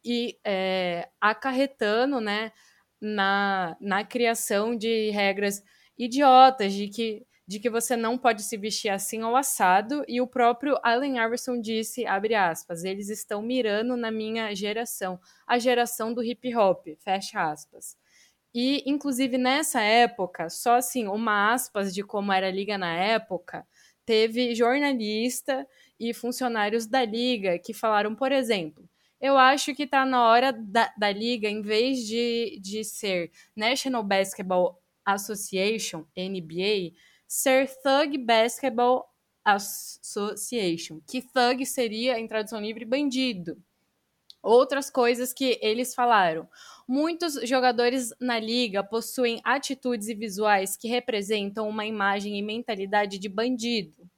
E 0.03 0.39
é, 0.45 1.09
acarretando, 1.19 2.21
né, 2.21 2.51
na, 3.01 3.75
na 3.79 4.03
criação 4.03 4.75
de 4.75 5.09
regras 5.11 5.63
idiotas 5.97 6.73
de 6.73 6.87
que 6.87 7.25
de 7.49 7.59
que 7.59 7.67
você 7.67 7.95
não 7.97 8.15
pode 8.15 8.43
se 8.43 8.55
vestir 8.55 8.89
assim 8.89 9.23
ou 9.23 9.35
assado, 9.35 10.05
e 10.07 10.21
o 10.21 10.27
próprio 10.27 10.77
Allen 10.83 11.17
Iverson 11.17 11.59
disse, 11.59 12.05
abre 12.05 12.35
aspas, 12.35 12.83
eles 12.83 13.09
estão 13.09 13.41
mirando 13.41 13.97
na 13.97 14.11
minha 14.11 14.53
geração, 14.53 15.19
a 15.47 15.57
geração 15.57 16.13
do 16.13 16.23
hip 16.23 16.55
hop, 16.55 16.85
fecha 16.99 17.41
aspas. 17.41 17.97
E, 18.53 18.83
inclusive, 18.89 19.37
nessa 19.37 19.81
época, 19.81 20.49
só 20.49 20.77
assim, 20.77 21.07
uma 21.07 21.53
aspas 21.53 21.93
de 21.93 22.03
como 22.03 22.31
era 22.31 22.47
a 22.47 22.51
liga 22.51 22.77
na 22.77 22.93
época, 22.93 23.67
teve 24.05 24.55
jornalista 24.55 25.67
e 25.99 26.13
funcionários 26.13 26.87
da 26.87 27.05
liga 27.05 27.59
que 27.59 27.73
falaram, 27.73 28.15
por 28.15 28.31
exemplo, 28.31 28.89
eu 29.21 29.37
acho 29.37 29.75
que 29.75 29.83
está 29.83 30.05
na 30.05 30.23
hora 30.23 30.51
da, 30.51 30.91
da 30.97 31.11
liga, 31.11 31.49
em 31.49 31.61
vez 31.61 32.07
de, 32.07 32.57
de 32.61 32.83
ser 32.83 33.31
National 33.55 34.01
Basketball 34.01 34.81
Association, 35.05 36.05
NBA, 36.15 36.95
ser 37.27 37.69
Thug 37.81 38.17
Basketball 38.17 39.05
Association, 39.43 41.01
que 41.07 41.21
thug 41.21 41.65
seria, 41.65 42.19
em 42.19 42.27
tradução 42.27 42.61
livre, 42.61 42.85
bandido. 42.85 43.61
Outras 44.41 44.89
coisas 44.89 45.33
que 45.33 45.59
eles 45.61 45.93
falaram. 45.93 46.47
Muitos 46.91 47.35
jogadores 47.47 48.09
na 48.19 48.39
liga 48.39 48.83
possuem 48.83 49.39
atitudes 49.43 50.07
e 50.07 50.15
visuais 50.15 50.75
que 50.75 50.87
representam 50.87 51.69
uma 51.69 51.85
imagem 51.85 52.35
e 52.35 52.41
mentalidade 52.41 53.19
de 53.19 53.29
bandido. 53.29 54.09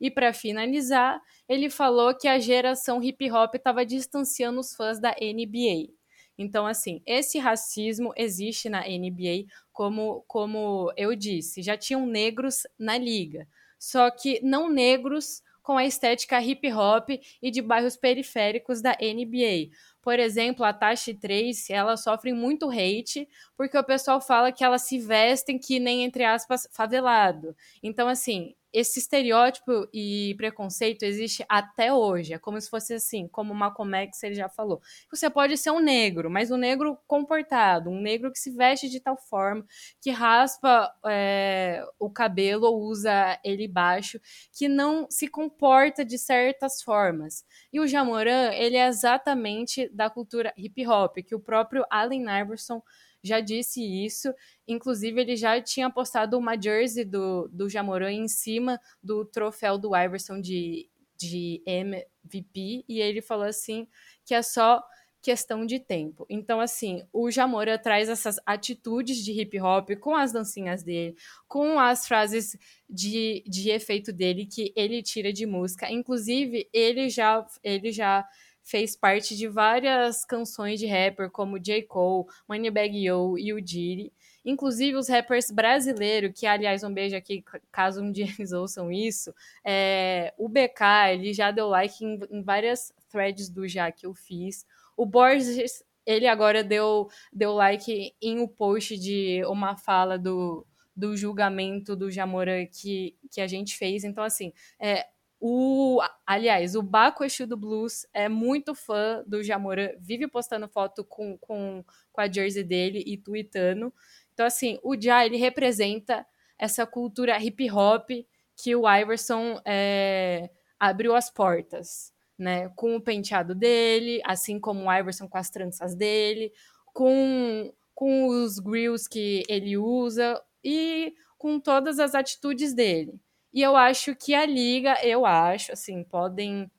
E 0.00 0.10
para 0.10 0.32
finalizar, 0.32 1.20
ele 1.46 1.68
falou 1.68 2.16
que 2.16 2.26
a 2.26 2.38
geração 2.38 3.02
hip 3.02 3.30
hop 3.30 3.54
estava 3.54 3.84
distanciando 3.84 4.60
os 4.60 4.74
fãs 4.74 4.98
da 4.98 5.10
NBA. 5.10 5.92
Então, 6.38 6.66
assim, 6.66 7.02
esse 7.04 7.38
racismo 7.38 8.14
existe 8.16 8.70
na 8.70 8.80
NBA, 8.80 9.44
como, 9.70 10.24
como 10.26 10.90
eu 10.96 11.14
disse, 11.14 11.60
já 11.60 11.76
tinham 11.76 12.06
negros 12.06 12.62
na 12.78 12.96
liga, 12.96 13.46
só 13.78 14.10
que 14.10 14.40
não 14.42 14.70
negros 14.70 15.42
com 15.66 15.76
a 15.76 15.84
estética 15.84 16.40
hip 16.40 16.72
hop 16.72 17.08
e 17.42 17.50
de 17.50 17.60
bairros 17.60 17.96
periféricos 17.96 18.80
da 18.80 18.96
NBA. 19.02 19.74
Por 20.00 20.16
exemplo, 20.20 20.64
a 20.64 20.72
Tashi 20.72 21.12
Trace, 21.12 21.72
ela 21.72 21.96
sofre 21.96 22.32
muito 22.32 22.70
hate 22.70 23.28
porque 23.56 23.76
o 23.76 23.82
pessoal 23.82 24.20
fala 24.20 24.52
que 24.52 24.62
elas 24.62 24.82
se 24.82 25.00
vestem 25.00 25.58
que 25.58 25.80
nem, 25.80 26.04
entre 26.04 26.22
aspas, 26.22 26.68
favelado. 26.72 27.52
Então, 27.82 28.06
assim, 28.06 28.54
esse 28.76 28.98
estereótipo 28.98 29.88
e 29.90 30.34
preconceito 30.36 31.02
existe 31.02 31.42
até 31.48 31.94
hoje. 31.94 32.34
É 32.34 32.38
como 32.38 32.60
se 32.60 32.68
fosse 32.68 32.92
assim, 32.92 33.26
como 33.26 33.54
o 33.54 33.56
Malcolm 33.56 33.96
X 33.96 34.22
ele 34.22 34.34
já 34.34 34.50
falou. 34.50 34.82
Você 35.10 35.30
pode 35.30 35.56
ser 35.56 35.70
um 35.70 35.80
negro, 35.80 36.28
mas 36.28 36.50
um 36.50 36.58
negro 36.58 36.98
comportado, 37.06 37.88
um 37.88 37.98
negro 37.98 38.30
que 38.30 38.38
se 38.38 38.50
veste 38.50 38.90
de 38.90 39.00
tal 39.00 39.16
forma, 39.16 39.64
que 39.98 40.10
raspa 40.10 40.92
é, 41.06 41.82
o 41.98 42.10
cabelo 42.10 42.66
ou 42.66 42.82
usa 42.82 43.40
ele 43.42 43.66
baixo, 43.66 44.20
que 44.52 44.68
não 44.68 45.06
se 45.08 45.26
comporta 45.26 46.04
de 46.04 46.18
certas 46.18 46.82
formas. 46.82 47.46
E 47.72 47.80
o 47.80 47.86
Jamoran, 47.86 48.52
ele 48.52 48.76
é 48.76 48.88
exatamente 48.88 49.88
da 49.88 50.10
cultura 50.10 50.52
hip 50.54 50.86
hop, 50.86 51.16
que 51.26 51.34
o 51.34 51.40
próprio 51.40 51.82
Allen 51.88 52.26
Iverson 52.42 52.82
já 53.22 53.40
disse 53.40 53.82
isso. 53.82 54.32
Inclusive, 54.66 55.20
ele 55.20 55.36
já 55.36 55.60
tinha 55.60 55.90
postado 55.90 56.38
uma 56.38 56.60
jersey 56.60 57.04
do, 57.04 57.48
do 57.48 57.68
Jamoran 57.68 58.12
em 58.12 58.28
cima 58.28 58.80
do 59.02 59.24
troféu 59.24 59.78
do 59.78 59.96
Iverson 59.96 60.40
de, 60.40 60.88
de 61.16 61.62
MVP, 61.66 62.84
e 62.88 63.00
ele 63.00 63.20
falou 63.20 63.46
assim 63.46 63.86
que 64.24 64.34
é 64.34 64.42
só 64.42 64.82
questão 65.26 65.66
de 65.66 65.80
tempo. 65.80 66.24
Então, 66.30 66.60
assim, 66.60 67.02
o 67.12 67.28
Jamora 67.32 67.76
traz 67.76 68.08
essas 68.08 68.36
atitudes 68.46 69.24
de 69.24 69.32
hip 69.32 69.60
hop 69.60 69.90
com 70.00 70.14
as 70.14 70.32
dancinhas 70.32 70.84
dele, 70.84 71.16
com 71.48 71.80
as 71.80 72.06
frases 72.06 72.56
de, 72.88 73.42
de 73.44 73.70
efeito 73.70 74.12
dele 74.12 74.46
que 74.46 74.72
ele 74.76 75.02
tira 75.02 75.32
de 75.32 75.44
música. 75.44 75.90
Inclusive, 75.90 76.68
ele 76.72 77.08
já, 77.08 77.44
ele 77.64 77.90
já 77.90 78.24
fez 78.66 78.96
parte 78.96 79.36
de 79.36 79.46
várias 79.46 80.24
canções 80.24 80.80
de 80.80 80.86
rapper 80.86 81.30
como 81.30 81.56
J. 81.56 81.84
Cole, 81.84 82.26
Moneybag 82.48 82.98
Yo 82.98 83.38
e 83.38 83.52
o 83.52 83.60
Diddy. 83.62 84.12
Inclusive 84.44 84.96
os 84.96 85.08
rappers 85.08 85.52
brasileiros, 85.52 86.32
que 86.34 86.46
aliás 86.46 86.82
um 86.82 86.92
beijo 86.92 87.14
aqui, 87.14 87.44
caso 87.70 88.02
um 88.02 88.10
dia 88.12 88.26
eles 88.26 88.50
ouçam 88.50 88.90
isso, 88.90 89.32
é, 89.64 90.34
o 90.36 90.48
BK, 90.48 91.12
ele 91.12 91.32
já 91.32 91.52
deu 91.52 91.68
like 91.68 92.04
em, 92.04 92.18
em 92.28 92.42
várias 92.42 92.92
threads 93.08 93.48
do 93.48 93.68
Já 93.68 93.92
que 93.92 94.04
eu 94.04 94.12
fiz. 94.12 94.66
O 94.96 95.06
Borges, 95.06 95.84
ele 96.04 96.26
agora 96.26 96.64
deu, 96.64 97.08
deu 97.32 97.52
like 97.52 98.16
em 98.20 98.40
um 98.40 98.48
post 98.48 98.98
de 98.98 99.44
uma 99.46 99.76
fala 99.76 100.18
do, 100.18 100.66
do 100.96 101.16
julgamento 101.16 101.94
do 101.94 102.10
Jamora 102.10 102.66
que, 102.66 103.14
que 103.30 103.40
a 103.40 103.46
gente 103.46 103.76
fez. 103.76 104.02
Então, 104.02 104.24
assim, 104.24 104.52
é, 104.80 105.06
o, 105.40 106.00
aliás, 106.26 106.74
o 106.74 106.82
Baco 106.82 107.22
Exu 107.22 107.46
do 107.46 107.56
Blues 107.56 108.06
é 108.12 108.28
muito 108.28 108.74
fã 108.74 109.22
do 109.26 109.42
Jamora, 109.42 109.96
vive 110.00 110.26
postando 110.26 110.68
foto 110.68 111.04
com, 111.04 111.36
com, 111.38 111.84
com 112.10 112.20
a 112.20 112.30
jersey 112.30 112.64
dele 112.64 113.02
e 113.06 113.18
tweetando. 113.18 113.92
Então, 114.32 114.46
assim, 114.46 114.78
o 114.82 114.94
Ja, 114.94 115.24
ele 115.24 115.36
representa 115.36 116.26
essa 116.58 116.86
cultura 116.86 117.38
hip 117.38 117.70
hop 117.70 118.10
que 118.56 118.74
o 118.74 118.90
Iverson 118.90 119.60
é, 119.64 120.50
abriu 120.80 121.14
as 121.14 121.30
portas, 121.30 122.12
né? 122.38 122.70
Com 122.70 122.96
o 122.96 123.00
penteado 123.00 123.54
dele, 123.54 124.22
assim 124.24 124.58
como 124.58 124.86
o 124.86 124.92
Iverson 124.92 125.28
com 125.28 125.36
as 125.36 125.50
tranças 125.50 125.94
dele, 125.94 126.50
com, 126.94 127.72
com 127.94 128.26
os 128.28 128.58
grills 128.58 129.06
que 129.06 129.42
ele 129.48 129.76
usa 129.76 130.42
e 130.64 131.14
com 131.36 131.60
todas 131.60 131.98
as 131.98 132.14
atitudes 132.14 132.72
dele. 132.74 133.20
E 133.56 133.62
eu 133.62 133.74
acho 133.74 134.14
que 134.14 134.34
a 134.34 134.44
liga, 134.44 134.98
eu 135.02 135.24
acho, 135.24 135.72
assim, 135.72 136.04
podem 136.04 136.70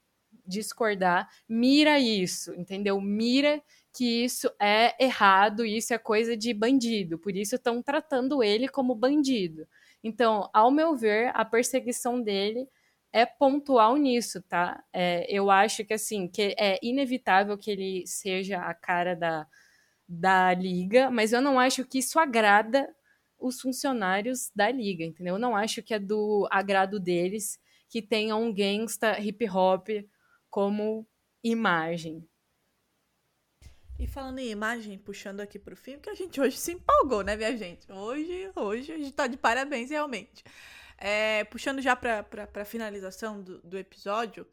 discordar, 0.46 1.28
mira 1.50 2.00
isso, 2.00 2.54
entendeu? 2.54 3.02
Mira 3.02 3.60
que 3.92 4.24
isso 4.26 4.48
é 4.62 4.96
errado, 5.04 5.66
isso 5.66 5.92
é 5.92 5.98
coisa 5.98 6.38
de 6.38 6.54
bandido, 6.54 7.18
por 7.18 7.36
isso 7.36 7.56
estão 7.56 7.82
tratando 7.82 8.44
ele 8.44 8.68
como 8.68 8.94
bandido. 8.94 9.68
Então, 10.04 10.52
ao 10.54 10.70
meu 10.70 10.96
ver, 10.96 11.32
a 11.34 11.44
perseguição 11.44 12.22
dele 12.22 12.70
é 13.12 13.26
pontual 13.26 13.98
nisso, 13.98 14.40
tá? 14.44 14.84
É, 14.94 15.26
eu 15.36 15.50
acho 15.50 15.84
que 15.84 15.96
assim, 15.96 16.28
que 16.28 16.56
é 16.60 16.78
inevitável 16.84 17.58
que 17.58 17.72
ele 17.72 18.04
seja 18.06 18.60
a 18.60 18.76
cara 18.76 19.16
da, 19.16 19.48
da 20.08 20.54
liga, 20.54 21.12
mas 21.12 21.34
eu 21.34 21.42
não 21.42 21.60
acho 21.60 21.84
que 21.86 22.00
isso 22.00 22.20
agrada 22.20 22.88
os 23.40 23.62
funcionários 23.62 24.52
da 24.56 24.72
liga, 24.72 25.04
entendeu? 25.04 25.36
Eu 25.36 25.40
não 25.40 25.56
acho 25.56 25.84
que 25.84 25.94
é 25.94 26.00
do 26.00 26.48
agrado 26.52 27.00
deles 27.00 27.60
que 27.90 28.02
tenha 28.02 28.36
um 28.36 28.54
gangsta 28.54 29.20
hip 29.20 29.50
hop 29.50 29.88
como 30.50 31.08
imagem. 31.44 32.28
E 34.00 34.06
falando 34.06 34.40
em 34.40 34.50
imagem, 34.50 34.98
puxando 34.98 35.40
aqui 35.40 35.58
pro 35.58 35.76
fim, 35.76 35.98
que 35.98 36.10
a 36.10 36.14
gente 36.14 36.40
hoje 36.40 36.58
se 36.58 36.74
empolgou, 36.74 37.24
né, 37.24 37.36
minha 37.36 37.58
gente? 37.58 37.92
Hoje, 37.92 38.52
hoje 38.56 38.92
a 38.92 38.98
gente 38.98 39.12
tá 39.12 39.26
de 39.26 39.38
parabéns, 39.38 39.90
realmente. 39.90 40.44
É, 40.98 41.44
puxando 41.46 41.82
já 41.82 41.96
pra, 41.96 42.24
pra, 42.24 42.46
pra 42.46 42.66
finalização 42.66 43.42
do, 43.42 43.60
do 43.60 43.78
episódio, 43.78 44.46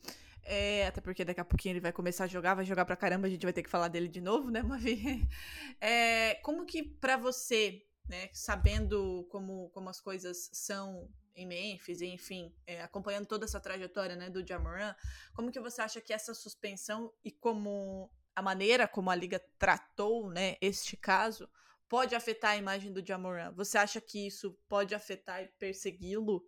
é, 0.43 0.87
até 0.87 1.01
porque 1.01 1.25
daqui 1.25 1.41
a 1.41 1.45
pouquinho 1.45 1.73
ele 1.73 1.81
vai 1.81 1.93
começar 1.93 2.25
a 2.25 2.27
jogar, 2.27 2.55
vai 2.55 2.65
jogar 2.65 2.85
pra 2.85 2.97
caramba, 2.97 3.27
a 3.27 3.31
gente 3.31 3.45
vai 3.45 3.53
ter 3.53 3.63
que 3.63 3.71
falar 3.71 3.89
dele 3.89 4.09
de 4.09 4.21
novo, 4.21 4.51
né, 4.51 4.63
Mavi? 4.63 5.27
É, 5.81 6.37
como 6.37 6.65
que 6.65 6.83
pra 6.83 7.17
você, 7.17 7.83
né, 8.09 8.29
sabendo 8.33 9.27
como, 9.31 9.71
como 9.71 9.89
as 9.89 10.01
coisas 10.01 10.51
são 10.53 11.09
em 11.35 11.47
Memphis, 11.47 12.01
enfim, 12.01 12.55
é, 12.67 12.83
acompanhando 12.83 13.27
toda 13.27 13.45
essa 13.45 13.61
trajetória, 13.61 14.15
né, 14.15 14.31
do 14.31 14.47
Jamoran, 14.47 14.95
como 15.35 15.51
que 15.51 15.61
você 15.61 15.83
acha 15.83 16.01
que 16.01 16.13
essa 16.13 16.33
suspensão 16.33 17.13
e 17.25 17.31
como 17.31 18.11
a 18.37 18.43
maneira 18.43 18.87
como 18.87 19.11
a 19.11 19.15
liga 19.15 19.41
tratou, 19.59 20.31
né, 20.31 20.57
este 20.61 20.97
caso, 20.97 21.49
pode 21.89 22.15
afetar 22.15 22.53
a 22.53 22.57
imagem 22.57 22.93
do 22.93 23.05
Jamoran? 23.05 23.53
Você 23.53 23.79
acha 23.79 24.01
que 24.01 24.27
isso 24.27 24.57
pode 24.69 24.95
afetar 24.95 25.43
e 25.43 25.49
persegui-lo 25.59 26.45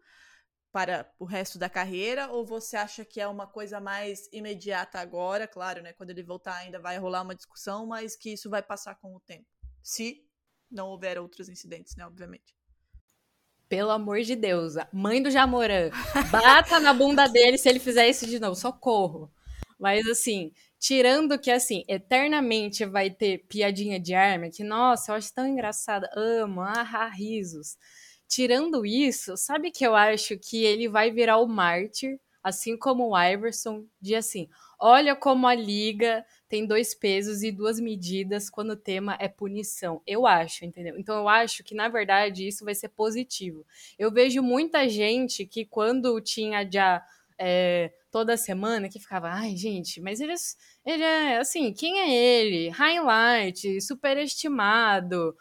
para 0.71 1.11
o 1.19 1.25
resto 1.25 1.59
da 1.59 1.71
carreira 1.71 2.31
ou 2.31 2.45
você 2.45 2.77
acha 2.77 3.05
que 3.05 3.21
é 3.21 3.27
uma 3.27 3.47
coisa 3.47 3.81
mais 3.81 4.29
imediata 4.33 5.01
agora, 5.01 5.49
claro, 5.49 5.83
né, 5.83 5.93
quando 5.95 6.11
ele 6.11 6.23
voltar 6.23 6.57
ainda 6.57 6.79
vai 6.79 6.99
rolar 6.99 7.23
uma 7.23 7.35
discussão, 7.35 7.87
mas 7.87 8.15
que 8.15 8.33
isso 8.33 8.51
vai 8.51 8.63
passar 8.63 8.95
com 8.97 9.15
o 9.17 9.21
tempo? 9.21 9.47
Se 9.83 10.26
não 10.71 10.89
houver 10.89 11.19
outros 11.19 11.49
incidentes, 11.49 11.97
né, 11.97 12.07
obviamente. 12.07 12.55
Pelo 13.69 13.91
amor 13.91 14.21
de 14.21 14.37
Deus, 14.37 14.75
mãe 14.93 15.21
do 15.21 15.31
Jamoran, 15.31 15.91
bata 16.31 16.79
na 16.79 16.95
bunda 16.95 17.27
dele 17.29 17.59
se 17.59 17.69
ele 17.69 17.81
fizer 17.81 18.09
isso 18.09 18.27
de 18.27 18.39
novo, 18.39 18.55
socorro. 18.55 19.33
Mas 19.79 20.07
assim, 20.07 20.53
tirando 20.79 21.39
que 21.39 21.51
assim, 21.51 21.85
eternamente 21.89 22.85
vai 22.85 23.11
ter 23.11 23.39
piadinha 23.49 23.99
de 23.99 24.15
arma, 24.15 24.51
que 24.51 24.63
nossa, 24.63 25.11
eu 25.11 25.17
acho 25.17 25.35
tão 25.35 25.47
engraçada, 25.47 26.09
amo, 26.15 26.61
ah, 26.61 27.09
risos. 27.09 27.77
Tirando 28.29 28.87
isso, 28.87 29.37
sabe 29.37 29.71
que 29.71 29.87
eu 29.87 29.95
acho 29.95 30.39
que 30.39 30.65
ele 30.65 30.89
vai 30.89 31.11
virar 31.11 31.39
o 31.39 31.47
mártir 31.47 32.19
assim 32.47 32.77
como 32.77 33.09
o 33.09 33.21
Iverson, 33.21 33.85
de 34.01 34.15
assim: 34.15 34.49
olha 34.79 35.17
como 35.17 35.49
a 35.49 35.55
liga 35.55 36.25
tem 36.49 36.65
dois 36.65 36.95
pesos 36.95 37.43
e 37.43 37.51
duas 37.51 37.81
medidas 37.81 38.49
quando 38.49 38.71
o 38.71 38.77
tema 38.77 39.17
é 39.19 39.27
punição. 39.27 40.01
Eu 40.07 40.29
acho, 40.29 40.65
entendeu? 40.65 40.97
Então 40.97 41.17
eu 41.17 41.29
acho 41.29 41.65
que, 41.65 41.75
na 41.75 41.89
verdade, 41.89 42.47
isso 42.47 42.65
vai 42.65 42.73
ser 42.73 42.91
positivo. 42.91 43.67
Eu 43.99 44.13
vejo 44.13 44.45
muita 44.45 44.89
gente 44.89 45.45
que, 45.45 45.65
quando 45.65 46.21
tinha 46.21 46.65
já. 46.71 47.05
É, 47.39 47.93
toda 48.11 48.35
semana 48.35 48.89
que 48.89 48.99
ficava, 48.99 49.29
ai, 49.29 49.55
gente, 49.55 50.01
mas 50.01 50.21
ele, 50.21 50.33
ele 50.87 51.03
é 51.03 51.37
assim, 51.37 51.71
quem 51.75 51.99
é 51.99 52.11
ele? 52.11 52.71
Highlight, 52.71 53.79
superestimado, 53.83 55.37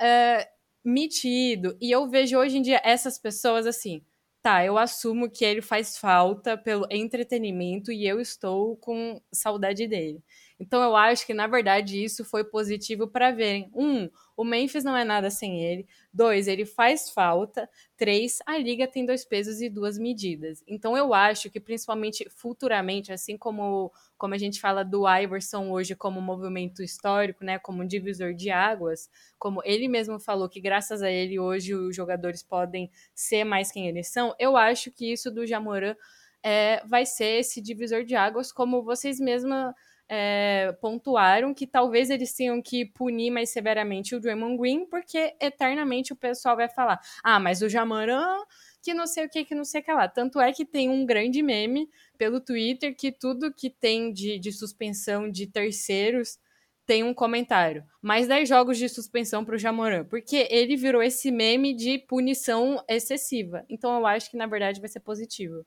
é, 0.00 0.48
metido. 0.84 1.76
E 1.80 1.90
eu 1.90 2.08
vejo 2.08 2.38
hoje 2.38 2.58
em 2.58 2.62
dia 2.62 2.80
essas 2.84 3.18
pessoas 3.18 3.66
assim, 3.66 4.04
tá, 4.42 4.64
eu 4.64 4.78
assumo 4.78 5.30
que 5.30 5.44
ele 5.44 5.62
faz 5.62 5.96
falta 5.98 6.56
pelo 6.56 6.86
entretenimento 6.90 7.92
e 7.92 8.06
eu 8.06 8.20
estou 8.20 8.76
com 8.76 9.20
saudade 9.32 9.86
dele. 9.86 10.22
Então 10.60 10.82
eu 10.82 10.94
acho 10.94 11.24
que, 11.24 11.32
na 11.32 11.46
verdade, 11.46 12.04
isso 12.04 12.22
foi 12.22 12.44
positivo 12.44 13.08
para 13.08 13.30
verem. 13.30 13.70
Um, 13.74 14.10
o 14.36 14.44
Memphis 14.44 14.84
não 14.84 14.94
é 14.94 15.04
nada 15.04 15.30
sem 15.30 15.64
ele. 15.64 15.88
Dois, 16.12 16.46
ele 16.46 16.66
faz 16.66 17.08
falta. 17.08 17.66
Três, 17.96 18.40
a 18.44 18.58
liga 18.58 18.86
tem 18.86 19.06
dois 19.06 19.24
pesos 19.24 19.62
e 19.62 19.70
duas 19.70 19.98
medidas. 19.98 20.62
Então 20.68 20.94
eu 20.94 21.14
acho 21.14 21.48
que, 21.48 21.58
principalmente 21.58 22.28
futuramente, 22.28 23.10
assim 23.10 23.38
como, 23.38 23.90
como 24.18 24.34
a 24.34 24.38
gente 24.38 24.60
fala 24.60 24.84
do 24.84 25.08
Iverson 25.08 25.70
hoje 25.70 25.94
como 25.96 26.20
movimento 26.20 26.82
histórico, 26.82 27.42
né, 27.42 27.58
como 27.58 27.82
um 27.82 27.86
divisor 27.86 28.34
de 28.34 28.50
águas, 28.50 29.08
como 29.38 29.62
ele 29.64 29.88
mesmo 29.88 30.20
falou 30.20 30.46
que 30.46 30.60
graças 30.60 31.02
a 31.02 31.10
ele 31.10 31.40
hoje 31.40 31.74
os 31.74 31.96
jogadores 31.96 32.42
podem 32.42 32.90
ser 33.14 33.44
mais 33.44 33.72
quem 33.72 33.88
eles 33.88 34.08
são, 34.08 34.34
eu 34.38 34.58
acho 34.58 34.90
que 34.90 35.10
isso 35.10 35.30
do 35.30 35.46
Jamoran 35.46 35.96
é, 36.42 36.82
vai 36.86 37.04
ser 37.06 37.40
esse 37.40 37.60
divisor 37.60 38.04
de 38.04 38.14
águas, 38.14 38.52
como 38.52 38.82
vocês 38.82 39.18
mesmas 39.20 39.74
é, 40.12 40.76
pontuaram 40.80 41.54
que 41.54 41.68
talvez 41.68 42.10
eles 42.10 42.34
tenham 42.34 42.60
que 42.60 42.84
punir 42.84 43.30
mais 43.30 43.50
severamente 43.50 44.16
o 44.16 44.20
Draymond 44.20 44.58
Green, 44.58 44.84
porque 44.86 45.36
eternamente 45.40 46.12
o 46.12 46.16
pessoal 46.16 46.56
vai 46.56 46.68
falar: 46.68 47.00
ah, 47.22 47.38
mas 47.38 47.62
o 47.62 47.68
Jamoran 47.68 48.42
que 48.82 48.94
não 48.94 49.06
sei 49.06 49.26
o 49.26 49.28
que, 49.28 49.44
que 49.44 49.54
não 49.54 49.64
sei 49.64 49.82
o 49.82 49.84
que 49.84 49.92
lá. 49.92 50.08
Tanto 50.08 50.40
é 50.40 50.52
que 50.52 50.64
tem 50.64 50.88
um 50.88 51.04
grande 51.04 51.42
meme 51.42 51.88
pelo 52.16 52.40
Twitter 52.40 52.96
que 52.96 53.12
tudo 53.12 53.52
que 53.52 53.68
tem 53.68 54.10
de, 54.10 54.38
de 54.38 54.50
suspensão 54.52 55.30
de 55.30 55.46
terceiros 55.46 56.38
tem 56.86 57.04
um 57.04 57.14
comentário. 57.14 57.84
Mais 58.02 58.26
10 58.26 58.48
jogos 58.48 58.78
de 58.78 58.88
suspensão 58.88 59.44
para 59.44 59.54
o 59.54 59.58
Jamoran, 59.58 60.04
porque 60.06 60.48
ele 60.50 60.76
virou 60.76 61.02
esse 61.02 61.30
meme 61.30 61.74
de 61.74 61.98
punição 61.98 62.82
excessiva. 62.88 63.64
Então 63.68 63.94
eu 63.96 64.06
acho 64.06 64.30
que 64.30 64.36
na 64.36 64.46
verdade 64.46 64.80
vai 64.80 64.88
ser 64.88 65.00
positivo. 65.00 65.64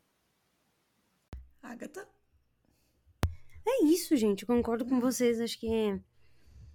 Agatha? 1.61 2.12
É 3.65 3.85
isso, 3.85 4.15
gente. 4.15 4.45
Concordo 4.45 4.85
com 4.85 4.99
vocês. 4.99 5.40
Acho 5.40 5.60
que 5.60 5.72
é, 5.72 5.99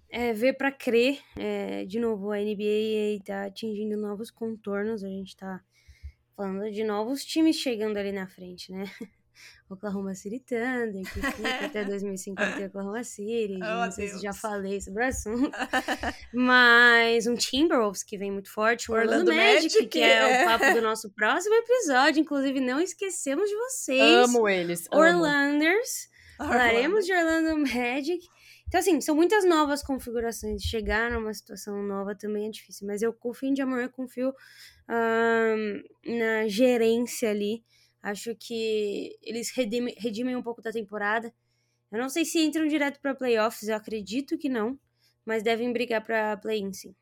é 0.09 0.33
ver 0.33 0.53
para 0.53 0.71
crer. 0.71 1.19
É, 1.35 1.85
de 1.85 1.99
novo, 1.99 2.31
a 2.31 2.37
NBA 2.37 3.23
tá 3.25 3.45
atingindo 3.45 3.95
novos 3.97 4.31
contornos. 4.31 5.03
A 5.03 5.09
gente 5.09 5.35
tá 5.35 5.61
falando 6.35 6.71
de 6.71 6.83
novos 6.83 7.23
times 7.25 7.57
chegando 7.57 7.97
ali 7.97 8.11
na 8.11 8.27
frente, 8.27 8.71
né? 8.71 8.85
Oklahoma 9.69 10.15
City 10.15 10.39
Thunder, 10.39 11.03
que 11.13 11.21
fica 11.21 11.65
até 11.65 11.83
2050 11.85 12.59
em 12.59 12.65
Oklahoma 12.65 13.03
City. 13.03 13.55
Oh, 13.55 13.85
não 13.85 13.91
sei 13.91 14.07
Deus. 14.07 14.17
se 14.17 14.23
já 14.25 14.33
falei 14.33 14.81
sobre 14.81 15.03
o 15.03 15.07
assunto. 15.07 15.51
Mas 16.33 17.27
um 17.27 17.35
Timberwolves 17.35 18.03
que 18.03 18.17
vem 18.17 18.31
muito 18.31 18.51
forte. 18.51 18.91
O 18.91 18.95
Orlando, 18.95 19.29
Orlando 19.29 19.35
Magic, 19.35 19.75
Magic, 19.75 19.87
que 19.87 19.99
é, 20.01 20.41
é, 20.41 20.43
o 20.43 20.45
papo 20.45 20.73
do 20.73 20.81
nosso 20.81 21.09
próximo 21.11 21.55
episódio. 21.55 22.19
Inclusive, 22.19 22.59
não 22.59 22.81
esquecemos 22.81 23.47
de 23.47 23.55
vocês. 23.55 24.01
Amo 24.01 24.49
eles. 24.49 24.87
Orlanders. 24.91 26.07
Amo. 26.07 26.18
Falaremos 26.47 27.05
de 27.05 27.13
Orlando 27.13 27.57
Magic. 27.59 28.25
Então, 28.67 28.79
assim, 28.79 29.01
são 29.01 29.15
muitas 29.15 29.43
novas 29.43 29.83
configurações. 29.83 30.61
Chegar 30.61 31.11
numa 31.11 31.33
situação 31.33 31.83
nova 31.83 32.15
também 32.15 32.47
é 32.47 32.49
difícil. 32.49 32.87
Mas 32.87 33.01
eu 33.01 33.11
confio 33.11 33.49
em 33.49 33.55
Jamor, 33.55 33.79
eu 33.79 33.89
confio 33.89 34.33
um, 34.89 36.17
na 36.17 36.47
gerência 36.47 37.29
ali. 37.29 37.63
Acho 38.01 38.33
que 38.35 39.17
eles 39.21 39.49
redimem, 39.51 39.93
redimem 39.97 40.35
um 40.35 40.41
pouco 40.41 40.61
da 40.61 40.71
temporada. 40.71 41.33
Eu 41.91 41.99
não 41.99 42.07
sei 42.07 42.23
se 42.23 42.39
entram 42.39 42.67
direto 42.67 43.01
para 43.01 43.15
playoffs, 43.15 43.67
eu 43.67 43.75
acredito 43.75 44.37
que 44.37 44.47
não. 44.47 44.79
Mas 45.25 45.43
devem 45.43 45.73
brigar 45.73 46.03
para 46.03 46.37
play-in, 46.37 46.71
sim. 46.71 46.95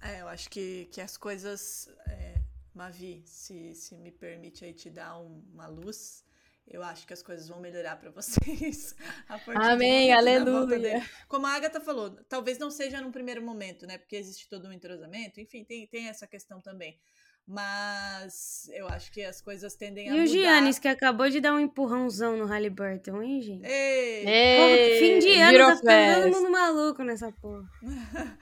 É, 0.00 0.22
eu 0.22 0.28
acho 0.28 0.50
que, 0.50 0.86
que 0.86 1.00
as 1.00 1.16
coisas. 1.16 1.88
É, 2.06 2.34
Mavi, 2.74 3.22
se, 3.24 3.74
se 3.74 3.96
me 3.96 4.10
permite 4.10 4.64
aí 4.64 4.72
te 4.72 4.90
dar 4.90 5.18
um, 5.20 5.44
uma 5.52 5.66
luz 5.66 6.24
eu 6.70 6.82
acho 6.82 7.06
que 7.06 7.12
as 7.12 7.22
coisas 7.22 7.48
vão 7.48 7.60
melhorar 7.60 7.96
para 7.96 8.10
vocês. 8.10 8.94
Amém, 9.54 10.12
aleluia. 10.12 11.02
Como 11.26 11.46
a 11.46 11.54
Agatha 11.54 11.80
falou, 11.80 12.10
talvez 12.28 12.58
não 12.58 12.70
seja 12.70 13.00
num 13.00 13.10
primeiro 13.10 13.42
momento, 13.42 13.86
né? 13.86 13.96
Porque 13.98 14.16
existe 14.16 14.48
todo 14.48 14.68
um 14.68 14.72
entrosamento, 14.72 15.40
enfim, 15.40 15.64
tem, 15.64 15.86
tem 15.86 16.08
essa 16.08 16.26
questão 16.26 16.60
também. 16.60 16.98
Mas 17.46 18.68
eu 18.74 18.86
acho 18.88 19.10
que 19.10 19.22
as 19.22 19.40
coisas 19.40 19.74
tendem 19.74 20.06
e 20.06 20.08
a 20.08 20.12
mudar. 20.12 20.22
E 20.22 20.28
o 20.28 20.30
Giannis, 20.30 20.78
que 20.78 20.86
acabou 20.86 21.30
de 21.30 21.40
dar 21.40 21.54
um 21.54 21.58
empurrãozão 21.60 22.36
no 22.36 22.44
Halliburton, 22.44 23.22
hein, 23.22 23.40
gente? 23.40 23.66
Ei! 23.66 24.28
Ei 24.28 24.98
fim 24.98 25.18
de 25.18 25.40
ano, 25.40 25.58
tá 25.58 25.76
ficando 25.76 26.22
todo 26.22 26.42
mundo 26.42 26.50
maluco 26.50 27.02
nessa 27.02 27.32
porra. 27.32 27.66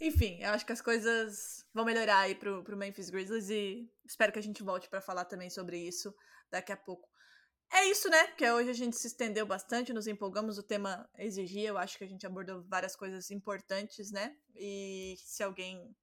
Enfim, 0.00 0.38
eu 0.40 0.50
acho 0.50 0.64
que 0.64 0.72
as 0.72 0.80
coisas 0.80 1.66
vão 1.74 1.84
melhorar 1.84 2.20
aí 2.20 2.36
pro, 2.36 2.62
pro 2.62 2.76
Memphis 2.76 3.10
Grizzlies 3.10 3.50
e 3.50 3.90
espero 4.06 4.32
que 4.32 4.38
a 4.38 4.42
gente 4.42 4.62
volte 4.62 4.88
para 4.88 5.00
falar 5.00 5.24
também 5.24 5.50
sobre 5.50 5.76
isso 5.76 6.14
daqui 6.48 6.70
a 6.70 6.76
pouco. 6.76 7.08
É 7.70 7.84
isso, 7.84 8.08
né? 8.08 8.26
Porque 8.28 8.50
hoje 8.50 8.70
a 8.70 8.74
gente 8.74 8.96
se 8.96 9.06
estendeu 9.06 9.46
bastante, 9.46 9.92
nos 9.92 10.06
empolgamos, 10.06 10.58
o 10.58 10.62
tema 10.62 11.08
exigia, 11.18 11.68
eu 11.68 11.78
acho 11.78 11.98
que 11.98 12.04
a 12.04 12.08
gente 12.08 12.26
abordou 12.26 12.62
várias 12.62 12.96
coisas 12.96 13.30
importantes, 13.30 14.10
né? 14.10 14.36
E 14.54 15.16
se 15.18 15.42
alguém 15.42 15.94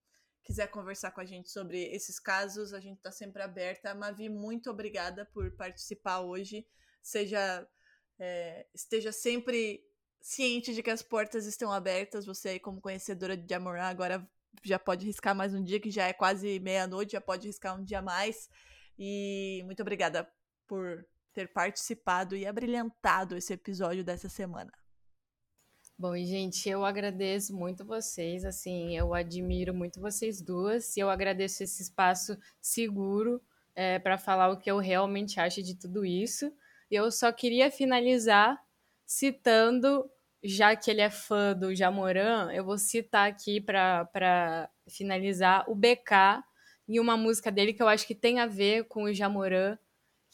quiser 0.44 0.68
conversar 0.68 1.12
com 1.12 1.22
a 1.22 1.26
gente 1.26 1.50
sobre 1.50 1.84
esses 1.86 2.20
casos, 2.20 2.72
a 2.72 2.80
gente 2.80 2.98
está 2.98 3.12
sempre 3.12 3.42
aberta. 3.42 3.96
Mavi, 3.96 4.30
muito 4.30 4.70
obrigada 4.70 5.26
por 5.26 5.52
participar 5.52 6.20
hoje. 6.20 6.68
Seja 7.02 7.68
é, 8.20 8.68
esteja 8.74 9.12
sempre 9.12 9.84
ciente 10.22 10.74
de 10.74 10.82
que 10.82 10.90
as 10.90 11.02
portas 11.02 11.46
estão 11.46 11.72
abertas. 11.72 12.26
Você 12.26 12.50
aí, 12.50 12.60
como 12.60 12.82
conhecedora 12.82 13.36
de 13.36 13.54
Amorã, 13.54 13.84
agora 13.84 14.28
já 14.64 14.80
pode 14.80 15.06
riscar 15.06 15.36
mais 15.36 15.54
um 15.54 15.64
dia, 15.64 15.80
que 15.80 15.92
já 15.92 16.08
é 16.08 16.14
quase 16.14 16.60
meia-noite, 16.60 17.14
já 17.14 17.22
pode 17.22 17.48
riscar 17.48 17.80
um 17.80 17.84
dia 17.84 18.02
mais. 18.02 18.50
E 18.98 19.62
muito 19.66 19.82
obrigada 19.82 20.32
por 20.68 21.06
ter 21.36 21.52
participado 21.52 22.36
e 22.36 22.48
abrilhantado 22.48 23.36
esse 23.36 23.52
episódio 23.52 24.06
dessa 24.06 24.30
semana. 24.30 24.72
Bom, 25.98 26.16
gente, 26.18 26.68
eu 26.70 26.84
agradeço 26.84 27.56
muito 27.56 27.86
vocês, 27.86 28.44
assim, 28.44 28.98
eu 28.98 29.14
admiro 29.14 29.74
muito 29.74 30.00
vocês 30.00 30.42
duas 30.42 30.96
e 30.96 31.02
eu 31.02 31.10
agradeço 31.10 31.64
esse 31.64 31.84
espaço 31.84 32.38
seguro 32.62 33.42
é, 33.76 34.00
para 34.00 34.18
falar 34.18 34.50
o 34.50 34.58
que 34.58 34.72
eu 34.72 34.78
realmente 34.78 35.40
acho 35.40 35.62
de 35.62 35.76
tudo 35.76 36.06
isso. 36.06 36.52
Eu 36.90 37.12
só 37.12 37.32
queria 37.32 37.70
finalizar 37.70 38.62
citando, 39.06 40.10
já 40.44 40.76
que 40.76 40.90
ele 40.90 41.02
é 41.02 41.10
fã 41.10 41.54
do 41.54 41.74
Jamoran, 41.76 42.52
eu 42.54 42.64
vou 42.64 42.78
citar 42.78 43.30
aqui 43.30 43.60
para 43.62 44.70
finalizar 44.90 45.70
o 45.70 45.76
BK 45.76 46.44
e 46.88 47.00
uma 47.00 47.18
música 47.18 47.52
dele 47.52 47.74
que 47.74 47.82
eu 47.82 47.88
acho 47.88 48.06
que 48.06 48.16
tem 48.16 48.40
a 48.40 48.46
ver 48.46 48.86
com 48.86 49.04
o 49.04 49.14
Jamoran, 49.14 49.78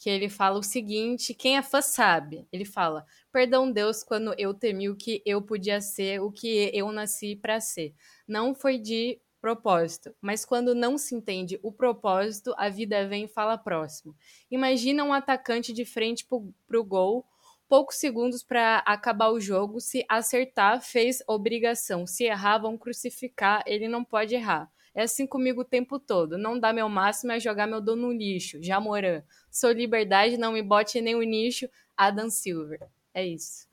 que 0.02 0.10
ele 0.10 0.28
fala 0.28 0.58
o 0.58 0.64
seguinte: 0.64 1.32
quem 1.32 1.56
é 1.56 1.62
fã 1.62 1.80
sabe. 1.80 2.44
Ele 2.52 2.64
fala: 2.64 3.06
Perdão, 3.30 3.70
Deus, 3.70 4.02
quando 4.02 4.34
eu 4.36 4.52
temi 4.52 4.88
o 4.88 4.96
que 4.96 5.22
eu 5.24 5.40
podia 5.40 5.80
ser, 5.80 6.20
o 6.20 6.32
que 6.32 6.72
eu 6.74 6.90
nasci 6.90 7.36
para 7.36 7.60
ser. 7.60 7.94
Não 8.26 8.52
foi 8.52 8.78
de 8.78 9.20
propósito, 9.40 10.12
mas 10.20 10.44
quando 10.44 10.74
não 10.74 10.98
se 10.98 11.14
entende 11.14 11.58
o 11.62 11.70
propósito, 11.70 12.52
a 12.58 12.68
vida 12.68 13.06
vem 13.06 13.24
e 13.24 13.28
fala 13.28 13.56
próximo. 13.56 14.16
Imagina 14.50 15.04
um 15.04 15.12
atacante 15.12 15.72
de 15.72 15.84
frente 15.84 16.26
para 16.26 16.80
o 16.80 16.84
gol, 16.84 17.24
poucos 17.68 17.96
segundos 17.96 18.42
para 18.42 18.78
acabar 18.78 19.30
o 19.30 19.40
jogo. 19.40 19.80
Se 19.80 20.04
acertar, 20.08 20.80
fez 20.82 21.22
obrigação. 21.28 22.08
Se 22.08 22.24
errar, 22.24 22.58
vão 22.58 22.76
crucificar. 22.76 23.62
Ele 23.66 23.86
não 23.86 24.02
pode 24.02 24.34
errar. 24.34 24.68
É 24.94 25.02
assim 25.02 25.26
comigo 25.26 25.62
o 25.62 25.64
tempo 25.64 25.98
todo. 25.98 26.36
Não 26.36 26.58
dá 26.58 26.72
meu 26.72 26.88
máximo 26.88 27.32
é 27.32 27.40
jogar 27.40 27.66
meu 27.66 27.80
dor 27.80 27.96
no 27.96 28.12
lixo. 28.12 28.62
Jamoran. 28.62 29.22
Sou 29.50 29.72
liberdade, 29.72 30.36
não 30.36 30.52
me 30.52 30.62
bote 30.62 31.00
nem 31.00 31.14
o 31.14 31.22
nicho. 31.22 31.68
Adam 31.96 32.28
Silver. 32.28 32.88
É 33.14 33.26
isso. 33.26 33.66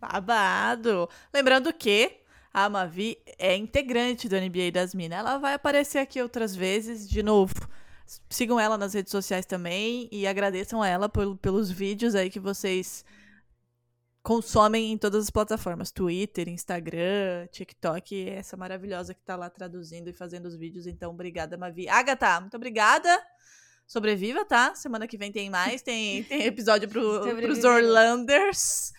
Babado. 0.00 1.08
Lembrando 1.32 1.72
que 1.72 2.20
a 2.52 2.68
Mavi 2.68 3.18
é 3.38 3.56
integrante 3.56 4.28
do 4.28 4.36
NBA 4.36 4.70
das 4.72 4.94
Minas. 4.94 5.18
Ela 5.18 5.38
vai 5.38 5.54
aparecer 5.54 5.98
aqui 5.98 6.22
outras 6.22 6.54
vezes, 6.54 7.08
de 7.08 7.22
novo. 7.22 7.54
Sigam 8.30 8.58
ela 8.58 8.78
nas 8.78 8.94
redes 8.94 9.10
sociais 9.10 9.44
também 9.44 10.08
e 10.10 10.26
agradeçam 10.26 10.80
a 10.80 10.88
ela 10.88 11.08
pelos 11.08 11.70
vídeos 11.70 12.14
aí 12.14 12.30
que 12.30 12.40
vocês 12.40 13.04
consomem 14.28 14.92
em 14.92 14.98
todas 14.98 15.24
as 15.24 15.30
plataformas: 15.30 15.90
Twitter, 15.90 16.50
Instagram, 16.50 17.46
TikTok, 17.50 18.28
essa 18.28 18.58
maravilhosa 18.58 19.14
que 19.14 19.22
tá 19.22 19.34
lá 19.34 19.48
traduzindo 19.48 20.10
e 20.10 20.12
fazendo 20.12 20.44
os 20.44 20.54
vídeos. 20.54 20.86
Então, 20.86 21.12
obrigada, 21.12 21.56
Mavi. 21.56 21.88
Agatha, 21.88 22.38
muito 22.40 22.54
obrigada 22.54 23.08
Sobreviva, 23.86 24.44
tá? 24.44 24.74
Semana 24.74 25.08
que 25.08 25.16
vem 25.16 25.32
tem 25.32 25.48
mais. 25.48 25.80
Tem, 25.80 26.22
tem 26.28 26.44
episódio 26.44 26.86
pro, 26.90 27.22
pros. 27.36 27.64
Orlanders. 27.64 28.92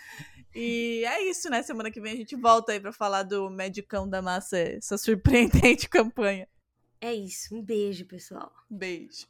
E 0.56 1.04
é 1.06 1.30
isso, 1.30 1.48
né? 1.48 1.62
Semana 1.62 1.92
que 1.92 2.02
vem 2.02 2.14
a 2.14 2.16
gente 2.16 2.36
volta 2.36 2.72
aí 2.72 2.80
pra 2.80 2.92
falar 2.92 3.22
do 3.22 3.52
Medicão 3.52 4.10
da 4.10 4.20
Massa, 4.20 4.58
essa 4.58 4.98
surpreendente 4.98 5.88
campanha. 5.88 6.48
É 7.00 7.14
isso. 7.14 7.56
Um 7.56 7.62
beijo, 7.62 8.04
pessoal. 8.08 8.52
Beijo. 8.68 9.28